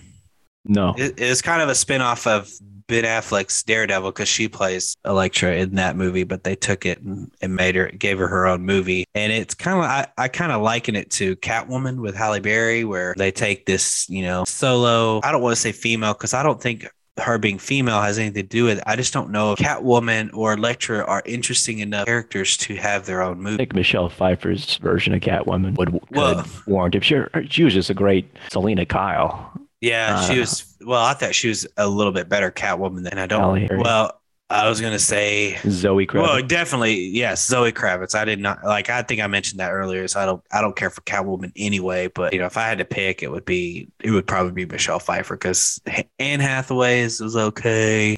no, 0.66 0.94
It, 0.98 1.16
it's 1.18 1.42
kind 1.42 1.62
of 1.62 1.70
a 1.70 1.76
spin-off 1.76 2.28
of 2.28 2.52
Ben 2.88 3.04
Affleck's 3.04 3.64
Daredevil 3.64 4.12
because 4.12 4.28
she 4.28 4.48
plays 4.48 4.98
Elektra 5.06 5.56
in 5.56 5.76
that 5.76 5.96
movie, 5.96 6.24
but 6.24 6.44
they 6.44 6.56
took 6.56 6.86
it 6.86 7.00
and, 7.02 7.32
and 7.42 7.56
made 7.56 7.76
her 7.76 7.90
gave 7.92 8.18
her 8.18 8.28
her 8.28 8.48
own 8.48 8.66
movie. 8.66 9.06
And 9.14 9.32
it's 9.32 9.54
kind 9.54 9.78
of 9.78 9.86
I, 9.86 10.08
I 10.18 10.28
kind 10.28 10.52
of 10.52 10.62
liken 10.62 10.96
it 10.96 11.12
to 11.12 11.36
Catwoman 11.38 12.02
with 12.02 12.16
Halle 12.16 12.40
Berry, 12.40 12.84
where 12.84 13.14
they 13.16 13.32
take 13.32 13.66
this, 13.68 14.10
you 14.10 14.24
know, 14.24 14.44
solo, 14.46 15.22
I 15.24 15.32
don't 15.32 15.42
want 15.42 15.56
to 15.56 15.62
say 15.62 15.72
female 15.72 16.14
because 16.14 16.34
I 16.34 16.44
don't 16.44 16.62
think 16.62 16.88
her 17.20 17.38
being 17.38 17.58
female 17.60 18.02
has 18.02 18.18
anything 18.18 18.44
to 18.44 18.48
do 18.48 18.66
with 18.66 18.78
it. 18.80 18.84
I 18.88 18.96
just 18.96 19.14
don't 19.14 19.30
know 19.32 19.52
if 19.54 19.60
Catwoman 19.60 20.32
or 20.34 20.54
Elektra 20.54 21.04
are 21.06 21.22
interesting 21.26 21.80
enough 21.80 22.06
characters 22.06 22.58
to 22.58 22.76
have 22.76 23.06
their 23.06 23.22
own 23.22 23.42
movie. 23.42 23.56
I 23.56 23.58
think 23.58 23.76
Michelle 23.76 24.10
Pfeiffer's 24.10 24.78
version 24.78 25.14
of 25.14 25.22
Catwoman 25.22 25.76
would 25.78 26.00
Well- 26.12 26.46
warrant 26.68 26.96
it. 26.96 27.04
She, 27.04 27.20
she 27.50 27.64
was 27.64 27.74
just 27.74 27.90
a 27.90 27.94
great 27.94 28.30
Selina 28.50 28.86
Kyle. 28.86 29.52
Yeah, 29.82 30.22
she 30.28 30.38
Uh, 30.38 30.40
was. 30.42 30.66
Well, 30.86 31.04
I 31.04 31.14
thought 31.14 31.34
she 31.36 31.48
was 31.50 31.66
a 31.78 31.88
little 31.88 32.12
bit 32.12 32.28
better 32.30 32.52
Catwoman 32.52 33.04
than 33.10 33.18
I 33.18 33.28
don't. 33.28 33.78
Well, 33.78 34.19
I 34.52 34.68
was 34.68 34.82
gonna 34.82 34.98
say 34.98 35.58
Zoe 35.70 36.08
Kravitz. 36.08 36.22
Well, 36.22 36.42
definitely, 36.42 36.96
yes, 36.96 37.46
Zoe 37.46 37.72
Kravitz. 37.72 38.16
I 38.16 38.26
did 38.26 38.40
not 38.40 38.64
like. 38.64 38.90
I 38.90 39.04
think 39.04 39.22
I 39.22 39.28
mentioned 39.28 39.60
that 39.60 39.72
earlier. 39.72 40.08
So 40.08 40.20
I 40.20 40.26
don't. 40.26 40.44
I 40.52 40.62
don't 40.62 40.76
care 40.76 40.90
for 40.90 41.02
Catwoman 41.02 41.52
anyway. 41.56 42.08
But 42.08 42.34
you 42.34 42.40
know, 42.40 42.48
if 42.48 42.58
I 42.58 42.68
had 42.68 42.80
to 42.80 42.86
pick, 42.86 43.22
it 43.22 43.30
would 43.30 43.46
be. 43.46 43.90
It 44.00 44.10
would 44.10 44.26
probably 44.26 44.52
be 44.52 44.66
Michelle 44.66 45.00
Pfeiffer 45.00 45.36
because 45.36 45.80
Anne 46.18 46.40
Hathaway 46.40 47.02
is 47.02 47.22
was 47.22 47.36
okay. 47.36 48.14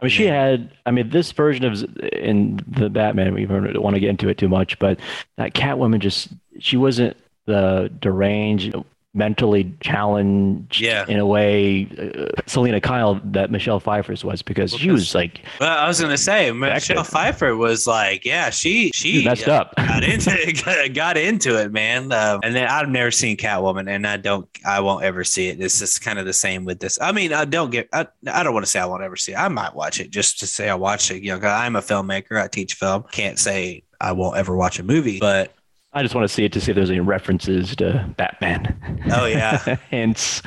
I 0.00 0.04
mean, 0.04 0.10
she 0.10 0.26
had. 0.26 0.72
I 0.86 0.90
mean, 0.90 1.10
this 1.10 1.30
version 1.30 1.64
of 1.64 1.84
in 2.14 2.60
the 2.66 2.90
Batman. 2.90 3.32
We 3.32 3.46
don't 3.46 3.80
want 3.80 3.94
to 3.94 4.00
get 4.00 4.10
into 4.10 4.28
it 4.28 4.38
too 4.38 4.48
much, 4.48 4.76
but 4.80 4.98
that 5.36 5.54
Catwoman 5.54 6.00
just 6.00 6.30
she 6.58 6.76
wasn't 6.76 7.16
the 7.46 7.92
deranged, 8.00 8.74
mentally 9.12 9.74
challenged 9.80 10.80
Yeah. 10.80 11.04
in 11.08 11.18
a 11.18 11.26
way. 11.26 11.88
Uh, 11.98 12.26
Selina 12.46 12.80
Kyle 12.80 13.20
that 13.24 13.50
Michelle 13.50 13.80
Pfeiffer's 13.80 14.24
was 14.24 14.40
because 14.42 14.72
she 14.72 14.90
was 14.90 15.14
like 15.16 15.40
Well, 15.58 15.76
I 15.76 15.88
was 15.88 16.00
gonna 16.00 16.16
say 16.16 16.52
Michelle 16.52 17.02
Pfeiffer 17.02 17.56
was 17.56 17.86
like, 17.88 18.24
yeah, 18.24 18.50
she 18.50 18.90
she 18.94 19.18
she 19.20 19.24
messed 19.24 19.48
up. 19.48 19.74
got 19.76 20.04
into 20.12 20.30
it, 20.32 20.94
got 20.94 21.16
into 21.16 21.60
it, 21.60 21.72
man. 21.72 22.12
Um, 22.12 22.40
and 22.44 22.54
then 22.54 22.68
I've 22.68 22.88
never 22.88 23.10
seen 23.10 23.36
Catwoman, 23.36 23.88
and 23.90 24.06
I 24.06 24.16
don't, 24.16 24.48
I 24.64 24.78
won't 24.80 25.02
ever 25.04 25.24
see 25.24 25.48
it. 25.48 25.60
It's 25.60 25.78
just 25.80 26.02
kind 26.02 26.18
of 26.18 26.26
the 26.26 26.32
same 26.32 26.64
with 26.64 26.78
this. 26.78 26.98
I 27.00 27.10
mean, 27.12 27.32
I 27.32 27.44
don't 27.44 27.70
get, 27.70 27.88
I, 27.92 28.06
I 28.32 28.42
don't 28.44 28.54
want 28.54 28.64
to 28.64 28.70
say 28.70 28.78
I 28.78 28.86
won't 28.86 29.02
ever 29.02 29.16
see 29.16 29.32
it. 29.32 29.36
I 29.36 29.48
might 29.48 29.74
watch 29.74 29.98
it 30.00 30.10
just 30.10 30.38
to 30.40 30.46
say 30.46 30.68
I 30.68 30.74
watched 30.76 31.10
it. 31.10 31.22
You 31.24 31.32
know, 31.32 31.40
'cause 31.40 31.50
I'm 31.50 31.74
a 31.76 31.82
filmmaker. 31.82 32.40
I 32.40 32.46
teach 32.46 32.74
film. 32.74 33.04
Can't 33.10 33.38
say 33.40 33.82
I 34.00 34.12
won't 34.12 34.36
ever 34.36 34.56
watch 34.56 34.78
a 34.78 34.82
movie, 34.84 35.18
but 35.18 35.52
I 35.92 36.02
just 36.02 36.14
want 36.14 36.28
to 36.28 36.32
see 36.32 36.44
it 36.44 36.52
to 36.52 36.60
see 36.60 36.70
if 36.70 36.76
there's 36.76 36.90
any 36.90 37.00
references 37.00 37.74
to 37.76 38.14
Batman. 38.16 39.02
Oh, 39.12 39.26
yeah. 39.26 39.76
Hints. 39.90 40.40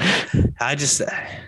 I 0.61 0.75
just, 0.75 1.01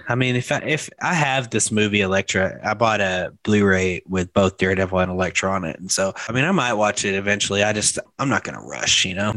I 0.10 0.16
mean, 0.16 0.36
if 0.36 0.52
I, 0.52 0.58
if 0.60 0.90
I 1.02 1.14
have 1.14 1.50
this 1.50 1.72
movie 1.72 2.02
Elektra, 2.02 2.60
I 2.64 2.74
bought 2.74 3.00
a 3.00 3.34
Blu-ray 3.44 4.02
with 4.06 4.34
both 4.34 4.58
Daredevil 4.58 5.00
and 5.00 5.12
Elektra 5.12 5.50
on 5.50 5.64
it, 5.64 5.80
and 5.80 5.90
so 5.90 6.14
I 6.28 6.34
mean, 6.34 6.44
I 6.44 6.52
might 6.52 6.74
watch 6.74 7.06
it 7.06 7.16
eventually. 7.16 7.64
I 7.64 7.72
just, 7.72 7.98
I'm 8.20 8.28
not 8.28 8.44
gonna 8.44 8.62
rush, 8.62 9.06
you 9.06 9.16
know. 9.16 9.34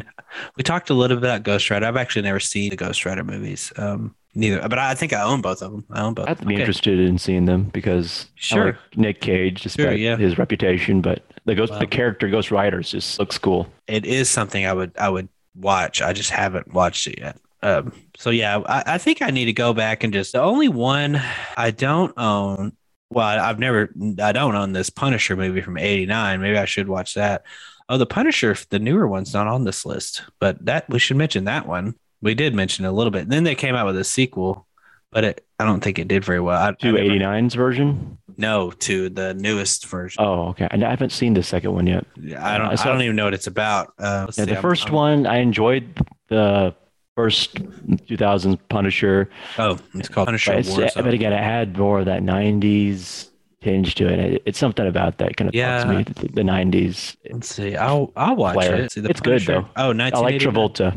We 0.56 0.64
talked 0.64 0.90
a 0.90 0.94
little 0.94 1.16
bit 1.16 1.24
about 1.24 1.44
Ghost 1.44 1.70
Rider. 1.70 1.86
I've 1.86 1.96
actually 1.96 2.22
never 2.22 2.40
seen 2.40 2.70
the 2.70 2.76
Ghost 2.76 3.04
Rider 3.06 3.22
movies, 3.24 3.72
um, 3.76 4.14
neither, 4.38 4.60
but 4.68 4.78
I 4.78 4.94
think 4.94 5.12
I 5.12 5.22
own 5.22 5.40
both 5.42 5.60
of 5.62 5.72
them. 5.72 5.84
I 5.90 6.00
own 6.00 6.14
both. 6.14 6.28
I'd 6.28 6.38
be 6.46 6.54
Okay. 6.54 6.62
interested 6.62 6.98
in 6.98 7.18
seeing 7.18 7.44
them 7.44 7.64
because 7.64 8.26
Sure. 8.36 8.66
like 8.66 8.76
Nick 8.96 9.20
Cage, 9.20 9.62
despite 9.62 9.98
yeah. 9.98 10.16
his 10.16 10.38
reputation, 10.38 11.00
but 11.00 11.22
the 11.44 11.54
ghost, 11.54 11.72
Wow. 11.72 11.78
the 11.80 11.86
character 11.86 12.28
Ghost 12.28 12.50
Riders 12.50 12.90
just 12.90 13.18
looks 13.18 13.36
cool. 13.38 13.68
It 13.86 14.06
is 14.06 14.28
something 14.30 14.64
I 14.66 14.72
would, 14.72 14.92
I 14.98 15.08
would 15.08 15.28
watch. 15.54 16.00
I 16.00 16.12
just 16.12 16.30
haven't 16.30 16.72
watched 16.72 17.06
it 17.06 17.18
yet. 17.18 17.36
Um, 17.62 17.92
so 18.16 18.30
yeah, 18.30 18.58
I, 18.66 18.94
I 18.94 18.98
think 18.98 19.20
I 19.20 19.30
need 19.30 19.46
to 19.46 19.52
go 19.52 19.72
back 19.74 20.04
and 20.04 20.12
just 20.12 20.32
the 20.32 20.40
only 20.40 20.68
one 20.68 21.20
I 21.56 21.70
don't 21.72 22.12
own. 22.16 22.72
Well, 23.10 23.26
I've 23.26 23.58
never, 23.58 23.90
I 24.22 24.32
don't 24.32 24.54
own 24.54 24.72
this 24.72 24.90
Punisher 24.90 25.34
movie 25.34 25.62
from 25.62 25.76
'89. 25.78 26.40
Maybe 26.40 26.56
I 26.58 26.66
should 26.66 26.86
watch 26.88 27.14
that. 27.14 27.42
Oh, 27.88 27.96
the 27.98 28.06
Punisher, 28.06 28.54
the 28.68 28.78
newer 28.78 29.08
one's 29.08 29.32
not 29.32 29.46
on 29.48 29.64
this 29.64 29.84
list, 29.86 30.22
but 30.38 30.62
that 30.66 30.88
we 30.90 30.98
should 30.98 31.16
mention 31.16 31.44
that 31.44 31.66
one. 31.66 31.94
We 32.20 32.34
did 32.34 32.54
mention 32.54 32.84
it 32.84 32.88
a 32.88 32.92
little 32.92 33.10
bit. 33.10 33.22
And 33.22 33.32
then 33.32 33.44
they 33.44 33.54
came 33.54 33.74
out 33.74 33.86
with 33.86 33.96
a 33.96 34.04
sequel, 34.04 34.66
but 35.12 35.24
it, 35.24 35.46
I 35.58 35.64
don't 35.64 35.82
think 35.82 35.98
it 35.98 36.08
did 36.08 36.24
very 36.24 36.40
well. 36.40 36.60
I 36.60 36.74
eighty 36.82 37.18
nines 37.18 37.54
version. 37.54 38.18
No, 38.36 38.70
to 38.70 39.08
the 39.08 39.34
newest 39.34 39.86
version. 39.86 40.22
Oh, 40.24 40.48
okay. 40.48 40.68
And 40.70 40.84
I 40.84 40.90
haven't 40.90 41.10
seen 41.10 41.34
the 41.34 41.42
second 41.42 41.72
one 41.72 41.86
yet. 41.86 42.06
I 42.38 42.58
don't. 42.58 42.68
I 42.68 42.72
I 42.72 42.84
don't 42.86 43.02
even 43.02 43.16
know 43.16 43.24
what 43.24 43.34
it's 43.34 43.46
about. 43.48 43.94
Uh, 43.98 44.26
Yeah, 44.28 44.44
see, 44.44 44.44
the 44.44 44.56
first 44.60 44.86
I'm- 44.86 44.94
one 44.94 45.26
I 45.26 45.38
enjoyed 45.38 45.84
the 46.28 46.74
first 47.16 47.54
2000s 47.56 48.58
Punisher. 48.68 49.28
Oh, 49.58 49.78
it's 49.94 50.08
called 50.08 50.26
Punisher 50.26 50.52
But, 50.52 50.58
it's- 50.60 50.76
Warzone. 50.94 51.02
but 51.04 51.14
again, 51.14 51.32
it 51.32 51.42
had 51.42 51.76
more 51.76 51.98
of 52.00 52.04
that 52.06 52.22
90s 52.22 53.28
tinge 53.60 53.96
to 53.96 54.06
it. 54.06 54.18
It- 54.20 54.42
It's 54.46 54.58
something 54.58 54.86
about 54.86 55.18
that 55.18 55.36
kind 55.36 55.48
of 55.48 55.54
Yeah. 55.54 55.84
me. 55.84 56.04
The, 56.04 56.28
the 56.28 56.42
90s. 56.44 57.16
Let's 57.28 57.48
see. 57.52 57.74
I'll 57.74 58.12
I'll 58.14 58.36
watch 58.36 58.54
Flair. 58.54 58.76
it. 58.82 58.92
See, 58.92 59.00
It's 59.00 59.20
good, 59.20 59.42
though. 59.42 59.66
Oh, 59.74 59.90
I 59.90 59.92
like 59.92 60.36
Travolta. 60.36 60.94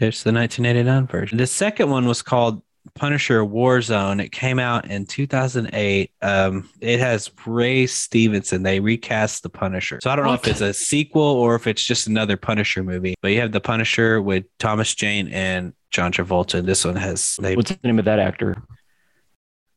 It's 0.00 0.22
the 0.22 0.32
1989 0.32 1.06
version. 1.06 1.38
The 1.38 1.46
second 1.46 1.88
one 1.90 2.06
was 2.06 2.20
called 2.22 2.62
Punisher 2.94 3.42
Warzone. 3.44 4.22
It 4.22 4.30
came 4.32 4.58
out 4.58 4.90
in 4.90 5.06
2008. 5.06 6.10
Um, 6.20 6.68
it 6.80 7.00
has 7.00 7.30
Ray 7.46 7.86
Stevenson. 7.86 8.62
They 8.62 8.80
recast 8.80 9.42
the 9.42 9.48
Punisher. 9.48 10.00
So 10.02 10.10
I 10.10 10.16
don't 10.16 10.26
know 10.26 10.34
if 10.34 10.46
it's 10.46 10.60
a 10.60 10.74
sequel 10.74 11.22
or 11.22 11.54
if 11.54 11.66
it's 11.66 11.82
just 11.84 12.06
another 12.08 12.36
Punisher 12.36 12.82
movie. 12.82 13.14
But 13.22 13.28
you 13.28 13.40
have 13.40 13.52
the 13.52 13.60
Punisher 13.60 14.20
with 14.20 14.44
Thomas 14.58 14.94
Jane 14.94 15.28
and 15.28 15.72
John 15.90 16.12
Travolta. 16.12 16.64
This 16.64 16.84
one 16.84 16.96
has 16.96 17.36
they, 17.40 17.54
What's 17.56 17.70
the 17.70 17.78
name 17.84 17.98
of 17.98 18.04
that 18.04 18.18
actor? 18.18 18.62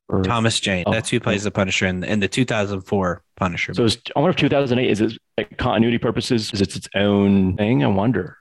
Or- 0.09 0.24
Thomas 0.24 0.59
Jane. 0.59 0.84
Oh, 0.88 0.91
That's 0.91 1.09
who 1.09 1.20
plays 1.20 1.43
the 1.43 1.51
Punisher 1.51 1.86
in, 1.86 2.03
in 2.03 2.20
the 2.20 2.28
2004 2.28 3.24
Punisher. 3.36 3.74
so 3.74 3.86
I 4.15 4.20
wonder 4.20 4.32
if 4.32 4.36
2008 4.38 4.89
is 4.89 5.01
it 5.01 5.18
like 5.38 5.57
continuity 5.57 5.97
purposes? 5.97 6.51
Is 6.53 6.61
it 6.61 6.76
its 6.76 6.89
own 6.95 7.55
thing? 7.55 7.84
I 7.84 7.88
wonder. 7.88 8.38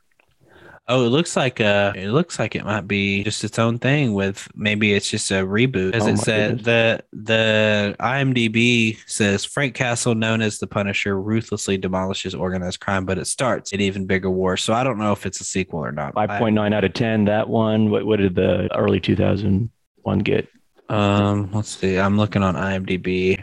Oh, 0.88 1.04
it 1.04 1.08
looks 1.08 1.36
like 1.36 1.60
uh 1.60 1.92
it 1.96 2.10
looks 2.10 2.38
like 2.38 2.54
it 2.54 2.64
might 2.64 2.86
be 2.86 3.24
just 3.24 3.42
its 3.42 3.58
own 3.58 3.78
thing 3.78 4.14
with 4.14 4.48
maybe 4.54 4.94
it's 4.94 5.10
just 5.10 5.30
a 5.32 5.44
reboot. 5.44 5.94
As 5.94 6.04
Oh 6.04 6.08
it 6.08 6.18
said 6.18 6.60
the 6.60 7.02
the 7.12 7.96
IMDb 7.98 8.96
says 9.06 9.44
Frank 9.44 9.74
Castle, 9.74 10.14
known 10.14 10.40
as 10.42 10.58
the 10.58 10.68
Punisher, 10.68 11.20
ruthlessly 11.20 11.76
demolishes 11.76 12.36
organized 12.36 12.78
crime, 12.78 13.04
but 13.04 13.18
it 13.18 13.26
starts 13.26 13.72
an 13.72 13.80
even 13.80 14.06
bigger 14.06 14.30
war. 14.30 14.56
So 14.56 14.74
I 14.74 14.84
don't 14.84 14.98
know 14.98 15.10
if 15.10 15.26
it's 15.26 15.40
a 15.40 15.44
sequel 15.44 15.80
or 15.80 15.90
not. 15.90 16.14
5.9 16.14 16.72
out 16.72 16.84
of 16.84 16.92
10. 16.92 17.24
That 17.24 17.48
one. 17.48 17.90
What, 17.90 18.06
what 18.06 18.18
did 18.20 18.36
the 18.36 18.68
early 18.76 19.00
2001 19.00 20.18
get? 20.20 20.48
um 20.88 21.50
let's 21.52 21.70
see. 21.76 21.98
I'm 21.98 22.16
looking 22.16 22.44
on 22.44 22.54
IMDb. 22.54 23.42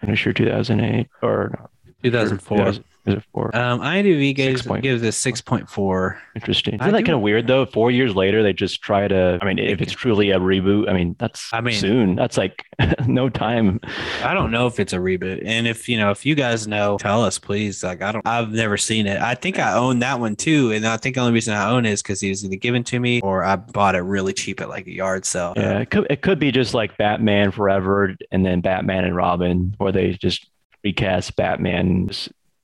Finisher 0.00 0.34
2008 0.34 1.08
or 1.22 1.70
2004. 2.02 2.58
2000 2.58 2.84
Is 3.06 3.14
it 3.14 3.24
four? 3.32 3.54
Um 3.54 3.80
IMDb 3.80 4.34
gives 4.34 4.62
6.4. 4.62 4.82
gives 4.82 5.02
it 5.02 5.12
6.4. 5.12 6.18
Interesting. 6.34 6.80
I 6.80 6.84
Isn't 6.84 6.92
that 6.92 6.98
do- 7.00 7.04
kind 7.06 7.16
of 7.16 7.20
weird 7.20 7.46
though? 7.46 7.66
Four 7.66 7.90
years 7.90 8.14
later, 8.16 8.42
they 8.42 8.52
just 8.54 8.80
try 8.80 9.06
to. 9.08 9.38
I 9.40 9.44
mean, 9.44 9.58
if 9.58 9.82
it's 9.82 9.92
truly 9.92 10.30
a 10.30 10.38
reboot, 10.40 10.88
I 10.88 10.94
mean, 10.94 11.14
that's 11.18 11.50
I 11.52 11.60
mean- 11.60 11.74
soon. 11.74 12.14
That's 12.16 12.36
like 12.38 12.64
no 13.06 13.28
time. 13.28 13.80
I 14.22 14.32
don't 14.32 14.50
know 14.50 14.66
if 14.66 14.80
it's 14.80 14.92
a 14.92 14.98
reboot. 14.98 15.42
And 15.44 15.66
if 15.66 15.88
you 15.88 15.98
know, 15.98 16.10
if 16.12 16.24
you 16.24 16.34
guys 16.34 16.66
know, 16.66 16.96
tell 16.98 17.22
us 17.22 17.38
please. 17.38 17.82
Like 17.84 18.00
I 18.02 18.12
don't 18.12 18.26
I've 18.26 18.50
never 18.52 18.76
seen 18.78 19.06
it. 19.06 19.20
I 19.20 19.34
think 19.34 19.58
I 19.58 19.74
own 19.74 19.98
that 19.98 20.18
one 20.18 20.34
too. 20.34 20.72
And 20.72 20.86
I 20.86 20.96
think 20.96 21.16
the 21.16 21.20
only 21.20 21.34
reason 21.34 21.54
I 21.54 21.68
own 21.70 21.84
it 21.86 21.92
is 21.92 22.02
because 22.02 22.20
he 22.20 22.30
was 22.30 22.44
either 22.44 22.56
given 22.56 22.84
to 22.84 22.98
me 22.98 23.20
or 23.20 23.44
I 23.44 23.56
bought 23.56 23.94
it 23.94 24.00
really 24.00 24.32
cheap 24.32 24.60
at 24.62 24.68
like 24.70 24.86
a 24.86 24.92
yard 24.92 25.26
sale. 25.26 25.52
Yeah, 25.56 25.80
it 25.80 25.90
could 25.90 26.06
it 26.08 26.22
could 26.22 26.38
be 26.38 26.50
just 26.52 26.72
like 26.72 26.96
Batman 26.96 27.50
Forever 27.50 28.14
and 28.32 28.46
then 28.46 28.60
Batman 28.62 29.04
and 29.04 29.14
Robin, 29.14 29.76
or 29.78 29.92
they 29.92 30.12
just 30.12 30.48
recast 30.82 31.36
Batman. 31.36 32.10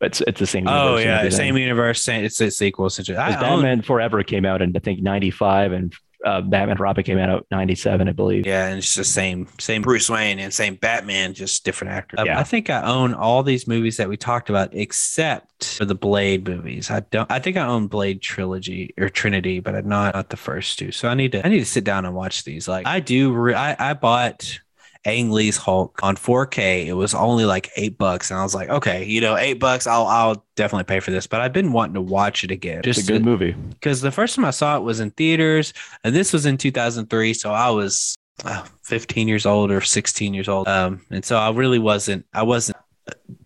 It's 0.01 0.21
it's 0.23 0.41
the 0.41 0.47
same. 0.47 0.67
Oh 0.67 0.97
yeah, 0.97 1.29
same 1.29 1.57
universe. 1.57 2.03
Same, 2.03 2.25
it's 2.25 2.41
a 2.41 2.51
sequel 2.51 2.87
essentially. 2.87 3.17
Batman 3.17 3.83
Forever 3.83 4.23
came 4.23 4.45
out 4.47 4.63
in 4.63 4.75
I 4.75 4.79
think 4.79 5.03
'95, 5.03 5.73
and 5.73 5.95
uh, 6.25 6.41
Batman 6.41 6.77
Robin 6.79 7.05
came 7.05 7.19
out 7.19 7.41
in 7.41 7.45
'97, 7.51 8.09
I 8.09 8.13
believe. 8.13 8.47
Yeah, 8.47 8.69
and 8.69 8.79
it's 8.79 8.95
the 8.95 9.05
same, 9.05 9.49
same 9.59 9.83
Bruce 9.83 10.09
Wayne 10.09 10.39
and 10.39 10.53
same 10.53 10.75
Batman, 10.77 11.35
just 11.35 11.65
different 11.65 11.93
actors. 11.93 12.21
Um, 12.21 12.27
Yeah. 12.27 12.39
I 12.39 12.45
think 12.45 12.71
I 12.71 12.83
own 12.83 13.15
all 13.15 13.43
these 13.43 13.67
movies 13.67 13.97
that 13.99 14.09
we 14.09 14.17
talked 14.17 14.51
about, 14.51 14.75
except 14.75 15.77
for 15.79 15.85
the 15.85 15.95
Blade 15.95 16.49
movies. 16.49 16.91
I 16.91 17.01
don't. 17.01 17.31
I 17.31 17.39
think 17.39 17.57
I 17.57 17.67
own 17.67 17.87
Blade 17.87 18.23
trilogy 18.23 18.95
or 18.99 19.09
Trinity, 19.09 19.61
but 19.61 19.75
I'm 19.75 19.89
not 19.89 20.15
not 20.15 20.31
the 20.31 20.37
first 20.37 20.79
two. 20.79 20.93
So 20.93 21.09
I 21.09 21.15
need 21.15 21.33
to. 21.33 21.45
I 21.45 21.49
need 21.49 21.61
to 21.61 21.67
sit 21.67 21.85
down 21.85 22.05
and 22.05 22.15
watch 22.15 22.45
these. 22.45 22.69
Like 22.69 22.87
I 22.87 23.01
do. 23.01 23.33
Re- 23.33 23.55
I 23.55 23.91
I 23.91 23.95
bought. 23.95 24.61
Ang 25.07 25.31
Lee's 25.31 25.57
Hulk 25.57 25.99
on 26.03 26.15
4K. 26.17 26.87
It 26.87 26.93
was 26.93 27.15
only 27.15 27.45
like 27.47 27.71
eight 27.77 27.97
bucks, 27.97 28.31
and 28.31 28.39
I 28.39 28.43
was 28.43 28.55
like, 28.55 28.69
okay, 28.69 29.05
you 29.05 29.21
know, 29.21 29.37
eight 29.37 29.55
bucks. 29.55 29.87
I'll 29.87 30.07
I'll 30.07 30.45
definitely 30.57 30.85
pay 30.85 31.01
for 31.01 31.11
this. 31.11 31.27
But 31.27 31.41
I've 31.41 31.53
been 31.55 31.73
wanting 31.73 31.95
to 31.95 32.03
watch 32.03 32.45
it 32.45 32.51
again, 32.51 32.83
It's 32.85 32.99
just 32.99 33.09
a 33.09 33.13
good 33.13 33.19
to- 33.21 33.25
movie. 33.25 33.53
because 33.53 34.01
the 34.03 34.11
first 34.11 34.37
time 34.37 34.45
I 34.45 34.51
saw 34.51 34.77
it 34.77 34.83
was 34.83 35.01
in 35.01 35.11
theaters, 35.13 35.73
and 36.05 36.15
this 36.15 36.33
was 36.33 36.45
in 36.47 36.59
2003. 36.59 37.33
So 37.35 37.51
I 37.53 37.71
was 37.71 38.15
uh, 38.45 38.65
15 38.85 39.27
years 39.29 39.47
old 39.47 39.71
or 39.71 39.81
16 39.81 40.35
years 40.35 40.49
old. 40.49 40.69
Um, 40.69 41.01
and 41.11 41.25
so 41.25 41.37
I 41.37 41.51
really 41.51 41.79
wasn't, 41.79 42.25
I 42.33 42.43
wasn't, 42.43 42.77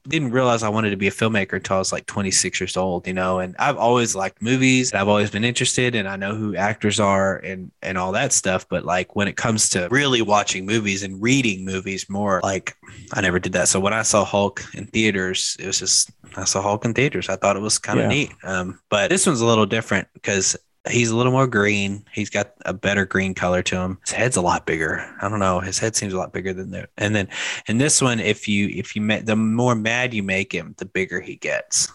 didn't 0.09 0.33
realize 0.33 0.63
I 0.63 0.69
wanted 0.69 0.91
to 0.91 0.97
be 0.97 1.09
a 1.09 1.11
filmmaker 1.11 1.55
until 1.55 1.77
I 1.77 1.79
was 1.79 1.93
like 1.93 2.07
26 2.07 2.61
years 2.61 2.77
old, 2.77 3.07
you 3.07 3.15
know, 3.15 3.39
and 3.39 3.57
I've 3.59 3.77
always 3.79 4.15
liked 4.15 4.43
movies. 4.43 4.93
I've 4.93 5.09
always 5.09 5.31
been 5.31 5.45
interested 5.45 5.95
and 5.95 6.07
I 6.07 6.17
know 6.17 6.35
who 6.35 6.55
actors 6.57 7.01
are 7.01 7.37
and, 7.39 7.71
and 7.83 7.97
all 7.97 8.13
that 8.13 8.33
stuff. 8.33 8.69
But 8.69 8.85
like 8.85 9.17
when 9.17 9.29
it 9.29 9.37
comes 9.37 9.71
to 9.71 9.89
really 9.91 10.21
watching 10.21 10.67
movies 10.67 11.03
and 11.03 11.23
reading 11.23 11.65
movies 11.65 12.09
more, 12.11 12.41
like 12.43 12.77
I 13.13 13.23
never 13.23 13.39
did 13.39 13.55
that. 13.55 13.69
So 13.69 13.81
when 13.81 13.95
I 13.95 14.03
saw 14.03 14.25
Hulk 14.25 14.63
in 14.75 14.87
theaters, 14.87 15.57
it 15.59 15.67
was 15.67 15.79
just, 15.79 16.11
I 16.37 16.45
saw 16.45 16.61
Hulk 16.61 16.85
in 16.85 16.93
theaters. 16.93 17.29
I 17.31 17.37
thought 17.37 17.57
it 17.57 17.61
was 17.61 17.79
kind 17.79 17.99
of 17.99 18.05
Yeah. 18.05 18.09
neat. 18.09 18.33
Um, 18.43 18.81
but 18.91 19.09
this 19.09 19.27
one's 19.27 19.41
a 19.41 19.47
little 19.47 19.67
different 19.67 20.09
because 20.13 20.55
he's 20.89 21.11
a 21.11 21.17
little 21.17 21.33
more 21.33 21.47
green. 21.47 22.05
He's 22.13 22.31
got 22.31 22.53
a 22.65 22.73
better 22.73 23.07
green 23.07 23.35
color 23.35 23.63
to 23.63 23.77
him. 23.77 23.99
His 24.03 24.13
head's 24.13 24.37
a 24.37 24.43
lot 24.43 24.67
bigger. 24.67 25.05
I 25.21 25.29
don't 25.29 25.39
know. 25.39 25.61
His 25.61 25.79
head 25.79 25.97
seems 25.97 26.13
a 26.13 26.19
lot 26.19 26.33
bigger 26.33 26.53
than 26.53 26.71
the. 26.71 26.89
And 26.99 27.15
then 27.15 27.29
in 27.69 27.79
this 27.79 28.03
one, 28.03 28.21
if 28.21 28.47
you 28.49 28.69
if 28.69 28.95
you 28.95 29.03
ma- 29.03 29.21
the 29.23 29.37
more 29.37 29.75
mad 29.75 30.15
you 30.15 30.23
make 30.23 30.53
him, 30.53 30.75
the 30.79 30.85
bigger 30.85 31.21
he 31.21 31.37
gets. 31.37 31.91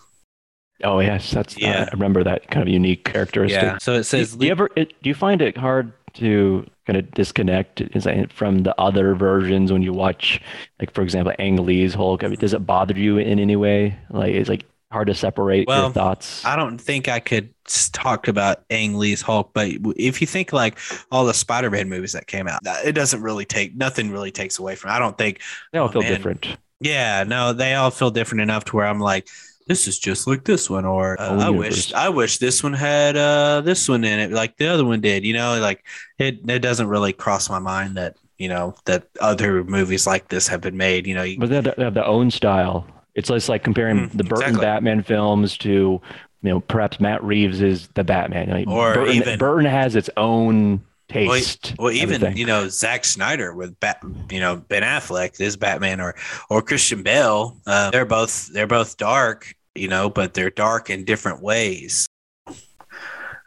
Oh 0.83 0.99
yes, 0.99 1.31
that's 1.31 1.57
Yeah. 1.57 1.87
I 1.87 1.93
remember 1.93 2.23
that 2.23 2.49
kind 2.49 2.67
of 2.67 2.73
unique 2.73 3.03
characteristic. 3.03 3.61
Yeah. 3.61 3.77
So 3.79 3.93
it 3.93 4.03
says. 4.03 4.35
do 4.35 4.45
you 4.45 4.51
ever 4.51 4.69
it, 4.75 4.93
do 5.01 5.09
you 5.09 5.15
find 5.15 5.41
it 5.41 5.57
hard 5.57 5.91
to 6.15 6.65
kind 6.87 6.97
of 6.97 7.11
disconnect 7.11 7.81
is 7.81 8.05
that 8.05 8.33
from 8.33 8.63
the 8.63 8.73
other 8.81 9.13
versions 9.13 9.71
when 9.71 9.83
you 9.83 9.93
watch 9.93 10.41
like 10.79 10.91
for 10.91 11.01
example 11.01 11.33
Ang 11.37 11.57
Lee's 11.57 11.93
Hulk? 11.93 12.23
I 12.23 12.27
mean, 12.27 12.39
does 12.39 12.53
it 12.53 12.65
bother 12.65 12.97
you 12.97 13.17
in 13.17 13.39
any 13.39 13.55
way? 13.55 13.99
Like 14.09 14.33
it's 14.33 14.49
like 14.49 14.65
hard 14.91 15.07
to 15.07 15.15
separate 15.15 15.67
Well, 15.67 15.83
your 15.83 15.91
thoughts. 15.91 16.43
I 16.45 16.55
don't 16.55 16.79
think 16.79 17.07
I 17.07 17.19
could 17.19 17.53
talk 17.93 18.27
about 18.27 18.63
Ang 18.69 18.97
Lee's 18.97 19.21
Hulk, 19.21 19.51
but 19.53 19.69
if 19.95 20.21
you 20.21 20.27
think 20.27 20.51
like 20.51 20.79
all 21.11 21.25
the 21.25 21.33
Spider-Man 21.33 21.89
movies 21.89 22.13
that 22.13 22.27
came 22.27 22.47
out, 22.47 22.61
it 22.85 22.93
doesn't 22.93 23.21
really 23.21 23.45
take 23.45 23.75
nothing 23.75 24.11
really 24.11 24.31
takes 24.31 24.59
away 24.59 24.75
from. 24.75 24.91
It. 24.91 24.93
I 24.93 24.99
don't 24.99 25.17
think 25.17 25.41
they 25.71 25.79
all 25.79 25.89
oh, 25.89 25.91
feel 25.91 26.01
man. 26.01 26.13
different. 26.13 26.57
Yeah, 26.79 27.23
no, 27.23 27.53
they 27.53 27.75
all 27.75 27.91
feel 27.91 28.09
different 28.09 28.41
enough 28.41 28.65
to 28.65 28.75
where 28.75 28.87
I'm 28.87 28.99
like, 28.99 29.27
this 29.67 29.87
is 29.87 29.99
just 29.99 30.25
like 30.25 30.45
this 30.45 30.69
one, 30.69 30.85
or 30.85 31.19
uh, 31.21 31.37
I 31.37 31.49
wish 31.51 31.93
I 31.93 32.09
wish 32.09 32.39
this 32.39 32.63
one 32.63 32.73
had 32.73 33.15
uh 33.15 33.61
this 33.61 33.87
one 33.87 34.03
in 34.03 34.17
it, 34.17 34.31
like 34.31 34.57
the 34.57 34.67
other 34.67 34.83
one 34.83 34.99
did. 34.99 35.23
You 35.23 35.33
know, 35.33 35.59
like 35.59 35.85
it 36.17 36.39
it 36.49 36.59
doesn't 36.59 36.87
really 36.87 37.13
cross 37.13 37.49
my 37.51 37.59
mind 37.59 37.95
that 37.95 38.15
you 38.39 38.49
know 38.49 38.73
that 38.85 39.07
other 39.21 39.63
movies 39.63 40.07
like 40.07 40.29
this 40.29 40.47
have 40.47 40.61
been 40.61 40.75
made. 40.75 41.05
You 41.05 41.13
know, 41.13 41.21
you, 41.21 41.37
But 41.37 41.49
they 41.49 41.55
have, 41.57 41.75
they 41.77 41.83
have 41.83 41.93
their 41.93 42.05
own 42.05 42.31
style. 42.31 42.87
It's 43.19 43.27
just 43.29 43.49
like 43.49 43.63
comparing 43.63 44.09
Mm, 44.09 44.17
the 44.17 44.23
Burton 44.23 44.43
exactly. 44.55 44.61
Batman 44.65 45.03
films 45.03 45.57
to, 45.59 45.69
you 45.69 46.01
know, 46.41 46.59
perhaps 46.61 46.99
Matt 46.99 47.23
Reeves 47.23 47.61
is 47.61 47.87
the 47.95 48.03
Batman. 48.03 48.49
Like, 48.49 48.67
Or 48.67 48.93
Burton, 48.95 49.15
even- 49.15 49.37
Burton 49.39 49.65
has 49.65 49.95
its 49.95 50.09
own 50.17 50.81
taste. 51.09 51.73
well, 51.79 51.91
even 51.91 52.35
you 52.37 52.45
know 52.45 52.67
Zack 52.69 53.03
Snyder 53.03 53.53
with 53.53 53.79
Bat, 53.79 54.03
you 54.31 54.39
know 54.39 54.57
Ben 54.57 54.83
Affleck, 54.83 55.39
is 55.41 55.57
Batman, 55.57 55.99
or 55.99 56.15
or 56.49 56.61
Christian 56.61 57.01
Bale. 57.03 57.57
Uh, 57.67 57.89
they're 57.91 58.05
both 58.05 58.47
they're 58.53 58.67
both 58.67 58.95
dark, 58.97 59.53
you 59.75 59.87
know, 59.87 60.09
but 60.09 60.33
they're 60.35 60.51
dark 60.51 60.89
in 60.91 61.03
different 61.05 61.41
ways. 61.41 62.05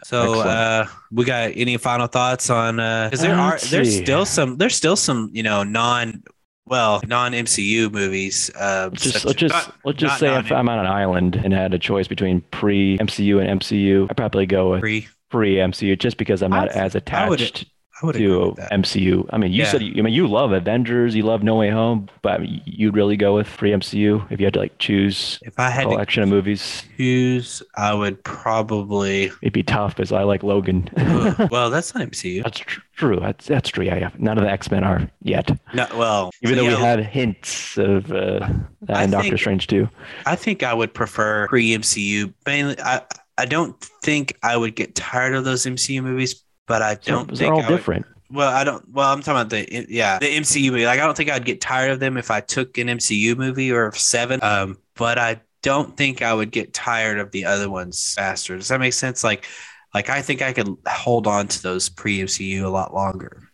So 0.04 0.40
uh, 0.40 0.86
we 1.12 1.24
got 1.24 1.52
any 1.54 1.76
final 1.76 2.08
thoughts 2.08 2.50
on 2.50 2.76
because 2.76 3.20
there 3.20 3.34
Uh, 3.36 3.40
are 3.40 3.50
let's 3.52 3.70
there's 3.70 3.96
still 3.96 4.26
some 4.26 4.56
there's 4.58 4.74
still 4.74 4.96
some 4.96 5.30
you 5.32 5.44
know 5.44 5.62
non 5.62 6.24
well 6.66 7.00
non 7.06 7.32
MCU 7.32 7.90
movies. 7.92 8.50
Uh, 8.54 8.90
just 8.90 9.24
let's 9.24 9.38
just 9.38 9.54
not- 9.54 9.74
let's 9.84 9.98
just 9.98 10.18
say 10.18 10.28
non- 10.28 10.44
if 10.44 10.52
I'm 10.52 10.68
on 10.68 10.78
an 10.78 10.86
island 10.86 11.36
and 11.36 11.52
had 11.52 11.74
a 11.74 11.78
choice 11.78 12.08
between 12.08 12.40
pre 12.50 12.98
MCU 12.98 13.38
and 13.40 13.60
MCU, 13.60 14.06
I'd 14.10 14.16
probably 14.16 14.46
go 14.46 14.70
with 14.70 14.80
pre. 14.80 15.08
pre 15.30 15.56
MCU 15.56 15.98
just 15.98 16.16
because 16.16 16.42
I'm 16.42 16.50
not 16.50 16.70
I- 16.74 16.80
as 16.80 16.94
I 16.94 16.98
attached 16.98 17.64
I 17.64 17.66
would 18.02 18.14
to. 18.16 18.54
MCU. 18.72 19.28
I 19.32 19.38
mean, 19.38 19.52
you 19.52 19.62
Yeah. 19.62 19.70
said 19.70 19.82
you, 19.82 19.94
I 19.98 20.02
mean 20.02 20.12
you 20.14 20.26
love 20.26 20.52
Avengers, 20.52 21.14
you 21.14 21.22
love 21.22 21.42
No 21.42 21.56
Way 21.56 21.70
Home, 21.70 22.08
but 22.22 22.40
you'd 22.66 22.94
really 22.94 23.16
go 23.16 23.34
with 23.34 23.46
pre 23.56 23.70
MCU 23.70 24.26
if 24.30 24.40
you 24.40 24.46
had 24.46 24.54
to 24.54 24.60
like 24.60 24.78
choose 24.78 25.38
If 25.42 25.58
I 25.58 25.68
a 25.68 25.70
had 25.70 25.82
to 25.84 25.88
collection 25.90 26.22
of 26.22 26.28
movies. 26.28 26.84
choose, 26.96 27.62
I 27.76 27.94
would 27.94 28.22
probably. 28.24 29.30
It'd 29.42 29.52
be 29.52 29.62
tough 29.62 29.96
because 29.96 30.12
I 30.12 30.22
like 30.24 30.42
Logan. 30.42 30.88
Well, 31.50 31.70
that's 31.70 31.94
not 31.94 32.08
MCU. 32.10 32.42
That's 32.42 32.58
tr- 32.58 32.80
true. 32.96 33.18
That's 33.20 33.46
that's 33.46 33.68
true. 33.70 33.84
Yeah, 33.84 33.96
yeah. 33.96 34.10
None 34.18 34.38
of 34.38 34.44
the 34.44 34.50
X 34.50 34.70
Men 34.70 34.84
are 34.84 35.08
yet, 35.22 35.50
No, 35.74 35.86
well, 35.96 36.30
even 36.42 36.56
though 36.56 36.66
we 36.66 36.74
had 36.74 37.04
hints 37.04 37.76
of 37.78 38.10
uh, 38.12 38.48
I 38.88 39.04
in 39.04 39.10
Doctor 39.10 39.36
Strange 39.38 39.66
too. 39.66 39.88
I 40.26 40.36
think 40.36 40.62
I 40.62 40.74
would 40.74 40.92
prefer 40.94 41.46
pre 41.48 41.76
MCU. 41.76 42.32
Mainly, 42.46 42.76
I 42.80 43.02
I 43.38 43.46
don't 43.46 43.80
think 44.02 44.36
I 44.42 44.56
would 44.56 44.76
get 44.76 44.94
tired 44.94 45.34
of 45.34 45.44
those 45.44 45.64
MCU 45.64 46.02
movies, 46.02 46.42
but 46.66 46.82
I 46.82 46.94
don't 46.96 47.34
they're 47.36 47.36
think 47.36 47.54
all 47.54 47.62
I 47.62 47.70
would, 47.70 47.76
different. 47.76 48.06
well, 48.30 48.50
I 48.54 48.64
don't. 48.64 48.88
Well, 48.90 49.12
I'm 49.12 49.20
talking 49.22 49.40
about 49.40 49.50
the 49.50 49.86
yeah 49.88 50.18
the 50.18 50.26
MCU 50.36 50.70
movie. 50.70 50.86
Like 50.86 51.00
I 51.00 51.04
don't 51.06 51.16
think 51.16 51.30
I'd 51.30 51.44
get 51.44 51.60
tired 51.60 51.90
of 51.90 52.00
them 52.00 52.16
if 52.16 52.30
I 52.30 52.40
took 52.40 52.78
an 52.78 52.88
MCU 52.88 53.36
movie 53.36 53.70
or 53.72 53.92
seven. 53.92 54.40
Um, 54.42 54.78
but 54.96 55.18
I 55.18 55.40
don't 55.62 55.96
think 55.96 56.22
I 56.22 56.34
would 56.34 56.50
get 56.50 56.72
tired 56.74 57.18
of 57.18 57.30
the 57.30 57.44
other 57.44 57.70
ones 57.70 58.14
faster. 58.14 58.56
Does 58.56 58.68
that 58.68 58.80
make 58.80 58.92
sense? 58.94 59.22
Like, 59.24 59.46
like 59.94 60.08
I 60.10 60.22
think 60.22 60.42
I 60.42 60.52
could 60.52 60.68
hold 60.86 61.26
on 61.26 61.48
to 61.48 61.62
those 61.62 61.88
pre 61.88 62.20
MCU 62.20 62.64
a 62.64 62.68
lot 62.68 62.94
longer. 62.94 63.48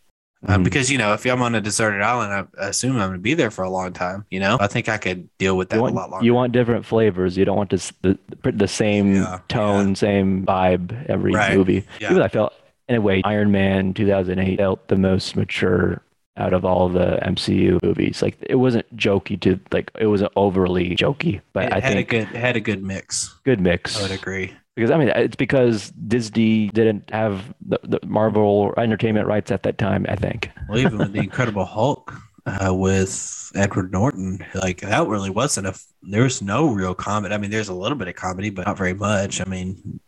Um, 0.47 0.61
Mhm. 0.61 0.63
because 0.63 0.89
you 0.89 0.97
know, 0.97 1.11
if 1.13 1.25
I'm 1.25 1.41
on 1.41 1.53
a 1.55 1.59
deserted 1.61 2.01
island, 2.01 2.47
I 2.57 2.67
assume 2.69 2.93
I'm 2.93 3.09
going 3.09 3.13
to 3.13 3.19
be 3.19 3.33
there 3.33 3.51
for 3.51 3.63
a 3.65 3.69
long 3.69 3.91
time. 3.91 4.25
You 4.31 4.39
know, 4.39 4.55
I 4.59 4.67
think 4.67 4.87
I 4.87 4.97
could 4.97 5.27
deal 5.37 5.57
with 5.57 5.67
that 5.69 5.75
You 5.75 5.81
a 5.81 5.83
lot 5.83 5.93
want, 5.93 6.11
longer. 6.11 6.25
you 6.25 6.33
want 6.33 6.53
different 6.53 6.85
flavors. 6.85 7.35
You 7.37 7.43
don't 7.43 7.57
want 7.57 7.71
this 7.71 7.91
the 8.03 8.17
the 8.43 8.67
same 8.67 9.15
Yeah, 9.15 9.39
tone, 9.49 9.95
same 9.95 10.45
vibe 10.45 11.07
every 11.09 11.33
Right. 11.33 11.57
movie. 11.57 11.83
Yeah. 11.99 12.11
Even 12.11 12.23
I 12.23 12.29
felt 12.29 12.53
in 12.89 12.95
a 12.95 13.01
way, 13.01 13.21
Iron 13.23 13.51
Man 13.51 13.93
2008 13.93 14.57
felt 14.57 14.87
the 14.87 14.97
most 14.97 15.35
mature 15.35 16.01
out 16.37 16.53
of 16.53 16.65
all 16.65 16.89
the 16.89 17.19
MCU 17.23 17.81
movies. 17.83 18.21
Like 18.21 18.37
it 18.41 18.55
wasn't 18.55 18.93
jokey 18.97 19.39
to 19.41 19.59
like 19.71 19.91
it 19.99 20.07
wasn't 20.07 20.31
overly 20.35 20.95
jokey, 20.95 21.41
but 21.53 21.65
it 21.65 21.73
I 21.73 21.79
had 21.79 21.93
think 21.93 22.11
a 22.11 22.17
good 22.17 22.27
had 22.35 22.55
a 22.55 22.59
good 22.59 22.83
mix. 22.83 23.35
good 23.45 23.61
mix. 23.61 23.97
I 23.99 24.03
would 24.03 24.11
agree. 24.11 24.53
Because 24.75 24.91
I 24.91 24.97
mean, 24.97 25.09
it's 25.09 25.35
because 25.35 25.91
Disney 25.91 26.69
didn't 26.69 27.09
have 27.11 27.53
the, 27.65 27.79
the 27.83 27.99
Marvel 28.05 28.73
Entertainment 28.77 29.27
rights 29.27 29.51
at 29.51 29.63
that 29.63 29.77
time. 29.77 30.05
I 30.09 30.15
think. 30.15 30.49
Well, 30.67 30.79
even 30.79 30.97
with 30.97 31.11
the 31.11 31.19
Incredible 31.19 31.65
Hulk 31.65 32.13
uh, 32.45 32.73
with 32.73 33.51
Edward 33.55 33.91
Norton, 33.91 34.43
like 34.55 34.81
that 34.81 35.07
really 35.07 35.29
wasn't 35.29 35.67
a. 35.67 35.77
There 36.03 36.23
was 36.23 36.41
no 36.41 36.69
real 36.69 36.95
comedy. 36.95 37.35
I 37.35 37.37
mean, 37.37 37.51
there's 37.51 37.67
a 37.67 37.73
little 37.73 37.97
bit 37.97 38.07
of 38.07 38.15
comedy, 38.15 38.49
but 38.49 38.67
not 38.67 38.77
very 38.77 38.93
much. 38.93 39.41
I 39.41 39.45
mean, 39.45 39.99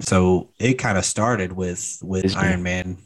so 0.00 0.50
it 0.58 0.74
kind 0.74 0.98
of 0.98 1.04
started 1.04 1.52
with 1.52 1.98
with 2.02 2.22
Disney. 2.22 2.40
Iron 2.40 2.62
Man. 2.62 2.98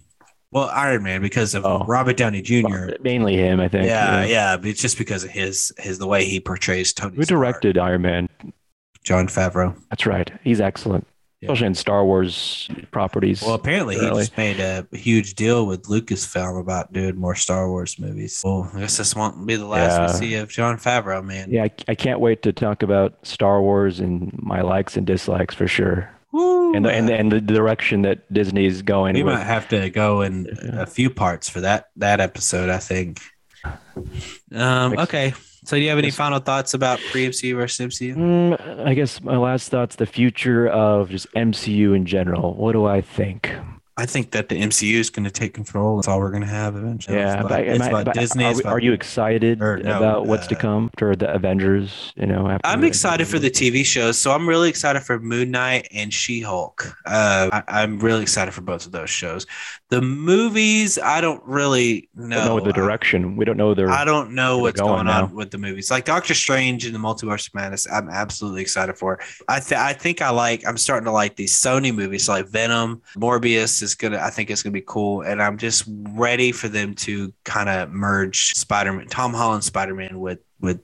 Well, 0.51 0.71
Iron 0.73 1.03
Man 1.03 1.21
because 1.21 1.55
of 1.57 1.65
Oh. 1.67 1.85
Robert 1.87 2.17
Downey 2.17 2.41
Jr. 2.41 2.91
Mainly 3.03 3.37
him, 3.37 3.59
I 3.59 3.67
think. 3.69 3.87
Yeah, 3.87 4.25
yeah, 4.25 4.57
but 4.57 4.67
it's 4.69 4.81
just 4.81 4.97
because 4.99 5.25
of 5.25 5.31
his 5.31 5.73
his 5.79 5.99
the 5.99 6.07
way 6.07 6.25
he 6.25 6.39
portrays 6.41 6.93
Tony. 6.93 7.17
Who 7.17 7.25
Stark. 7.25 7.39
directed 7.41 7.77
Iron 7.79 8.03
Man? 8.03 8.29
Jon 9.03 9.27
Favreau? 9.27 9.77
That's 9.91 10.07
right. 10.07 10.31
He's 10.45 10.61
excellent, 10.61 11.07
Yeah. 11.41 11.49
especially 11.49 11.67
in 11.67 11.75
Star 11.75 12.05
Wars 12.07 12.71
properties. 12.93 13.43
Well, 13.43 13.55
apparently 13.55 13.97
he 13.99 14.09
just 14.09 14.37
made 14.39 14.61
a 14.61 14.87
huge 14.93 15.35
deal 15.35 15.67
with 15.67 15.83
Lucasfilm 15.89 16.59
about 16.61 16.93
doing 16.93 17.17
more 17.17 17.35
Star 17.35 17.69
Wars 17.69 17.99
movies. 17.99 18.41
Well, 18.45 18.71
I 18.75 18.81
guess 18.81 18.97
this 18.97 19.15
won't 19.17 19.47
be 19.47 19.57
the 19.57 19.67
last 19.67 19.99
Yeah. 19.99 20.07
we 20.21 20.27
see 20.29 20.35
of 20.37 20.49
Jon 20.51 20.79
Favreau, 20.79 21.23
man. 21.23 21.51
yeah, 21.51 21.65
I, 21.65 21.71
I 21.89 21.95
can't 21.97 22.21
wait 22.21 22.43
to 22.43 22.53
talk 22.53 22.83
about 22.85 23.15
Star 23.27 23.61
Wars 23.61 23.99
and 24.01 24.33
my 24.41 24.63
likes 24.63 24.97
and 24.97 25.05
dislikes 25.07 25.55
for 25.55 25.67
sure, 25.67 26.09
Woo, 26.35 26.75
and 26.75 26.85
the, 26.85 26.91
and, 26.91 27.09
the, 27.09 27.15
and 27.15 27.31
the 27.31 27.41
direction 27.41 28.03
that 28.03 28.31
Disney's 28.33 28.83
going. 28.83 29.15
we 29.15 29.23
with. 29.23 29.35
might 29.35 29.45
have 29.45 29.69
to 29.69 29.89
go 29.89 30.21
in 30.23 30.47
Yeah. 30.47 30.83
a 30.83 30.87
few 30.87 31.09
parts 31.09 31.49
for 31.49 31.61
that 31.61 31.91
that 31.97 32.19
episode. 32.21 32.71
I 32.71 32.79
think. 32.79 33.21
Um. 34.53 34.99
Okay. 34.99 35.33
So, 35.65 35.77
do 35.77 35.83
you 35.83 35.89
have 35.89 35.99
any 35.99 36.11
final 36.11 36.41
thoughts 36.41 36.75
about 36.75 36.99
pre 37.11 37.27
MCU 37.29 37.55
versus 37.57 37.87
MCU? 37.87 38.15
Mm, 38.17 38.87
I 38.87 38.95
guess 38.95 39.23
my 39.23 39.37
last 39.37 39.71
thoughts: 39.71 39.97
the 39.97 40.07
future 40.07 40.67
of 40.69 41.09
just 41.09 41.27
MCU 41.35 41.95
in 41.97 42.05
general. 42.05 42.55
What 42.55 42.73
do 42.73 42.85
I 42.85 43.01
think? 43.01 43.51
I 43.97 44.07
think 44.07 44.33
that 44.33 44.49
the 44.49 44.61
MCU 44.61 44.97
is 44.97 45.09
going 45.09 45.25
to 45.25 45.31
take 45.31 45.55
control. 45.55 45.97
That's 45.97 46.09
all 46.09 46.19
we're 46.19 46.31
going 46.31 46.43
to 46.43 46.49
have 46.49 46.75
eventually. 46.75 47.17
Yeah, 47.17 47.35
it's 47.35 47.41
about, 47.41 47.49
but, 47.51 47.61
it's 47.69 47.81
I- 47.85 47.89
about 48.01 48.15
Disney. 48.15 48.45
Are, 48.45 48.55
we- 48.55 48.61
about- 48.61 48.73
are 48.73 48.81
you 48.81 48.93
excited 48.93 49.63
or 49.63 49.77
no, 49.79 49.97
about 49.97 50.27
what's 50.27 50.49
to 50.49 50.57
uh, 50.57 50.61
come 50.61 50.91
for 50.99 51.15
the 51.15 51.33
Avengers? 51.33 52.13
You 52.17 52.27
know, 52.27 52.49
after 52.49 52.67
I'm 52.67 52.83
excited 52.83 53.29
for 53.29 53.39
the 53.39 53.51
TV 53.51 53.85
shows, 53.85 54.19
so 54.19 54.33
I'm 54.33 54.49
really 54.49 54.69
excited 54.69 55.03
for 55.03 55.21
Moon 55.21 55.53
Knight 55.53 55.87
and 55.93 56.13
She 56.13 56.41
Hulk. 56.41 56.85
Uh, 57.07 57.51
I, 57.53 57.83
I'm 57.83 58.01
really 58.01 58.23
excited 58.23 58.53
for 58.53 58.63
both 58.63 58.85
of 58.85 58.91
those 58.91 59.11
shows. 59.11 59.47
The 59.91 60.03
movies, 60.03 60.99
I 60.99 61.21
don't 61.21 61.43
really 61.45 62.09
know. 62.17 62.37
don't 62.45 62.59
know 62.59 62.65
the 62.65 62.73
direction. 62.73 63.37
We 63.37 63.45
don't 63.45 63.57
know 63.57 63.75
their. 63.75 63.91
I 63.91 64.05
don't 64.05 64.33
know 64.35 64.59
what's 64.59 64.81
going 64.81 65.07
going 65.07 65.09
on 65.09 65.35
with 65.35 65.53
the 65.53 65.59
movies. 65.59 65.91
Like 65.91 66.05
Doctor 66.05 66.35
Strange 66.35 66.85
and 66.85 66.93
the 66.95 66.99
Multiverse 66.99 67.47
of 67.47 67.55
Madness, 67.55 67.87
I'm 67.91 68.09
absolutely 68.09 68.63
excited 68.63 68.99
for. 68.99 69.21
I 69.49 69.61
th- 69.61 69.79
I 69.79 69.93
think 69.93 70.21
I 70.21 70.31
like. 70.31 70.67
I'm 70.67 70.79
starting 70.79 71.05
to 71.05 71.13
like 71.13 71.37
these 71.37 71.55
Sony 71.55 71.95
movies, 71.95 72.29
like 72.29 72.47
Venom, 72.49 73.03
Morbius 73.17 73.84
is 73.85 73.95
gonna. 73.95 74.19
I 74.19 74.31
think 74.31 74.51
it's 74.51 74.63
gonna 74.63 74.73
be 74.73 74.83
cool, 74.85 75.21
and 75.23 75.41
I'm 75.41 75.59
just 75.59 75.85
ready 75.89 76.51
for 76.51 76.69
them 76.69 76.95
to 76.97 77.33
kind 77.45 77.69
of 77.69 77.91
merge 77.91 78.53
Spider-Man, 78.55 79.07
Tom 79.07 79.33
Holland 79.35 79.63
Spider-Man 79.63 80.19
with 80.19 80.41
with 80.61 80.81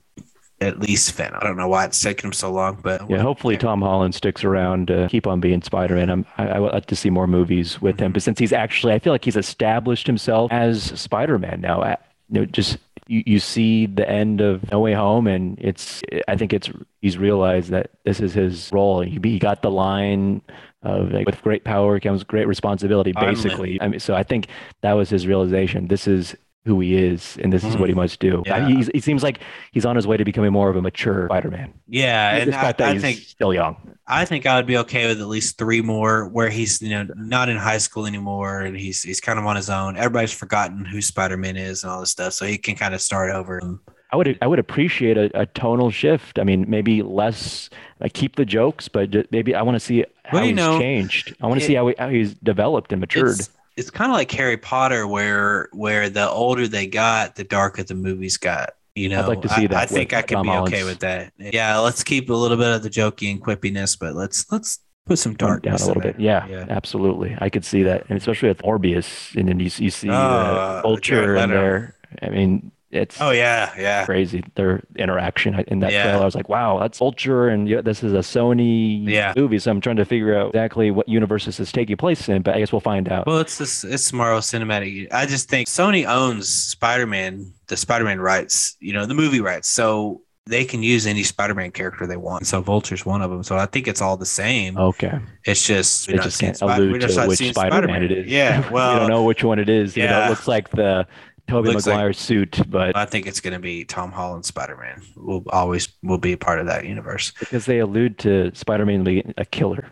at 0.61 0.79
least 0.79 1.13
Venom. 1.15 1.39
I 1.41 1.45
don't 1.47 1.57
know 1.57 1.69
why 1.69 1.87
it's 1.87 1.99
taking 2.01 2.29
them 2.29 2.33
so 2.35 2.53
long, 2.53 2.79
but 2.83 3.09
Yeah, 3.09 3.19
hopefully 3.23 3.57
Tom 3.57 3.81
Holland 3.81 4.15
sticks 4.15 4.45
around 4.45 4.89
to 4.89 5.09
keep 5.11 5.27
on 5.27 5.41
being 5.41 5.63
Spider-Man. 5.63 6.11
I'm, 6.11 6.27
I, 6.37 6.49
I 6.49 6.59
would 6.59 6.73
like 6.75 6.85
to 6.87 6.97
see 6.97 7.09
more 7.09 7.27
movies 7.27 7.81
with 7.81 7.97
Mm-hmm. 7.97 8.05
him, 8.05 8.13
but 8.13 8.23
since 8.23 8.39
he's 8.39 8.53
actually, 8.53 8.93
I 8.93 8.99
feel 8.99 9.13
like 9.15 9.25
he's 9.25 9.39
established 9.39 10.07
himself 10.07 10.53
as 10.53 10.83
Spider-Man 11.01 11.63
now. 11.63 11.83
I, 11.83 11.97
you 12.29 12.41
know, 12.41 12.45
just 12.45 12.77
you, 13.07 13.23
you 13.25 13.41
see 13.41 13.87
the 13.87 14.07
end 14.07 14.43
of 14.43 14.71
No 14.71 14.81
Way 14.81 14.93
Home, 14.93 15.27
and 15.27 15.59
it's, 15.59 16.03
I 16.29 16.37
think 16.37 16.53
it's 16.53 16.69
he's 17.01 17.17
realized 17.17 17.71
that 17.71 17.93
this 18.05 18.21
is 18.21 18.35
his 18.35 18.71
role. 18.71 19.01
He, 19.01 19.19
he 19.23 19.39
got 19.39 19.63
the 19.63 19.71
line 19.71 20.43
of 20.83 21.13
like, 21.13 21.27
with 21.27 21.43
great 21.43 21.65
power 21.65 22.01
comes 22.01 22.25
great 22.25 22.47
responsibility, 22.47 23.13
basically. 23.13 23.81
I 23.81 23.89
mean, 23.89 24.01
so 24.01 24.15
I 24.15 24.23
think 24.23 24.49
that 24.81 24.95
was 24.95 25.11
his 25.11 25.27
realization. 25.27 25.89
This 25.89 26.07
is 26.07 26.35
who 26.67 26.79
he 26.81 26.95
is, 26.95 27.39
and 27.43 27.53
this 27.53 27.65
is 27.65 27.77
what 27.79 27.89
he 27.89 27.95
hmm. 27.95 28.01
must 28.01 28.21
do. 28.21 28.43
Yeah. 28.45 28.69
He 28.69 29.01
seems 29.01 29.23
like 29.23 29.41
he's 29.73 29.87
on 29.87 29.97
his 29.97 30.07
way 30.07 30.19
to 30.19 30.25
becoming 30.25 30.53
more 30.53 30.69
of 30.69 30.77
a 30.77 30.83
mature 30.83 31.27
Spider-Man. 31.27 31.73
yeah, 31.89 32.37
and 32.37 32.55
I, 32.55 32.75
I 32.79 32.93
he's 32.93 33.03
think 33.03 33.19
still 33.19 33.55
young. 33.55 33.97
I 34.07 34.25
think 34.25 34.45
I 34.45 34.57
would 34.57 34.67
be 34.67 34.77
okay 34.79 35.07
with 35.07 35.21
at 35.21 35.29
least 35.29 35.57
three 35.57 35.81
more 35.81 36.29
where 36.29 36.51
he's 36.51 36.83
you 36.83 36.91
know 36.91 37.07
not 37.17 37.49
in 37.49 37.57
high 37.57 37.79
school 37.79 38.07
anymore 38.07 38.61
and 38.61 38.77
he's 38.77 39.03
he's 39.03 39.21
kind 39.21 39.39
of 39.39 39.47
on 39.47 39.57
his 39.57 39.71
own. 39.71 39.97
Everybody's 39.97 40.33
forgotten 40.33 40.85
who 40.85 41.01
Spider 41.01 41.37
Man 41.37 41.57
is 41.57 41.83
and 41.83 41.93
all 41.93 42.01
this 42.01 42.11
stuff, 42.11 42.35
so 42.35 42.45
he 42.45 42.59
can 42.59 42.75
kind 42.75 42.95
of 42.95 43.01
start 43.01 43.31
over. 43.31 43.81
I 44.13 44.17
would 44.17 44.39
I 44.43 44.47
would 44.47 44.59
appreciate 44.59 45.17
a, 45.17 45.31
a 45.39 45.47
tonal 45.47 45.91
shift. 45.91 46.39
I 46.39 46.45
mean, 46.45 46.65
maybe 46.69 47.03
less. 47.03 47.71
Like 48.01 48.15
keep 48.15 48.37
the 48.37 48.47
jokes, 48.47 48.89
but 48.89 49.31
maybe 49.31 49.55
I 49.55 49.63
want 49.63 49.75
to 49.77 49.81
see 49.81 50.05
how 50.25 50.39
Well, 50.39 50.45
he's 50.47 50.57
know, 50.57 50.79
changed. 50.79 51.37
I 51.43 51.47
want 51.47 51.61
to 51.61 51.67
see 51.67 51.75
how, 51.75 51.89
he, 51.89 51.95
how 51.99 52.09
he's 52.09 52.33
developed 52.35 52.93
and 52.93 53.01
matured. 53.01 53.39
It's, 53.39 53.51
it's 53.77 53.91
kind 53.91 54.11
of 54.11 54.17
like 54.17 54.31
Harry 54.33 54.57
Potter, 54.57 55.07
where 55.07 55.69
where 55.73 56.09
the 56.09 56.29
older 56.29 56.67
they 56.67 56.87
got, 56.87 57.37
the 57.37 57.45
darker 57.45 57.83
the 57.83 57.95
movies 57.95 58.37
got. 58.39 58.71
You 58.95 59.09
know, 59.11 59.21
I'd 59.21 59.29
like 59.29 59.43
to 59.43 59.49
see 59.51 59.65
I, 59.65 59.67
that 59.69 59.77
I 59.77 59.87
think 59.87 60.13
I 60.13 60.23
could 60.23 60.35
Tom 60.37 60.47
be 60.47 60.51
okay 60.51 60.85
with 60.85 61.01
that. 61.01 61.33
Yeah, 61.39 61.79
let's 61.79 62.03
keep 62.03 62.29
a 62.31 62.35
little 62.35 62.57
bit 62.57 62.69
of 62.69 62.83
the 62.83 62.91
jokey 62.91 63.31
and 63.31 63.41
quippiness, 63.41 63.99
but 63.99 64.15
let's 64.15 64.51
let's 64.51 64.81
put 65.07 65.19
some 65.19 65.35
darkness 65.35 65.81
down 65.81 65.85
a 65.85 65.89
little 65.89 66.03
bit. 66.03 66.17
there. 66.19 66.47
Yeah, 66.49 66.67
absolutely. 66.71 67.37
I 67.41 67.49
could 67.51 67.65
see 67.65 67.83
that, 67.85 68.07
and 68.09 68.19
especially 68.19 68.49
with 68.49 68.59
Morbius, 68.63 69.35
and 69.37 69.49
then 69.49 69.61
you, 69.61 69.71
you 69.77 69.91
see 69.91 70.09
uh, 70.09 70.15
Oh, 70.15 70.81
Vulture 70.83 71.37
Jared 71.37 71.43
in 71.45 71.51
there. 71.51 71.97
I 72.23 72.29
mean, 72.31 72.73
it's 72.91 73.21
Oh 73.21 73.31
yeah, 73.31 73.73
yeah. 73.79 74.05
crazy. 74.05 74.43
Their 74.57 74.83
interaction 74.97 75.55
in 75.69 75.81
that 75.81 75.93
Yeah. 75.93 76.05
trailer, 76.05 76.23
I 76.23 76.25
was 76.25 76.35
like, 76.35 76.49
wow, 76.49 76.79
that's 76.81 76.99
Vulture, 76.99 77.49
and 77.49 77.69
yeah, 77.69 77.81
this 77.81 78.03
is 78.03 78.13
a 78.13 78.19
Sony 78.19 79.09
Yeah. 79.09 79.33
movie. 79.37 79.59
So 79.59 79.71
I'm 79.71 79.81
trying 79.81 79.97
to 79.97 80.05
figure 80.05 80.37
out 80.37 80.49
exactly 80.49 80.91
what 80.91 81.09
universe 81.09 81.45
this 81.47 81.61
is 81.61 81.71
taking 81.73 81.97
place 81.97 82.29
in, 82.29 82.43
but 82.43 82.55
I 82.57 82.59
guess 82.59 82.73
we'll 82.73 82.81
find 82.81 83.09
out. 83.09 83.27
Well, 83.27 83.39
it's 83.39 83.59
this 83.59 83.85
it's 83.85 84.13
Marvel 84.13 84.41
Cinematic. 84.41 85.09
I 85.13 85.27
just 85.27 85.49
think 85.49 85.69
Sony 85.69 86.07
owns 86.07 86.49
Spider-Man, 86.49 87.53
the 87.69 87.77
Spider-Man 87.77 88.21
rights, 88.21 88.77
you 88.81 88.93
know, 88.93 89.07
the 89.07 89.15
movie 89.15 89.41
rights. 89.41 89.69
So 89.69 90.23
they 90.47 90.65
can 90.65 90.83
use 90.83 91.07
any 91.07 91.23
Spider-Man 91.23 91.71
character 91.71 92.07
they 92.09 92.17
want. 92.17 92.45
So 92.47 92.61
Vulture's 92.61 93.07
one 93.07 93.23
of 93.23 93.31
them. 93.31 93.45
So 93.45 93.57
I 93.57 93.67
think 93.67 93.87
it's 93.87 94.01
all 94.01 94.17
the 94.17 94.27
same. 94.27 94.77
okay. 94.77 95.21
It's 95.45 95.65
just 95.65 96.09
They 96.09 96.15
we're 96.15 96.23
just 96.23 96.41
can't 96.41 96.61
allude 96.61 97.01
to 97.03 97.15
not 97.15 97.29
which 97.29 97.39
seeing 97.39 97.53
Spider-Man 97.53 98.03
it 98.03 98.11
is. 98.11 98.27
Yeah, 98.27 98.69
well, 98.71 98.95
we 98.95 99.01
don't 99.01 99.11
know 99.11 99.23
which 99.23 99.45
one 99.45 99.59
it 99.61 99.69
is. 99.69 99.97
You 99.97 100.05
know, 100.05 100.11
yeah. 100.19 100.27
it 100.27 100.31
looks 100.31 100.49
like 100.49 100.71
the 100.71 101.07
Tobey 101.51 101.69
Looks 101.71 101.87
like- 101.87 102.15
suit, 102.15 102.61
but 102.69 102.97
I 102.97 103.05
think 103.05 103.27
it's 103.27 103.41
going 103.41 103.55
to 103.55 103.59
be 103.61 103.85
Tom 103.85 104.13
Holland 104.13 104.45
Spider-Man. 104.45 105.03
Will 105.17 105.45
always 105.51 105.89
will 106.03 106.19
be 106.19 106.33
a 106.33 106.39
part 106.39 106.61
of 106.61 106.67
that 106.67 106.85
universe. 106.87 107.33
because 107.41 107.67
they 107.67 107.79
allude 107.81 108.19
to 108.21 108.55
Spider-Man 108.55 109.03
being 109.05 109.35
a 109.37 109.45
killer. 109.45 109.91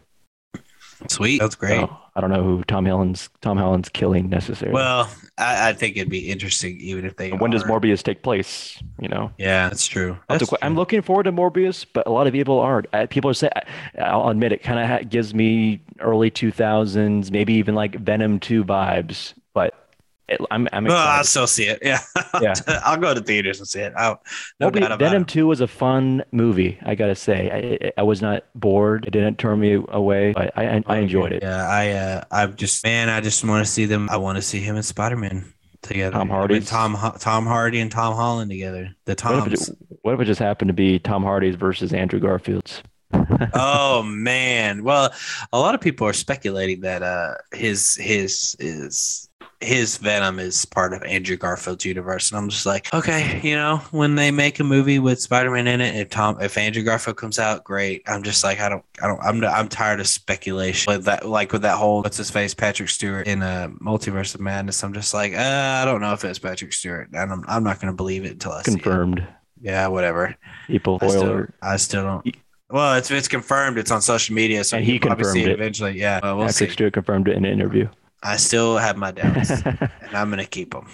Sweet, 1.08 1.38
that's 1.38 1.54
great. 1.54 1.78
So, 1.78 1.96
I 2.16 2.20
don't 2.20 2.30
know 2.30 2.42
who 2.42 2.64
Tom 2.64 2.84
Holland's 2.84 3.28
Tom 3.40 3.56
Holland's 3.56 3.88
killing 3.88 4.28
necessarily. 4.28 4.74
Well, 4.74 5.08
I, 5.38 5.68
I 5.68 5.72
think 5.72 5.96
it'd 5.96 6.10
be 6.10 6.28
interesting 6.28 6.76
even 6.80 7.04
if 7.04 7.16
they. 7.16 7.30
And 7.30 7.40
when 7.40 7.52
does 7.52 7.62
Morbius 7.62 8.02
take 8.02 8.24
place? 8.24 8.82
You 9.00 9.08
know, 9.08 9.30
Yeah, 9.38 9.68
that's 9.68 9.86
true. 9.86 10.18
That's 10.28 10.42
a 10.42 10.46
That's 10.46 10.50
que- 10.50 10.58
I'm 10.66 10.74
looking 10.74 11.02
forward 11.02 11.24
to 11.24 11.32
Morbius, 11.32 11.86
but 11.92 12.04
a 12.08 12.10
lot 12.10 12.26
of 12.26 12.32
people 12.32 12.58
aren't. 12.58 12.88
People 13.10 13.30
are 13.30 13.34
saying, 13.34 13.52
I'll 14.00 14.28
admit 14.28 14.50
it, 14.52 14.62
kind 14.64 14.80
of 14.80 14.86
ha- 14.88 15.08
gives 15.08 15.32
me 15.34 15.80
early 16.00 16.32
2000s, 16.32 17.30
maybe 17.30 17.54
even 17.54 17.76
like 17.76 17.94
Venom 18.00 18.40
2 18.40 18.64
vibes. 18.64 19.34
But 19.54 19.87
it, 20.28 20.40
I'm 20.50 20.68
I'm 20.72 20.84
Well, 20.84 20.96
I'll 20.96 21.24
still 21.24 21.46
see 21.46 21.64
it. 21.64 21.78
Yeah, 21.82 22.00
Yeah. 22.40 22.54
I'll 22.84 22.96
go 22.98 23.14
to 23.14 23.20
theaters 23.20 23.58
and 23.58 23.68
see 23.68 23.80
it. 23.80 23.92
I'll, 23.96 24.22
no 24.60 24.70
Morbius- 24.70 24.80
doubt 24.80 24.92
about 24.92 25.00
it. 25.00 25.04
Venom 25.10 25.22
it. 25.22 25.28
2 25.28 25.46
was 25.46 25.60
a 25.60 25.66
fun 25.66 26.22
movie, 26.32 26.78
I 26.82 26.94
gotta 26.94 27.14
say. 27.14 27.80
I, 27.96 28.00
I- 28.00 28.02
was 28.04 28.20
not 28.22 28.44
bored. 28.54 29.04
It 29.06 29.10
didn't 29.10 29.38
turn 29.38 29.60
me 29.60 29.74
away. 29.88 30.32
But 30.32 30.52
I 30.56 30.76
I, 30.76 30.82
I 30.86 30.96
enjoyed 30.98 31.32
it. 31.32 31.42
Yeah, 31.42 31.66
I 31.68 31.90
uh, 31.90 32.24
I've 32.30 32.56
just 32.56 32.84
man, 32.84 33.08
I 33.08 33.20
just 33.20 33.44
want 33.44 33.64
to 33.64 33.70
see 33.70 33.84
them. 33.86 34.08
I 34.10 34.16
want 34.16 34.36
to 34.36 34.42
see 34.42 34.60
him 34.60 34.76
and 34.76 34.84
Spider 34.84 35.16
Man 35.16 35.52
together. 35.82 36.12
Tom 36.16 36.30
I 36.32 36.46
mean, 36.46 36.62
Tom 36.62 36.96
Tom 37.18 37.46
Hardy 37.46 37.80
and 37.80 37.90
Tom 37.90 38.14
Holland 38.14 38.50
together. 38.50 38.90
The 39.04 39.12
What 39.12 39.18
if, 39.52 39.58
Toms. 39.58 39.68
it, 39.70 39.76
what 40.02 40.14
if 40.14 40.20
it 40.20 40.24
just 40.24 40.40
happened 40.40 40.68
to 40.68 40.74
be 40.74 40.98
Tom 40.98 41.22
Hardy's 41.22 41.54
versus 41.54 41.92
Andrew 41.92 42.18
Garfield's? 42.20 42.82
oh 43.54 44.02
man. 44.02 44.82
Well, 44.84 45.12
a 45.52 45.58
lot 45.58 45.74
of 45.74 45.80
people 45.80 46.06
are 46.06 46.12
speculating 46.12 46.80
that 46.82 47.02
uh 47.02 47.34
his 47.54 47.94
his 47.96 48.56
is 48.58 49.27
his 49.60 49.96
Venom 49.96 50.38
is 50.38 50.64
part 50.64 50.92
of 50.92 51.02
Andrew 51.02 51.36
Garfield's 51.36 51.84
universe, 51.84 52.30
and 52.30 52.38
I'm 52.38 52.48
just 52.48 52.64
like, 52.64 52.92
okay, 52.94 53.40
you 53.42 53.56
know, 53.56 53.78
when 53.90 54.14
they 54.14 54.30
make 54.30 54.60
a 54.60 54.64
movie 54.64 54.98
with 54.98 55.20
Spider-Man 55.20 55.66
in 55.66 55.80
it, 55.80 55.96
if 55.96 56.10
Tom, 56.10 56.40
if 56.40 56.56
Andrew 56.56 56.82
Garfield 56.82 57.16
comes 57.16 57.38
out, 57.38 57.64
great. 57.64 58.02
I'm 58.06 58.22
just 58.22 58.44
like, 58.44 58.60
I 58.60 58.68
don't, 58.68 58.84
I 59.02 59.08
don't, 59.08 59.20
I'm, 59.20 59.44
I'm 59.44 59.68
tired 59.68 59.98
of 60.00 60.06
speculation 60.06 60.92
with 60.92 61.04
that, 61.06 61.26
like 61.26 61.52
with 61.52 61.62
that 61.62 61.76
whole 61.76 62.02
what's 62.02 62.16
his 62.16 62.30
face, 62.30 62.54
Patrick 62.54 62.88
Stewart 62.88 63.26
in 63.26 63.42
a 63.42 63.70
Multiverse 63.80 64.34
of 64.34 64.40
Madness. 64.40 64.82
I'm 64.84 64.94
just 64.94 65.12
like, 65.12 65.34
uh, 65.34 65.80
I 65.82 65.84
don't 65.84 66.00
know 66.00 66.12
if 66.12 66.24
it's 66.24 66.38
Patrick 66.38 66.72
Stewart, 66.72 67.08
and 67.12 67.32
I'm, 67.32 67.44
I'm 67.48 67.64
not 67.64 67.80
going 67.80 67.92
to 67.92 67.96
believe 67.96 68.24
it 68.24 68.32
until 68.32 68.52
I 68.52 68.62
see. 68.62 68.72
Confirmed. 68.72 69.26
Yeah, 69.60 69.88
whatever. 69.88 70.36
People, 70.68 70.98
I 71.02 71.08
still. 71.08 71.46
I 71.60 71.76
still 71.78 72.04
don't. 72.04 72.36
Well, 72.70 72.94
it's 72.96 73.10
it's 73.10 73.28
confirmed. 73.28 73.78
It's 73.78 73.90
on 73.90 74.02
social 74.02 74.34
media, 74.36 74.62
so 74.62 74.76
And 74.76 74.86
he 74.86 74.98
confirmed 74.98 75.36
it. 75.38 75.48
eventually. 75.48 75.98
Yeah, 75.98 76.20
well, 76.22 76.36
we'll 76.36 76.46
Patrick 76.46 76.70
see. 76.70 76.74
Stewart 76.74 76.92
confirmed 76.92 77.26
it 77.26 77.36
in 77.36 77.44
an 77.44 77.52
interview. 77.52 77.88
I 78.22 78.36
still 78.36 78.76
have 78.78 78.96
my 78.96 79.10
doubts, 79.12 79.50
and 79.64 79.90
I'm 80.12 80.30
gonna 80.30 80.44
keep 80.44 80.72
them. 80.72 80.88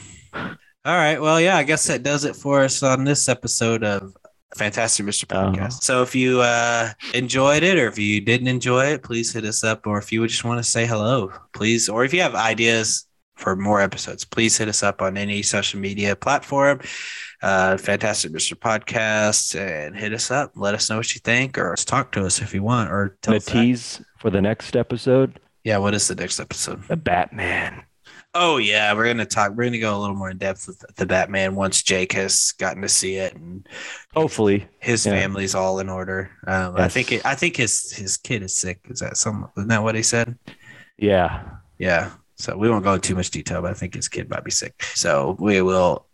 All 0.86 0.96
right. 0.96 1.20
Well, 1.20 1.40
yeah, 1.40 1.56
I 1.56 1.62
guess 1.62 1.86
that 1.86 2.02
does 2.02 2.24
it 2.24 2.36
for 2.36 2.60
us 2.62 2.82
on 2.82 3.04
this 3.04 3.28
episode 3.28 3.82
of 3.82 4.14
Fantastic 4.54 5.06
Mr. 5.06 5.24
Uh-huh. 5.32 5.50
Podcast. 5.50 5.82
So 5.82 6.02
if 6.02 6.14
you 6.14 6.42
uh, 6.42 6.90
enjoyed 7.14 7.62
it 7.62 7.78
or 7.78 7.86
if 7.88 7.98
you 7.98 8.20
didn't 8.20 8.48
enjoy 8.48 8.86
it, 8.88 9.02
please 9.02 9.32
hit 9.32 9.44
us 9.46 9.64
up. 9.64 9.86
Or 9.86 9.96
if 9.98 10.12
you 10.12 10.26
just 10.26 10.44
want 10.44 10.58
to 10.62 10.68
say 10.70 10.84
hello, 10.86 11.32
please. 11.54 11.88
Or 11.88 12.04
if 12.04 12.12
you 12.12 12.20
have 12.20 12.34
ideas 12.34 13.06
for 13.36 13.56
more 13.56 13.80
episodes, 13.80 14.26
please 14.26 14.58
hit 14.58 14.68
us 14.68 14.82
up 14.82 15.00
on 15.00 15.16
any 15.16 15.42
social 15.42 15.80
media 15.80 16.14
platform. 16.14 16.80
Uh, 17.42 17.78
Fantastic 17.78 18.32
Mr. 18.32 18.54
Podcast 18.54 19.58
and 19.58 19.96
hit 19.96 20.12
us 20.12 20.30
up. 20.30 20.52
Let 20.54 20.74
us 20.74 20.90
know 20.90 20.98
what 20.98 21.14
you 21.14 21.20
think 21.24 21.56
or 21.56 21.74
talk 21.76 22.12
to 22.12 22.26
us 22.26 22.42
if 22.42 22.52
you 22.52 22.62
want 22.62 22.90
or 22.92 23.16
tell 23.22 23.32
the 23.32 23.36
us 23.38 23.44
that- 23.46 23.52
tease 23.52 24.02
for 24.18 24.28
the 24.30 24.42
next 24.42 24.76
episode 24.76 25.40
Yeah, 25.64 25.78
what 25.78 25.94
is 25.94 26.06
the 26.08 26.14
next 26.14 26.38
episode? 26.40 26.82
the 26.88 26.96
Batman. 26.96 27.82
Oh 28.36 28.56
yeah, 28.56 28.92
we're 28.94 29.06
gonna 29.06 29.24
talk. 29.24 29.52
We're 29.54 29.64
gonna 29.64 29.78
go 29.78 29.96
a 29.96 30.00
little 30.00 30.16
more 30.16 30.28
in 30.30 30.38
depth 30.38 30.66
with 30.66 30.84
the 30.96 31.06
Batman 31.06 31.54
once 31.54 31.82
Jake 31.82 32.12
has 32.12 32.52
gotten 32.58 32.82
to 32.82 32.88
see 32.88 33.16
it 33.16 33.34
and 33.34 33.66
Hopefully. 34.12 34.66
his 34.80 35.06
Yeah. 35.06 35.12
family's 35.12 35.54
all 35.54 35.78
in 35.78 35.88
order. 35.88 36.30
Um, 36.46 36.74
I 36.76 36.88
think 36.88 37.12
it, 37.12 37.24
I 37.24 37.34
think 37.36 37.56
his 37.56 37.92
his 37.92 38.16
kid 38.16 38.42
is 38.42 38.52
sick. 38.54 38.80
Is 38.90 38.98
that 39.00 39.16
some? 39.16 39.48
Isn't 39.56 39.68
that 39.68 39.82
what 39.84 39.94
he 39.94 40.02
said? 40.02 40.36
Yeah. 40.98 41.44
Yeah. 41.78 42.10
So 42.36 42.56
we 42.58 42.68
won't 42.68 42.82
go 42.84 42.94
into 42.94 43.08
too 43.08 43.14
much 43.14 43.30
detail, 43.30 43.62
but 43.62 43.70
I 43.70 43.74
think 43.74 43.94
his 43.94 44.08
kid 44.08 44.28
might 44.28 44.44
be 44.44 44.50
sick. 44.50 44.82
So 44.94 45.36
we 45.38 45.62
will. 45.62 46.06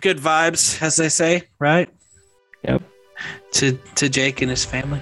Good 0.00 0.18
vibes, 0.18 0.80
as 0.82 0.94
they 0.96 1.08
say, 1.08 1.48
right? 1.58 1.88
Yep. 2.62 2.82
To 3.52 3.72
to 3.96 4.08
Jake 4.08 4.40
and 4.42 4.50
his 4.50 4.64
family. 4.64 5.00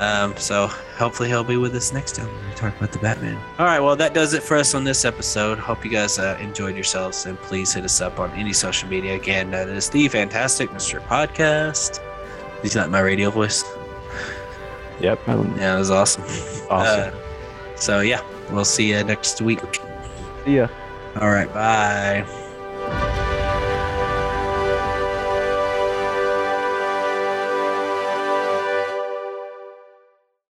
Um, 0.00 0.36
so 0.36 0.68
hopefully 0.96 1.28
he'll 1.28 1.42
be 1.42 1.56
with 1.56 1.74
us 1.74 1.92
next 1.92 2.14
time 2.14 2.26
when 2.26 2.48
we 2.48 2.54
talk 2.54 2.76
about 2.76 2.92
the 2.92 2.98
Batman. 3.00 3.36
All 3.58 3.66
right, 3.66 3.80
well 3.80 3.96
that 3.96 4.14
does 4.14 4.32
it 4.32 4.42
for 4.42 4.56
us 4.56 4.74
on 4.74 4.84
this 4.84 5.04
episode. 5.04 5.58
Hope 5.58 5.84
you 5.84 5.90
guys 5.90 6.18
uh, 6.18 6.38
enjoyed 6.40 6.76
yourselves, 6.76 7.26
and 7.26 7.36
please 7.38 7.72
hit 7.72 7.84
us 7.84 8.00
up 8.00 8.20
on 8.20 8.30
any 8.32 8.52
social 8.52 8.88
media. 8.88 9.14
Again, 9.16 9.50
that 9.50 9.68
is 9.68 9.90
the 9.90 10.06
Fantastic 10.08 10.70
Mr. 10.70 11.00
Podcast. 11.00 12.00
He's 12.62 12.76
not 12.76 12.90
my 12.90 13.00
radio 13.00 13.30
voice. 13.30 13.64
Yep. 15.00 15.20
Yeah, 15.26 15.76
it 15.76 15.78
was 15.78 15.90
awesome. 15.90 16.24
Awesome. 16.70 17.14
Uh, 17.14 17.76
so 17.76 18.00
yeah, 18.00 18.20
we'll 18.50 18.64
see 18.64 18.90
you 18.90 19.02
next 19.04 19.40
week. 19.40 19.60
See 20.44 20.56
ya. 20.56 20.68
All 21.20 21.30
right, 21.30 21.52
bye. 21.52 22.47